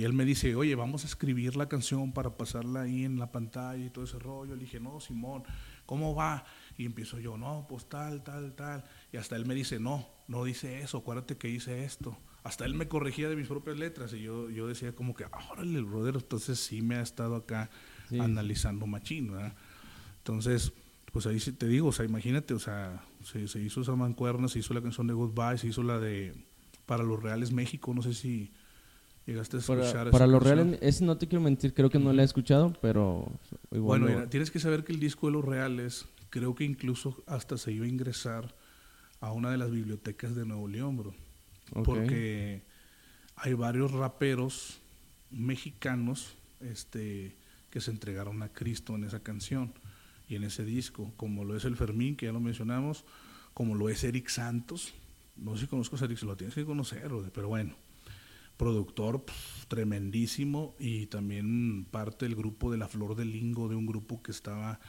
y 0.00 0.04
él 0.04 0.12
me 0.12 0.24
dice, 0.24 0.54
oye, 0.54 0.74
vamos 0.76 1.02
a 1.04 1.06
escribir 1.08 1.56
la 1.56 1.68
canción 1.68 2.12
para 2.12 2.36
pasarla 2.36 2.82
ahí 2.82 3.04
en 3.04 3.18
la 3.18 3.32
pantalla 3.32 3.84
y 3.84 3.90
todo 3.90 4.04
ese 4.04 4.18
rollo. 4.20 4.54
Le 4.54 4.60
dije, 4.62 4.78
no, 4.78 5.00
Simón, 5.00 5.42
¿cómo 5.84 6.14
va? 6.14 6.44
Y 6.78 6.84
empiezo 6.86 7.18
yo, 7.18 7.36
no, 7.36 7.66
pues 7.68 7.88
tal, 7.88 8.22
tal, 8.22 8.54
tal. 8.54 8.84
Y 9.12 9.16
hasta 9.16 9.34
él 9.34 9.44
me 9.46 9.54
dice, 9.54 9.80
no, 9.80 10.06
no 10.28 10.44
dice 10.44 10.80
eso, 10.80 10.98
acuérdate 10.98 11.36
que 11.36 11.48
hice 11.48 11.84
esto. 11.84 12.16
Hasta 12.44 12.64
él 12.64 12.74
me 12.74 12.86
corregía 12.86 13.28
de 13.28 13.34
mis 13.34 13.48
propias 13.48 13.76
letras 13.76 14.12
y 14.12 14.20
yo, 14.22 14.48
yo 14.50 14.68
decía 14.68 14.92
como 14.94 15.14
que, 15.16 15.24
"Ah, 15.24 15.48
órale, 15.50 15.76
el 15.76 15.84
brother, 15.84 16.14
entonces 16.14 16.60
sí 16.60 16.80
me 16.80 16.94
ha 16.94 17.00
estado 17.02 17.34
acá 17.34 17.68
Sí. 18.08 18.20
analizando 18.20 18.86
machín, 18.86 19.32
¿verdad? 19.32 19.56
Entonces, 20.18 20.72
pues 21.12 21.26
ahí 21.26 21.40
sí 21.40 21.50
te 21.52 21.66
digo, 21.66 21.88
o 21.88 21.92
sea, 21.92 22.04
imagínate, 22.04 22.54
o 22.54 22.58
sea, 22.60 23.02
se, 23.24 23.48
se 23.48 23.60
hizo 23.60 23.80
esa 23.80 23.96
mancuerna, 23.96 24.46
se 24.48 24.60
hizo 24.60 24.74
la 24.74 24.82
canción 24.82 25.06
de 25.08 25.14
Goodbye, 25.14 25.58
se 25.58 25.66
hizo 25.66 25.82
la 25.82 25.98
de 25.98 26.34
Para 26.86 27.02
los 27.02 27.20
Reales 27.20 27.50
México, 27.52 27.92
no 27.94 28.02
sé 28.02 28.14
si 28.14 28.52
llegaste 29.26 29.56
a 29.56 29.60
escuchar 29.60 29.92
Para, 29.92 30.10
para 30.10 30.26
los 30.26 30.42
reales, 30.42 30.78
ese 30.80 31.04
no 31.04 31.18
te 31.18 31.26
quiero 31.26 31.42
mentir, 31.42 31.74
creo 31.74 31.90
que 31.90 31.98
no 31.98 32.12
la 32.12 32.22
he 32.22 32.24
escuchado, 32.24 32.72
pero 32.80 33.30
igual. 33.72 34.00
Bueno, 34.00 34.16
mira, 34.16 34.30
tienes 34.30 34.50
que 34.50 34.60
saber 34.60 34.84
que 34.84 34.92
el 34.92 35.00
disco 35.00 35.26
de 35.26 35.32
los 35.32 35.44
Reales, 35.44 36.06
creo 36.30 36.54
que 36.54 36.64
incluso 36.64 37.22
hasta 37.26 37.58
se 37.58 37.72
iba 37.72 37.84
a 37.84 37.88
ingresar 37.88 38.54
a 39.20 39.32
una 39.32 39.50
de 39.50 39.58
las 39.58 39.70
bibliotecas 39.70 40.34
de 40.34 40.46
Nuevo 40.46 40.68
León, 40.68 40.96
bro. 40.96 41.14
Porque 41.84 42.62
hay 43.34 43.54
varios 43.54 43.90
raperos 43.90 44.78
mexicanos 45.30 46.34
este, 46.60 47.32
que 47.70 47.80
se 47.80 47.90
entregaron 47.90 48.42
a 48.42 48.48
Cristo 48.48 48.94
en 48.94 49.04
esa 49.04 49.20
canción 49.20 49.72
y 50.28 50.36
en 50.36 50.44
ese 50.44 50.64
disco, 50.64 51.12
como 51.16 51.44
lo 51.44 51.56
es 51.56 51.64
el 51.64 51.76
Fermín, 51.76 52.16
que 52.16 52.26
ya 52.26 52.32
lo 52.32 52.40
mencionamos, 52.40 53.04
como 53.54 53.74
lo 53.74 53.88
es 53.88 54.04
Eric 54.04 54.28
Santos. 54.28 54.94
No 55.36 55.54
sé 55.54 55.62
si 55.62 55.66
conozco 55.66 55.96
a 55.96 56.04
Eric, 56.04 56.22
lo 56.22 56.36
tienes 56.36 56.54
que 56.54 56.64
conocer, 56.64 57.10
pero 57.34 57.48
bueno. 57.48 57.74
Productor 58.56 59.24
pf, 59.24 59.66
tremendísimo 59.68 60.74
y 60.78 61.06
también 61.06 61.84
parte 61.90 62.24
del 62.24 62.34
grupo 62.36 62.70
de 62.72 62.78
La 62.78 62.88
Flor 62.88 63.14
del 63.14 63.30
Lingo, 63.32 63.68
de 63.68 63.74
un 63.74 63.86
grupo 63.86 64.22
que 64.22 64.30
estaba 64.32 64.80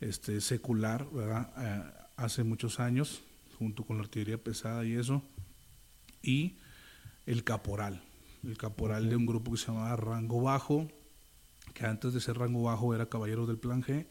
este, 0.00 0.40
secular, 0.42 1.08
¿verdad? 1.10 1.50
Eh, 1.58 2.04
hace 2.16 2.44
muchos 2.44 2.78
años, 2.78 3.22
junto 3.58 3.84
con 3.84 3.96
la 3.96 4.02
artillería 4.02 4.36
pesada 4.42 4.84
y 4.84 4.92
eso. 4.92 5.22
Y 6.22 6.56
el 7.24 7.42
caporal, 7.44 8.02
el 8.44 8.58
caporal 8.58 9.08
de 9.08 9.16
un 9.16 9.24
grupo 9.26 9.52
que 9.52 9.58
se 9.58 9.66
llamaba 9.68 9.96
Rango 9.96 10.42
Bajo, 10.42 10.86
que 11.72 11.86
antes 11.86 12.12
de 12.12 12.20
ser 12.20 12.36
Rango 12.38 12.64
Bajo 12.64 12.94
era 12.94 13.08
Caballeros 13.08 13.48
del 13.48 13.58
Plan 13.58 13.82
G, 13.82 14.06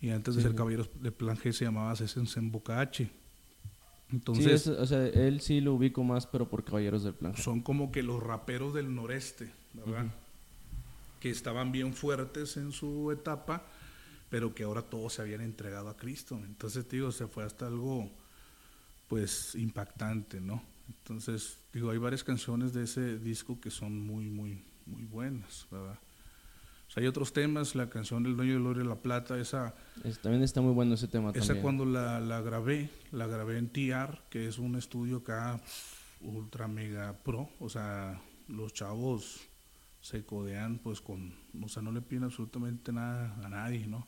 y 0.00 0.10
antes 0.10 0.34
de 0.34 0.42
Sí. 0.42 0.48
ser 0.48 0.54
Caballeros 0.56 0.90
del 1.00 1.12
Plan 1.14 1.38
G 1.38 1.52
se 1.52 1.64
llamaba 1.64 1.96
Sesensen 1.96 2.50
Boca 2.52 2.80
Sí, 4.08 4.14
Entonces, 4.16 4.66
es- 4.66 4.78
o 4.78 4.86
sea, 4.86 5.04
él 5.06 5.40
sí 5.40 5.60
lo 5.60 5.74
ubico 5.74 6.04
más, 6.04 6.26
pero 6.26 6.48
por 6.48 6.64
Caballeros 6.64 7.02
del 7.04 7.14
Plan. 7.14 7.36
son 7.36 7.60
como 7.60 7.90
que 7.90 8.02
los 8.02 8.22
raperos 8.22 8.72
del 8.74 8.94
noreste, 8.94 9.52
¿verdad? 9.74 10.06
Que 11.20 11.30
estaban 11.30 11.72
bien 11.72 11.92
fuertes 11.92 12.56
en 12.56 12.70
su 12.72 13.10
etapa, 13.10 13.64
pero 14.30 14.54
que 14.54 14.62
ahora 14.64 14.82
todos 14.82 15.14
se 15.14 15.22
habían 15.22 15.40
entregado 15.40 15.88
a 15.88 15.96
Cristo. 15.96 16.36
Entonces, 16.44 16.88
digo, 16.88 17.10
se 17.10 17.26
fue 17.26 17.44
hasta 17.44 17.66
algo, 17.66 18.10
pues, 19.08 19.54
impactante, 19.56 20.40
¿no? 20.40 20.62
Entonces, 20.88 21.58
digo, 21.72 21.90
hay 21.90 21.98
varias 21.98 22.22
canciones 22.22 22.72
de 22.72 22.84
ese 22.84 23.18
disco 23.18 23.60
que 23.60 23.70
son 23.70 23.98
muy, 24.06 24.28
muy, 24.28 24.62
muy 24.86 25.02
buenas, 25.02 25.66
¿verdad? 25.70 25.98
Sea, 26.96 27.02
hay 27.02 27.06
otros 27.08 27.32
temas, 27.32 27.74
la 27.74 27.88
canción 27.90 28.22
del 28.22 28.36
Dueño 28.36 28.54
del 28.54 28.66
Oro 28.66 28.82
y 28.82 28.86
la 28.86 28.96
Plata, 28.96 29.38
esa, 29.38 29.74
Es- 30.02 30.18
también 30.18 30.42
está 30.42 30.60
muy 30.62 30.72
bueno 30.72 30.94
ese 30.94 31.08
tema 31.08 31.30
esa 31.30 31.40
también. 31.40 31.62
cuando 31.62 31.84
la, 31.84 32.20
la 32.20 32.40
grabé, 32.40 32.88
la 33.12 33.26
grabé 33.26 33.58
en 33.58 33.68
TR, 33.68 34.18
que 34.30 34.48
es 34.48 34.58
un 34.58 34.76
estudio 34.76 35.18
acá 35.18 35.60
ultra 36.22 36.66
mega 36.68 37.12
pro, 37.22 37.50
o 37.60 37.68
sea, 37.68 38.20
los 38.48 38.72
chavos 38.72 39.40
se 40.00 40.24
codean 40.24 40.78
pues 40.78 41.00
con, 41.00 41.34
o 41.62 41.68
sea, 41.68 41.82
no 41.82 41.92
le 41.92 42.00
piden 42.00 42.24
absolutamente 42.24 42.92
nada 42.92 43.36
a 43.44 43.48
nadie, 43.48 43.86
¿no? 43.86 44.06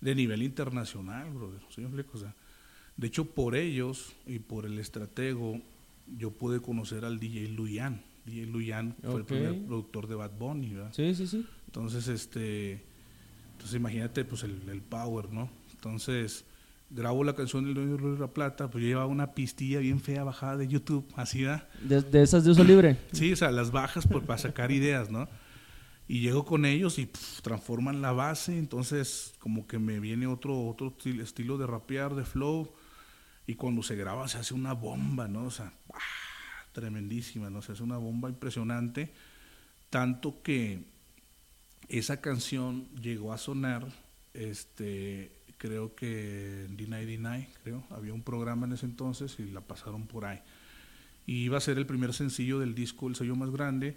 De 0.00 0.14
nivel 0.14 0.42
internacional, 0.42 1.30
brother, 1.32 1.60
¿sí 1.70 1.80
me 1.80 1.86
explico? 1.86 2.18
O 2.18 2.20
sea, 2.20 2.34
de 2.96 3.06
hecho, 3.06 3.26
por 3.26 3.54
ellos 3.54 4.14
y 4.26 4.38
por 4.40 4.66
el 4.66 4.78
estratego, 4.78 5.60
yo 6.18 6.30
pude 6.32 6.60
conocer 6.60 7.04
al 7.04 7.18
DJ 7.20 7.48
Luyan. 7.50 8.02
DJ 8.24 8.46
Luyan 8.46 8.96
fue 9.02 9.20
el 9.20 9.24
primer 9.26 9.64
productor 9.66 10.06
de 10.08 10.14
Bad 10.16 10.32
Bunny, 10.38 10.74
¿verdad? 10.74 10.92
Sí, 10.92 11.14
sí, 11.14 11.26
sí. 11.26 11.46
Entonces, 11.66 12.08
este, 12.08 12.82
entonces 13.52 13.74
imagínate 13.76 14.24
pues 14.24 14.42
el, 14.42 14.68
el 14.68 14.80
power, 14.80 15.30
¿no? 15.32 15.50
Entonces, 15.72 16.44
grabo 16.90 17.22
la 17.24 17.34
canción 17.34 17.64
del 17.64 17.74
Dueño 17.74 17.96
de 18.14 18.18
la 18.18 18.28
Plata, 18.28 18.70
pues 18.70 18.82
yo 18.82 18.88
llevaba 18.88 19.06
una 19.06 19.34
pistilla 19.34 19.80
bien 19.80 20.00
fea 20.00 20.24
bajada 20.24 20.56
de 20.56 20.68
YouTube, 20.68 21.04
así, 21.16 21.42
¿verdad? 21.42 21.68
De, 21.82 22.00
de 22.02 22.22
esas 22.22 22.44
de 22.44 22.52
uso 22.52 22.64
libre. 22.64 22.96
Sí, 23.12 23.32
o 23.32 23.36
sea, 23.36 23.50
las 23.50 23.70
bajas 23.72 24.06
para 24.06 24.38
sacar 24.38 24.70
ideas, 24.72 25.10
¿no? 25.10 25.28
Y 26.08 26.20
llego 26.20 26.44
con 26.44 26.64
ellos 26.64 26.98
y 27.00 27.06
pf, 27.06 27.42
transforman 27.42 28.00
la 28.00 28.12
base, 28.12 28.56
entonces 28.56 29.34
como 29.40 29.66
que 29.66 29.80
me 29.80 29.98
viene 29.98 30.28
otro, 30.28 30.66
otro 30.66 30.96
estil- 30.96 31.20
estilo 31.20 31.58
de 31.58 31.66
rapear, 31.66 32.14
de 32.14 32.24
flow, 32.24 32.72
y 33.48 33.54
cuando 33.56 33.82
se 33.82 33.96
graba 33.96 34.28
se 34.28 34.38
hace 34.38 34.54
una 34.54 34.72
bomba, 34.72 35.26
¿no? 35.26 35.44
O 35.46 35.50
sea, 35.50 35.72
tremendísima, 36.72 37.50
¿no? 37.50 37.60
Se 37.62 37.72
hace 37.72 37.82
una 37.82 37.96
bomba 37.96 38.28
impresionante, 38.28 39.12
tanto 39.90 40.42
que 40.42 40.84
esa 41.88 42.20
canción 42.20 42.88
llegó 43.00 43.32
a 43.32 43.38
sonar, 43.38 43.86
este, 44.34 45.30
creo 45.58 45.94
que 45.94 46.64
en 46.64 46.76
D99, 46.76 47.46
creo, 47.62 47.84
había 47.90 48.12
un 48.12 48.22
programa 48.22 48.66
en 48.66 48.72
ese 48.72 48.86
entonces 48.86 49.38
y 49.38 49.50
la 49.50 49.60
pasaron 49.60 50.06
por 50.06 50.24
ahí. 50.24 50.40
y 51.26 51.44
iba 51.44 51.58
a 51.58 51.60
ser 51.60 51.78
el 51.78 51.86
primer 51.86 52.12
sencillo 52.14 52.60
del 52.60 52.74
disco 52.74 53.08
El 53.08 53.16
sello 53.16 53.34
más 53.34 53.50
grande, 53.50 53.96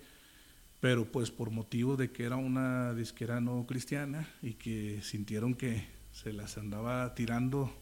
pero 0.80 1.12
pues 1.12 1.30
por 1.30 1.52
motivo 1.52 1.96
de 1.98 2.12
que 2.12 2.24
era 2.24 2.38
una 2.38 2.94
disquera 2.94 3.42
no 3.42 3.66
cristiana 3.68 4.28
y 4.42 4.54
que 4.54 5.02
sintieron 5.04 5.54
que 5.54 5.86
se 6.14 6.34
las 6.34 6.58
andaba 6.58 7.14
tirando 7.16 7.74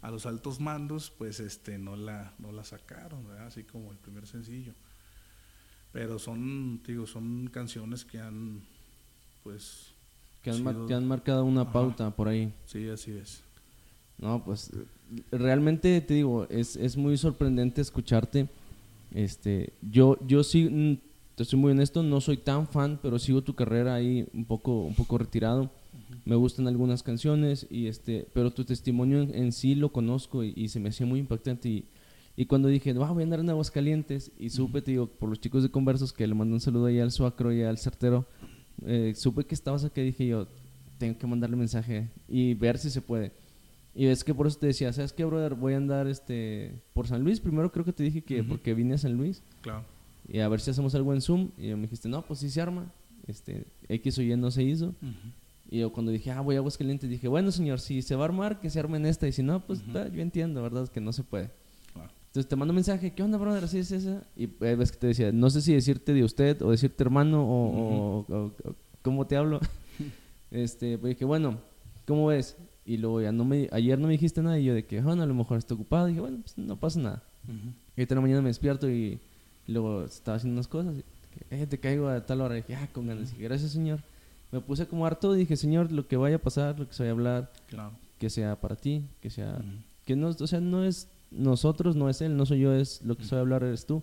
a 0.00 0.10
los 0.10 0.24
altos 0.24 0.60
mandos, 0.60 1.10
pues 1.10 1.38
este 1.38 1.76
no 1.76 1.94
la 1.94 2.32
no 2.38 2.52
la 2.52 2.64
sacaron, 2.64 3.30
así 3.46 3.64
como 3.64 3.92
el 3.92 3.98
primer 3.98 4.26
sencillo. 4.26 4.72
Pero 5.92 6.18
son, 6.18 6.82
digo, 6.82 7.06
son 7.06 7.48
canciones 7.48 8.06
que 8.06 8.18
han 8.18 8.62
pues 9.42 9.92
que 10.42 10.50
han, 10.50 11.06
marcado 11.06 11.44
una 11.44 11.70
pauta 11.70 12.10
por 12.10 12.28
ahí. 12.28 12.52
Sí, 12.66 12.88
así 12.88 13.12
es. 13.12 13.42
No, 14.18 14.42
pues 14.44 14.70
realmente 15.30 16.00
te 16.00 16.14
digo, 16.14 16.46
es, 16.48 16.76
es 16.76 16.96
muy 16.96 17.16
sorprendente 17.16 17.80
escucharte. 17.80 18.48
Este, 19.14 19.72
yo, 19.82 20.16
yo 20.26 20.42
sí, 20.42 20.68
mm, 20.68 20.96
te 21.36 21.44
soy 21.44 21.58
muy 21.58 21.72
honesto, 21.72 22.02
no 22.02 22.20
soy 22.20 22.36
tan 22.38 22.66
fan, 22.66 22.98
pero 23.02 23.18
sigo 23.18 23.42
tu 23.42 23.54
carrera 23.54 23.94
ahí 23.94 24.26
un 24.34 24.44
poco, 24.44 24.82
un 24.82 24.94
poco 24.94 25.18
retirado. 25.18 25.70
Me 26.24 26.36
gustan 26.36 26.68
algunas 26.68 27.02
canciones, 27.02 27.66
y 27.70 27.86
este, 27.86 28.26
pero 28.32 28.50
tu 28.50 28.64
testimonio 28.64 29.22
en, 29.22 29.52
sí 29.52 29.74
lo 29.74 29.90
conozco 29.90 30.44
y, 30.44 30.68
se 30.68 30.80
me 30.80 30.88
hacía 30.90 31.06
muy 31.06 31.20
impactante. 31.20 31.68
Y, 31.68 31.84
y 32.36 32.46
cuando 32.46 32.68
dije, 32.68 32.92
voy 32.92 33.04
a 33.04 33.22
andar 33.22 33.40
en 33.40 33.50
Aguascalientes, 33.50 34.30
y 34.38 34.50
supe, 34.50 34.82
te 34.82 34.92
digo, 34.92 35.06
por 35.06 35.28
los 35.28 35.40
chicos 35.40 35.62
de 35.62 35.70
Conversos, 35.70 36.12
que 36.12 36.26
le 36.26 36.34
mandé 36.34 36.54
un 36.54 36.60
saludo 36.60 36.86
ahí 36.86 37.00
al 37.00 37.12
Suacro 37.12 37.52
y 37.52 37.62
al 37.62 37.78
Certero, 37.78 38.26
eh, 38.86 39.12
supe 39.16 39.44
que 39.44 39.54
estabas 39.54 39.84
aquí, 39.84 40.00
dije 40.02 40.26
yo, 40.26 40.46
tengo 40.98 41.18
que 41.18 41.26
mandarle 41.26 41.56
mensaje 41.56 42.08
y 42.28 42.54
ver 42.54 42.78
si 42.78 42.90
se 42.90 43.00
puede. 43.00 43.32
Y 43.94 44.06
es 44.06 44.24
que 44.24 44.34
por 44.34 44.46
eso 44.46 44.58
te 44.58 44.68
decía, 44.68 44.92
¿sabes 44.92 45.12
qué, 45.12 45.24
brother? 45.24 45.54
Voy 45.54 45.74
a 45.74 45.76
andar 45.76 46.06
este, 46.06 46.72
por 46.94 47.06
San 47.06 47.22
Luis. 47.22 47.40
Primero 47.40 47.70
creo 47.70 47.84
que 47.84 47.92
te 47.92 48.02
dije 48.02 48.22
que 48.22 48.42
porque 48.42 48.72
vine 48.72 48.94
a 48.94 48.98
San 48.98 49.12
Luis. 49.14 49.42
Claro. 49.60 49.84
Y 50.28 50.38
a 50.38 50.48
ver 50.48 50.60
si 50.60 50.70
hacemos 50.70 50.94
algo 50.94 51.12
en 51.12 51.20
Zoom. 51.20 51.50
Y 51.58 51.74
me 51.74 51.82
dijiste, 51.82 52.08
no, 52.08 52.22
pues 52.22 52.40
sí 52.40 52.48
se 52.48 52.60
arma. 52.60 52.90
Este, 53.26 53.66
X 53.88 54.18
o 54.18 54.22
Y 54.22 54.34
no 54.36 54.50
se 54.50 54.62
hizo. 54.62 54.94
Y 55.70 55.80
yo 55.80 55.92
cuando 55.92 56.10
dije, 56.10 56.30
ah, 56.30 56.40
voy 56.40 56.56
a 56.56 56.58
Aguascalientes, 56.58 57.08
dije, 57.08 57.28
bueno, 57.28 57.50
señor, 57.50 57.80
si 57.80 58.00
se 58.00 58.14
va 58.14 58.22
a 58.22 58.28
armar, 58.28 58.60
que 58.60 58.70
se 58.70 58.80
arme 58.80 58.96
en 58.96 59.06
esta. 59.06 59.28
Y 59.28 59.32
si 59.32 59.42
no, 59.42 59.60
pues 59.60 59.82
yo 59.92 60.22
entiendo, 60.22 60.62
¿verdad? 60.62 60.88
Que 60.88 61.00
no 61.00 61.12
se 61.12 61.22
puede. 61.22 61.50
Entonces 62.32 62.48
te 62.48 62.56
mando 62.56 62.72
un 62.72 62.76
mensaje, 62.76 63.12
¿qué 63.12 63.22
onda, 63.22 63.36
brother? 63.36 63.64
Así 63.64 63.76
es 63.76 63.92
esa. 63.92 64.22
Y 64.34 64.44
eh, 64.44 64.74
ves 64.74 64.90
que 64.90 64.96
te 64.96 65.06
decía, 65.08 65.30
no 65.32 65.50
sé 65.50 65.60
si 65.60 65.74
decirte 65.74 66.14
de 66.14 66.24
usted 66.24 66.62
o 66.62 66.70
decirte 66.70 67.04
hermano 67.04 67.44
o, 67.46 68.50
cómo 69.02 69.26
te 69.26 69.36
hablo. 69.36 69.60
este, 70.50 70.96
pues 70.96 71.10
dije, 71.10 71.26
bueno, 71.26 71.58
¿cómo 72.06 72.28
ves? 72.28 72.56
Y 72.86 72.96
luego 72.96 73.20
ya 73.20 73.32
no 73.32 73.44
me, 73.44 73.68
ayer 73.70 73.98
no 73.98 74.06
me 74.06 74.14
dijiste 74.14 74.40
nada 74.40 74.58
y 74.58 74.64
yo 74.64 74.72
de 74.72 74.86
que, 74.86 75.02
bueno, 75.02 75.22
a 75.22 75.26
lo 75.26 75.34
mejor 75.34 75.58
estoy 75.58 75.74
ocupado. 75.74 76.08
Y 76.08 76.12
dije, 76.12 76.22
bueno, 76.22 76.38
pues 76.40 76.56
no 76.56 76.74
pasa 76.76 77.00
nada. 77.00 77.22
Y 77.46 78.00
ahorita 78.00 78.14
en 78.14 78.16
la 78.16 78.22
mañana 78.22 78.40
me 78.40 78.48
despierto 78.48 78.88
y, 78.88 79.20
luego 79.66 80.04
estaba 80.04 80.38
haciendo 80.38 80.54
unas 80.54 80.68
cosas. 80.68 80.94
Y, 80.96 81.04
eh, 81.54 81.66
te 81.66 81.76
caigo 81.76 82.08
a 82.08 82.24
tal 82.24 82.40
hora. 82.40 82.56
Y 82.56 82.62
dije, 82.62 82.76
ah, 82.76 82.88
con 82.94 83.08
ganas. 83.08 83.28
Y 83.28 83.32
dije, 83.32 83.44
gracias, 83.44 83.72
señor. 83.72 84.00
Me 84.52 84.60
puse 84.62 84.86
como 84.86 85.04
harto 85.04 85.36
y 85.36 85.40
dije, 85.40 85.54
señor, 85.54 85.92
lo 85.92 86.08
que 86.08 86.16
vaya 86.16 86.36
a 86.36 86.38
pasar, 86.38 86.78
lo 86.78 86.88
que 86.88 86.94
se 86.94 87.02
vaya 87.02 87.10
a 87.10 87.14
hablar, 87.14 87.52
que 88.18 88.30
sea 88.30 88.58
para 88.58 88.74
ti, 88.74 89.02
que 89.20 89.28
sea... 89.28 89.60
Que 90.06 90.16
no, 90.16 90.28
o 90.28 90.46
sea, 90.46 90.60
no 90.60 90.82
es 90.82 91.08
nosotros, 91.36 91.96
no 91.96 92.08
es 92.08 92.20
él, 92.20 92.36
no 92.36 92.46
soy 92.46 92.60
yo, 92.60 92.74
es 92.74 93.02
lo 93.02 93.16
que 93.16 93.24
soy 93.24 93.38
hablar 93.38 93.62
eres 93.62 93.86
tú. 93.86 94.02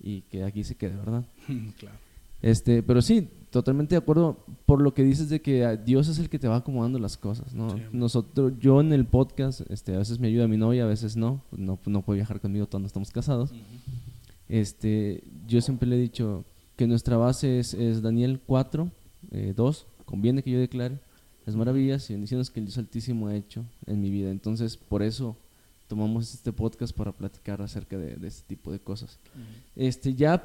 Y 0.00 0.22
que 0.22 0.42
aquí 0.42 0.64
se 0.64 0.74
quede, 0.74 0.96
¿verdad? 0.96 1.24
claro. 1.78 1.96
Este, 2.42 2.82
pero 2.82 3.00
sí, 3.00 3.28
totalmente 3.50 3.94
de 3.94 4.00
acuerdo 4.00 4.44
por 4.66 4.82
lo 4.82 4.94
que 4.94 5.04
dices 5.04 5.28
de 5.28 5.40
que 5.40 5.78
Dios 5.84 6.08
es 6.08 6.18
el 6.18 6.28
que 6.28 6.40
te 6.40 6.48
va 6.48 6.56
acomodando 6.56 6.98
las 6.98 7.16
cosas, 7.16 7.54
¿no? 7.54 7.78
Nosotros, 7.92 8.54
yo 8.58 8.80
en 8.80 8.92
el 8.92 9.04
podcast, 9.04 9.60
este, 9.70 9.94
a 9.94 9.98
veces 9.98 10.18
me 10.18 10.26
ayuda 10.26 10.48
mi 10.48 10.56
novia, 10.56 10.82
a 10.82 10.88
veces 10.88 11.16
no, 11.16 11.40
no, 11.52 11.78
no 11.86 12.02
puede 12.02 12.18
viajar 12.18 12.40
conmigo 12.40 12.66
cuando 12.66 12.88
estamos 12.88 13.12
casados. 13.12 13.52
Este, 14.48 15.22
yo 15.46 15.60
siempre 15.60 15.88
le 15.88 15.96
he 15.96 16.00
dicho 16.00 16.44
que 16.76 16.88
nuestra 16.88 17.16
base 17.16 17.60
es, 17.60 17.74
es 17.74 18.02
Daniel 18.02 18.40
4, 18.44 18.90
2, 19.54 19.76
eh, 19.80 20.04
conviene 20.04 20.42
que 20.42 20.50
yo 20.50 20.58
declare 20.58 20.98
las 21.46 21.54
maravillas 21.54 22.10
y 22.10 22.14
bendiciones 22.14 22.50
que 22.50 22.60
el 22.60 22.66
Dios 22.66 22.78
Altísimo 22.78 23.28
ha 23.28 23.36
hecho 23.36 23.64
en 23.86 24.00
mi 24.00 24.10
vida. 24.10 24.30
Entonces, 24.30 24.76
por 24.76 25.02
eso 25.02 25.36
tomamos 25.92 26.32
este 26.32 26.54
podcast 26.54 26.96
para 26.96 27.12
platicar 27.12 27.60
acerca 27.60 27.98
de, 27.98 28.16
este 28.26 28.48
tipo 28.48 28.72
de 28.72 28.78
cosas. 28.78 29.18
Este, 29.76 30.14
ya 30.14 30.42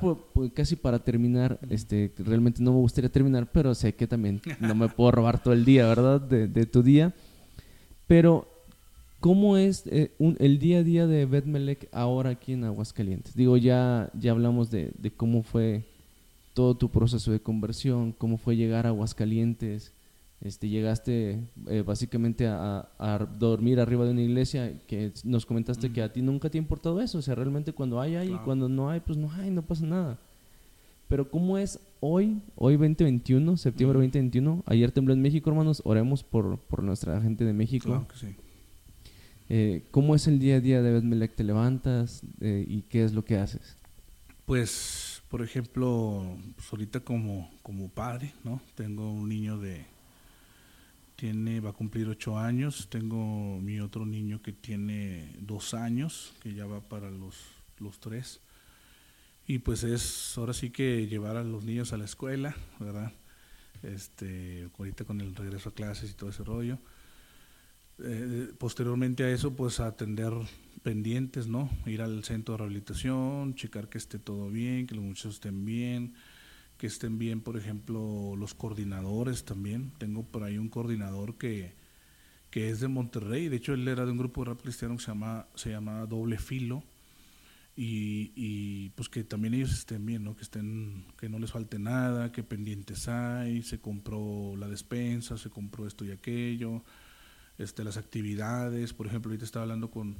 casi 0.53 0.75
para 0.75 0.99
terminar, 0.99 1.57
este, 1.69 2.11
realmente 2.17 2.61
no 2.61 2.73
me 2.73 2.79
gustaría 2.79 3.09
terminar, 3.09 3.49
pero 3.49 3.73
sé 3.73 3.95
que 3.95 4.07
también 4.07 4.41
no 4.59 4.75
me 4.75 4.89
puedo 4.89 5.11
robar 5.11 5.41
todo 5.41 5.53
el 5.53 5.63
día, 5.63 5.87
¿verdad? 5.87 6.19
De, 6.19 6.65
tu 6.65 6.83
día. 6.83 7.15
Pero, 8.07 8.45
¿cómo 9.21 9.55
es 9.55 9.83
eh, 9.87 10.11
el 10.19 10.59
día 10.59 10.79
a 10.79 10.83
día 10.83 11.07
de 11.07 11.25
Betmelec 11.25 11.87
ahora 11.93 12.31
aquí 12.31 12.51
en 12.51 12.65
Aguascalientes? 12.65 13.33
Digo, 13.33 13.55
ya, 13.55 14.11
ya 14.19 14.31
hablamos 14.31 14.69
de, 14.69 14.91
de 14.97 15.11
cómo 15.11 15.43
fue 15.43 15.85
todo 16.53 16.75
tu 16.75 16.89
proceso 16.89 17.31
de 17.31 17.39
conversión, 17.39 18.11
cómo 18.11 18.37
fue 18.37 18.57
llegar 18.57 18.85
a 18.85 18.89
Aguascalientes, 18.89 19.93
este, 20.41 20.69
llegaste 20.69 21.39
eh, 21.67 21.83
básicamente 21.85 22.47
a, 22.47 22.87
dormir 23.39 23.79
arriba 23.79 24.05
de 24.05 24.11
una 24.11 24.21
iglesia, 24.21 24.73
que 24.87 25.11
nos 25.23 25.45
comentaste 25.45 25.91
que 25.91 26.01
a 26.01 26.11
ti 26.11 26.21
nunca 26.21 26.49
te 26.49 26.57
ha 26.57 26.61
importado 26.61 27.01
eso, 27.01 27.17
o 27.17 27.21
sea, 27.21 27.35
realmente 27.35 27.73
cuando 27.73 27.99
hay, 27.99 28.15
hay, 28.15 28.33
y 28.33 28.37
cuando 28.37 28.69
no 28.69 28.89
hay, 28.89 28.99
pues 28.99 29.17
no 29.17 29.31
hay, 29.31 29.49
no 29.49 29.61
pasa 29.61 29.85
nada. 29.85 30.17
Pero 31.07 31.29
¿cómo 31.29 31.57
es 31.57 31.79
hoy, 32.01 32.41
hoy 32.55 32.73
2021, 32.73 33.57
septiembre 33.57 33.97
2021? 33.99 34.63
Ayer 34.65 34.91
tembló 34.91 35.13
en 35.13 35.21
México, 35.21 35.49
hermanos, 35.49 35.81
oremos 35.85 36.23
por, 36.23 36.57
por 36.57 36.83
nuestra 36.83 37.21
gente 37.21 37.45
de 37.45 37.53
México. 37.53 37.87
Claro 37.87 38.07
que 38.07 38.17
sí. 38.17 38.35
Eh, 39.49 39.83
¿Cómo 39.91 40.13
es 40.15 40.27
el 40.27 40.39
día 40.39 40.57
a 40.57 40.59
día 40.59 40.81
de 40.81 40.91
Betmelec? 40.91 41.33
¿Te 41.33 41.43
levantas 41.43 42.21
eh, 42.41 42.65
y 42.67 42.81
qué 42.81 43.05
es 43.05 43.13
lo 43.13 43.23
que 43.23 43.37
haces? 43.37 43.77
Pues, 44.45 45.21
por 45.29 45.41
ejemplo, 45.41 46.37
pues 46.55 46.67
ahorita 46.71 46.99
como, 46.99 47.49
como 47.63 47.89
padre, 47.89 48.33
¿no? 48.43 48.61
Tengo 48.75 49.09
un 49.11 49.29
niño 49.29 49.57
de 49.57 49.85
tiene, 51.17 51.59
va 51.59 51.71
a 51.71 51.73
cumplir 51.73 52.07
ocho 52.07 52.37
años. 52.37 52.87
Tengo 52.89 53.59
mi 53.59 53.81
otro 53.81 54.05
niño 54.05 54.41
que 54.41 54.53
tiene 54.53 55.35
dos 55.41 55.73
años, 55.73 56.33
que 56.41 56.53
ya 56.53 56.65
va 56.65 56.79
para 56.79 57.11
los, 57.11 57.35
los 57.79 57.99
tres. 57.99 58.39
Y 59.47 59.59
pues 59.59 59.83
es 59.83 60.37
ahora 60.37 60.53
sí 60.53 60.69
que 60.69 61.07
llevar 61.07 61.35
a 61.35 61.43
los 61.43 61.65
niños 61.65 61.91
a 61.91 61.97
la 61.97 62.05
escuela, 62.05 62.55
¿verdad? 62.79 63.11
Este, 63.83 64.69
ahorita 64.77 65.03
con 65.05 65.19
el 65.19 65.35
regreso 65.35 65.69
a 65.69 65.73
clases 65.73 66.11
y 66.11 66.13
todo 66.13 66.29
ese 66.29 66.43
rollo. 66.43 66.77
Eh, 67.99 68.53
posteriormente 68.57 69.23
a 69.23 69.31
eso, 69.31 69.55
pues 69.55 69.79
atender 69.79 70.33
pendientes, 70.83 71.47
¿no? 71.47 71.69
Ir 71.87 72.01
al 72.03 72.23
centro 72.23 72.53
de 72.53 72.59
rehabilitación, 72.59 73.55
checar 73.55 73.89
que 73.89 73.97
esté 73.97 74.19
todo 74.19 74.49
bien, 74.49 74.85
que 74.85 74.95
los 74.95 75.03
muchachos 75.03 75.35
estén 75.35 75.65
bien, 75.65 76.13
que 76.77 76.87
estén 76.87 77.17
bien, 77.17 77.41
por 77.41 77.57
ejemplo, 77.57 78.35
los 78.37 78.53
coordinadores 78.53 79.43
también. 79.43 79.91
Tengo 79.97 80.23
por 80.23 80.43
ahí 80.43 80.57
un 80.57 80.69
coordinador 80.69 81.37
que, 81.37 81.73
que 82.51 82.69
es 82.69 82.79
de 82.79 82.87
Monterrey, 82.87 83.49
de 83.49 83.57
hecho 83.57 83.73
él 83.73 83.87
era 83.87 84.05
de 84.05 84.11
un 84.11 84.17
grupo 84.17 84.43
de 84.43 84.51
rap 84.51 84.61
cristiano 84.61 84.95
que 84.95 85.03
se 85.03 85.11
llama, 85.11 85.47
se 85.55 85.71
Doble 85.71 86.37
Filo. 86.37 86.83
Y, 87.79 88.31
y, 88.35 88.89
pues 88.95 89.07
que 89.07 89.23
también 89.23 89.53
ellos 89.53 89.71
estén 89.71 90.03
bien, 90.03 90.23
¿no? 90.23 90.35
Que 90.35 90.41
estén, 90.41 91.05
que 91.19 91.29
no 91.29 91.37
les 91.37 91.51
falte 91.51 91.77
nada, 91.77 92.31
que 92.31 92.41
pendientes 92.41 93.07
hay, 93.07 93.61
se 93.61 93.79
compró 93.79 94.55
la 94.57 94.67
despensa, 94.67 95.37
se 95.37 95.51
compró 95.51 95.85
esto 95.85 96.03
y 96.03 96.09
aquello, 96.09 96.81
este, 97.59 97.83
las 97.83 97.97
actividades, 97.97 98.93
por 98.93 99.05
ejemplo, 99.05 99.29
ahorita 99.29 99.45
estaba 99.45 99.61
hablando 99.61 99.91
con, 99.91 100.15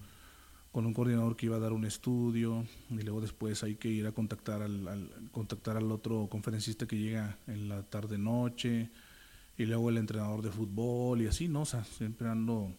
con 0.72 0.86
un 0.86 0.94
coordinador 0.94 1.36
que 1.36 1.48
iba 1.48 1.56
a 1.56 1.60
dar 1.60 1.74
un 1.74 1.86
estudio 1.86 2.66
y 2.90 3.02
luego 3.02 3.22
después 3.22 3.64
hay 3.64 3.76
que 3.76 3.88
ir 3.88 4.06
a 4.06 4.12
contactar 4.12 4.62
al, 4.62 5.10
contactar 5.32 5.78
al 5.78 5.92
otro 5.92 6.28
conferencista 6.30 6.86
que 6.86 6.98
llega 6.98 7.38
en 7.48 7.70
la 7.70 7.84
tarde 7.84 8.18
noche 8.18 8.90
y 9.58 9.66
luego 9.66 9.90
el 9.90 9.98
entrenador 9.98 10.42
de 10.42 10.52
fútbol 10.52 11.22
y 11.22 11.28
así, 11.28 11.48
¿no? 11.48 11.62
O 11.62 11.66
sea, 11.66 11.84
siempre 11.84 12.28
ando... 12.30 12.72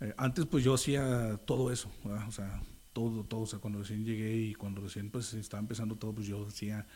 Eh, 0.00 0.14
antes 0.16 0.46
pues 0.46 0.62
yo 0.64 0.74
hacía 0.74 1.36
todo 1.46 1.72
eso, 1.72 1.90
o 2.04 2.32
sea, 2.32 2.62
todo, 2.92 3.24
todo, 3.24 3.40
o 3.40 3.46
sea, 3.46 3.58
cuando 3.58 3.80
recién 3.80 4.04
llegué 4.04 4.36
y 4.36 4.54
cuando 4.54 4.80
recién 4.80 5.10
pues 5.10 5.34
estaba 5.34 5.60
empezando 5.60 5.96
todo, 5.96 6.12
pues 6.12 6.26
yo 6.26 6.46
hacía 6.46 6.86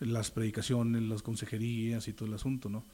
las 0.00 0.30
predicaciones, 0.30 1.02
las 1.02 1.22
consejerías 1.22 2.08
y 2.08 2.12
todo 2.12 2.28
el 2.28 2.34
asunto, 2.34 2.68
¿no? 2.68 2.84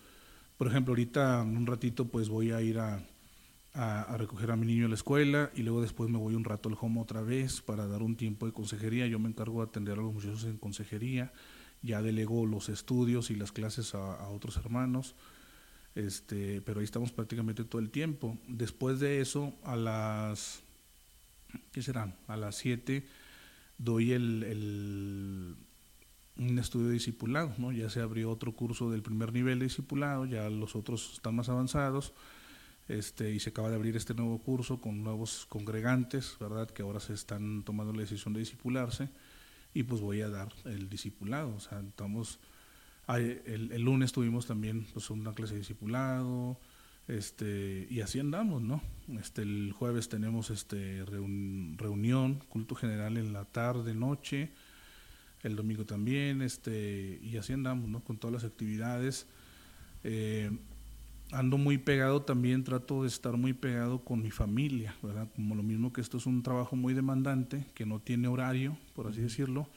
Por 0.59 0.69
ejemplo, 0.69 0.93
ahorita 0.93 1.43
un 1.43 1.67
ratito 1.67 2.07
pues 2.07 2.29
voy 2.29 2.51
a 2.51 2.61
ir 2.61 2.79
a, 2.79 3.03
a, 3.75 4.17
recoger 4.17 4.51
a 4.51 4.57
mi 4.57 4.67
niño 4.67 4.87
a 4.87 4.89
la 4.89 4.95
escuela 4.95 5.51
y 5.55 5.63
luego 5.63 5.81
después 5.81 6.11
me 6.11 6.19
voy 6.19 6.35
un 6.35 6.45
rato 6.45 6.69
al 6.69 6.77
home 6.81 7.01
otra 7.01 7.23
vez 7.23 7.61
para 7.61 7.87
dar 7.87 8.03
un 8.03 8.17
tiempo 8.17 8.47
de 8.47 8.53
consejería. 8.53 9.07
Yo 9.07 9.19
me 9.19 9.29
encargo 9.29 9.63
de 9.63 9.69
atender 9.69 9.99
a 9.99 10.03
los 10.03 10.13
muchachos 10.13 10.45
en 10.45 10.59
consejería, 10.59 11.33
ya 11.83 12.03
delego 12.03 12.47
los 12.47 12.69
estudios 12.69 13.31
y 13.31 13.37
las 13.37 13.53
clases 13.53 13.95
a, 13.95 14.29
otros 14.29 14.57
hermanos, 14.57 15.15
este, 15.95 16.61
pero 16.63 16.81
ahí 16.81 16.85
estamos 16.85 17.13
prácticamente 17.13 17.65
todo 17.65 17.81
el 17.81 17.91
tiempo. 17.91 18.39
Después 18.49 18.99
de 19.01 19.21
eso, 19.21 19.55
a 19.63 19.77
las, 19.77 20.63
¿qué 21.73 21.83
serán? 21.83 22.17
A 22.27 22.37
las 22.37 22.57
7 22.57 23.07
doy 23.79 24.13
el, 24.13 25.57
un 26.37 26.59
estudio 26.59 26.89
de 26.89 26.95
discipulado, 26.95 27.55
¿no? 27.57 27.73
Ya 27.73 27.89
se 27.89 28.01
abrió 28.01 28.31
otro 28.31 28.53
curso 28.53 28.91
del 28.91 29.03
primer 29.03 29.33
nivel 29.33 29.59
de 29.59 29.67
discipulado, 29.67 30.27
ya 30.27 30.51
los 30.51 30.77
otros 30.77 31.15
están 31.15 31.37
más 31.37 31.49
avanzados 31.49 32.13
Este, 32.91 33.31
y 33.31 33.39
se 33.39 33.51
acaba 33.51 33.71
de 33.71 33.77
abrir 33.77 33.95
este 33.95 34.15
nuevo 34.15 34.39
curso 34.39 34.81
con 34.81 35.05
nuevos 35.05 35.47
congregantes, 35.49 36.37
¿verdad? 36.41 36.69
Que 36.69 36.83
ahora 36.83 36.99
se 36.99 37.13
están 37.13 37.63
tomando 37.63 37.93
la 37.93 38.01
decisión 38.01 38.35
de 38.35 38.41
discipularse 38.41 39.09
y 39.73 39.85
pues 39.85 40.01
voy 40.01 40.23
a 40.23 40.29
dar 40.29 40.53
el 40.65 40.89
discipulado. 40.89 41.55
O 41.55 41.61
sea, 41.61 41.79
estamos, 41.79 42.41
el, 43.07 43.81
lunes 43.81 44.11
tuvimos 44.11 44.47
también 44.47 44.89
pues 44.93 45.09
una 45.11 45.33
clase 45.33 45.53
de 45.53 45.61
discipulado, 45.61 46.59
este, 47.07 47.87
y 47.89 48.01
así 48.01 48.19
andamos, 48.19 48.61
¿no? 48.61 48.83
Este, 49.21 49.43
el 49.43 49.73
jueves 49.73 50.09
tenemos 50.09 50.51
este 50.51 51.05
reunión, 51.77 52.43
culto 52.49 52.75
general 52.75 53.19
en 53.19 53.33
la 53.33 53.45
tarde, 53.45 53.95
noche, 53.95 54.51
el 55.45 55.55
domingo 55.55 55.85
también, 55.85 56.43
este, 56.43 57.21
y 57.23 57.37
así 57.37 57.53
andamos, 57.53 57.89
¿no? 57.89 58.01
Con 58.01 58.17
todas 58.17 58.43
las 58.43 58.51
actividades. 58.51 59.29
Eh, 60.03 60.51
ando 61.33 61.59
muy 61.59 61.79
pegado 61.79 62.23
también, 62.23 62.65
trato 62.65 63.03
de 63.03 63.09
estar 63.09 63.37
muy 63.37 63.53
pegado 63.53 64.05
con 64.05 64.23
mi 64.23 64.31
familia, 64.31 64.95
¿verdad? 65.03 65.29
Como 65.35 65.55
lo 65.55 65.63
mismo 65.63 65.93
que 65.93 66.01
esto 66.01 66.19
es 66.19 66.27
un 66.27 66.43
trabajo 66.43 66.77
muy 66.77 66.95
demandante, 66.95 67.67
que 67.75 67.87
no 67.87 68.01
tiene 68.01 68.29
horario, 68.29 68.77
por 68.95 69.07
así 69.07 69.21
decirlo, 69.21 69.69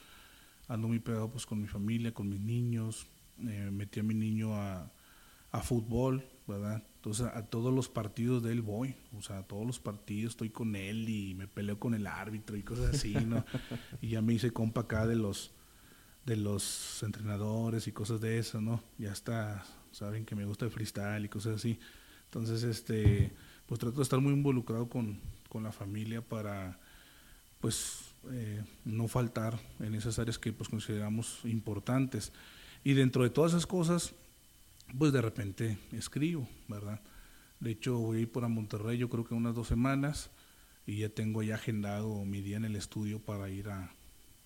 ando 0.67 0.88
muy 0.88 0.99
pegado 0.99 1.30
pues 1.30 1.45
con 1.45 1.61
mi 1.61 1.67
familia, 1.67 2.13
con 2.13 2.30
mis 2.30 2.39
niños, 2.39 3.07
eh, 3.39 3.69
metí 3.71 3.99
a 3.99 4.03
mi 4.03 4.13
niño 4.13 4.55
a, 4.55 4.91
a, 5.51 5.61
fútbol, 5.61 6.25
¿verdad? 6.47 6.84
Entonces 6.95 7.27
a 7.27 7.45
todos 7.45 7.73
los 7.73 7.89
partidos 7.89 8.41
de 8.43 8.51
él 8.51 8.61
voy, 8.61 8.95
o 9.17 9.21
sea, 9.21 9.39
a 9.39 9.43
todos 9.43 9.65
los 9.65 9.80
partidos 9.80 10.34
estoy 10.34 10.49
con 10.49 10.75
él 10.75 11.07
y 11.09 11.35
me 11.35 11.47
peleo 11.47 11.80
con 11.80 11.93
el 11.93 12.07
árbitro 12.07 12.57
y 12.57 12.63
cosas 12.63 12.95
así, 12.95 13.13
¿no? 13.13 13.45
y 14.01 14.09
ya 14.09 14.21
me 14.21 14.34
hice 14.34 14.51
compa 14.51 14.81
acá 14.81 15.05
de 15.07 15.15
los 15.15 15.51
de 16.25 16.38
los 16.38 17.03
entrenadores 17.03 17.85
y 17.88 17.91
cosas 17.91 18.21
de 18.21 18.39
eso, 18.39 18.61
¿no? 18.61 18.81
Ya 18.97 19.11
está 19.11 19.65
saben 19.94 20.26
que 20.26 20.36
me 20.36 20.45
gusta 20.45 20.65
el 20.65 20.72
freestyle 20.72 21.24
y 21.24 21.30
cosas 21.30 21.56
así. 21.56 21.80
Entonces, 22.26 22.64
este, 22.64 23.32
pues 23.68 23.80
trato 23.80 23.98
de 23.98 24.03
estar 24.03 24.20
muy 24.20 24.34
involucrado 24.34 24.90
con, 24.90 25.20
con 25.49 25.64
la 25.64 25.72
familia 25.72 26.22
para, 26.22 26.78
pues, 27.61 27.99
eh, 28.32 28.64
no 28.86 29.07
faltar 29.07 29.60
en 29.80 29.95
esas 29.95 30.20
áreas 30.20 30.40
que 30.40 30.52
pues 30.52 30.70
consideramos 30.70 31.40
importantes. 31.45 32.34
Y 32.84 32.94
dentro 32.94 33.24
de 33.24 33.30
todas 33.30 33.52
esas 33.52 33.68
cosas, 33.68 34.14
pues 34.98 35.14
de 35.14 35.22
repente 35.22 35.78
escribo, 35.91 36.48
¿verdad? 36.68 36.99
De 37.60 37.72
hecho, 37.72 37.98
voy 37.98 38.18
a 38.18 38.22
ir 38.22 38.32
por 38.32 38.44
a 38.44 38.49
Monterrey, 38.49 38.98
yo 38.98 39.10
creo 39.10 39.26
que 39.26 39.34
unas 39.34 39.56
dos 39.56 39.68
semanas, 39.68 40.30
y 40.86 40.98
ya 40.98 41.10
tengo 41.10 41.44
ya 41.44 41.56
agendado 41.56 42.26
mi 42.26 42.41
día 42.41 42.57
en 42.57 42.65
el 42.65 42.76
estudio 42.76 43.20
para 43.20 43.49
ir 43.49 43.70
a, 43.70 43.90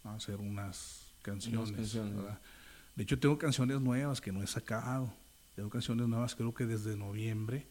hacer 0.04 0.38
unas 0.38 1.08
canciones. 1.24 1.72
canciones 1.72 2.14
de 2.98 3.04
hecho, 3.04 3.20
tengo 3.20 3.38
canciones 3.38 3.80
nuevas 3.80 4.20
que 4.20 4.32
no 4.32 4.42
he 4.42 4.48
sacado. 4.48 5.14
Tengo 5.58 5.72
canciones 5.72 6.08
nuevas, 6.08 6.36
creo 6.36 6.54
que 6.54 6.68
desde 6.68 6.96
noviembre, 6.96 7.66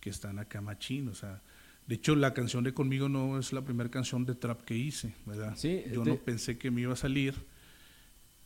que 0.00 0.08
están 0.08 0.38
acá 0.38 0.62
machín. 0.62 1.08
O 1.08 1.14
sea, 1.14 1.42
de 1.86 1.96
hecho, 1.96 2.16
la 2.16 2.32
canción 2.32 2.64
de 2.64 2.72
Conmigo 2.72 3.10
no 3.10 3.38
es 3.38 3.52
la 3.52 3.60
primera 3.60 3.90
canción 3.90 4.24
de 4.24 4.34
trap 4.34 4.62
que 4.62 4.78
hice, 4.78 5.12
¿verdad? 5.26 5.52
Sí, 5.56 5.82
yo 5.92 6.06
no 6.06 6.16
pensé 6.16 6.56
que 6.56 6.70
me 6.70 6.80
iba 6.80 6.94
a 6.94 6.96
salir 6.96 7.34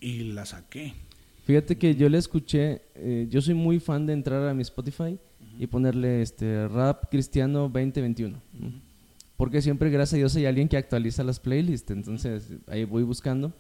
y 0.01 0.33
la 0.33 0.47
saqué. 0.47 0.95
Fíjate 1.45 1.79
que 1.79 1.95
yo 1.95 2.09
le 2.09 2.19
escuché, 2.19 2.83
eh, 2.97 3.29
yo 3.31 3.41
soy 3.41 3.55
muy 3.55 3.79
fan 3.79 4.05
de 4.05 4.15
entrar 4.15 4.49
a 4.49 4.53
mi 4.53 4.63
Spotify 4.63 5.17
y 5.57 5.69
ponerle 5.69 6.21
este 6.21 6.67
rap 6.67 7.09
cristiano 7.09 7.69
2021. 7.69 8.37
Porque 9.37 9.63
siempre, 9.63 9.91
gracias 9.91 10.15
a 10.15 10.17
Dios, 10.17 10.35
hay 10.35 10.47
alguien 10.47 10.69
que 10.69 10.77
actualiza 10.77 11.23
las 11.23 11.39
playlists. 11.39 11.93
Entonces, 11.93 12.53
ahí 12.67 12.83
voy 12.83 13.05
buscando. 13.05 13.53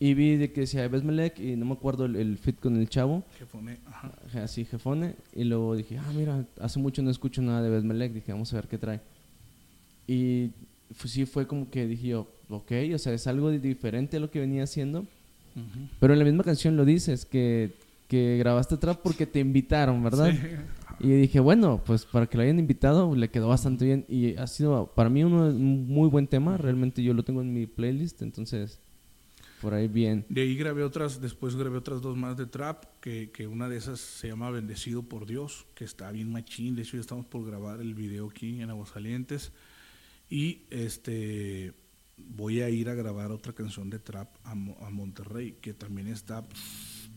Y 0.00 0.14
vi 0.14 0.36
de 0.36 0.52
que 0.52 0.62
decía 0.62 0.86
Besmelec 0.88 1.38
y 1.38 1.56
no 1.56 1.66
me 1.66 1.72
acuerdo 1.72 2.04
el, 2.06 2.36
fit 2.38 2.58
con 2.58 2.76
el 2.76 2.88
chavo. 2.88 3.22
Jefone, 3.38 3.78
ajá. 3.86 4.12
Así, 4.42 4.64
Jefone. 4.64 5.14
Y 5.34 5.44
luego 5.44 5.76
dije, 5.76 5.98
ah, 5.98 6.12
mira, 6.14 6.44
hace 6.60 6.78
mucho 6.78 7.02
no 7.02 7.10
escucho 7.10 7.40
nada 7.42 7.62
de 7.62 7.70
Besmelec. 7.70 8.12
Dije, 8.12 8.32
vamos 8.32 8.52
a 8.52 8.56
ver 8.56 8.66
qué 8.66 8.76
trae. 8.76 9.00
Y 10.06 10.50
sí 11.04 11.26
fue 11.26 11.46
como 11.46 11.70
que 11.70 11.86
dije 11.86 12.08
yo, 12.08 12.28
ok, 12.48 12.72
o 12.94 12.98
sea, 12.98 13.12
es 13.12 13.26
algo 13.26 13.50
diferente 13.50 14.16
a 14.16 14.20
lo 14.20 14.30
que 14.30 14.40
venía 14.40 14.64
haciendo. 14.64 15.06
Pero 16.00 16.12
en 16.12 16.18
la 16.18 16.24
misma 16.24 16.42
canción 16.42 16.76
lo 16.76 16.84
dices, 16.84 17.24
que, 17.24 17.72
que 18.08 18.36
grabaste 18.38 18.76
trap 18.76 19.00
porque 19.00 19.24
te 19.24 19.38
invitaron, 19.38 20.02
¿verdad? 20.02 20.32
Sí. 20.32 20.38
Y 21.00 21.08
dije, 21.12 21.40
bueno, 21.40 21.80
pues 21.84 22.04
para 22.04 22.26
que 22.26 22.36
lo 22.36 22.42
hayan 22.42 22.58
invitado 22.58 23.14
le 23.14 23.28
quedó 23.28 23.48
bastante 23.48 23.84
bien. 23.84 24.04
Y 24.08 24.36
ha 24.36 24.46
sido 24.46 24.90
para 24.94 25.08
mí 25.08 25.22
un 25.22 25.86
muy 25.86 26.08
buen 26.08 26.26
tema. 26.26 26.56
Realmente 26.56 27.02
yo 27.02 27.14
lo 27.14 27.22
tengo 27.22 27.40
en 27.40 27.52
mi 27.52 27.66
playlist, 27.66 28.22
entonces 28.22 28.80
por 29.64 29.74
ahí 29.74 29.88
bien. 29.88 30.26
De 30.28 30.42
ahí 30.42 30.54
grabé 30.56 30.84
otras, 30.84 31.20
después 31.20 31.56
grabé 31.56 31.78
otras 31.78 32.02
dos 32.02 32.16
más 32.16 32.36
de 32.36 32.46
trap, 32.46 32.84
que, 33.00 33.30
que 33.30 33.46
una 33.46 33.68
de 33.68 33.78
esas 33.78 33.98
se 33.98 34.28
llama 34.28 34.50
Bendecido 34.50 35.02
por 35.02 35.24
Dios, 35.26 35.66
que 35.74 35.84
está 35.84 36.12
bien 36.12 36.30
machín. 36.30 36.76
De 36.76 36.82
hecho, 36.82 36.98
ya 36.98 37.00
estamos 37.00 37.24
por 37.24 37.46
grabar 37.46 37.80
el 37.80 37.94
video 37.94 38.28
aquí 38.28 38.60
en 38.60 38.68
Aguascalientes. 38.68 39.52
Y 40.28 40.62
este 40.70 41.72
voy 42.16 42.60
a 42.60 42.68
ir 42.68 42.88
a 42.88 42.94
grabar 42.94 43.32
otra 43.32 43.52
canción 43.52 43.90
de 43.90 43.98
trap 43.98 44.28
a, 44.44 44.52
a 44.52 44.90
Monterrey, 44.90 45.56
que 45.60 45.72
también 45.72 46.08
está 46.08 46.44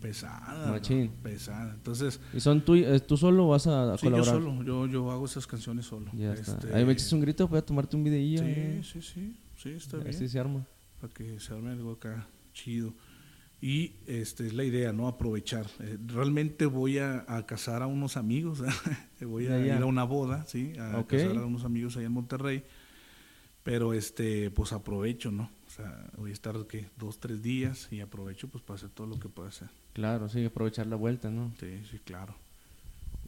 pesada. 0.02 0.72
Machín. 0.72 1.12
Pesada. 1.22 1.74
Entonces. 1.74 2.20
¿Y 2.34 2.40
son 2.40 2.62
tú, 2.62 2.76
eh, 2.76 3.00
tú 3.02 3.18
solo 3.18 3.50
vas 3.50 3.68
a, 3.68 3.98
sí, 3.98 4.08
Yo 4.10 4.24
solo, 4.24 4.64
yo, 4.64 4.88
yo 4.88 5.12
hago 5.12 5.26
esas 5.26 5.46
canciones 5.46 5.86
solo. 5.86 6.10
Ya. 6.14 6.34
Este, 6.34 6.74
ahí 6.74 6.86
me 6.86 6.94
echas 6.94 7.12
un 7.12 7.20
grito, 7.20 7.46
voy 7.48 7.60
a 7.60 7.66
tomarte 7.66 7.98
un 7.98 8.06
videillo. 8.06 8.40
Sí, 8.40 8.46
eh. 8.48 8.82
sí, 8.84 9.02
sí. 9.02 9.36
Sí, 9.58 9.70
está 9.72 9.98
bien. 9.98 10.10
Así 10.10 10.30
se 10.30 10.40
arma. 10.40 10.66
Para 11.02 11.14
que 11.14 11.40
se 11.40 11.54
arme 11.54 11.72
algo 11.72 11.92
acá 11.92 12.26
chido. 12.58 12.94
Y 13.60 13.94
este 14.06 14.46
es 14.46 14.54
la 14.54 14.64
idea, 14.64 14.94
¿no? 14.94 15.08
Aprovechar. 15.08 15.66
Eh, 15.80 15.98
realmente 16.06 16.66
voy 16.66 17.00
a, 17.00 17.26
casar 17.48 17.82
a 17.82 17.88
unos 17.88 18.16
amigos, 18.16 18.62
voy 19.22 19.48
a 19.48 19.60
ir 19.60 19.72
a 19.72 19.86
una 19.86 20.04
boda, 20.04 20.46
¿sí? 20.46 20.74
A 20.80 21.04
casar 21.08 21.38
a 21.38 21.46
unos 21.46 21.64
amigos 21.64 21.98
allá 21.98 22.06
en 22.06 22.12
Monterrey. 22.12 22.64
Pero 23.64 23.94
este, 23.94 24.52
pues 24.52 24.72
aprovecho, 24.74 25.32
¿no? 25.32 25.50
O 25.68 25.70
sea, 25.70 26.06
voy 26.18 26.30
a 26.30 26.34
estar 26.34 26.56
que 26.68 26.86
dos, 26.98 27.20
tres 27.20 27.42
días 27.42 27.90
y 27.92 28.00
aprovecho 28.00 28.48
pues 28.48 28.64
para 28.64 28.76
hacer 28.76 28.90
todo 28.90 29.08
lo 29.08 29.20
que 29.20 29.28
pueda 29.28 29.50
hacer. 29.50 29.70
Claro, 29.94 30.30
sí, 30.30 30.46
aprovechar 30.46 30.88
la 30.88 30.96
vuelta, 30.96 31.30
¿no? 31.30 31.52
Sí, 31.60 31.82
sí, 31.92 32.00
claro. 32.06 32.34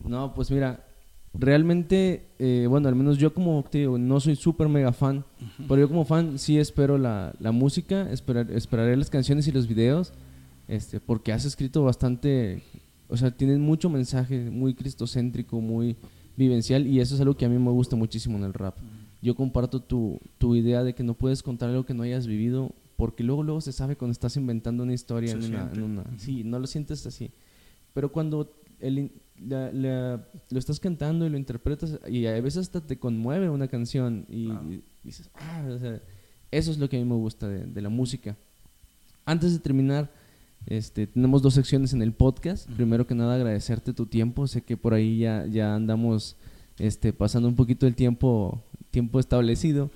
No, 0.06 0.34
pues 0.34 0.50
mira, 0.52 0.86
realmente, 1.34 2.28
eh, 2.40 2.66
bueno, 2.70 2.88
al 2.88 2.96
menos 2.96 3.18
yo 3.18 3.34
como 3.34 3.64
te 3.70 3.80
digo, 3.80 3.98
no 3.98 4.20
soy 4.20 4.36
súper 4.36 4.68
mega 4.68 4.92
fan, 4.94 5.24
pero 5.68 5.82
yo 5.82 5.88
como 5.88 6.06
fan 6.06 6.40
sí 6.40 6.58
espero 6.58 6.98
la, 6.98 7.34
la 7.40 7.52
música, 7.52 8.12
esperar, 8.12 8.52
esperaré 8.52 8.96
las 8.98 9.10
canciones 9.10 9.48
y 9.48 9.52
los 9.52 9.68
videos, 9.68 10.14
este, 10.68 11.00
porque 11.00 11.32
has 11.32 11.46
escrito 11.46 11.84
bastante, 11.84 12.64
o 13.08 13.18
sea, 13.18 13.32
tienes 13.32 13.60
mucho 13.60 13.90
mensaje, 13.90 14.50
muy 14.50 14.74
cristocéntrico, 14.74 15.62
muy 15.62 15.96
vivencial, 16.36 16.88
y 16.88 17.00
eso 17.00 17.16
es 17.16 17.22
algo 17.22 17.36
que 17.36 17.46
a 17.46 17.50
mí 17.50 17.58
me 17.58 17.72
gusta 17.72 17.96
muchísimo 17.96 18.38
en 18.38 18.46
el 18.46 18.54
rap. 18.54 18.76
Yo 19.22 19.36
comparto 19.36 19.82
tu, 19.82 20.20
tu 20.38 20.56
idea 20.56 20.84
de 20.84 20.94
que 20.94 21.04
no 21.04 21.14
puedes 21.14 21.44
contar 21.44 21.70
algo 21.70 21.86
que 21.86 21.94
no 21.94 22.04
hayas 22.04 22.26
vivido, 22.26 22.72
porque 22.96 23.24
luego 23.24 23.44
luego 23.44 23.62
se 23.62 23.72
sabe 23.72 23.96
cuando 23.96 24.14
estás 24.14 24.36
inventando 24.38 24.84
una 24.84 24.94
historia 24.94 25.32
en 25.32 25.44
una, 25.44 25.70
en 25.74 25.84
una, 25.84 26.04
Sí, 26.18 26.44
no 26.44 26.60
lo 26.60 26.68
sientes 26.68 27.06
así. 27.06 27.32
Pero 27.94 28.12
cuando 28.12 28.52
el, 28.80 29.12
lo 29.48 30.60
estás 30.60 30.80
cantando 30.80 31.26
y 31.26 31.30
lo 31.30 31.38
interpretas 31.38 32.00
y 32.08 32.26
a 32.26 32.34
veces 32.42 32.58
hasta 32.58 32.82
te 32.82 32.98
conmueve 32.98 33.50
una 33.50 33.68
canción 33.68 34.26
y, 34.30 34.50
dices, 35.04 35.30
ah, 35.36 35.64
eso 36.52 36.72
es 36.72 36.78
lo 36.78 36.90
que 36.90 36.98
a 36.98 37.00
mí 37.00 37.06
me 37.06 37.16
gusta 37.16 37.48
de, 37.48 37.82
la 37.82 37.90
música. 37.90 38.36
Antes 39.26 39.54
de 39.54 39.60
terminar, 39.60 40.10
este, 40.66 41.08
tenemos 41.08 41.42
dos 41.42 41.54
secciones 41.54 41.94
en 41.94 42.02
el 42.02 42.12
podcast. 42.12 42.70
Primero 42.72 43.06
que 43.06 43.16
nada, 43.16 43.36
agradecerte 43.36 43.94
tu 43.94 44.06
tiempo. 44.06 44.48
Sé 44.48 44.62
que 44.62 44.76
por 44.76 44.94
ahí 44.94 45.20
ya, 45.20 45.46
ya 45.46 45.76
andamos 45.76 46.36
este, 46.80 47.14
pasando 47.14 47.48
un 47.48 47.56
poquito 47.56 47.86
el 47.86 47.96
tiempo, 47.96 48.60
tiempo 48.90 49.20
establecido. 49.20 49.92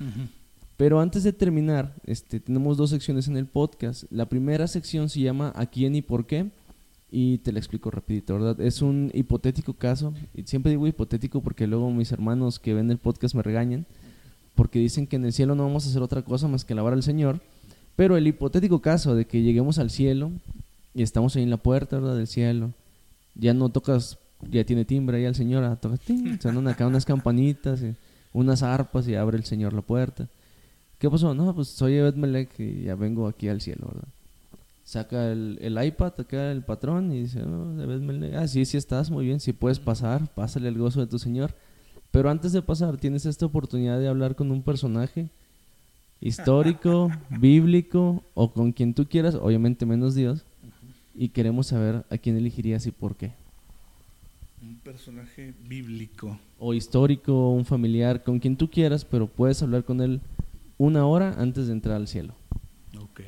Pero 0.78 0.99
antes 0.99 1.24
de 1.24 1.34
terminar, 1.34 1.95
este, 2.06 2.40
tenemos 2.40 2.78
dos 2.78 2.91
secciones 2.91 3.28
en 3.28 3.38
el 3.38 3.48
podcast. 3.48 4.03
La 4.11 4.28
primera 4.28 4.68
sección 4.68 5.10
se 5.10 5.22
llama 5.22 5.52
¿A 5.56 5.65
quién 5.65 5.95
y 5.95 6.02
por 6.02 6.26
qué? 6.26 6.49
Y 7.15 7.38
te 7.38 7.52
lo 7.52 7.60
explico 7.60 7.91
rapidito, 7.91 8.34
¿verdad? 8.34 8.60
Es 8.60 8.81
un 8.81 9.11
hipotético 9.14 9.73
caso, 9.73 10.15
y 10.34 10.41
siempre 10.44 10.72
digo 10.72 10.88
hipotético 10.88 11.41
porque 11.41 11.68
luego 11.68 11.91
mis 11.91 12.11
hermanos 12.11 12.57
que 12.57 12.73
ven 12.73 12.90
el 12.90 12.98
podcast 12.98 13.35
me 13.35 13.44
regañan, 13.44 13.85
porque 14.56 14.80
dicen 14.80 15.06
que 15.06 15.18
en 15.18 15.26
el 15.26 15.31
cielo 15.31 15.53
no 15.53 15.61
vamos 15.61 15.85
a 15.85 15.90
hacer 15.90 16.02
otra 16.02 16.23
cosa 16.23 16.48
más 16.48 16.65
que 16.65 16.73
alabar 16.73 16.94
al 16.94 17.03
Señor, 17.03 17.40
pero 17.95 18.18
el 18.18 18.26
hipotético 18.26 18.81
caso 18.81 19.14
de 19.14 19.26
que 19.26 19.44
lleguemos 19.44 19.77
al 19.77 19.91
cielo 19.91 20.31
y 20.95 21.03
estamos 21.03 21.35
ahí 21.35 21.44
en 21.44 21.52
la 21.52 21.57
puerta, 21.57 21.99
¿verdad? 21.99 22.18
Del 22.18 22.26
cielo, 22.26 22.72
ya 23.35 23.53
no 23.53 23.69
tocas, 23.69 24.18
ya 24.49 24.64
tiene 24.64 24.84
timbre 24.84 25.18
ahí 25.18 25.26
al 25.26 25.35
Señor, 25.35 25.64
ah, 25.65 25.76
toca, 25.76 25.99
suenan 26.41 26.68
acá 26.68 26.88
unas 26.88 27.06
campanitas, 27.06 27.80
unas 28.34 28.64
arpas 28.64 29.07
y 29.07 29.14
abre 29.14 29.38
el 29.38 29.44
Señor 29.44 29.73
la 29.73 29.84
puerta. 29.84 30.27
¿Qué 30.98 31.11
pasó? 31.11 31.35
No, 31.35 31.53
pues 31.53 31.68
soy 31.68 31.94
Ebed 31.94 32.15
Melech 32.15 32.60
y 32.60 32.85
ya 32.85 32.95
vengo 32.95 33.27
aquí 33.27 33.49
al 33.49 33.61
cielo, 33.61 33.85
¿verdad? 33.94 34.07
Saca 34.84 35.31
el, 35.31 35.57
el 35.61 35.84
iPad 35.84 36.14
acá 36.18 36.51
el 36.51 36.61
patrón 36.61 37.11
y 37.11 37.22
dice, 37.22 37.41
oh, 37.43 38.38
ah, 38.38 38.47
sí, 38.47 38.65
sí 38.65 38.77
estás, 38.77 39.10
muy 39.10 39.26
bien, 39.26 39.39
si 39.39 39.53
puedes 39.53 39.80
pasar, 39.80 40.27
pásale 40.34 40.68
el 40.68 40.77
gozo 40.77 40.99
de 40.99 41.07
tu 41.07 41.19
Señor. 41.19 41.53
Pero 42.11 42.30
antes 42.30 42.51
de 42.51 42.61
pasar, 42.61 42.97
tienes 42.97 43.26
esta 43.26 43.45
oportunidad 43.45 43.99
de 43.99 44.07
hablar 44.07 44.35
con 44.35 44.51
un 44.51 44.61
personaje 44.61 45.30
histórico, 46.22 47.11
bíblico 47.30 48.23
o 48.34 48.51
con 48.51 48.72
quien 48.72 48.93
tú 48.93 49.07
quieras, 49.07 49.35
obviamente 49.35 49.85
menos 49.85 50.14
Dios, 50.14 50.43
y 51.15 51.30
queremos 51.30 51.68
saber 51.68 52.05
a 52.10 52.18
quién 52.18 52.38
elegirías 52.38 52.85
y 52.85 52.91
por 52.91 53.15
qué. 53.15 53.31
Un 54.61 54.76
personaje 54.76 55.53
bíblico. 55.68 56.38
O 56.60 56.73
histórico, 56.73 57.49
un 57.49 57.65
familiar, 57.65 58.23
con 58.23 58.39
quien 58.39 58.55
tú 58.55 58.69
quieras, 58.69 59.03
pero 59.05 59.27
puedes 59.27 59.61
hablar 59.61 59.84
con 59.84 59.99
él 59.99 60.22
una 60.77 61.05
hora 61.05 61.35
antes 61.38 61.68
de 61.68 61.73
entrar 61.73 61.95
al 61.95 62.07
cielo. 62.07 62.34
Ok. 62.97 63.22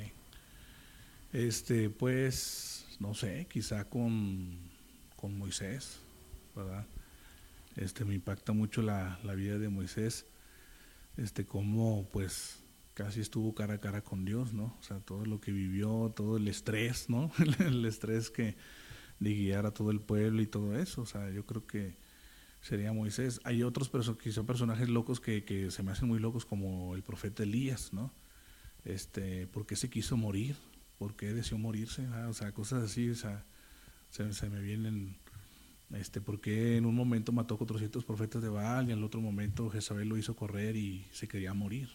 Este, 1.36 1.90
pues, 1.90 2.86
no 3.02 3.14
sé, 3.14 3.45
quizá 3.52 3.90
con, 3.90 4.57
con 5.18 5.38
Moisés, 5.38 5.99
¿verdad? 6.56 6.86
Este, 7.76 8.06
me 8.06 8.16
impacta 8.16 8.53
mucho 8.53 8.82
la, 8.82 9.20
la 9.22 9.36
vida 9.36 9.60
de 9.60 9.68
Moisés, 9.68 10.26
este, 11.18 11.45
cómo, 11.45 12.07
pues, 12.14 12.60
casi 12.94 13.20
estuvo 13.20 13.53
cara 13.53 13.74
a 13.74 13.78
cara 13.80 14.02
con 14.02 14.24
Dios, 14.24 14.53
¿no? 14.53 14.78
O 14.80 14.84
sea, 14.84 14.99
todo 14.99 15.26
lo 15.26 15.41
que 15.41 15.52
vivió, 15.52 16.14
todo 16.16 16.38
el 16.38 16.48
estrés, 16.48 17.10
¿no? 17.10 17.30
el 17.60 17.86
estrés 17.86 18.30
que 18.30 18.56
de 19.20 19.34
guiar 19.34 19.66
a 19.66 19.72
todo 19.72 19.91
el 19.91 19.99
pueblo 19.99 20.41
y 20.41 20.48
todo 20.48 20.80
eso, 20.80 21.02
o 21.02 21.06
sea, 21.06 21.30
yo 21.32 21.45
creo 21.45 21.68
que 21.68 21.95
sería 22.62 22.94
Moisés. 22.94 23.41
Hay 23.44 23.62
otros 23.62 23.91
quizá 24.24 24.44
personajes 24.44 24.88
locos 24.88 25.20
que, 25.20 25.44
que 25.44 25.70
se 25.70 25.84
me 25.84 25.91
hacen 25.91 26.07
muy 26.07 26.20
locos 26.20 26.45
como 26.45 26.95
el 26.95 27.03
profeta 27.03 27.44
Elías, 27.44 27.91
¿no? 27.91 28.10
Este, 28.86 29.48
¿por 29.48 29.66
qué 29.66 29.76
se 29.76 29.90
quiso 29.90 30.16
morir? 30.16 30.56
¿Por 30.97 31.15
qué 31.15 31.34
deseó 31.34 31.57
morirse? 31.57 32.07
O 32.07 32.34
sea, 32.34 32.51
cosas 32.51 32.84
así, 32.84 33.09
o 33.09 33.15
sea, 33.15 33.43
se, 34.11 34.31
se 34.34 34.49
me 34.49 34.61
vienen 34.61 35.15
este, 35.93 36.19
porque 36.19 36.77
en 36.77 36.85
un 36.85 36.95
momento 36.95 37.31
mató 37.31 37.57
400 37.57 38.03
profetas 38.03 38.41
de 38.41 38.49
Baal 38.49 38.89
y 38.89 38.91
en 38.91 38.97
el 38.97 39.03
otro 39.03 39.22
momento 39.22 39.69
Jezabel 39.69 40.09
lo 40.09 40.17
hizo 40.17 40.35
correr 40.35 40.76
y 40.76 41.05
se 41.11 41.27
quería 41.27 41.53
morir. 41.53 41.89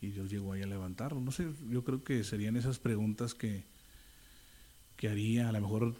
Y 0.00 0.08
Dios 0.08 0.30
llegó 0.30 0.52
ahí 0.52 0.62
a 0.62 0.66
levantarlo. 0.66 1.20
No 1.20 1.32
sé, 1.32 1.48
yo 1.70 1.82
creo 1.82 2.04
que 2.04 2.24
serían 2.24 2.56
esas 2.56 2.78
preguntas 2.78 3.34
que, 3.34 3.64
que 4.96 5.08
haría, 5.08 5.48
a 5.48 5.52
lo 5.52 5.60
mejor, 5.60 5.94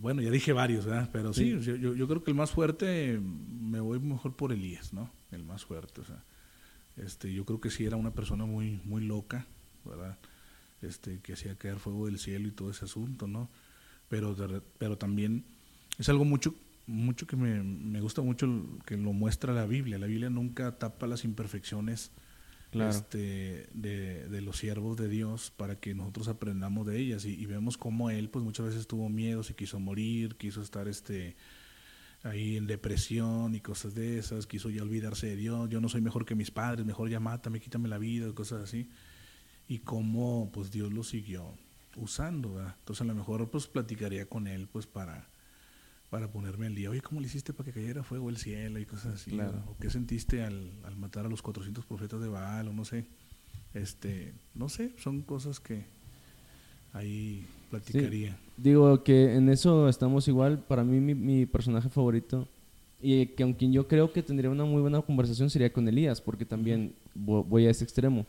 bueno, 0.00 0.22
ya 0.22 0.30
dije 0.30 0.52
varios, 0.52 0.86
¿verdad? 0.86 1.10
Pero 1.12 1.32
sí, 1.34 1.58
Yo, 1.60 1.76
yo, 1.76 2.08
creo 2.08 2.24
que 2.24 2.30
el 2.30 2.36
más 2.36 2.50
fuerte, 2.50 3.20
me 3.20 3.80
voy 3.80 3.98
mejor 3.98 4.34
por 4.34 4.52
Elías, 4.52 4.92
¿no? 4.92 5.10
El 5.30 5.44
más 5.44 5.64
fuerte, 5.64 6.00
o 6.00 6.04
sea, 6.04 6.22
este, 6.96 7.32
yo 7.32 7.44
creo 7.44 7.60
que 7.60 7.70
sí 7.70 7.84
era 7.84 7.96
una 7.96 8.12
persona 8.12 8.46
muy, 8.46 8.80
muy 8.84 9.04
loca, 9.04 9.46
¿verdad? 9.84 10.16
Este, 10.80 11.20
que 11.20 11.32
hacía 11.32 11.56
caer 11.56 11.78
fuego 11.78 12.06
del 12.06 12.18
cielo 12.18 12.46
y 12.48 12.52
todo 12.52 12.70
ese 12.70 12.84
asunto, 12.84 13.26
¿no? 13.26 13.48
Pero, 14.08 14.36
pero 14.78 14.96
también 14.96 15.44
es 15.98 16.08
algo 16.08 16.24
mucho, 16.24 16.54
mucho 16.86 17.26
que 17.26 17.36
me, 17.36 17.62
me, 17.62 18.00
gusta 18.00 18.22
mucho 18.22 18.48
que 18.86 18.96
lo 18.96 19.12
muestra 19.12 19.52
la 19.52 19.66
Biblia. 19.66 19.98
La 19.98 20.06
Biblia 20.06 20.30
nunca 20.30 20.78
tapa 20.78 21.06
las 21.06 21.24
imperfecciones 21.24 22.12
este, 22.72 23.66
de, 23.72 24.28
de, 24.28 24.40
los 24.42 24.58
siervos 24.58 24.96
de 24.96 25.08
Dios 25.08 25.52
para 25.56 25.76
que 25.76 25.94
nosotros 25.94 26.28
aprendamos 26.28 26.86
de 26.86 26.98
ellas 26.98 27.24
y, 27.24 27.46
vemos 27.46 27.78
cómo 27.78 28.10
él 28.10 28.28
pues 28.28 28.44
muchas 28.44 28.66
veces 28.66 28.86
tuvo 28.86 29.08
miedo, 29.08 29.42
se 29.42 29.54
quiso 29.54 29.80
morir, 29.80 30.36
quiso 30.36 30.60
estar 30.60 30.86
este 30.86 31.34
ahí 32.24 32.56
en 32.56 32.66
depresión 32.66 33.54
y 33.54 33.60
cosas 33.60 33.94
de 33.94 34.18
esas, 34.18 34.46
quiso 34.46 34.70
ya 34.70 34.82
olvidarse 34.82 35.28
de 35.28 35.36
Dios, 35.36 35.70
yo 35.70 35.80
no 35.80 35.88
soy 35.88 36.02
mejor 36.02 36.26
que 36.26 36.34
mis 36.34 36.50
padres, 36.50 36.84
mejor 36.84 37.08
ya 37.08 37.20
mátame, 37.20 37.60
quítame 37.60 37.88
la 37.88 37.98
vida, 37.98 38.32
cosas 38.34 38.62
así. 38.62 38.90
Y 39.68 39.80
cómo 39.80 40.50
pues 40.52 40.70
Dios 40.70 40.92
lo 40.92 41.04
siguió 41.04 41.44
usando, 41.96 42.60
Entonces 42.60 43.02
a 43.02 43.04
lo 43.04 43.14
mejor 43.14 43.50
pues 43.50 43.66
platicaría 43.66 44.26
con 44.26 44.46
él 44.46 44.68
pues 44.72 44.86
para 44.86 45.26
para 46.10 46.30
ponerme 46.30 46.66
al 46.66 46.74
día. 46.74 46.90
Oye, 46.90 47.02
¿cómo 47.02 47.20
le 47.20 47.26
hiciste 47.26 47.52
para 47.52 47.66
que 47.66 47.80
cayera 47.80 48.02
fuego 48.02 48.30
el 48.30 48.38
cielo 48.38 48.78
y 48.78 48.86
cosas 48.86 49.14
así? 49.14 49.30
Claro. 49.30 49.62
¿O 49.68 49.76
qué 49.78 49.90
sentiste 49.90 50.42
al, 50.42 50.70
al, 50.84 50.96
matar 50.96 51.26
a 51.26 51.28
los 51.28 51.42
400 51.42 51.84
profetas 51.84 52.20
de 52.20 52.28
Baal? 52.28 52.68
O 52.68 52.72
no 52.72 52.84
sé. 52.84 53.04
Este, 53.74 54.32
no 54.54 54.68
sé, 54.68 54.92
son 54.96 55.20
cosas 55.20 55.60
que 55.60 55.84
ahí 56.92 57.44
platicaría. 57.70 58.38
Digo 58.56 59.02
que 59.04 59.34
en 59.34 59.50
eso 59.50 59.88
estamos 59.88 60.26
igual. 60.28 60.58
Para 60.58 60.82
mí, 60.82 60.98
mi, 61.00 61.14
mi, 61.14 61.46
personaje 61.46 61.90
favorito, 61.90 62.48
y 63.00 63.26
que 63.26 63.42
aunque 63.42 63.70
yo 63.70 63.86
creo 63.86 64.10
que 64.12 64.22
tendría 64.22 64.50
una 64.50 64.64
muy 64.64 64.80
buena 64.80 65.02
conversación, 65.02 65.50
sería 65.50 65.72
con 65.72 65.86
Elías, 65.86 66.20
porque 66.20 66.46
también 66.46 66.94
voy 67.14 67.66
a 67.66 67.70
ese 67.70 67.84
extremo. 67.84 68.24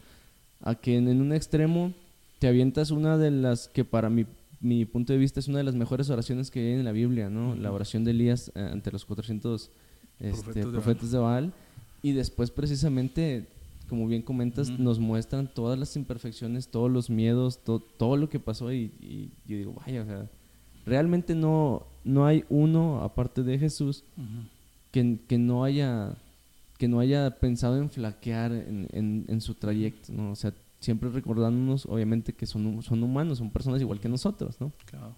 A 0.62 0.76
que 0.76 0.98
en, 0.98 1.08
en 1.08 1.22
un 1.22 1.34
extremo 1.34 1.94
te 2.40 2.48
avientas 2.48 2.92
una 2.92 3.18
de 3.18 3.32
las 3.32 3.68
que 3.68 3.86
para 3.86 4.10
mi 4.10 4.26
mi 4.60 4.86
punto 4.86 5.14
de 5.14 5.20
vista 5.20 5.40
es 5.40 5.48
una 5.48 5.60
de 5.60 5.64
las 5.64 5.76
mejores 5.76 6.10
oraciones 6.10 6.52
que 6.52 6.60
hay 6.60 6.74
en 6.74 6.86
la 6.86 6.92
Biblia, 6.92 7.30
¿no? 7.30 7.56
La 7.56 7.72
oración 7.72 8.04
de 8.04 8.12
Elías 8.12 8.52
eh, 8.56 8.70
ante 8.72 8.92
los 8.92 9.06
400 9.06 9.72
este, 10.20 10.66
profetas, 10.66 11.12
de, 11.12 11.18
Baal. 11.18 11.54
Y 12.02 12.12
después 12.12 12.52
precisamente, 12.52 13.48
como 13.88 14.08
bien 14.08 14.22
comentas, 14.22 14.70
nos 14.70 15.00
muestran 15.00 15.48
todas 15.54 15.80
las 15.80 15.96
imperfecciones, 15.96 16.68
todos 16.68 16.92
los 16.92 17.10
miedos, 17.10 17.60
todo 17.64 18.18
lo 18.18 18.30
que 18.30 18.40
pasó 18.40 18.72
y, 18.74 19.32
yo 19.46 19.58
digo, 19.58 19.74
vaya, 19.86 20.04
o 20.04 20.06
sea, 20.06 20.30
realmente 20.86 21.36
no, 21.36 21.86
no 22.04 22.26
hay 22.26 22.44
uno, 22.50 23.02
aparte 23.02 23.44
de 23.44 23.60
Jesús, 23.60 24.04
que, 24.92 25.20
que, 25.28 25.38
no 25.38 25.64
haya 25.64 26.16
que 26.80 26.88
no 26.88 27.02
haya 27.02 27.30
pensado 27.40 27.78
en 27.78 27.90
flaquear 27.90 28.54
en, 28.54 28.88
en, 28.94 29.26
en 29.28 29.42
su 29.42 29.54
trayecto, 29.54 30.14
¿no? 30.14 30.32
O 30.32 30.36
sea, 30.36 30.54
siempre 30.80 31.10
recordándonos, 31.10 31.86
obviamente, 31.86 32.32
que 32.32 32.46
son, 32.46 32.82
son 32.82 33.04
humanos, 33.04 33.40
son 33.40 33.52
personas 33.52 33.82
igual 33.82 34.00
que 34.00 34.08
nosotros, 34.08 34.56
¿no? 34.62 34.72
Claro. 34.86 35.14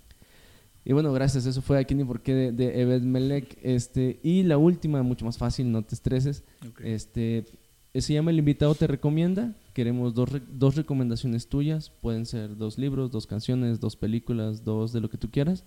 Y 0.83 0.93
bueno, 0.93 1.13
gracias, 1.13 1.45
eso 1.45 1.61
fue 1.61 1.77
aquí 1.77 1.93
ni 1.93 2.03
por 2.03 2.21
qué 2.21 2.33
de, 2.33 2.51
de 2.51 2.81
Ebed 2.81 3.03
Melek. 3.03 3.59
Este, 3.61 4.19
y 4.23 4.41
la 4.41 4.57
última, 4.57 5.03
mucho 5.03 5.23
más 5.23 5.38
fácil, 5.38 5.71
no 5.71 5.83
te 5.83 5.93
estreses. 5.93 6.43
Este, 6.83 7.45
se 7.93 8.13
llama 8.13 8.31
El 8.31 8.39
invitado 8.39 8.73
te 8.73 8.88
recomienda. 8.88 9.53
Queremos 9.75 10.15
dos, 10.15 10.29
dos 10.51 10.75
recomendaciones 10.75 11.47
tuyas. 11.47 11.91
Pueden 12.01 12.25
ser 12.25 12.57
dos 12.57 12.79
libros, 12.79 13.11
dos 13.11 13.27
canciones, 13.27 13.79
dos 13.79 13.95
películas, 13.95 14.65
dos 14.65 14.93
de 14.93 15.01
lo 15.01 15.11
que 15.11 15.19
tú 15.19 15.29
quieras. 15.29 15.63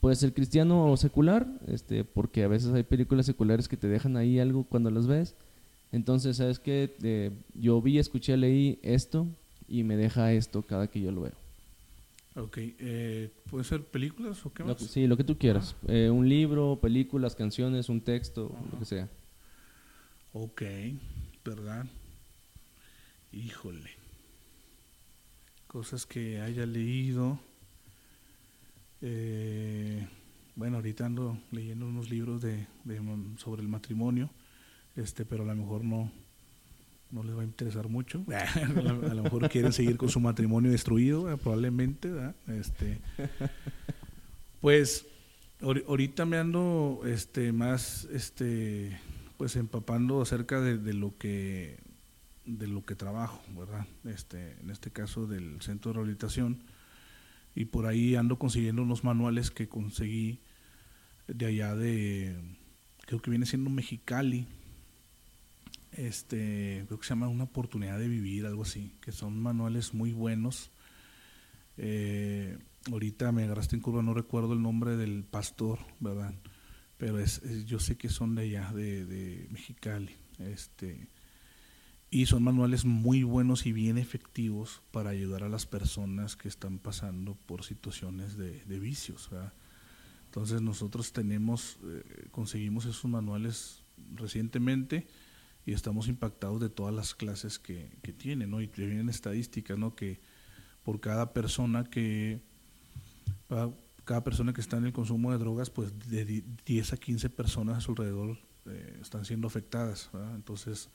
Puede 0.00 0.16
ser 0.16 0.32
cristiano 0.32 0.90
o 0.90 0.96
secular, 0.96 1.46
este, 1.66 2.04
porque 2.04 2.44
a 2.44 2.48
veces 2.48 2.72
hay 2.72 2.84
películas 2.84 3.26
seculares 3.26 3.68
que 3.68 3.76
te 3.76 3.88
dejan 3.88 4.16
ahí 4.16 4.38
algo 4.38 4.64
cuando 4.64 4.90
las 4.90 5.06
ves. 5.06 5.34
Entonces, 5.90 6.36
¿sabes 6.36 6.58
qué? 6.58 6.94
Eh, 7.02 7.32
yo 7.54 7.80
vi, 7.82 7.98
escuché, 7.98 8.36
leí 8.36 8.78
esto 8.82 9.26
y 9.68 9.82
me 9.82 9.96
deja 9.96 10.32
esto 10.32 10.62
cada 10.62 10.86
que 10.86 11.00
yo 11.00 11.10
lo 11.10 11.22
veo. 11.22 11.32
Ok, 12.36 12.58
eh, 12.58 13.30
¿puede 13.50 13.64
ser 13.64 13.82
películas 13.82 14.44
o 14.46 14.52
qué 14.52 14.62
más? 14.62 14.80
sí, 14.80 15.08
lo 15.08 15.16
que 15.16 15.24
tú 15.24 15.36
quieras. 15.36 15.74
Eh, 15.88 16.08
un 16.10 16.28
libro, 16.28 16.78
películas, 16.80 17.34
canciones, 17.34 17.88
un 17.88 18.00
texto, 18.00 18.54
lo 18.72 18.78
que 18.78 18.84
sea. 18.84 19.08
Ok, 20.32 20.62
¿verdad? 21.44 21.86
Híjole. 23.32 23.90
Cosas 25.66 26.06
que 26.06 26.40
haya 26.40 26.64
leído. 26.64 27.40
Bueno, 29.00 30.76
ahorita 30.76 31.06
ando 31.06 31.38
leyendo 31.52 31.86
unos 31.86 32.10
libros 32.10 32.42
de, 32.42 32.66
de, 32.84 33.00
sobre 33.36 33.62
el 33.62 33.68
matrimonio 33.68 34.30
este, 34.98 35.24
pero 35.24 35.44
a 35.44 35.46
lo 35.46 35.54
mejor 35.54 35.84
no, 35.84 36.10
no 37.12 37.22
les 37.22 37.36
va 37.36 37.42
a 37.42 37.44
interesar 37.44 37.88
mucho. 37.88 38.24
a, 38.34 39.14
lo, 39.14 39.22
mejor 39.22 39.48
quieren 39.48 39.72
seguir 39.72 39.96
con 39.96 40.08
su 40.08 40.18
matrimonio 40.18 40.72
destruido, 40.72 41.36
probablemente. 41.38 42.10
Este, 42.48 42.98
pues 44.60 45.06
ahorita 45.60 46.24
me 46.26 46.36
ando 46.36 47.02
este, 47.06 47.52
más 47.52 48.08
este, 48.12 48.98
pues 49.36 49.54
empapando 49.54 50.20
acerca 50.20 50.60
de, 50.60 50.94
lo 50.94 51.16
que 51.16 51.78
de 52.44 52.66
lo 52.66 52.84
que 52.84 52.96
trabajo, 52.96 53.40
¿verdad? 53.56 53.86
Este, 54.04 54.56
en 54.60 54.70
este 54.70 54.90
caso 54.90 55.26
del 55.26 55.60
centro 55.60 55.92
de 55.92 55.96
rehabilitación 55.96 56.58
y 57.58 57.64
por 57.64 57.86
ahí 57.86 58.14
ando 58.14 58.38
consiguiendo 58.38 58.82
unos 58.82 59.02
manuales 59.02 59.50
que 59.50 59.68
conseguí 59.68 60.38
de 61.26 61.46
allá 61.46 61.74
de 61.74 62.36
creo 63.04 63.20
que 63.20 63.30
viene 63.30 63.46
siendo 63.46 63.68
Mexicali, 63.68 64.46
este, 65.90 66.84
creo 66.86 67.00
que 67.00 67.04
se 67.04 67.08
llama 67.08 67.26
Una 67.26 67.44
oportunidad 67.44 67.98
de 67.98 68.06
vivir, 68.06 68.46
algo 68.46 68.62
así, 68.62 68.92
que 69.00 69.10
son 69.10 69.40
manuales 69.40 69.92
muy 69.92 70.12
buenos. 70.12 70.70
Eh, 71.78 72.56
ahorita 72.92 73.32
me 73.32 73.42
agarraste 73.42 73.74
en 73.74 73.82
curva, 73.82 74.04
no 74.04 74.14
recuerdo 74.14 74.52
el 74.52 74.62
nombre 74.62 74.96
del 74.96 75.24
pastor, 75.24 75.80
¿verdad? 75.98 76.34
Pero 76.96 77.18
es, 77.18 77.42
yo 77.66 77.80
sé 77.80 77.96
que 77.96 78.08
son 78.08 78.36
de 78.36 78.42
allá, 78.42 78.70
de, 78.72 79.04
de, 79.04 79.48
Mexicali. 79.50 80.14
Este, 80.38 81.08
y 82.10 82.26
son 82.26 82.42
manuales 82.42 82.84
muy 82.84 83.22
buenos 83.22 83.66
y 83.66 83.72
bien 83.72 83.98
efectivos 83.98 84.80
para 84.90 85.10
ayudar 85.10 85.42
a 85.42 85.48
las 85.48 85.66
personas 85.66 86.36
que 86.36 86.48
están 86.48 86.78
pasando 86.78 87.34
por 87.46 87.64
situaciones 87.64 88.36
de, 88.36 88.78
vicios. 88.78 89.30
Entonces 90.26 90.62
nosotros 90.62 91.12
tenemos, 91.12 91.78
eh, 91.84 92.28
conseguimos 92.30 92.86
esos 92.86 93.04
manuales 93.10 93.82
recientemente 94.14 95.06
y 95.66 95.72
estamos 95.72 96.08
impactados 96.08 96.60
de 96.60 96.70
todas 96.70 96.94
las 96.94 97.14
clases 97.14 97.58
que, 97.58 97.90
que 98.02 98.12
tienen, 98.12 98.50
¿no? 98.50 98.60
Y 98.62 98.68
vienen 98.68 99.10
estadísticas, 99.10 99.76
¿no? 99.76 99.94
Que 99.94 100.18
por 100.84 101.00
cada 101.00 101.34
persona 101.34 101.84
que 101.84 102.40
cada 104.04 104.24
persona 104.24 104.54
que 104.54 104.60
está 104.62 104.78
en 104.78 104.86
el 104.86 104.92
consumo 104.92 105.32
de 105.32 105.38
drogas, 105.38 105.68
pues 105.68 105.92
de 106.08 106.42
10 106.64 106.92
a 106.92 106.96
15 106.96 107.28
personas 107.30 107.76
a 107.76 107.80
su 107.82 107.90
alrededor 107.90 108.38
eh, 108.66 108.98
están 109.02 109.24
siendo 109.24 109.46
afectadas. 109.46 110.10
Entonces, 110.34 110.88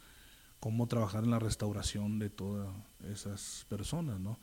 cómo 0.63 0.87
trabajar 0.87 1.25
en 1.25 1.31
la 1.31 1.39
restauración 1.39 2.19
de 2.19 2.29
todas 2.29 2.69
esas 3.11 3.65
personas, 3.67 4.21
¿no? 4.21 4.39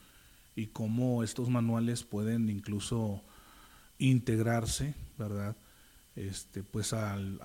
Y 0.55 0.67
cómo 0.67 1.25
estos 1.25 1.49
manuales 1.49 2.05
pueden 2.05 2.51
incluso 2.51 3.23
integrarse, 3.99 4.93
¿verdad? 5.17 5.57
este, 6.17 6.63
pues 6.63 6.93
al, 6.93 7.41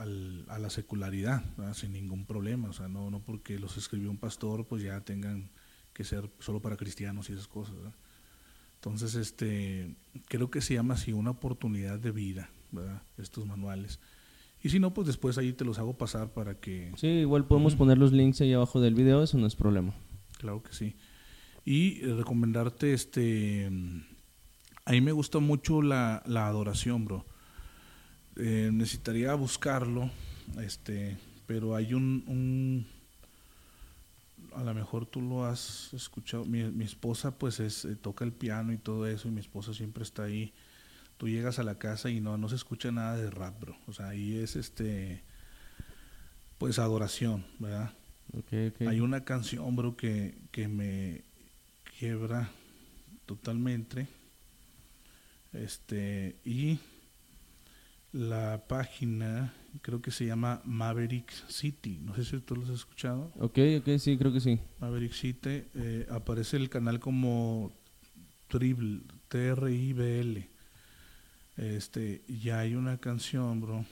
a 0.50 0.60
la 0.60 0.70
secularidad, 0.70 1.42
sin 1.74 1.94
ningún 1.94 2.26
problema. 2.26 2.68
O 2.68 2.74
sea, 2.74 2.90
no, 2.90 3.10
no 3.10 3.22
porque 3.22 3.58
los 3.60 3.78
escribió 3.78 4.12
un 4.12 4.18
pastor, 4.18 4.66
pues 4.66 4.84
ya 4.84 5.00
tengan 5.00 5.50
que 5.94 6.04
ser 6.04 6.30
solo 6.40 6.60
para 6.60 6.76
cristianos 6.76 7.30
y 7.30 7.34
esas 7.34 7.48
cosas. 7.48 7.76
Entonces, 8.76 9.16
este, 9.16 9.96
creo 10.28 10.52
que 10.52 10.60
se 10.60 10.74
llama 10.74 10.96
así 10.96 11.14
una 11.14 11.32
oportunidad 11.32 11.98
de 11.98 12.12
vida, 12.12 12.50
¿verdad? 12.74 13.02
estos 13.18 13.46
manuales. 13.46 14.02
Y 14.66 14.70
si 14.70 14.80
no, 14.80 14.96
pues 14.96 15.06
después 15.06 15.38
ahí 15.38 15.54
te 15.54 15.64
los 15.64 15.78
hago 15.78 15.96
pasar 15.96 16.34
para 16.34 16.56
que... 16.56 16.92
Sí, 16.98 17.06
igual 17.06 17.46
podemos 17.46 17.76
poner 17.76 18.00
los 18.00 18.12
links 18.12 18.42
ahí 18.42 18.52
abajo 18.52 18.82
del 18.82 18.96
video, 18.96 19.22
eso 19.22 19.38
no 19.38 19.46
es 19.46 19.56
problema. 19.56 19.94
Claro 20.40 20.64
que 20.64 20.74
sí. 20.74 20.96
Y 21.64 22.02
eh, 22.02 22.16
recomendarte, 22.16 22.92
este, 22.92 23.70
a 24.84 24.92
mí 24.92 25.02
me 25.02 25.12
gusta 25.12 25.38
mucho 25.38 25.84
la, 25.84 26.24
la 26.26 26.48
adoración, 26.48 27.06
bro. 27.06 27.28
Eh, 28.38 28.72
necesitaría 28.74 29.36
buscarlo, 29.36 30.10
este, 30.60 31.16
pero 31.46 31.76
hay 31.76 31.94
un, 31.94 32.88
a 34.56 34.64
lo 34.64 34.74
mejor 34.74 35.06
tú 35.06 35.22
lo 35.22 35.46
has 35.46 35.94
escuchado. 35.94 36.44
Mi, 36.44 36.64
mi 36.64 36.86
esposa, 36.86 37.38
pues, 37.38 37.60
es, 37.60 37.86
eh, 37.86 37.96
toca 37.96 38.26
el 38.26 38.32
piano 38.32 38.74
y 38.74 38.80
todo 38.80 39.06
eso, 39.06 39.28
y 39.28 39.32
mi 39.32 39.42
esposa 39.42 39.76
siempre 39.76 40.02
está 40.02 40.24
ahí. 40.24 40.52
Tú 41.18 41.30
llegas 41.30 41.60
a 41.60 41.64
la 41.64 41.76
casa 41.76 42.10
y 42.10 42.20
no, 42.20 42.38
no 42.38 42.50
se 42.50 42.56
escucha 42.56 42.92
nada 42.92 43.16
de 43.16 43.30
rap, 43.30 43.60
bro. 43.60 43.78
O 43.88 43.94
sea, 43.94 44.10
ahí 44.10 44.38
es 44.38 44.56
este, 44.56 45.22
pues, 46.58 46.80
adoración, 46.80 47.46
¿verdad? 47.60 47.94
Hay 48.88 49.00
una 49.00 49.24
canción, 49.24 49.76
bro, 49.76 49.96
que, 49.96 50.36
que 50.52 50.68
me 50.68 51.22
quiebra 51.98 52.50
totalmente. 53.26 54.08
Este, 55.54 56.36
y 56.44 56.80
la 58.12 58.64
página, 58.68 59.54
creo 59.82 60.02
que 60.02 60.12
se 60.12 60.26
llama 60.26 60.62
Maverick 60.66 61.32
City. 61.50 62.00
No 62.02 62.16
sé 62.16 62.26
si 62.26 62.40
tú 62.40 62.56
lo 62.56 62.64
has 62.64 62.70
escuchado. 62.70 63.32
Ok, 63.40 63.60
ok, 63.80 63.98
sí, 64.00 64.18
creo 64.18 64.34
que 64.34 64.40
sí. 64.40 64.60
Maverick 64.80 65.14
City. 65.14 65.64
Eh, 65.76 66.08
aparece 66.10 66.58
el 66.58 66.70
canal 66.70 67.00
como 67.00 67.72
Tribl, 68.48 69.04
T-R-I-B-L. 69.30 70.50
Este, 71.58 72.22
ya 72.28 72.60
hay 72.60 72.76
una 72.76 72.98
canción, 72.98 73.62
bro. 73.62 73.86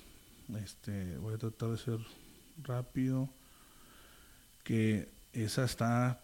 Este, 0.64 1.18
voy 1.18 1.36
a 1.36 1.38
tratar 1.38 1.70
de 1.70 1.78
ser 1.78 2.00
rápido. 2.64 3.30
Que 4.64 5.10
esa 5.34 5.64
está 5.66 6.22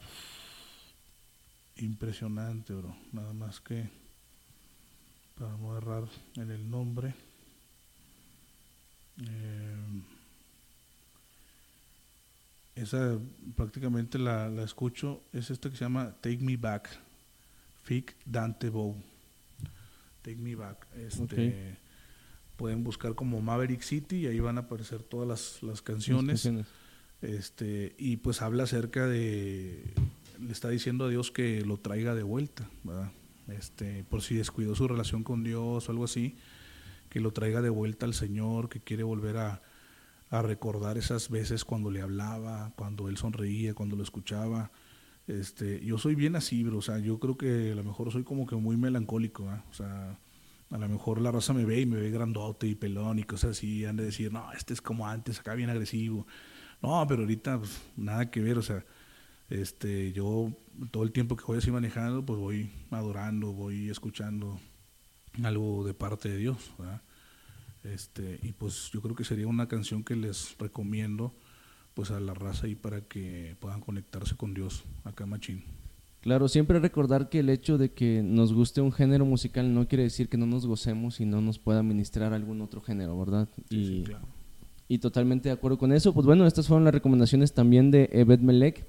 impresionante, 1.78 2.74
bro. 2.74 2.96
Nada 3.12 3.34
más 3.34 3.60
que 3.60 3.90
para 5.38 5.56
no 5.58 5.78
errar 5.78 6.04
en 6.36 6.52
el 6.52 6.70
nombre. 6.70 7.14
Eh, 9.22 10.04
esa 12.76 13.18
prácticamente 13.56 14.18
la, 14.18 14.50
la, 14.50 14.64
escucho, 14.64 15.22
es 15.34 15.50
esta 15.50 15.70
que 15.70 15.76
se 15.76 15.86
llama 15.86 16.14
Take 16.22 16.40
Me 16.40 16.58
Back, 16.58 16.90
Fick 17.84 18.16
Dante 18.26 18.70
Bow. 18.70 18.96
Take 20.22 20.38
Me 20.38 20.56
Back. 20.56 20.88
Este, 20.96 21.78
Pueden 22.56 22.84
buscar 22.84 23.16
como 23.16 23.42
Maverick 23.42 23.82
City 23.82 24.18
y 24.18 24.28
ahí 24.28 24.40
van 24.40 24.58
a 24.58 24.62
aparecer 24.62 25.02
todas 25.02 25.28
las, 25.28 25.64
las 25.64 25.82
canciones. 25.82 26.50
Este, 27.22 27.96
y 27.98 28.18
pues 28.18 28.42
habla 28.42 28.64
acerca 28.64 29.08
de, 29.08 29.84
le 30.40 30.52
está 30.52 30.70
diciendo 30.70 31.06
a 31.06 31.10
Dios 31.10 31.32
que 31.32 31.62
lo 31.62 31.78
traiga 31.78 32.16
de 32.16 32.24
vuelta, 32.24 32.70
Este, 33.48 34.04
por 34.04 34.22
si 34.22 34.36
descuidó 34.36 34.76
su 34.76 34.88
relación 34.88 35.24
con 35.24 35.44
Dios 35.44 35.88
o 35.88 35.92
algo 35.92 36.06
así 36.06 36.36
que 37.10 37.20
lo 37.20 37.32
traiga 37.32 37.62
de 37.62 37.70
vuelta 37.70 38.06
al 38.06 38.14
Señor, 38.14 38.70
que 38.70 38.80
quiere 38.80 39.04
volver 39.04 39.38
a, 39.38 39.62
recordar 40.32 41.00
esas 41.00 41.32
veces 41.32 41.66
cuando 41.66 41.90
le 41.90 42.02
hablaba, 42.02 42.72
cuando 42.76 43.10
él 43.10 43.18
sonreía, 43.18 43.74
cuando 43.74 43.96
lo 43.96 44.04
escuchaba. 44.04 44.70
Este, 45.30 45.80
yo 45.86 46.00
soy 46.00 46.16
bien 46.16 46.36
así, 46.36 46.64
bro, 46.64 46.80
o 46.80 46.82
sea, 46.82 46.98
yo 46.98 47.20
creo 47.20 47.38
que 47.38 47.72
a 47.72 47.76
lo 47.76 47.84
mejor 47.84 48.12
soy 48.12 48.24
como 48.24 48.48
que 48.48 48.56
muy 48.56 48.78
melancólico, 48.78 49.44
o 49.44 49.74
sea, 49.76 50.18
a 50.72 50.78
lo 50.80 50.90
mejor 50.90 51.22
la 51.22 51.32
raza 51.32 51.54
me 51.54 51.66
ve 51.66 51.82
y 51.82 51.86
me 51.86 51.98
ve 51.98 52.10
grandote 52.10 52.66
y 52.66 52.74
pelón 52.74 53.20
y 53.20 53.24
cosas 53.26 53.52
así, 53.52 53.86
han 53.86 53.96
de 53.96 54.06
decir, 54.06 54.34
no, 54.34 54.52
este 54.54 54.74
es 54.74 54.82
como 54.82 55.08
antes, 55.08 55.40
acá 55.40 55.54
bien 55.54 55.70
agresivo. 55.70 56.26
No, 56.82 57.06
pero 57.08 57.22
ahorita 57.22 57.60
pues, 57.60 57.80
nada 57.96 58.32
que 58.32 58.42
ver, 58.42 58.58
o 58.58 58.64
sea, 58.64 58.84
este, 59.52 60.12
yo 60.14 60.52
todo 60.90 61.04
el 61.04 61.12
tiempo 61.12 61.36
que 61.36 61.44
voy 61.46 61.60
así 61.60 61.70
manejando, 61.70 62.26
pues 62.26 62.40
voy 62.40 62.72
adorando, 62.90 63.54
voy 63.54 63.92
escuchando 63.92 64.60
algo 65.44 65.86
de 65.86 65.94
parte 65.94 66.30
de 66.30 66.38
Dios. 66.38 66.72
Este, 67.84 68.40
y 68.42 68.52
pues 68.54 68.90
yo 68.92 69.00
creo 69.02 69.16
que 69.16 69.24
sería 69.24 69.46
una 69.46 69.68
canción 69.68 70.04
que 70.04 70.16
les 70.16 70.58
recomiendo 70.58 71.36
pues 71.94 72.12
a 72.12 72.20
la 72.20 72.34
raza 72.34 72.68
ahí 72.68 72.76
para 72.76 73.02
que 73.02 73.56
puedan 73.60 73.82
conectarse 73.82 74.36
con 74.36 74.54
Dios 74.54 74.84
acá 75.04 75.26
Machín. 75.26 75.64
Claro, 76.22 76.50
siempre 76.50 76.80
recordar 76.80 77.30
que 77.30 77.40
el 77.40 77.50
hecho 77.50 77.78
de 77.78 77.92
que 77.92 78.22
nos 78.24 78.54
guste 78.54 78.82
un 78.82 78.92
género 78.92 79.26
musical 79.26 79.74
no 79.74 79.88
quiere 79.88 80.04
decir 80.04 80.28
que 80.28 80.38
no 80.38 80.46
nos 80.46 80.66
gocemos 80.66 81.22
y 81.22 81.26
no 81.26 81.40
nos 81.42 81.60
pueda 81.60 81.82
ministrar 81.82 82.34
algún 82.34 82.62
otro 82.62 82.82
género, 82.82 83.18
¿verdad? 83.18 83.48
y, 83.70 84.04
y 84.90 84.98
totalmente 84.98 85.48
de 85.48 85.54
acuerdo 85.54 85.78
con 85.78 85.94
eso. 85.94 86.14
Pues 86.14 86.26
bueno, 86.26 86.46
estas 86.46 86.68
fueron 86.68 86.84
las 86.84 86.94
recomendaciones 86.94 87.54
también 87.54 87.90
de 87.92 88.10
Evet 88.12 88.42
Melek. 88.42 88.84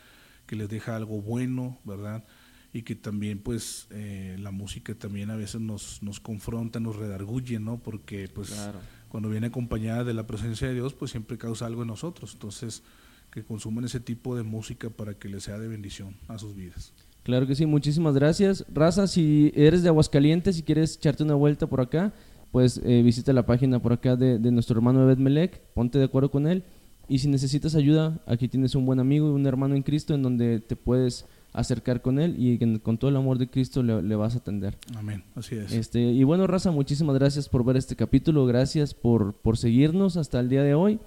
que 0.47 0.57
les 0.57 0.71
deja 0.71 0.97
algo 0.97 1.21
bueno, 1.21 1.79
¿verdad? 1.85 2.25
Y 2.73 2.81
que 2.81 2.95
también 2.95 3.39
pues 3.39 3.87
eh, 3.91 4.39
la 4.41 4.53
música 4.53 4.95
también 4.95 5.31
a 5.31 5.37
veces 5.37 5.61
nos, 5.61 6.03
nos 6.03 6.21
confronta, 6.21 6.81
nos 6.81 6.97
redarguye, 6.97 7.59
¿no? 7.59 7.77
Porque 7.77 8.31
pues 8.35 8.59
cuando 9.09 9.29
viene 9.29 9.49
acompañada 9.49 10.05
de 10.05 10.15
la 10.15 10.27
presencia 10.27 10.69
de 10.69 10.75
Dios 10.75 10.95
pues 10.95 11.11
siempre 11.11 11.39
causa 11.39 11.67
algo 11.67 11.83
en 11.83 11.89
nosotros, 11.89 12.33
entonces 12.35 12.83
que 13.31 13.45
consuman 13.45 13.85
ese 13.85 14.01
tipo 14.01 14.37
de 14.37 14.43
música 14.43 14.89
para 14.91 15.15
que 15.15 15.29
les 15.29 15.45
sea 15.45 15.59
de 15.59 15.69
bendición 15.69 16.17
a 16.29 16.39
sus 16.39 16.57
vidas. 16.57 16.93
Claro 17.23 17.47
que 17.47 17.57
sí, 17.57 17.67
muchísimas 17.67 18.15
gracias. 18.15 18.65
Raza, 18.73 19.09
si 19.09 19.53
eres 19.57 19.83
de 19.83 19.89
Aguascalientes 19.89 20.59
y 20.59 20.63
quieres 20.63 20.97
echarte 20.97 21.25
una 21.25 21.35
vuelta 21.35 21.67
por 21.67 21.81
acá, 21.81 22.15
pues 22.53 22.81
eh, 22.85 23.03
visita 23.03 23.33
la 23.33 23.45
página 23.45 23.83
por 23.83 23.93
acá 23.93 24.17
de, 24.17 24.39
nuestro 24.53 24.77
hermano 24.77 25.03
Ebed 25.03 25.19
Melek, 25.19 25.61
ponte 25.75 25.99
de 25.99 26.05
acuerdo 26.05 26.31
con 26.31 26.47
él. 26.47 26.63
Y 27.09 27.19
si 27.19 27.29
necesitas 27.29 27.75
ayuda, 27.75 28.21
aquí 28.27 28.49
tienes 28.49 28.75
un 28.75 28.87
buen 28.87 29.01
amigo 29.01 29.29
y 29.29 29.33
un 29.33 29.47
hermano 29.47 29.75
en 29.75 29.83
Cristo 29.83 30.15
en 30.15 30.23
donde 30.23 30.61
te 30.61 30.77
puedes 30.77 31.27
acercar 31.57 32.03
con 32.03 32.19
él 32.19 32.37
y 32.39 32.59
con 32.81 32.99
todo 32.99 33.11
el 33.11 33.17
amor 33.17 33.39
de 33.39 33.49
Cristo 33.49 33.83
le, 33.83 34.15
vas 34.15 34.35
a 34.35 34.39
atender. 34.39 34.77
Amén, 34.95 35.25
así 35.35 35.57
es. 35.57 35.73
Este, 35.73 36.01
y 36.01 36.23
bueno, 36.23 36.47
Raza, 36.47 36.71
muchísimas 36.71 37.17
gracias 37.17 37.49
por 37.49 37.65
ver 37.65 37.79
este 37.79 37.97
capítulo, 37.97 38.45
gracias 38.45 38.93
por, 38.93 39.33
por 39.33 39.57
seguirnos 39.57 40.19
hasta 40.19 40.39
el 40.39 40.51
día 40.51 40.63
de 40.63 40.75
hoy. 40.75 41.01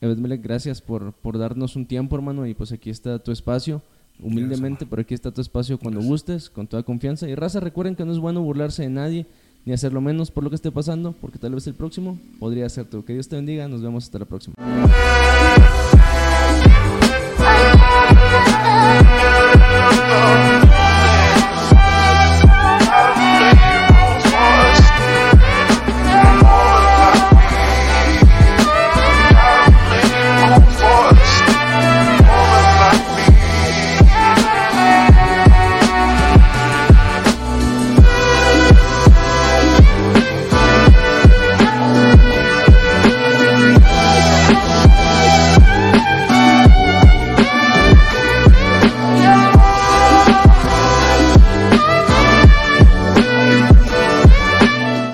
Gracias 0.00 0.80
por, 0.80 1.12
por 1.12 1.36
darnos 1.36 1.76
un 1.76 1.84
tiempo, 1.84 2.16
hermano, 2.16 2.46
y 2.46 2.54
pues 2.54 2.72
aquí 2.72 2.88
está 2.88 3.18
tu 3.18 3.32
espacio 3.32 3.82
humildemente, 4.18 4.86
pero 4.86 5.02
aquí 5.02 5.12
está 5.12 5.30
tu 5.30 5.42
espacio 5.42 5.78
cuando 5.78 6.00
gustes, 6.00 6.48
con 6.48 6.66
toda 6.66 6.82
confianza. 6.82 7.28
Y 7.28 7.34
raza, 7.34 7.60
recuerden 7.60 7.96
que 7.96 8.06
no 8.06 8.12
es 8.12 8.18
bueno 8.18 8.40
burlarse 8.40 8.82
de 8.82 8.88
nadie, 8.88 9.26
ni 9.66 9.74
hacerlo 9.74 10.00
menos 10.00 10.30
por 10.30 10.42
lo 10.42 10.48
que 10.48 10.56
esté 10.56 10.72
pasando, 10.72 11.12
porque 11.12 11.38
tal 11.38 11.54
vez 11.54 11.66
el 11.66 11.74
próximo 11.74 12.18
podría 12.38 12.66
ser 12.70 12.86
tú. 12.86 13.04
Que 13.04 13.12
Dios 13.12 13.28
te 13.28 13.36
bendiga, 13.36 13.68
nos 13.68 13.82
vemos 13.82 14.04
hasta 14.04 14.18
la 14.18 14.24
próxima. 14.24 14.54
Oh. 20.12 20.59